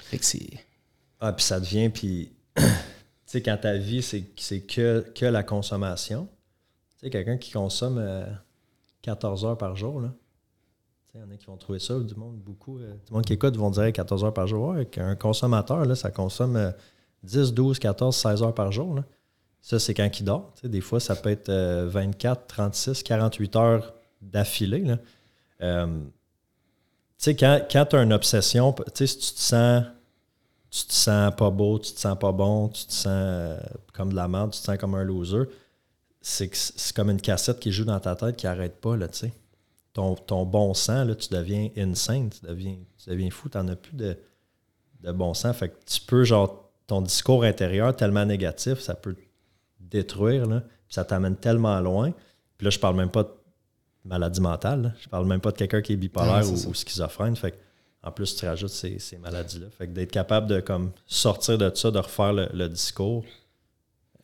Fait 0.00 0.18
que 0.18 0.24
c'est. 0.24 0.50
Ah, 1.20 1.32
puis 1.32 1.44
ça 1.44 1.60
devient, 1.60 1.90
puis 1.90 2.32
tu 2.56 2.62
sais, 3.26 3.42
quand 3.42 3.56
ta 3.58 3.76
vie, 3.76 4.02
c'est, 4.02 4.60
que, 4.60 5.04
que 5.14 5.26
la 5.26 5.42
consommation, 5.42 6.28
tu 6.92 7.06
sais, 7.06 7.10
quelqu'un 7.10 7.36
qui 7.36 7.52
consomme 7.52 8.02
14 9.02 9.44
euh, 9.44 9.48
heures 9.48 9.58
par 9.58 9.76
jour, 9.76 10.00
là. 10.00 10.12
Il 11.12 11.20
y 11.20 11.24
en 11.24 11.30
a 11.30 11.36
qui 11.36 11.46
vont 11.46 11.56
trouver 11.56 11.80
ça, 11.80 11.98
du 11.98 12.14
monde, 12.14 12.36
beaucoup. 12.36 12.78
Euh, 12.78 12.94
du 13.04 13.12
monde 13.12 13.24
qui 13.24 13.32
écoute 13.32 13.56
vont 13.56 13.70
dire 13.70 13.92
14 13.92 14.22
heures 14.22 14.32
par 14.32 14.46
jour. 14.46 14.76
un 14.96 15.16
consommateur, 15.16 15.84
là, 15.84 15.96
ça 15.96 16.12
consomme 16.12 16.72
10, 17.24 17.52
12, 17.52 17.80
14, 17.80 18.16
16 18.16 18.42
heures 18.44 18.54
par 18.54 18.70
jour. 18.70 18.94
Là. 18.94 19.04
Ça, 19.60 19.80
c'est 19.80 19.92
quand 19.92 20.08
il 20.20 20.22
dort. 20.22 20.54
des 20.62 20.80
fois, 20.80 21.00
ça 21.00 21.16
peut 21.16 21.30
être 21.30 21.50
24, 21.50 22.46
36, 22.46 23.02
48 23.02 23.56
heures 23.56 23.99
d'affilée. 24.20 24.96
Euh, 25.60 25.86
tu 25.86 26.04
sais, 27.18 27.36
quand, 27.36 27.60
quand 27.70 27.86
tu 27.86 27.96
as 27.96 28.02
une 28.02 28.12
obsession, 28.12 28.72
tu 28.72 28.82
sais, 28.94 29.06
si 29.06 29.18
tu 29.18 29.34
te 29.34 29.40
sens 29.40 29.84
tu 30.70 30.86
te 30.86 30.92
sens 30.92 31.34
pas 31.36 31.50
beau, 31.50 31.78
tu 31.78 31.92
te 31.92 31.98
sens 31.98 32.16
pas 32.18 32.32
bon, 32.32 32.68
tu 32.68 32.86
te 32.86 32.92
sens 32.92 33.06
euh, 33.08 33.58
comme 33.92 34.10
de 34.10 34.16
la 34.16 34.28
merde, 34.28 34.52
tu 34.52 34.60
te 34.60 34.64
sens 34.64 34.78
comme 34.78 34.94
un 34.94 35.02
loser, 35.02 35.42
c'est 36.22 36.50
comme 36.94 37.10
une 37.10 37.20
cassette 37.20 37.58
qui 37.58 37.72
joue 37.72 37.84
dans 37.84 37.98
ta 37.98 38.14
tête 38.14 38.36
qui 38.36 38.46
arrête 38.46 38.80
pas, 38.80 38.96
là, 38.96 39.08
tu 39.08 39.18
sais. 39.18 39.32
Ton, 39.92 40.14
ton, 40.14 40.46
bon 40.46 40.72
sens, 40.72 41.04
là, 41.04 41.14
tu 41.16 41.28
deviens 41.30 41.70
insane, 41.76 42.30
tu 42.30 42.46
deviens, 42.46 42.76
tu 43.02 43.10
deviens 43.10 43.30
fou, 43.30 43.48
tu 43.48 43.58
n'en 43.58 43.66
as 43.66 43.76
plus 43.76 43.96
de, 43.96 44.16
de, 45.00 45.10
bon 45.10 45.34
sens. 45.34 45.56
Fait 45.56 45.68
que 45.68 45.74
tu 45.84 46.00
peux, 46.02 46.22
genre, 46.22 46.70
ton 46.86 47.02
discours 47.02 47.42
intérieur 47.42 47.96
tellement 47.96 48.24
négatif, 48.24 48.78
ça 48.78 48.94
peut 48.94 49.14
te 49.14 49.20
détruire, 49.80 50.46
là, 50.46 50.60
puis 50.60 50.94
ça 50.94 51.04
t'amène 51.04 51.34
tellement 51.34 51.80
loin. 51.80 52.12
Puis 52.56 52.66
là, 52.66 52.70
je 52.70 52.78
parle 52.78 52.94
même 52.94 53.10
pas 53.10 53.24
de 53.24 53.32
maladie 54.04 54.40
mentale, 54.40 54.94
je 55.02 55.08
parle 55.08 55.26
même 55.26 55.40
pas 55.40 55.52
de 55.52 55.56
quelqu'un 55.56 55.82
qui 55.82 55.92
est 55.92 55.96
bipolaire 55.96 56.48
ou, 56.48 56.68
ou, 56.68 56.74
schizophrène. 56.74 57.36
Fait 57.36 57.54
en 58.02 58.12
plus, 58.12 58.34
tu 58.34 58.46
rajoutes 58.46 58.70
ces, 58.70 59.18
maladies-là. 59.18 59.66
Fait 59.76 59.86
que 59.86 59.92
d'être 59.92 60.10
capable 60.10 60.46
de 60.46 60.60
comme, 60.60 60.92
sortir 61.06 61.58
de 61.58 61.70
ça, 61.74 61.90
de 61.90 61.98
refaire 61.98 62.32
le, 62.32 62.68
discours 62.68 63.24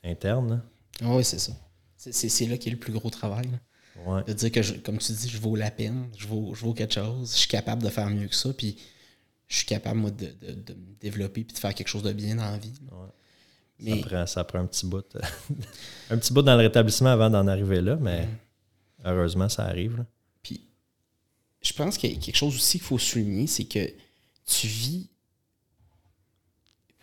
interne. 0.03 0.63
Oui, 1.03 1.25
c'est 1.25 1.39
ça. 1.39 1.53
C'est 1.97 2.47
là 2.47 2.57
qu'il 2.57 2.73
y 2.73 2.75
a 2.75 2.79
le 2.79 2.81
plus 2.81 2.93
gros 2.93 3.11
travail. 3.11 3.49
De 4.27 4.33
dire 4.33 4.53
que, 4.53 4.79
comme 4.79 4.99
tu 4.99 5.13
dis, 5.13 5.29
je 5.29 5.39
vaux 5.39 5.57
la 5.57 5.71
peine, 5.71 6.09
je 6.17 6.27
vaux, 6.27 6.55
je 6.55 6.67
quelque 6.73 6.95
chose, 6.95 7.33
je 7.33 7.39
suis 7.39 7.49
capable 7.49 7.83
de 7.83 7.89
faire 7.89 8.09
mieux 8.09 8.29
que 8.29 8.35
ça, 8.35 8.53
puis 8.53 8.79
je 9.49 9.57
suis 9.57 9.67
capable, 9.67 9.99
moi, 9.99 10.11
de, 10.11 10.27
me 10.27 11.01
développer 11.01 11.45
puis 11.45 11.55
de 11.55 11.59
faire 11.59 11.75
quelque 11.75 11.89
chose 11.89 12.03
de 12.03 12.13
bien 12.13 12.37
dans 12.37 12.51
la 12.51 12.59
vie. 12.59 12.75
Mais... 13.81 14.01
Ça, 14.01 14.09
prend, 14.09 14.27
ça, 14.27 14.45
prend, 14.45 14.59
un 14.61 14.67
petit 14.67 14.87
bout. 14.87 15.05
un 16.11 16.19
petit 16.19 16.33
bout 16.33 16.43
dans 16.43 16.57
le 16.57 16.63
rétablissement 16.63 17.11
avant 17.11 17.31
d'en 17.31 17.47
arriver 17.47 17.81
là, 17.81 17.97
mais 17.97 18.29
heureusement, 19.05 19.49
ça 19.49 19.65
arrive 19.65 20.05
je 21.67 21.73
pense 21.73 21.99
qu'il 21.99 22.13
y 22.13 22.15
a 22.15 22.19
quelque 22.19 22.37
chose 22.37 22.55
aussi 22.55 22.79
qu'il 22.79 22.87
faut 22.87 22.99
souligner, 22.99 23.47
c'est 23.47 23.65
que 23.65 23.93
tu 24.47 24.67
vis 24.67 25.11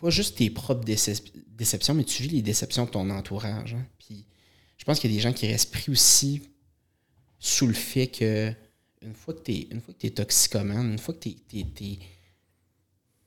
pas 0.00 0.10
juste 0.10 0.38
tes 0.38 0.50
propres 0.50 0.84
déceptions, 0.84 1.94
mais 1.94 2.04
tu 2.04 2.22
vis 2.22 2.28
les 2.28 2.42
déceptions 2.42 2.84
de 2.84 2.90
ton 2.90 3.08
entourage. 3.10 3.74
Hein. 3.74 3.86
Puis 3.98 4.26
je 4.76 4.84
pense 4.84 4.98
qu'il 4.98 5.10
y 5.10 5.14
a 5.14 5.16
des 5.16 5.22
gens 5.22 5.32
qui 5.32 5.46
restent 5.46 5.70
pris 5.70 5.90
aussi 5.90 6.42
sous 7.38 7.66
le 7.66 7.74
fait 7.74 8.08
que 8.08 8.52
une 9.02 9.14
fois 9.14 9.34
que 9.34 9.42
tu 9.42 9.52
es, 9.52 9.68
une 9.70 9.80
fois 9.80 9.94
que 9.94 10.06
es 10.06 10.10
toxicomane, 10.10 10.92
une 10.92 10.98
fois 10.98 11.14
que 11.14 11.28
tu 11.28 11.58
es, 11.58 11.98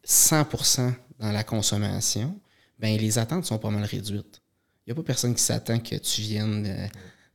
100% 0.06 0.94
dans 1.20 1.32
la 1.32 1.44
consommation, 1.44 2.40
ben 2.80 2.98
les 2.98 3.18
attentes 3.18 3.46
sont 3.46 3.60
pas 3.60 3.70
mal 3.70 3.84
réduites. 3.84 4.42
Il 4.86 4.90
n'y 4.90 4.92
a 4.94 4.96
pas 4.96 5.04
personne 5.04 5.36
qui 5.36 5.44
s'attend 5.44 5.80
que 5.80 5.96
tu 5.98 6.22
viennes 6.22 6.66
euh, 6.66 6.88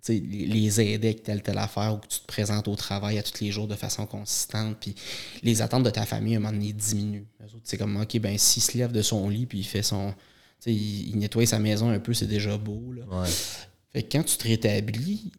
les 0.09 0.80
aider 0.80 1.09
avec 1.09 1.22
telle 1.22 1.42
telle 1.42 1.59
affaire 1.59 1.94
ou 1.94 1.98
que 1.98 2.09
tu 2.09 2.20
te 2.20 2.26
présentes 2.26 2.66
au 2.66 2.74
travail 2.74 3.18
à 3.18 3.22
tous 3.22 3.42
les 3.42 3.53
jours 3.53 3.68
de 3.68 3.76
façon 3.76 4.07
consistante. 4.07 4.76
Puis 4.80 4.94
les 5.42 5.62
attentes 5.62 5.84
de 5.84 5.90
ta 5.90 6.05
famille, 6.07 6.34
à 6.34 6.38
un 6.38 6.40
moment 6.40 6.53
donné, 6.53 6.72
diminuent. 6.72 7.26
C'est 7.62 7.76
comme, 7.76 7.96
OK, 7.96 8.18
ben 8.18 8.36
s'il 8.36 8.62
se 8.62 8.76
lève 8.76 8.92
de 8.92 9.03
son 9.03 9.28
lit 9.28 9.46
puis 9.46 9.59
il 9.59 9.64
fait 9.64 9.82
son. 9.82 10.14
Il, 10.66 11.11
il, 11.11 11.18
nettoie 11.18 11.46
sa 11.46 11.59
maison 11.59 11.90
un 11.90 11.98
peu, 11.98 12.14
c'est 12.14 12.26
déjà 12.26 12.57
beau. 12.57 12.92
Là. 12.92 13.24
Fait 13.92 14.03
que 14.05 14.16
quand 14.16 14.22
tu 14.22 14.36
te 14.36 14.46
rétablis, 14.46 15.32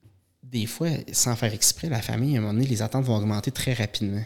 des 0.43 0.65
fois, 0.65 0.89
sans 1.11 1.35
faire 1.35 1.53
exprès, 1.53 1.89
la 1.89 2.01
famille, 2.01 2.35
à 2.35 2.39
un 2.39 2.41
moment 2.41 2.53
donné, 2.53 2.67
les 2.67 2.81
attentes 2.81 3.05
vont 3.05 3.15
augmenter 3.15 3.51
très 3.51 3.73
rapidement. 3.73 4.23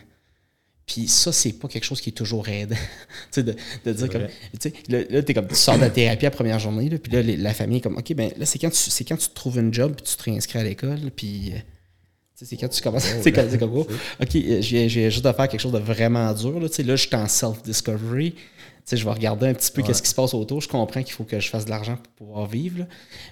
Puis 0.88 1.10
ça, 1.10 1.34
c'est 1.34 1.52
pas 1.52 1.68
quelque 1.68 1.84
chose 1.84 2.00
qui 2.00 2.10
est 2.10 2.14
toujours 2.14 2.48
aidant. 2.48 2.76
tu 3.32 3.42
sais, 3.42 3.44
de, 3.44 3.56
de 3.86 3.92
dire 3.92 4.10
comme. 4.10 4.28
Tu 4.58 4.72
sais, 4.72 4.74
là, 4.88 5.22
t'es 5.22 5.34
comme, 5.34 5.48
tu 5.48 5.56
sors 5.56 5.76
de 5.76 5.82
la 5.82 5.90
thérapie 5.90 6.24
la 6.24 6.32
première 6.32 6.60
journée, 6.60 6.90
là, 6.90 6.98
puis 6.98 7.12
là, 7.12 7.22
la 7.22 7.54
famille 7.54 7.80
est 7.80 7.82
comme, 7.82 7.98
OK, 7.98 8.14
ben 8.14 8.32
là, 8.38 8.46
c'est 8.46 8.58
quand, 8.58 8.72
tu, 8.72 9.04
quand 9.04 9.18
tu 9.18 9.28
te 9.28 9.36
trouves 9.36 9.60
un 9.60 9.70
job, 9.72 9.96
puis 9.96 10.06
tu 10.06 10.16
te 10.16 10.24
réinscris 10.24 10.60
à 10.60 10.64
l'école, 10.64 11.12
puis. 11.16 11.52
Euh, 11.54 11.58
tu 11.58 12.46
sais, 12.46 12.52
c'est 12.52 12.58
quand 12.58 12.70
tu 12.70 12.82
commences. 12.82 13.04
c'est 13.22 13.32
comme, 13.60 13.76
oh, 13.76 13.88
OK, 14.22 14.36
euh, 14.36 14.62
j'ai 14.62 15.12
juste 15.12 15.26
de 15.26 15.32
faire 15.32 15.48
quelque 15.50 15.60
chose 15.60 15.74
de 15.74 15.80
vraiment 15.80 16.32
dur. 16.34 16.58
Là, 16.58 16.70
tu 16.70 16.76
sais, 16.76 16.84
là 16.84 16.96
je 16.96 17.06
suis 17.06 17.16
en 17.16 17.28
self-discovery. 17.28 18.32
Tu 18.32 18.42
sais, 18.86 18.96
je 18.96 19.04
vais 19.04 19.12
regarder 19.12 19.48
un 19.48 19.54
petit 19.56 19.72
peu 19.72 19.82
qu'est-ce 19.82 20.02
qui 20.02 20.10
se 20.10 20.16
passe 20.16 20.34
autour. 20.34 20.62
Je 20.62 20.70
comprends 20.70 21.04
qu'il 21.04 21.14
faut 21.14 21.26
que 21.26 21.40
je 21.40 21.50
fasse 21.50 21.66
de 21.66 21.72
l'argent 21.72 21.98
pour 21.98 22.28
pouvoir 22.28 22.48
vivre. 22.48 22.86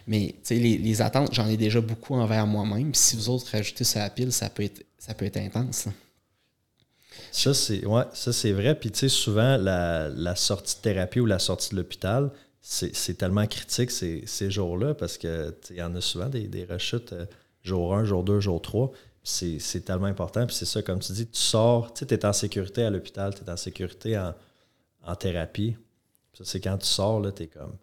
Mais 0.08 0.30
tu 0.30 0.38
sais, 0.44 0.56
les, 0.56 0.78
les, 0.78 1.02
attentes, 1.02 1.34
j'en 1.34 1.48
ai 1.48 1.56
déjà 1.56 1.80
beaucoup 1.80 2.16
envers 2.16 2.46
moi-même. 2.48 2.94
Si 2.94 3.16
vous 3.16 3.30
autres 3.30 3.50
rajoutez 3.52 3.86
ça 3.86 4.02
à 4.02 4.04
la 4.06 4.10
pile, 4.10 4.34
ça 4.34 4.50
peut 4.50 4.64
être, 4.64 4.84
ça 4.98 5.14
peut 5.14 5.26
être 5.26 5.38
intense. 5.38 5.88
Ça, 7.32 7.54
c'est 7.54 7.86
ouais, 7.86 8.52
vrai. 8.54 8.76
Puis, 8.76 8.92
tu 8.92 9.00
sais, 9.00 9.10
souvent, 9.10 9.58
la, 9.58 10.36
sortie 10.36 10.78
de 10.78 10.82
thérapie 10.82 11.20
ou 11.20 11.26
la 11.26 11.40
sortie 11.40 11.72
de 11.72 11.76
l'hôpital, 11.78 12.32
c'est 12.62 13.18
tellement 13.18 13.46
critique 13.46 13.92
ces, 13.92 14.24
ces 14.26 14.50
jours-là 14.50 14.96
parce 14.96 15.18
qu'il 15.18 15.54
y 15.72 15.82
en 15.82 15.94
a 15.96 16.02
souvent 16.02 16.30
des, 16.30 16.48
des 16.48 16.66
rechutes 16.66 17.14
euh, 17.14 17.26
jour 17.62 17.96
1, 17.96 18.06
jour 18.06 18.24
2, 18.24 18.40
jour 18.40 18.62
3. 18.62 18.92
C'est 19.24 19.84
tellement 19.84 20.06
important. 20.06 20.46
Puis 20.46 20.56
c'est 20.56 20.66
ça, 20.66 20.82
comme 20.82 21.00
tu 21.00 21.12
dis, 21.12 21.28
tu 21.28 21.40
sors, 21.40 21.94
tu 21.94 22.06
es 22.06 22.26
en 22.26 22.34
sécurité 22.34 22.84
à 22.84 22.90
l'hôpital, 22.90 23.34
tu 23.34 23.44
es 23.44 23.50
en 23.50 23.58
sécurité 23.58 24.18
en, 24.18 25.16
thérapie. 25.16 25.76
Ça, 26.34 26.44
c'est 26.46 26.60
quand 26.60 26.78
tu 26.78 26.86
sors, 26.86 27.20
là, 27.20 27.32
tu 27.32 27.44
es 27.44 27.48
comme, 27.48 27.76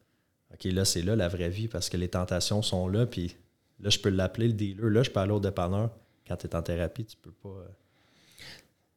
OK, 0.53 0.65
là, 0.65 0.85
c'est 0.85 1.03
là 1.03 1.17
la 1.17 1.29
vraie 1.29 1.49
vie 1.49 1.69
parce 1.69 1.89
que 1.89 1.97
les 1.97 2.09
tentations 2.09 2.63
sont 2.63 2.89
là. 2.89 3.07
Puis 3.07 3.37
là, 3.81 3.91
je 3.91 3.99
peux 3.99 4.09
l'appeler 4.09 4.49
le 4.49 4.55
dealer. 4.55 4.89
Là, 4.89 5.03
je 5.03 5.11
peux 5.11 5.21
aller 5.21 5.33
au 5.33 5.41
dépanneur. 5.41 5.91
Quand 6.27 6.37
tu 6.37 6.47
es 6.47 6.55
en 6.55 6.63
thérapie, 6.63 7.05
tu 7.05 7.17
peux 7.17 7.33
pas. 7.33 7.49
Euh, 7.49 7.69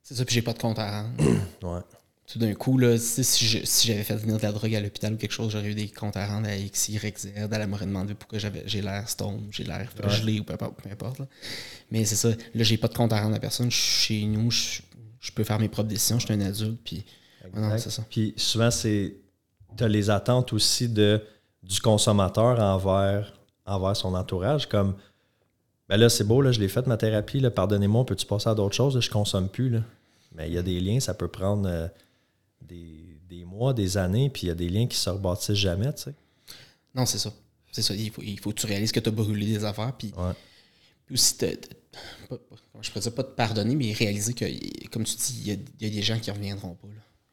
c'est 0.06 0.14
ça, 0.14 0.24
puis 0.24 0.36
j'ai 0.36 0.43
pas 0.43 0.53
de 0.53 0.60
compte 0.60 0.78
à 0.78 1.01
rendre. 1.01 1.16
ouais. 1.64 1.82
Tout 2.28 2.38
d'un 2.38 2.53
coup, 2.53 2.78
là, 2.78 2.95
si, 2.99 3.24
si 3.24 3.88
j'avais 3.88 4.03
fait 4.03 4.16
venir 4.16 4.38
de 4.38 4.43
la 4.43 4.51
drogue 4.51 4.74
à 4.76 4.80
l'hôpital 4.80 5.14
ou 5.14 5.18
quelque 5.18 5.32
chose, 5.32 5.51
j'aurais 5.51 5.70
eu 5.70 5.74
des 5.74 5.88
comptes 5.88 6.16
à 6.16 6.28
rendre 6.28 6.47
à 6.47 6.56
X, 6.56 6.89
Y, 6.89 7.18
Z. 7.18 7.34
Elle 7.36 7.68
m'aurait 7.68 7.88
demandé 7.88 8.14
pourquoi 8.14 8.38
j'ai 8.38 8.82
l'air 8.82 9.10
stone, 9.10 9.47
j'ai 9.49 9.64
l'air 9.64 9.89
gelé 10.10 10.39
ou 10.39 10.43
peu 10.43 10.53
importe. 10.53 11.22
Mais 11.89 12.06
c'est 12.06 12.16
ça. 12.16 12.30
Là, 12.30 12.64
j'ai 12.64 12.78
pas 12.78 12.88
de 12.88 12.93
compte 12.93 13.14
à 13.14 13.22
rendre 13.22 13.36
à 13.36 13.39
personne. 13.39 13.72
Je 13.72 13.78
suis 13.78 14.20
chez 14.20 14.26
nous, 14.26 14.51
je, 14.51 15.32
peux 15.34 15.43
faire 15.43 15.60
mes 15.60 15.70
propres 15.70 15.89
décisions. 15.89 16.20
Je 16.20 16.26
suis 16.26 16.34
un 16.36 16.41
adulte. 16.41 16.80
Puis, 16.84 17.03
ça. 17.78 18.03
Puis 18.08 18.36
souvent, 18.38 18.70
c'est. 18.70 19.16
Tu 19.76 19.84
as 19.84 19.88
les 19.88 20.12
attentes 20.12 20.53
aussi 20.53 20.88
de, 20.88 21.24
du 21.64 21.82
consommateur 21.82 22.60
envers, 22.60 23.34
envers 23.66 23.95
son 23.95 24.14
entourage. 24.14 24.70
Comme 24.70 24.95
ben 25.88 25.97
là, 25.97 26.09
c'est 26.09 26.23
beau, 26.23 26.41
là, 26.41 26.51
je 26.51 26.59
l'ai 26.59 26.67
fait 26.67 26.88
ma 26.88 26.97
thérapie, 26.97 27.41
pardonnez-moi, 27.41 28.05
peux-tu 28.05 28.25
passer 28.25 28.49
à 28.49 28.55
d'autres 28.55 28.75
choses? 28.75 28.99
je 28.99 29.09
consomme 29.09 29.49
plus. 29.49 29.69
Là. 29.69 29.81
Mais 30.33 30.47
il 30.47 30.53
y 30.53 30.57
a 30.57 30.63
des 30.63 30.79
liens, 30.79 30.99
ça 30.99 31.13
peut 31.13 31.27
prendre 31.27 31.69
euh, 31.69 31.88
des, 32.61 33.45
mois, 33.45 33.73
des 33.73 33.97
années, 33.97 34.29
puis 34.29 34.43
il 34.43 34.47
y 34.47 34.51
a 34.51 34.55
des 34.55 34.69
liens 34.69 34.88
qui 34.88 34.97
se 34.97 35.09
rebâtissent 35.09 35.55
jamais, 35.55 35.93
tu 35.93 36.03
sais. 36.03 36.13
Non, 36.93 37.05
c'est 37.05 37.19
ça. 37.19 37.31
C'est 37.71 37.81
ça. 37.81 37.93
Il 37.93 38.09
faut, 38.09 38.21
il 38.21 38.39
faut 38.39 38.51
que 38.51 38.59
tu 38.59 38.65
réalises 38.65 38.91
que 38.91 38.99
tu 38.99 39.09
as 39.09 39.11
brûlé 39.11 39.45
des 39.45 39.63
affaires, 39.63 39.93
puis, 39.97 40.13
puis 41.05 41.13
aussi, 41.13 41.38
te, 41.38 41.45
je 42.81 42.89
pourrais 42.89 43.01
dire 43.01 43.13
pas 43.13 43.23
te 43.23 43.36
pardonner, 43.36 43.75
mais 43.75 43.93
réaliser 43.93 44.33
que, 44.33 44.45
comme 44.89 45.03
tu 45.03 45.15
dis, 45.15 45.41
il 45.45 45.47
y 45.47 45.88
a, 45.88 45.89
des 45.89 46.01
gens 46.01 46.19
qui 46.19 46.29
ne 46.29 46.36
reviendront 46.36 46.75
pas. 46.75 46.88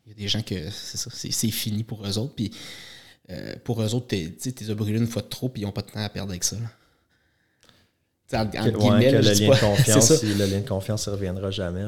Il 0.07 0.11
y 0.11 0.13
a 0.13 0.15
des 0.17 0.29
gens 0.29 0.43
que 0.43 0.71
c'est 0.71 0.99
ça, 0.99 1.11
c'est 1.13 1.51
fini 1.51 1.85
pour 1.85 2.07
eux 2.07 2.19
autres, 2.19 2.35
puis 2.35 2.51
euh, 3.31 3.55
pour 3.65 3.83
eux 3.83 3.95
autres, 3.95 4.09
tu 4.09 4.71
as 4.71 4.75
brûlé 4.75 4.99
une 4.99 5.07
fois 5.07 5.23
de 5.23 5.29
trop, 5.29 5.49
puis 5.49 5.63
ils 5.63 5.65
n'ont 5.65 5.73
pas 5.73 5.83
de 5.83 5.91
temps 5.91 6.01
à 6.01 6.09
perdre 6.09 6.31
avec 6.31 6.45
ça. 6.45 6.57
En, 8.35 8.47
que, 8.47 8.57
le, 8.59 8.71
lien 8.71 9.51
de 9.51 9.61
confiance, 9.61 10.23
le 10.23 10.47
lien 10.47 10.61
de 10.61 10.69
confiance, 10.69 11.07
ne 11.07 11.13
reviendra 11.13 11.51
jamais. 11.51 11.85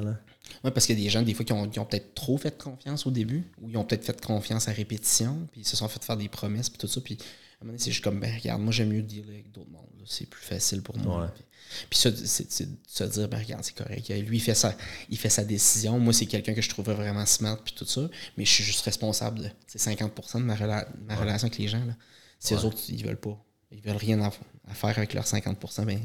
Oui, 0.64 0.70
parce 0.70 0.86
qu'il 0.86 0.98
y 0.98 1.02
a 1.02 1.04
des 1.04 1.10
gens, 1.10 1.22
des 1.22 1.34
fois, 1.34 1.44
qui 1.44 1.52
ont, 1.52 1.84
peut-être 1.84 2.14
trop 2.14 2.38
fait 2.38 2.56
confiance 2.56 3.06
au 3.06 3.10
début, 3.10 3.44
ou 3.60 3.68
ils 3.68 3.76
ont 3.76 3.84
peut-être 3.84 4.04
fait 4.04 4.24
confiance 4.24 4.66
à 4.68 4.72
répétition, 4.72 5.46
puis 5.52 5.60
ils 5.60 5.66
se 5.66 5.76
sont 5.76 5.88
fait 5.88 6.02
faire 6.02 6.16
des 6.16 6.28
promesses, 6.28 6.70
puis 6.70 6.78
tout 6.78 6.86
ça. 6.86 7.00
Puis 7.02 7.18
à 7.20 7.24
un 7.62 7.66
moment 7.66 7.72
donné, 7.72 7.78
c'est 7.78 7.90
juste 7.90 8.02
comme, 8.02 8.18
ben 8.18 8.34
regarde, 8.34 8.62
moi 8.62 8.72
j'aime 8.72 8.88
mieux 8.88 9.02
dealer 9.02 9.28
avec 9.28 9.52
d'autres 9.52 9.70
mondes. 9.70 9.84
C'est 10.06 10.28
plus 10.28 10.42
facile 10.42 10.82
pour 10.82 10.96
moi. 10.98 11.22
Ouais. 11.22 11.28
Puis, 11.34 11.44
puis 11.90 11.98
ça, 11.98 12.10
c'est 12.24 12.70
de 12.70 12.76
se 12.86 13.04
dire, 13.04 13.28
ben 13.28 13.38
regarde, 13.38 13.62
c'est 13.62 13.76
correct. 13.76 14.08
Lui, 14.08 14.38
il 14.38 14.40
fait, 14.40 14.54
sa, 14.54 14.74
il 15.10 15.18
fait 15.18 15.30
sa 15.30 15.44
décision. 15.44 15.98
Moi, 15.98 16.12
c'est 16.12 16.26
quelqu'un 16.26 16.54
que 16.54 16.62
je 16.62 16.68
trouverais 16.68 16.94
vraiment 16.94 17.26
smart, 17.26 17.58
puis 17.62 17.74
tout 17.74 17.86
ça. 17.86 18.08
Mais 18.36 18.44
je 18.44 18.50
suis 18.50 18.64
juste 18.64 18.82
responsable 18.82 19.40
de 19.40 19.50
c'est 19.66 19.80
50% 19.80 20.38
de 20.38 20.44
ma, 20.44 20.54
rela- 20.54 20.86
ma 21.06 21.16
relation 21.16 21.46
avec 21.46 21.58
les 21.58 21.68
gens. 21.68 21.84
Là. 21.84 21.94
Si 22.38 22.54
eux 22.54 22.64
autres, 22.64 22.78
ils 22.88 23.04
veulent 23.04 23.20
pas, 23.20 23.38
ils 23.70 23.80
veulent 23.80 23.96
rien 23.96 24.20
à, 24.22 24.30
à 24.68 24.74
faire 24.74 24.96
avec 24.96 25.14
leurs 25.14 25.26
50%, 25.26 25.84
ben 25.84 26.00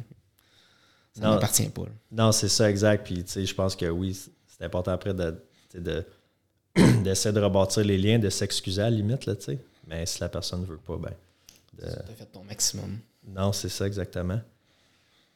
ça 1.20 1.28
Non. 1.28 1.34
m'appartient 1.36 1.70
pas. 1.70 1.84
Non, 2.12 2.32
c'est 2.32 2.48
ça, 2.50 2.70
exact. 2.70 3.06
Puis, 3.06 3.24
tu 3.24 3.32
sais, 3.32 3.46
je 3.46 3.54
pense 3.56 3.76
que 3.76 3.86
oui, 3.86 4.14
c'est 4.48 4.64
important 4.66 4.92
après 4.92 5.14
de, 5.14 5.36
d'essayer 7.04 7.34
de 7.34 7.40
rebâtir 7.42 7.84
les 7.84 7.98
liens, 7.98 8.20
de 8.20 8.30
s'excuser 8.30 8.82
à 8.82 8.90
la 8.90 8.96
limite, 8.98 9.26
là, 9.26 9.36
tu 9.36 9.44
sais. 9.46 9.60
Mais 9.88 10.06
si 10.06 10.20
la 10.22 10.30
personne 10.30 10.62
ne 10.62 10.66
veut 10.66 10.78
pas, 10.78 10.98
ben. 10.98 11.12
de- 11.78 11.82
Tu 11.92 12.12
as 12.12 12.16
fait 12.16 12.26
ton 12.26 12.44
maximum. 12.44 12.98
Non, 13.28 13.52
c'est 13.52 13.70
ça, 13.70 13.86
exactement. 13.88 14.40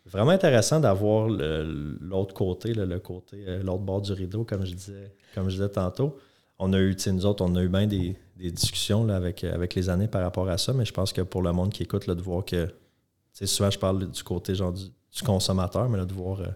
Vraiment 0.05 0.31
intéressant 0.31 0.79
d'avoir 0.79 1.27
l'autre 1.29 2.33
côté, 2.33 2.73
là, 2.73 2.85
le 2.85 2.99
côté, 2.99 3.43
euh, 3.47 3.63
l'autre 3.63 3.83
bord 3.83 4.01
du 4.01 4.11
rideau, 4.11 4.43
comme 4.43 4.65
je 4.65 4.73
disais, 4.73 5.13
comme 5.33 5.45
je 5.49 5.55
disais 5.55 5.69
tantôt. 5.69 6.17
On 6.59 6.71
a 6.73 6.79
eu, 6.79 6.95
tu 6.95 7.03
sais, 7.03 7.11
nous 7.11 7.25
autres, 7.25 7.43
on 7.43 7.55
a 7.55 7.61
eu 7.63 7.69
bien 7.69 7.87
des, 7.87 8.15
des 8.35 8.51
discussions 8.51 9.05
là, 9.05 9.15
avec, 9.15 9.43
avec 9.43 9.73
les 9.75 9.89
années 9.89 10.07
par 10.07 10.21
rapport 10.21 10.47
à 10.49 10.57
ça, 10.57 10.73
mais 10.73 10.85
je 10.85 10.93
pense 10.93 11.13
que 11.13 11.21
pour 11.21 11.41
le 11.41 11.51
monde 11.53 11.71
qui 11.71 11.83
écoute, 11.83 12.05
là, 12.05 12.15
de 12.15 12.21
voir 12.21 12.43
que, 12.45 12.65
tu 12.65 12.73
sais, 13.33 13.45
souvent 13.47 13.69
je 13.71 13.79
parle 13.79 14.09
du 14.11 14.23
côté 14.23 14.53
genre 14.55 14.71
du, 14.73 14.83
du 15.13 15.23
consommateur, 15.23 15.89
mais 15.89 15.97
là, 15.97 16.05
de 16.05 16.13
voir, 16.13 16.41
euh, 16.41 16.47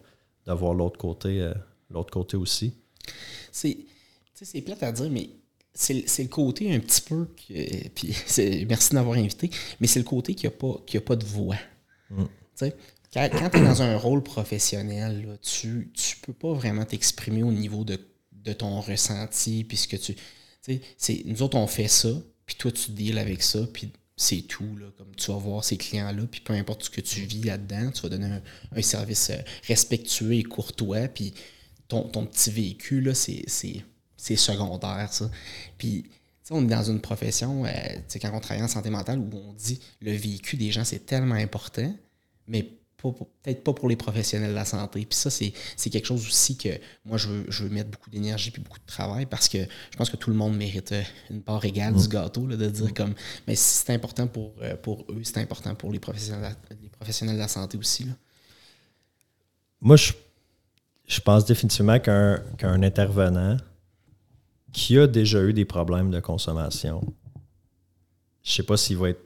de 0.45 0.53
voir 0.53 0.73
l'autre 0.73 0.97
côté, 0.97 1.41
euh, 1.41 1.53
l'autre 1.89 2.11
côté 2.11 2.37
aussi. 2.37 2.73
C'est, 3.51 3.77
c'est 4.33 4.61
plate 4.61 4.83
à 4.83 4.91
dire, 4.91 5.09
mais 5.09 5.29
c'est, 5.73 5.93
le- 5.93 6.27
côté 6.27 6.73
un 6.73 6.79
petit 6.79 7.01
peu. 7.01 7.25
Que, 7.25 7.87
puis 7.89 8.15
merci 8.67 8.89
de 8.89 8.95
m'avoir 8.95 9.17
invité, 9.17 9.49
mais 9.79 9.87
c'est 9.87 9.99
le 9.99 10.05
côté 10.05 10.33
qui 10.33 10.45
n'a 10.45 10.51
pas, 10.51 10.81
qui 10.85 10.97
a 10.97 11.01
pas 11.01 11.15
de 11.15 11.25
voix. 11.25 11.57
Mm. 12.09 12.23
Sais, 12.55 12.75
quand, 13.13 13.29
tu 13.51 13.57
es 13.57 13.63
dans 13.63 13.81
un 13.81 13.97
rôle 13.97 14.23
professionnel, 14.23 15.25
là, 15.25 15.37
tu 15.37 15.67
ne 15.67 16.25
peux 16.25 16.33
pas 16.33 16.53
vraiment 16.53 16.85
t'exprimer 16.85 17.43
au 17.43 17.51
niveau 17.51 17.83
de, 17.83 17.99
de 18.31 18.53
ton 18.53 18.81
ressenti, 18.81 19.63
puis 19.63 19.77
ce 19.77 19.87
que 19.87 19.95
tu. 19.95 20.15
tu 20.15 20.21
sais, 20.61 20.81
c'est, 20.97 21.23
nous 21.25 21.41
autres, 21.41 21.57
on 21.57 21.67
fait 21.67 21.87
ça, 21.87 22.09
puis 22.45 22.55
toi, 22.55 22.71
tu 22.71 22.91
deals 22.91 23.19
avec 23.19 23.43
ça, 23.43 23.59
puis 23.71 23.91
c'est 24.17 24.41
tout. 24.41 24.75
Là, 24.77 24.87
comme 24.97 25.15
tu 25.15 25.31
vas 25.31 25.37
voir 25.37 25.63
ces 25.63 25.77
clients-là, 25.77 26.23
puis 26.29 26.41
peu 26.41 26.53
importe 26.53 26.83
ce 26.83 26.89
que 26.89 27.01
tu 27.01 27.21
vis 27.21 27.43
là-dedans, 27.43 27.91
tu 27.91 28.01
vas 28.01 28.09
donner 28.09 28.25
un, 28.25 28.41
un 28.75 28.81
service 28.81 29.29
euh, 29.29 29.37
respectueux 29.67 30.33
et 30.33 30.43
courtois, 30.43 31.07
puis 31.07 31.33
ton, 31.87 32.01
ton 32.03 32.25
petit 32.25 32.77
là, 32.91 33.13
c'est, 33.13 33.45
secondaire, 34.17 35.13
ça. 35.13 35.29
Puis, 35.77 36.05
on 36.49 36.63
est 36.63 36.67
dans 36.67 36.83
une 36.83 36.99
profession, 36.99 37.65
euh, 37.65 37.69
quand 38.21 38.31
on 38.33 38.39
travaille 38.39 38.63
en 38.63 38.67
santé 38.67 38.89
mentale, 38.89 39.19
où 39.19 39.29
on 39.35 39.53
dit 39.53 39.79
le 40.01 40.11
véhicule 40.11 40.59
des 40.59 40.71
gens, 40.71 40.83
c'est 40.83 41.05
tellement 41.05 41.35
important, 41.35 41.93
mais 42.47 42.67
pas 43.11 43.25
peut-être 43.43 43.63
pas 43.63 43.73
pour 43.73 43.89
les 43.89 43.95
professionnels 43.95 44.51
de 44.51 44.55
la 44.55 44.65
santé. 44.65 45.05
Puis 45.05 45.17
ça, 45.17 45.29
c'est, 45.29 45.51
quelque 45.89 46.05
chose 46.05 46.25
aussi 46.25 46.57
que 46.57 46.69
moi, 47.05 47.17
je 47.17 47.27
veux, 47.27 47.45
je 47.49 47.63
veux 47.63 47.69
mettre 47.69 47.89
beaucoup 47.89 48.09
d'énergie 48.09 48.51
puis 48.51 48.61
beaucoup 48.61 48.79
de 48.79 48.85
travail 48.85 49.25
parce 49.25 49.47
que 49.47 49.59
je 49.59 49.97
pense 49.97 50.09
que 50.09 50.17
tout 50.17 50.29
le 50.29 50.35
monde 50.35 50.55
mérite 50.55 50.91
euh, 50.91 51.03
une 51.29 51.41
part 51.41 51.63
égale 51.65 51.95
du 51.95 52.07
gâteau, 52.07 52.47
là, 52.47 52.55
de 52.55 52.69
dire 52.69 52.93
comme, 52.93 53.13
mais 53.47 53.55
si 53.55 53.85
c'est 53.85 53.93
important 53.93 54.27
pour, 54.27 54.53
euh, 54.61 54.75
pour 54.75 55.05
eux, 55.09 55.21
c'est 55.23 55.39
important 55.39 55.73
pour 55.75 55.91
les 55.91 55.99
professionnels, 55.99 56.55
de 56.69 56.75
la- 56.75 56.81
les 56.81 56.89
professionnels 56.89 57.35
de 57.35 57.41
la 57.41 57.47
santé 57.47 57.77
aussi. 57.77 58.03
Là. 58.03 58.13
Moi, 59.81 59.95
je, 59.95 60.13
je 61.07 61.19
pense 61.21 61.45
définitivement 61.45 61.99
qu'un 61.99 62.39
qu'un 62.57 62.81
intervenant 62.83 63.57
qui 64.73 64.97
a 64.97 65.07
déjà 65.07 65.41
eu 65.43 65.53
des 65.53 65.65
problèmes 65.65 66.11
de 66.11 66.19
consommation, 66.19 67.01
je 68.43 68.51
sais 68.51 68.63
pas 68.63 68.77
s'il 68.77 68.97
va 68.97 69.09
être. 69.09 69.21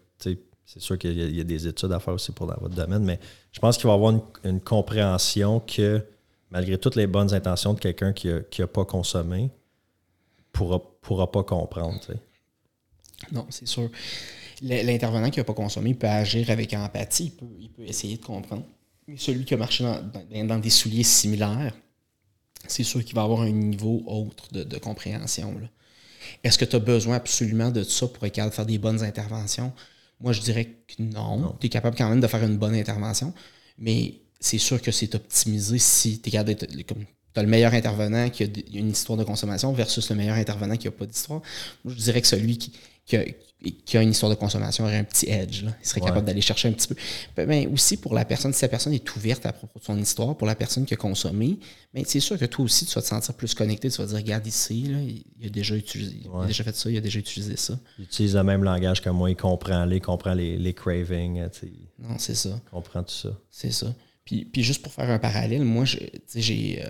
C'est 0.73 0.79
sûr 0.79 0.97
qu'il 0.97 1.17
y, 1.19 1.21
a- 1.21 1.27
y 1.27 1.41
a 1.41 1.43
des 1.43 1.67
études 1.67 1.91
à 1.91 1.99
faire 1.99 2.13
aussi 2.13 2.31
pour 2.31 2.47
dans 2.47 2.55
votre 2.61 2.75
domaine, 2.75 3.03
mais 3.03 3.19
je 3.51 3.59
pense 3.59 3.77
qu'il 3.77 3.87
va 3.87 3.93
avoir 3.93 4.13
une, 4.45 4.61
compréhension 4.61 5.59
que 5.59 6.01
malgré 6.49 6.77
toutes 6.77 6.95
les 6.95 7.07
bonnes 7.07 7.33
intentions 7.33 7.73
de 7.73 7.79
quelqu'un 7.79 8.13
qui 8.13 8.29
n'a 8.29 8.67
pas 8.67 8.85
consommé, 8.85 9.49
pourra, 10.53 10.79
pourra 11.01 11.29
pas 11.29 11.43
comprendre. 11.43 11.99
Non, 13.33 13.45
c'est 13.49 13.67
sûr. 13.67 13.89
L'intervenant 14.61 15.29
qui 15.29 15.39
n'a 15.39 15.43
pas 15.43 15.53
consommé 15.53 15.93
peut 15.93 16.07
agir 16.07 16.49
avec 16.49 16.73
empathie, 16.73 17.25
il 17.25 17.31
peut, 17.31 17.45
il 17.59 17.69
peut 17.69 17.83
essayer 17.83 18.15
de 18.17 18.23
comprendre. 18.25 18.63
Mais 19.07 19.17
celui 19.17 19.43
qui 19.43 19.53
a 19.53 19.57
marché 19.57 19.83
dans, 19.83 20.01
dans- 20.47 20.59
des 20.59 20.69
souliers 20.69 21.03
similaires, 21.03 21.73
c'est 22.67 22.83
sûr 22.83 23.03
qu'il 23.03 23.15
va 23.15 23.23
avoir 23.23 23.41
un 23.41 23.51
niveau 23.51 24.03
autre 24.05 24.53
de, 24.53 24.63
de 24.63 24.77
compréhension. 24.77 25.53
Est-ce 26.43 26.57
que 26.57 26.65
tu 26.65 26.77
as 26.77 26.79
besoin 26.79 27.15
absolument 27.15 27.71
de 27.71 27.83
ça 27.83 28.07
pour 28.07 28.25
être 28.25 28.35
capable 28.35 28.51
de 28.51 28.55
faire 28.55 28.65
des 28.65 28.77
bonnes 28.77 29.03
interventions? 29.03 29.73
Moi, 30.21 30.33
je 30.33 30.41
dirais 30.41 30.65
que 30.87 31.01
non. 31.01 31.55
Tu 31.59 31.67
es 31.67 31.69
capable 31.69 31.95
quand 31.97 32.09
même 32.09 32.21
de 32.21 32.27
faire 32.27 32.43
une 32.43 32.57
bonne 32.57 32.75
intervention, 32.75 33.33
mais 33.77 34.21
c'est 34.39 34.57
sûr 34.57 34.81
que 34.81 34.91
c'est 34.91 35.13
optimisé 35.15 35.77
si 35.77 36.21
tu 36.21 36.29
es 36.29 36.31
capable 36.31 36.55
d'être 36.55 36.67
tu 37.33 37.39
as 37.39 37.43
le 37.43 37.49
meilleur 37.49 37.73
intervenant 37.73 38.29
qui 38.29 38.43
a 38.43 38.47
une 38.73 38.89
histoire 38.89 39.17
de 39.17 39.23
consommation 39.23 39.71
versus 39.71 40.09
le 40.09 40.15
meilleur 40.17 40.35
intervenant 40.35 40.75
qui 40.75 40.87
n'a 40.87 40.91
pas 40.91 41.05
d'histoire. 41.05 41.41
Moi, 41.83 41.93
je 41.97 42.03
dirais 42.03 42.21
que 42.21 42.27
celui 42.27 42.57
qui, 42.57 42.73
qui, 43.05 43.15
a, 43.15 43.23
qui 43.85 43.95
a 43.97 44.01
une 44.01 44.09
histoire 44.09 44.29
de 44.31 44.35
consommation 44.35 44.85
aurait 44.85 44.97
un 44.97 45.03
petit 45.03 45.29
edge. 45.29 45.63
là. 45.63 45.71
Il 45.81 45.87
serait 45.87 46.01
Ouais. 46.01 46.07
capable 46.07 46.25
d'aller 46.25 46.41
chercher 46.41 46.67
un 46.67 46.71
petit 46.71 46.87
peu. 46.87 46.95
Ben, 47.35 47.47
ben, 47.47 47.71
aussi, 47.71 47.97
pour 47.97 48.13
la 48.15 48.25
personne, 48.25 48.53
si 48.53 48.63
la 48.63 48.69
personne 48.69 48.93
est 48.93 49.15
ouverte 49.15 49.45
à 49.45 49.53
propos 49.53 49.77
de 49.79 49.83
son 49.83 49.97
histoire, 49.99 50.35
pour 50.35 50.47
la 50.47 50.55
personne 50.55 50.85
qui 50.85 50.93
a 50.95 50.97
consommé, 50.97 51.59
ben, 51.93 52.03
c'est 52.07 52.19
sûr 52.19 52.39
que 52.39 52.45
toi 52.45 52.65
aussi, 52.65 52.85
tu 52.85 52.93
vas 52.95 53.01
te 53.01 53.07
sentir 53.07 53.35
plus 53.35 53.53
connecté. 53.53 53.89
Tu 53.91 53.97
vas 54.01 54.07
dire, 54.07 54.17
regarde 54.17 54.47
ici, 54.47 54.83
là, 54.83 54.99
il, 54.99 55.23
il 55.39 55.45
a 55.47 55.49
déjà 55.49 55.75
utilisé, 55.75 56.17
il 56.23 56.29
a 56.43 56.45
déjà 56.47 56.63
fait 56.63 56.75
ça, 56.75 56.89
il 56.89 56.97
a 56.97 57.01
déjà 57.01 57.19
utilisé 57.19 57.55
ça. 57.55 57.77
Il 57.99 58.05
utilise 58.05 58.35
le 58.35 58.43
même 58.43 58.63
langage 58.63 59.01
que 59.01 59.09
moi, 59.09 59.29
il 59.29 59.35
comprend 59.35 59.85
les, 59.85 59.97
il 59.97 60.01
comprend 60.01 60.33
les, 60.33 60.57
les 60.57 60.73
cravings, 60.73 61.47
il 61.63 61.69
Non, 61.99 62.17
c'est 62.17 62.35
ça. 62.35 62.59
comprend 62.71 63.03
tout 63.03 63.13
ça. 63.13 63.29
C'est 63.51 63.71
ça. 63.71 63.93
Puis, 64.25 64.45
puis 64.45 64.63
juste 64.63 64.81
pour 64.81 64.93
faire 64.93 65.09
un 65.09 65.19
parallèle, 65.19 65.63
moi, 65.63 65.83
je- 65.85 65.97
tu 65.97 66.09
sais, 66.27 66.41
j'ai. 66.41 66.81
euh, 66.83 66.89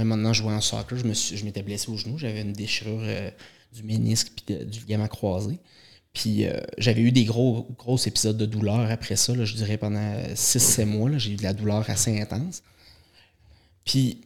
un 0.00 0.04
moment 0.04 0.22
donné, 0.22 0.34
je 0.34 0.42
jouais 0.42 0.52
en 0.52 0.60
soccer, 0.60 0.98
je 0.98 1.04
me 1.04 1.14
suis- 1.14 1.36
je 1.36 1.44
m'étais 1.44 1.62
blessé 1.62 1.90
au 1.90 1.96
genou, 1.96 2.18
j'avais 2.18 2.42
une 2.42 2.52
déchirure 2.52 3.00
euh, 3.02 3.30
du 3.74 3.82
ménisque 3.82 4.32
puis 4.36 4.56
du 4.64 4.80
ligament 4.80 5.08
croisé. 5.08 5.58
Puis 6.14 6.46
euh, 6.46 6.58
j'avais 6.78 7.02
eu 7.02 7.12
des 7.12 7.24
gros, 7.24 7.68
gros 7.78 7.96
épisodes 7.98 8.36
de 8.36 8.46
douleur 8.46 8.90
après 8.90 9.16
ça, 9.16 9.34
là, 9.34 9.44
je 9.44 9.54
dirais 9.54 9.76
pendant 9.76 10.14
6-7 10.34 10.84
mois, 10.86 11.10
là, 11.10 11.18
j'ai 11.18 11.32
eu 11.32 11.36
de 11.36 11.42
la 11.42 11.52
douleur 11.52 11.88
assez 11.90 12.20
intense. 12.20 12.62
Puis 13.84 14.22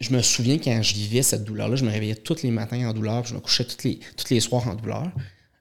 je 0.00 0.10
me 0.14 0.22
souviens 0.22 0.58
quand 0.58 0.82
je 0.82 0.94
vivais 0.94 1.22
cette 1.22 1.44
douleur-là, 1.44 1.76
je 1.76 1.84
me 1.84 1.90
réveillais 1.90 2.16
tous 2.16 2.42
les 2.42 2.50
matins 2.50 2.88
en 2.88 2.92
douleur, 2.92 3.24
je 3.24 3.34
me 3.34 3.40
couchais 3.40 3.64
tous 3.64 3.84
les, 3.84 4.00
les 4.30 4.40
soirs 4.40 4.66
en 4.68 4.74
douleur. 4.74 5.10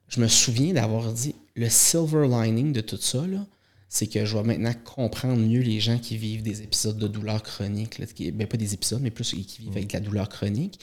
Je 0.08 0.20
me 0.20 0.28
souviens 0.28 0.74
d'avoir 0.74 1.12
dit 1.14 1.36
le 1.56 1.70
silver 1.70 2.28
lining 2.28 2.74
de 2.74 2.82
tout 2.82 2.98
ça, 3.00 3.26
là, 3.28 3.46
c'est 3.94 4.08
que 4.08 4.24
je 4.24 4.38
vais 4.38 4.44
maintenant 4.44 4.72
comprendre 4.86 5.42
mieux 5.42 5.60
les 5.60 5.82
gens 5.82 6.00
qui 6.00 6.16
vivent 6.16 6.44
des 6.44 6.62
épisodes 6.62 6.98
de 6.98 7.10
douleur 7.10 7.44
chronique. 7.44 8.00
Là, 8.00 8.06
qui, 8.06 8.32
ben, 8.32 8.48
pas 8.48 8.56
des 8.56 8.74
épisodes, 8.74 9.02
mais 9.02 9.12
plus 9.12 9.32
qui 9.32 9.64
vivent 9.64 9.72
avec 9.74 9.88
de 9.88 9.94
la 9.94 10.00
douleur 10.00 10.30
chronique. 10.30 10.80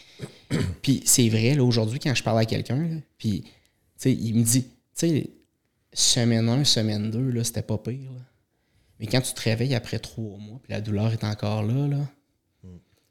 puis 0.82 1.00
c'est 1.06 1.30
vrai, 1.30 1.54
là, 1.54 1.64
aujourd'hui, 1.64 1.98
quand 2.00 2.14
je 2.14 2.22
parle 2.22 2.40
à 2.40 2.44
quelqu'un, 2.44 3.00
puis 3.16 3.44
il 4.04 4.34
me 4.34 4.42
dit, 4.44 4.62
tu 4.64 4.68
sais, 4.94 5.30
semaine 5.90 6.50
1, 6.50 6.64
semaine 6.64 7.10
2, 7.10 7.30
là, 7.30 7.44
c'était 7.44 7.62
pas 7.62 7.78
pire. 7.78 8.12
là. 8.12 8.20
Mais 9.00 9.06
quand 9.06 9.22
tu 9.22 9.32
te 9.32 9.40
réveilles 9.40 9.74
après 9.74 9.98
trois 10.00 10.36
mois, 10.36 10.60
puis 10.62 10.70
la 10.72 10.82
douleur 10.82 11.10
est 11.10 11.24
encore 11.24 11.62
là, 11.62 11.88
là, 11.88 12.06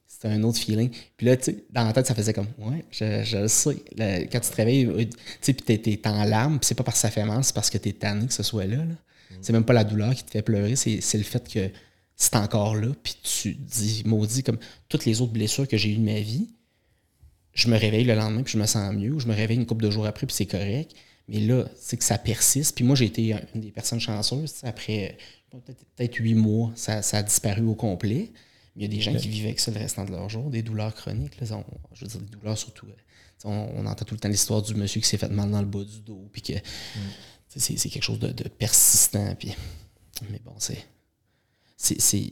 c'est 0.06 0.28
un 0.28 0.44
autre 0.44 0.60
feeling. 0.60 0.92
Puis 1.18 1.26
là, 1.26 1.38
tu 1.38 1.46
sais, 1.46 1.64
dans 1.72 1.86
la 1.86 1.94
tête, 1.94 2.06
ça 2.06 2.14
faisait 2.14 2.34
comme, 2.34 2.48
ouais, 2.60 2.86
je, 2.92 3.24
je 3.24 3.38
le 3.38 3.48
sais. 3.48 3.78
Le- 3.98 4.26
quand 4.32 4.40
tu 4.42 4.50
te 4.52 4.56
réveilles, 4.56 4.86
euh, 4.86 5.06
tu 5.06 5.10
sais, 5.42 5.54
puis 5.54 5.66
t'es, 5.66 5.80
t'es 5.80 6.08
en 6.08 6.24
larmes, 6.24 6.60
puis 6.60 6.68
c'est 6.68 6.76
pas 6.76 6.84
parce 6.84 6.98
que 6.98 7.02
ça 7.02 7.10
fait 7.10 7.26
mal, 7.26 7.44
c'est 7.44 7.56
parce 7.56 7.72
que 7.72 7.80
t'es 7.80 7.94
tanné 7.94 8.28
que 8.28 8.34
ce 8.34 8.44
soit 8.44 8.66
là. 8.68 8.78
là. 8.78 8.94
C'est 9.42 9.54
même 9.54 9.66
pas 9.66 9.74
la 9.74 9.84
douleur 9.84 10.14
qui 10.16 10.24
te 10.24 10.32
fait 10.32 10.42
pleurer, 10.42 10.76
c'est, 10.76 11.00
le 11.18 11.24
fait 11.24 11.48
que 11.52 11.70
c'est 12.16 12.36
encore 12.36 12.76
là, 12.76 12.88
puis 13.04 13.16
tu 13.22 13.56
te 13.56 13.62
dis, 13.80 14.04
maudit, 14.06 14.42
comme 14.44 14.58
toutes 14.90 15.06
les 15.06 15.22
autres 15.22 15.34
blessures 15.34 15.68
que 15.68 15.78
j'ai 15.78 15.92
eues 15.92 15.98
de 15.98 16.02
ma 16.06 16.20
vie, 16.20 16.50
je 17.54 17.68
me 17.70 17.78
réveille 17.78 18.04
le 18.06 18.16
lendemain, 18.16 18.44
puis 18.44 18.54
je 18.54 18.58
me 18.60 18.66
sens 18.66 18.94
mieux, 18.94 19.12
ou 19.14 19.20
je 19.20 19.28
me 19.28 19.34
réveille 19.34 19.58
une 19.58 19.66
couple 19.66 19.84
de 19.86 19.92
jours 19.92 20.06
après, 20.06 20.26
puis 20.28 20.36
c'est 20.36 20.46
correct. 20.46 20.94
Mais 21.28 21.40
là, 21.40 21.66
c'est 21.80 21.98
que 21.98 22.04
ça 22.04 22.18
persiste. 22.18 22.76
Puis 22.76 22.86
moi, 22.86 22.96
j'ai 22.96 23.06
été 23.06 23.36
une 23.54 23.62
des 23.62 23.72
personnes 23.72 24.00
chanceuses. 24.00 24.56
Après 24.64 25.18
euh, 25.54 25.58
peut-être 25.96 26.16
huit 26.16 26.36
mois, 26.36 26.72
ça, 26.76 27.02
ça 27.02 27.18
a 27.18 27.24
disparu 27.24 27.64
au 27.66 27.76
complet. 27.76 28.32
Mais 28.76 28.78
il 28.78 28.82
y 28.84 28.86
a 28.86 28.88
des 28.88 29.02
gens 29.02 29.12
qui 29.20 29.28
vivent 29.28 29.46
avec 29.46 29.60
ça 29.60 29.72
le 29.72 29.78
restant 29.80 30.06
de 30.06 30.12
leur 30.12 30.30
jour, 30.30 30.50
des 30.50 30.62
douleurs 30.62 30.94
chroniques. 30.96 31.40
Là, 31.42 31.48
On- 31.58 31.64
je 31.94 32.06
veux 32.06 32.12
dire, 32.12 32.22
des 32.22 32.30
douleurs 32.38 32.58
surtout. 32.58 32.86
euh, 32.86 32.92
On, 33.44 33.50
on 33.76 33.86
entend 33.88 34.06
tout 34.06 34.14
le 34.16 34.20
temps 34.22 34.30
l'histoire 34.30 34.62
du 34.62 34.74
monsieur 34.76 35.02
qui 35.02 35.08
s'est 35.08 35.18
fait 35.18 35.30
mal 35.30 35.52
dans 35.52 35.60
le 35.60 35.68
bas 35.68 35.84
du 35.84 36.00
dos. 36.00 36.30
Puis 36.32 36.42
que 36.44 36.54
sais, 36.54 36.64
c'est 37.60 37.78
c'est 37.78 37.90
quelque 37.90 38.04
chose 38.04 38.20
de, 38.20 38.28
de 38.32 38.48
persistant. 38.48 39.36
Puis, 39.36 39.56
mais 40.30 40.42
bon, 40.46 40.54
c'est. 40.58 40.84
c'est- 41.76 42.00
C'est 42.02 42.30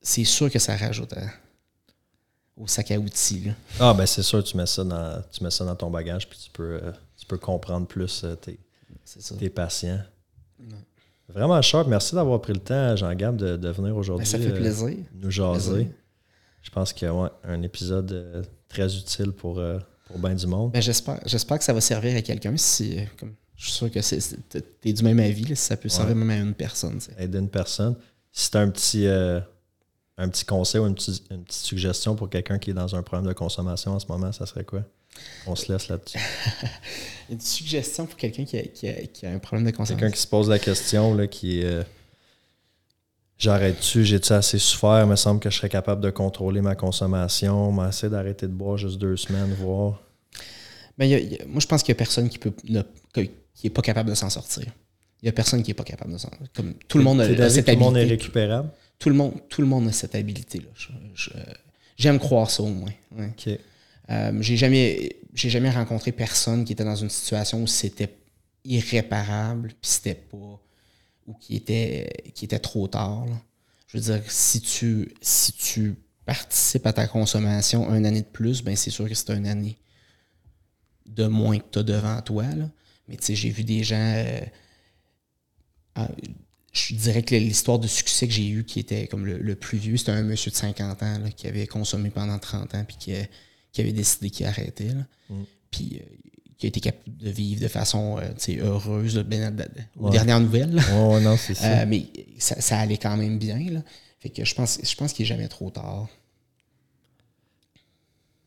c'est 0.00 0.24
sûr 0.24 0.50
que 0.50 0.58
ça 0.58 0.76
rajoute 0.76 1.12
à- 1.14 1.30
au 2.56 2.66
sac 2.66 2.90
à 2.92 2.98
outils. 2.98 3.40
Là. 3.46 3.52
Ah, 3.80 3.94
ben 3.94 4.06
c'est 4.06 4.22
sûr, 4.22 4.42
tu 4.42 4.56
mets 4.56 4.66
ça 4.66 4.82
dans, 4.84 5.22
tu 5.30 5.42
mets 5.44 5.50
ça 5.50 5.64
dans 5.64 5.74
ton 5.76 5.90
bagage, 5.90 6.28
puis 6.28 6.38
tu 6.38 6.50
peux, 6.50 6.80
euh, 6.82 6.92
tu 7.16 7.26
peux 7.26 7.36
comprendre 7.38 7.86
plus 7.86 8.22
euh, 8.24 8.34
tes, 8.36 8.58
tes 9.38 9.50
patients. 9.50 10.00
Ouais. 10.60 10.66
Vraiment 11.28 11.60
sharp. 11.60 11.88
Merci 11.88 12.14
d'avoir 12.14 12.40
pris 12.40 12.52
le 12.54 12.60
temps, 12.60 12.96
Jean-Gab, 12.96 13.36
de, 13.36 13.56
de 13.56 13.68
venir 13.70 13.96
aujourd'hui. 13.96 14.24
Ben, 14.24 14.30
ça 14.30 14.38
fait 14.38 14.52
euh, 14.52 14.56
plaisir. 14.60 14.96
nous 15.14 15.30
jaser. 15.30 15.70
Plaisir. 15.72 15.92
Je 16.62 16.70
pense 16.70 16.92
qu'il 16.92 17.06
y 17.06 17.08
a 17.08 17.14
ouais, 17.14 17.28
un 17.44 17.62
épisode 17.62 18.48
très 18.68 18.96
utile 18.96 19.32
pour, 19.32 19.60
pour 20.06 20.18
bien 20.18 20.34
du 20.34 20.46
monde. 20.46 20.72
Ben, 20.72 20.80
j'espère, 20.82 21.20
j'espère 21.26 21.58
que 21.58 21.64
ça 21.64 21.72
va 21.72 21.80
servir 21.80 22.16
à 22.16 22.22
quelqu'un. 22.22 22.56
Si, 22.56 22.98
comme 23.18 23.34
Je 23.58 23.64
suis 23.64 23.72
sûr 23.72 23.90
que 23.90 24.00
c'est, 24.00 24.20
c'est- 24.20 24.80
t'es 24.80 24.92
du 24.92 25.02
même 25.02 25.18
avis, 25.18 25.42
là, 25.44 25.54
si 25.56 25.64
ça 25.64 25.76
peut 25.76 25.88
servir 25.90 26.14
même 26.16 26.30
à 26.30 26.36
une 26.36 26.54
personne. 26.54 26.98
tu. 26.98 27.10
Aider 27.22 27.38
une 27.38 27.48
personne. 27.50 27.96
Si 28.32 28.50
tu 28.50 28.56
as 28.56 28.60
un 28.60 28.70
petit, 28.70 29.06
euh, 29.06 29.40
un 30.16 30.28
petit 30.28 30.44
conseil 30.44 30.80
ou 30.80 30.86
une, 30.86 30.94
petite- 30.94 31.24
une 31.30 31.42
petite 31.44 31.64
suggestion 31.64 32.14
pour 32.14 32.30
quelqu'un 32.30 32.58
qui 32.58 32.70
est 32.70 32.74
dans 32.74 32.94
un 32.94 33.02
problème 33.02 33.26
de 33.28 33.32
consommation 33.34 33.92
en 33.92 33.98
ce 33.98 34.06
moment, 34.06 34.30
ça 34.32 34.46
serait 34.46 34.64
quoi? 34.64 34.84
On 35.46 35.56
se 35.56 35.72
laisse 35.72 35.88
là-dessus. 35.88 36.18
Une 37.30 37.40
suggestion 37.40 38.06
pour 38.06 38.16
quelqu'un 38.16 38.44
qui 38.44 38.56
a, 38.58 38.62
qui 38.62 38.88
a- 38.88 39.06
qui 39.06 39.26
a 39.26 39.30
un 39.32 39.38
problème 39.40 39.64
de 39.66 39.70
Quelqu'un 39.70 39.82
consommation. 39.82 40.10
qui 40.12 40.20
se 40.20 40.26
pose 40.28 40.48
la 40.48 40.58
question, 40.60 41.14
là, 41.14 41.26
qui 41.26 41.58
est 41.60 41.64
euh, 41.64 41.82
J'arrête-tu, 43.38 44.04
j'ai-tu 44.04 44.32
assez 44.32 44.58
souffert? 44.58 45.02
Il 45.04 45.08
me 45.10 45.14
semble 45.16 45.38
que 45.40 45.48
je 45.50 45.56
serais 45.56 45.68
capable 45.68 46.00
de 46.00 46.10
contrôler 46.10 46.60
ma 46.60 46.74
consommation, 46.74 47.70
mais 47.72 47.88
essayer 47.88 48.10
d'arrêter 48.10 48.46
de 48.46 48.52
boire 48.52 48.76
juste 48.76 48.98
deux 48.98 49.16
semaines, 49.16 49.52
voir. 49.54 50.02
Ben, 50.96 51.04
il 51.04 51.10
y 51.10 51.14
a- 51.14 51.18
il 51.20 51.32
y 51.32 51.40
a- 51.40 51.46
moi, 51.46 51.60
je 51.60 51.66
pense 51.66 51.82
qu'il 51.84 51.92
y 51.92 51.96
a 51.96 51.98
personne 51.98 52.28
qui 52.28 52.38
peut 52.38 52.52
ne- 52.68 52.82
qui 53.58 53.66
est 53.66 53.70
pas 53.70 53.82
capable 53.82 54.08
de 54.08 54.14
s'en 54.14 54.30
sortir. 54.30 54.64
Il 55.20 55.26
y 55.26 55.28
a 55.28 55.32
personne 55.32 55.64
qui 55.64 55.72
est 55.72 55.74
pas 55.74 55.84
capable 55.84 56.12
de 56.12 56.18
s'en 56.18 56.30
sortir. 56.30 56.48
Comme 56.54 56.74
tout 56.74 56.98
le 56.98 57.04
monde 57.04 57.20
a, 57.20 57.50
cette 57.50 57.66
que 57.66 57.72
tout 57.72 57.78
le 57.78 57.84
monde 57.84 57.96
est 57.96 58.02
habilité. 58.02 58.22
récupérable? 58.22 58.70
Tout 59.00 59.08
le 59.08 59.14
monde, 59.16 59.32
tout 59.48 59.60
le 59.60 59.66
monde 59.66 59.88
a 59.88 59.92
cette 59.92 60.14
habilité-là. 60.14 60.68
J'aime 61.96 62.20
croire 62.20 62.50
ça 62.50 62.62
au 62.62 62.68
moins. 62.68 62.92
ouais. 63.16 63.58
Euh, 64.10 64.32
j'ai 64.40 64.56
jamais, 64.56 65.70
rencontré 65.70 66.12
personne 66.12 66.64
qui 66.64 66.72
était 66.72 66.84
dans 66.84 66.96
une 66.96 67.10
situation 67.10 67.62
où 67.62 67.66
c'était 67.66 68.16
irréparable, 68.64 69.68
puis 69.68 69.90
c'était 69.90 70.14
pas, 70.14 70.60
ou 71.26 71.34
qui 71.34 71.56
était, 71.56 72.10
qui 72.34 72.44
était 72.44 72.58
trop 72.58 72.86
tard. 72.88 73.26
là. 73.26 73.36
Je 73.88 73.98
veux 73.98 74.04
dire, 74.04 74.22
si 74.30 74.60
tu, 74.60 75.12
si 75.20 75.52
tu 75.52 75.96
participes 76.24 76.86
à 76.86 76.92
ta 76.92 77.06
consommation 77.06 77.92
une 77.94 78.06
année 78.06 78.22
de 78.22 78.26
plus, 78.26 78.62
ben 78.62 78.76
c'est 78.76 78.90
sûr 78.90 79.08
que 79.08 79.14
c'est 79.14 79.30
une 79.32 79.46
année 79.46 79.78
de 81.06 81.26
moins 81.26 81.58
que 81.58 81.64
tu 81.72 81.78
as 81.80 81.82
devant 81.82 82.20
toi. 82.22 82.44
là. 82.44 82.70
Mais 83.08 83.16
tu 83.16 83.24
sais, 83.26 83.34
j'ai 83.34 83.50
vu 83.50 83.64
des 83.64 83.82
gens. 83.84 83.96
euh, 85.98 86.06
je 86.72 86.94
dirais 86.94 87.22
que 87.22 87.34
l'histoire 87.34 87.78
de 87.78 87.86
succès 87.88 88.28
que 88.28 88.32
j'ai 88.34 88.46
eu 88.48 88.64
qui 88.64 88.78
était 88.78 89.08
comme 89.08 89.24
le, 89.26 89.38
le 89.38 89.54
plus 89.56 89.78
vieux, 89.78 89.96
c'était 89.96 90.12
un 90.12 90.22
monsieur 90.22 90.50
de 90.50 90.56
50 90.56 91.02
ans 91.02 91.18
là, 91.18 91.30
qui 91.30 91.46
avait 91.48 91.66
consommé 91.66 92.10
pendant 92.10 92.38
30 92.38 92.74
ans 92.74 92.84
puis 92.86 92.96
qui, 92.98 93.14
a- 93.16 93.26
qui 93.72 93.80
avait 93.80 93.92
décidé 93.92 94.30
qu'il 94.30 94.46
arrêtait. 94.46 94.92
là. 94.94 95.06
Mm. 95.30 95.42
Puis 95.70 96.00
euh, 96.02 96.06
qui 96.58 96.66
a 96.66 96.68
été 96.68 96.80
capable 96.80 97.16
de 97.16 97.30
vivre 97.30 97.60
de 97.62 97.68
façon 97.68 98.18
euh, 98.18 98.28
tu 98.36 98.54
sais, 98.54 98.58
heureuse, 98.58 99.16
là, 99.16 99.22
ben, 99.22 99.56
aux 99.96 100.06
Ouais. 100.06 100.10
dernières 100.12 100.40
nouvelles. 100.40 100.74
là. 100.74 100.82
Ouais, 101.08 101.20
non, 101.20 101.36
c'est 101.36 101.54
ça. 101.54 101.80
Euh, 101.82 101.84
mais 101.88 102.06
ça, 102.38 102.60
ça 102.60 102.78
allait 102.78 102.98
quand 102.98 103.16
même 103.16 103.38
bien. 103.38 103.58
Là. 103.70 103.82
Fait 104.20 104.28
que 104.30 104.44
je 104.44 104.54
pense, 104.54 104.78
je 104.82 104.94
pense 104.96 105.12
qu'il 105.12 105.22
n'est 105.24 105.28
jamais 105.28 105.48
trop 105.48 105.70
tard. 105.70 106.08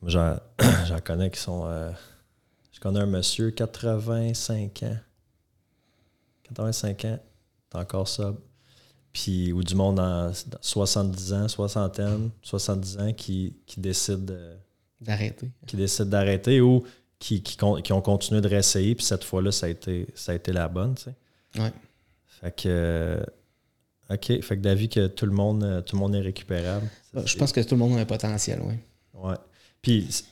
J'en 0.07 0.37
connais 1.03 1.29
qui 1.31 1.39
sont. 1.39 1.65
Connais 2.81 2.99
un 2.99 3.05
monsieur, 3.05 3.51
85 3.51 4.83
ans. 4.83 4.97
85 6.43 7.05
ans, 7.05 7.19
t'es 7.69 7.77
encore 7.77 8.07
ça. 8.07 8.33
Puis, 9.13 9.51
ou 9.51 9.63
du 9.63 9.75
monde 9.75 9.95
dans 9.97 10.31
70 10.61 11.33
ans, 11.33 11.47
soixantaine, 11.47 12.29
70 12.41 12.97
ans 12.99 13.13
qui, 13.13 13.55
qui 13.65 13.79
décide 13.79 14.25
de- 14.25 14.53
D'arrêter. 15.01 15.49
qui 15.65 15.75
décident 15.75 16.09
d'arrêter 16.09 16.61
ou 16.61 16.83
qui, 17.19 17.41
qui, 17.43 17.57
qui 17.57 17.93
ont 17.93 18.01
continué 18.01 18.39
de 18.41 18.47
réessayer, 18.47 18.95
puis 18.95 19.03
cette 19.05 19.23
fois-là, 19.23 19.51
ça 19.51 19.65
a 19.65 19.69
été, 19.69 20.07
ça 20.15 20.31
a 20.31 20.35
été 20.35 20.51
la 20.53 20.67
bonne, 20.67 20.95
tu 20.95 21.03
sais. 21.03 21.15
Ouais. 21.61 21.71
Fait 22.39 22.55
que. 22.55 22.63
euh, 22.67 23.23
OK. 24.09 24.25
Fait 24.41 24.57
que 24.57 24.61
d'avis 24.61 24.89
que 24.89 25.07
tout 25.07 25.25
le 25.25 25.31
monde, 25.31 25.63
euh, 25.63 25.81
tout 25.81 25.95
le 25.95 26.01
monde 26.01 26.15
est 26.15 26.21
récupérable. 26.21 26.87
Je 27.25 27.35
pense 27.37 27.51
que 27.51 27.61
tout 27.61 27.75
le 27.75 27.79
monde 27.79 27.97
a 27.97 28.01
un 28.01 28.05
potentiel, 28.05 28.61
oui. 28.63 28.75
Ouais. 29.13 29.35
Puis 29.81 30.23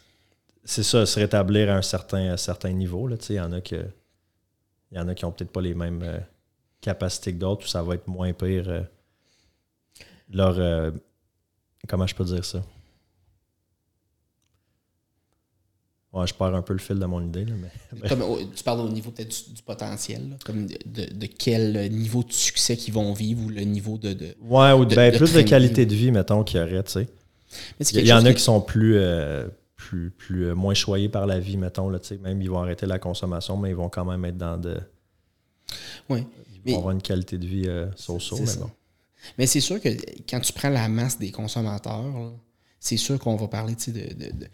c'est 0.64 0.84
ça, 0.84 1.05
se 1.05 1.20
rétablir 1.20 1.70
à 1.72 1.76
un 1.76 1.82
certain, 1.82 2.32
un 2.34 2.38
certain 2.38 2.72
niveau. 2.72 3.07
Là, 3.07 3.16
il 3.30 3.36
y 3.36 3.39
en 3.39 3.51
a 3.51 3.62
que. 3.62 3.86
Il 4.91 4.97
y 4.97 5.01
en 5.01 5.07
a 5.07 5.14
qui 5.16 5.24
ont 5.26 5.32
peut-être 5.32 5.51
pas 5.51 5.62
les 5.62 5.76
mêmes 5.76 6.01
euh, 6.03 6.20
capacités 6.82 7.32
que 7.34 7.38
d'autres, 7.39 7.66
ou 7.66 7.68
ça 7.68 7.84
va 7.84 7.95
être 7.95 8.07
moins 8.07 8.34
pire. 8.34 8.68
euh, 8.70 8.82
leur. 10.32 10.55
euh, 10.60 10.91
comment 11.88 12.07
je 12.07 12.16
peux 12.16 12.26
dire 12.26 12.43
ça? 12.43 12.64
Ouais, 16.12 16.26
je 16.26 16.34
perds 16.34 16.55
un 16.55 16.64
peu 16.64 16.74
le 16.74 16.80
fil 16.80 16.97
de 16.97 17.05
mon 17.05 17.22
idée, 17.24 17.45
là, 17.45 17.53
mais. 17.55 18.10
Comme, 18.10 18.24
tu 18.55 18.64
parles 18.64 18.80
au 18.80 18.89
niveau 18.89 19.12
peut-être 19.12 19.30
du, 19.47 19.53
du 19.53 19.62
potentiel, 19.62 20.30
là, 20.32 20.36
comme 20.43 20.66
de, 20.66 20.76
de- 20.88 21.14
de 21.14 21.26
quel 21.28 21.91
niveau 21.91 22.24
de 22.24 22.34
succès 22.34 22.76
qu'ils 22.78 22.95
vont 22.95 23.14
vivre 23.14 23.45
ou 23.45 23.49
le 23.49 23.62
niveau 23.62 23.99
de. 23.99 24.14
de- 24.14 24.36
Ouais, 24.41 24.72
ou 24.72 24.86
ben, 24.88 25.16
plus 25.16 25.34
de 25.34 25.41
qualité 25.43 25.86
de 25.86 25.93
vie, 25.93 26.12
mettons, 26.12 26.43
qu'il 26.43 26.60
y 26.60 26.64
aurait. 26.64 26.84
Mais 26.95 27.86
Il 27.93 28.07
y, 28.07 28.12
en 28.14 28.26
a 28.26 28.34
qui- 28.34 28.41
sont 28.41 28.60
plus, 28.60 28.97
plus, 29.80 30.11
plus 30.11 30.47
euh, 30.47 30.55
moins 30.55 30.73
choyés 30.73 31.07
par 31.09 31.25
la 31.25 31.39
vie, 31.39 31.55
mettons. 31.57 31.89
Là, 31.89 31.99
même 32.21 32.41
ils 32.41 32.49
vont 32.49 32.59
arrêter 32.59 32.86
la 32.86 32.99
consommation, 32.99 33.55
mais 33.57 33.69
ils 33.69 33.75
vont 33.75 33.89
quand 33.89 34.03
même 34.05 34.23
être 34.25 34.38
dans 34.38 34.57
de. 34.57 34.77
Ouais. 36.09 36.25
Ils 36.53 36.61
Mais- 36.65 36.71
vont 36.73 36.77
avoir 36.80 36.93
une 36.93 37.01
qualité 37.01 37.38
de 37.38 37.47
vie 37.47 37.63
euh, 37.67 37.88
so-so, 37.95 38.38
mais 38.39 38.45
ça. 38.45 38.59
bon. 38.59 38.71
Mais 39.38 39.47
c'est 39.47 39.61
sûr 39.61 39.80
que 39.82 39.89
quand 40.30 40.41
tu 40.41 40.51
prends 40.53 40.69
la 40.69 40.88
masse 40.89 41.17
des 41.17 41.32
consommateurs, 41.32 42.34
c'est 42.80 42.97
sûr 42.97 43.17
qu'on 43.19 43.36
va 43.38 43.47
parler 43.47 43.75
de 43.75 44.47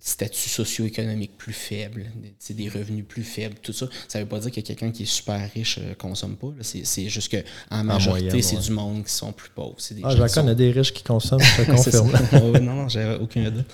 statut 0.00 0.48
socio-économique 0.48 1.36
plus 1.36 1.52
faible, 1.52 2.04
de- 2.16 2.28
tu 2.28 2.34
sais, 2.38 2.54
des 2.54 2.68
revenus 2.68 3.04
plus 3.08 3.22
faibles, 3.22 3.56
tout 3.62 3.72
ça. 3.72 3.86
Ça 4.08 4.20
veut 4.20 4.26
pas 4.26 4.38
dire 4.40 4.50
que 4.52 4.60
quelqu'un 4.60 4.90
qui 4.92 5.04
est 5.04 5.06
super 5.06 5.50
riche 5.52 5.78
ne 5.78 5.94
consomme 5.94 6.36
pas. 6.36 6.48
C'est 6.60 7.08
juste 7.08 7.30
qu'en 7.70 7.84
majorité, 7.84 8.26
moyenne, 8.26 8.42
c'est 8.42 8.56
ouais. 8.56 8.62
du 8.62 8.70
monde 8.72 9.04
qui 9.04 9.12
sont 9.12 9.32
plus 9.32 9.50
pauvres. 9.50 9.76
Des 9.90 10.00
Ah, 10.04 10.14
j'en 10.16 10.26
qui 10.26 10.32
sont- 10.32 10.40
connais 10.42 10.54
des 10.54 10.70
riches 10.70 10.92
qui 10.92 11.02
consomment, 11.02 11.40
je 11.42 11.62
te 11.62 11.70
confirme. 11.70 12.10
Ouais, 12.52 12.60
non, 12.60 12.74
non, 12.74 12.88
j'avais 12.88 13.16
aucun 13.18 13.50
doute. 13.50 13.66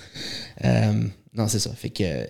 Euh, 0.63 1.03
non, 1.33 1.47
c'est 1.47 1.59
ça. 1.59 1.71
Fait 1.73 1.89
que 1.89 2.27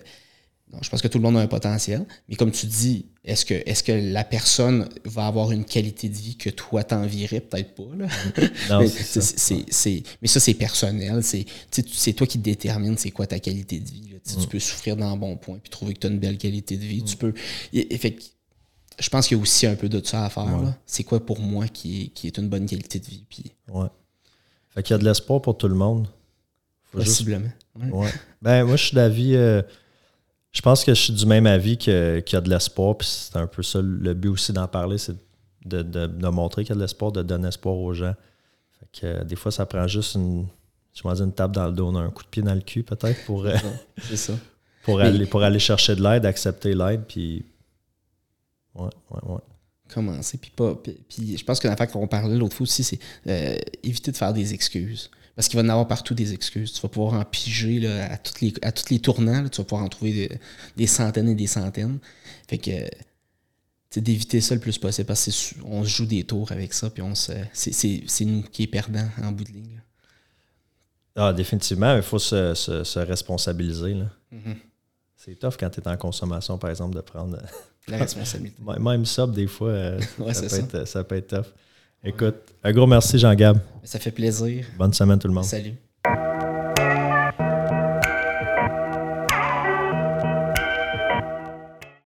je 0.82 0.88
pense 0.90 1.00
que 1.02 1.08
tout 1.08 1.18
le 1.18 1.22
monde 1.22 1.36
a 1.36 1.40
un 1.40 1.46
potentiel. 1.46 2.04
Mais 2.28 2.36
comme 2.36 2.50
tu 2.50 2.66
dis, 2.66 3.06
est-ce 3.24 3.44
que, 3.44 3.54
est 3.54 3.82
que 3.84 3.92
la 3.92 4.24
personne 4.24 4.88
va 5.04 5.26
avoir 5.26 5.50
une 5.52 5.64
qualité 5.64 6.08
de 6.08 6.14
vie 6.16 6.36
que 6.36 6.50
toi 6.50 6.84
t'envierais? 6.84 7.40
Peut-être 7.40 7.74
pas. 7.74 7.94
Là? 7.96 8.06
Non, 8.70 8.80
mais, 8.80 8.88
c'est 8.88 9.20
ça. 9.20 9.54
mais 10.22 10.28
ça, 10.28 10.40
c'est 10.40 10.54
personnel. 10.54 11.22
C'est 11.22 12.12
toi 12.12 12.26
qui 12.26 12.38
détermines 12.38 12.96
c'est 12.98 13.10
quoi 13.10 13.26
ta 13.26 13.38
qualité 13.38 13.78
de 13.80 13.88
vie. 13.90 14.08
là. 14.12 14.18
Tu 14.26 14.36
Mm. 14.36 14.40
Tu 14.42 14.46
peux 14.48 14.58
souffrir 14.60 14.96
dans 14.96 15.12
un 15.12 15.16
bon 15.16 15.36
point 15.36 15.58
puis 15.58 15.70
trouver 15.70 15.94
que 15.94 16.00
tu 16.00 16.06
as 16.06 16.10
une 16.10 16.18
belle 16.18 16.38
qualité 16.38 16.76
de 16.76 16.84
vie. 16.84 17.02
Tu 17.04 17.16
peux. 17.16 17.34
et- 17.72 17.94
et 17.94 17.98
fait 17.98 18.12
que 18.12 18.22
je 18.98 19.08
pense 19.08 19.26
qu'il 19.26 19.36
y 19.36 19.40
a 19.40 19.42
aussi 19.42 19.66
un 19.66 19.74
peu 19.74 19.88
de 19.88 20.00
ça 20.04 20.24
à 20.24 20.30
faire. 20.30 20.44
Ouais. 20.44 20.70
C'est 20.86 21.02
quoi 21.04 21.24
pour 21.24 21.40
moi 21.40 21.66
qui 21.68 22.02
est, 22.02 22.06
qui 22.08 22.26
est 22.28 22.38
une 22.38 22.48
bonne 22.48 22.64
qualité 22.66 22.98
de 23.00 23.06
vie? 23.06 23.24
Puis, 23.28 23.52
Ouais. 23.68 23.88
Fait 24.70 24.82
qu'il 24.82 24.94
y 24.94 24.96
a 24.96 24.98
de 24.98 25.04
l'espoir 25.04 25.40
pour 25.42 25.56
tout 25.56 25.68
le 25.68 25.74
monde. 25.74 26.08
Faut 26.90 26.98
possiblement. 26.98 27.48
Ouais. 27.78 27.90
Ouais. 27.90 28.12
Ben, 28.42 28.64
moi, 28.64 28.76
je 28.76 28.84
suis 28.86 28.94
d'avis. 28.94 29.34
euh, 29.36 29.62
je 30.54 30.62
pense 30.62 30.84
que 30.84 30.94
je 30.94 31.00
suis 31.00 31.12
du 31.12 31.26
même 31.26 31.46
avis 31.46 31.76
qu'il 31.76 31.92
y 32.32 32.36
a 32.36 32.40
de 32.40 32.48
l'espoir. 32.48 32.96
Puis 32.96 33.08
c'est 33.08 33.36
un 33.36 33.46
peu 33.46 33.62
ça 33.62 33.80
le 33.82 34.14
but 34.14 34.28
aussi 34.28 34.52
d'en 34.52 34.68
parler, 34.68 34.96
c'est 34.98 35.16
de, 35.66 35.82
de- 35.82 36.06
de 36.06 36.28
montrer 36.28 36.62
qu'il 36.62 36.70
y 36.70 36.72
a 36.72 36.76
de 36.76 36.80
l'espoir, 36.80 37.12
de 37.12 37.22
donner 37.22 37.48
espoir 37.48 37.74
aux 37.76 37.92
gens. 37.92 38.14
Fait 38.78 39.00
que 39.00 39.06
euh, 39.06 39.24
des 39.24 39.36
fois, 39.36 39.50
ça 39.52 39.66
prend 39.66 39.86
juste 39.86 40.14
une. 40.14 40.46
Je 40.94 41.02
dire 41.02 41.24
une 41.24 41.32
tape 41.32 41.50
dans 41.52 41.66
le 41.66 41.72
dos, 41.72 41.88
un 41.96 42.08
coup 42.10 42.22
de 42.22 42.28
pied 42.28 42.40
dans 42.42 42.54
le 42.54 42.60
cul, 42.60 42.84
peut-être, 42.84 43.24
pour, 43.24 43.44
euh, 43.46 43.56
ça. 44.14 44.32
pour, 44.84 44.98
Mais- 44.98 45.04
aller, 45.06 45.26
pour 45.26 45.42
aller 45.42 45.58
chercher 45.58 45.96
de 45.96 46.02
l'aide, 46.02 46.24
accepter 46.24 46.72
l'aide. 46.72 47.02
Puis. 47.08 47.44
Ouais, 48.76 48.90
ouais, 49.10 49.20
ouais. 49.32 49.40
commencer. 49.92 50.38
Puis, 50.38 50.52
pas, 50.54 50.74
puis, 50.76 50.96
puis 51.08 51.36
je 51.36 51.44
pense 51.44 51.58
que 51.58 51.66
l'affaire 51.68 51.88
qu'on 51.88 52.06
parlait 52.06 52.36
l'autre 52.36 52.54
fois 52.56 52.64
aussi, 52.64 52.84
c'est 52.84 52.98
euh, 53.26 53.56
éviter 53.82 54.12
de 54.12 54.16
faire 54.16 54.32
des 54.32 54.54
excuses. 54.54 55.10
Parce 55.36 55.48
qu'il 55.48 55.58
va 55.58 55.62
y 55.64 55.66
en 55.66 55.70
avoir 55.70 55.88
partout 55.88 56.14
des 56.14 56.32
excuses. 56.32 56.72
Tu 56.72 56.80
vas 56.80 56.88
pouvoir 56.88 57.14
en 57.14 57.24
piger 57.24 57.80
là, 57.80 58.12
à, 58.12 58.16
tous 58.18 58.40
les, 58.40 58.54
à 58.62 58.70
tous 58.72 58.90
les 58.90 59.00
tournants. 59.00 59.42
là, 59.42 59.48
tu 59.48 59.58
vas 59.58 59.64
pouvoir 59.64 59.84
en 59.84 59.88
trouver 59.88 60.12
des, 60.12 60.38
des 60.76 60.86
centaines 60.86 61.28
et 61.28 61.34
des 61.34 61.46
centaines. 61.48 61.98
Fait 62.48 62.58
que 62.58 62.70
d'éviter 64.00 64.40
ça 64.40 64.54
le 64.56 64.60
plus 64.60 64.76
possible 64.78 65.06
parce 65.06 65.20
que 65.24 65.30
c'est 65.30 65.36
su- 65.54 65.56
on 65.64 65.84
se 65.84 65.88
joue 65.88 66.06
des 66.06 66.24
tours 66.24 66.50
avec 66.52 66.72
ça. 66.72 66.90
Puis 66.90 67.02
on 67.02 67.14
se, 67.14 67.32
c'est, 67.52 68.24
nous 68.24 68.42
qui 68.42 68.64
est 68.64 68.66
perdant 68.68 69.08
en 69.22 69.30
bout 69.32 69.44
de 69.44 69.52
ligne. 69.52 69.74
là. 69.76 69.80
Ah, 71.28 71.32
définitivement, 71.32 71.94
il 71.96 72.02
faut 72.02 72.18
se, 72.18 72.54
se- 72.54 72.82
se 72.84 72.98
responsabiliser. 72.98 73.94
là. 73.94 74.10
Mhm. 74.32 74.56
C'est 75.16 75.38
tough 75.38 75.54
quand 75.58 75.70
tu 75.70 75.80
es 75.80 75.88
en 75.88 75.96
consommation, 75.96 76.58
par 76.58 76.70
exemple, 76.70 76.94
de 76.96 77.00
prendre. 77.00 77.40
La 77.88 77.98
responsabilité. 77.98 78.60
Même 78.80 79.04
ça, 79.06 79.26
des 79.26 79.46
fois, 79.46 79.68
euh, 79.70 80.00
Ouais, 80.18 80.34
ça, 80.34 80.42
peut 80.42 80.48
ça. 80.48 80.56
Être, 80.58 80.84
ça 80.86 81.04
peut 81.04 81.16
être 81.16 81.28
tough. 81.36 81.52
Écoute, 82.06 82.54
un 82.62 82.72
gros 82.72 82.86
merci, 82.86 83.18
Jean-Gab. 83.18 83.58
Ça 83.82 83.98
fait 83.98 84.10
plaisir. 84.10 84.66
Bonne 84.76 84.92
semaine, 84.92 85.18
tout 85.18 85.28
le 85.28 85.32
monde. 85.32 85.44
Salut. 85.44 85.72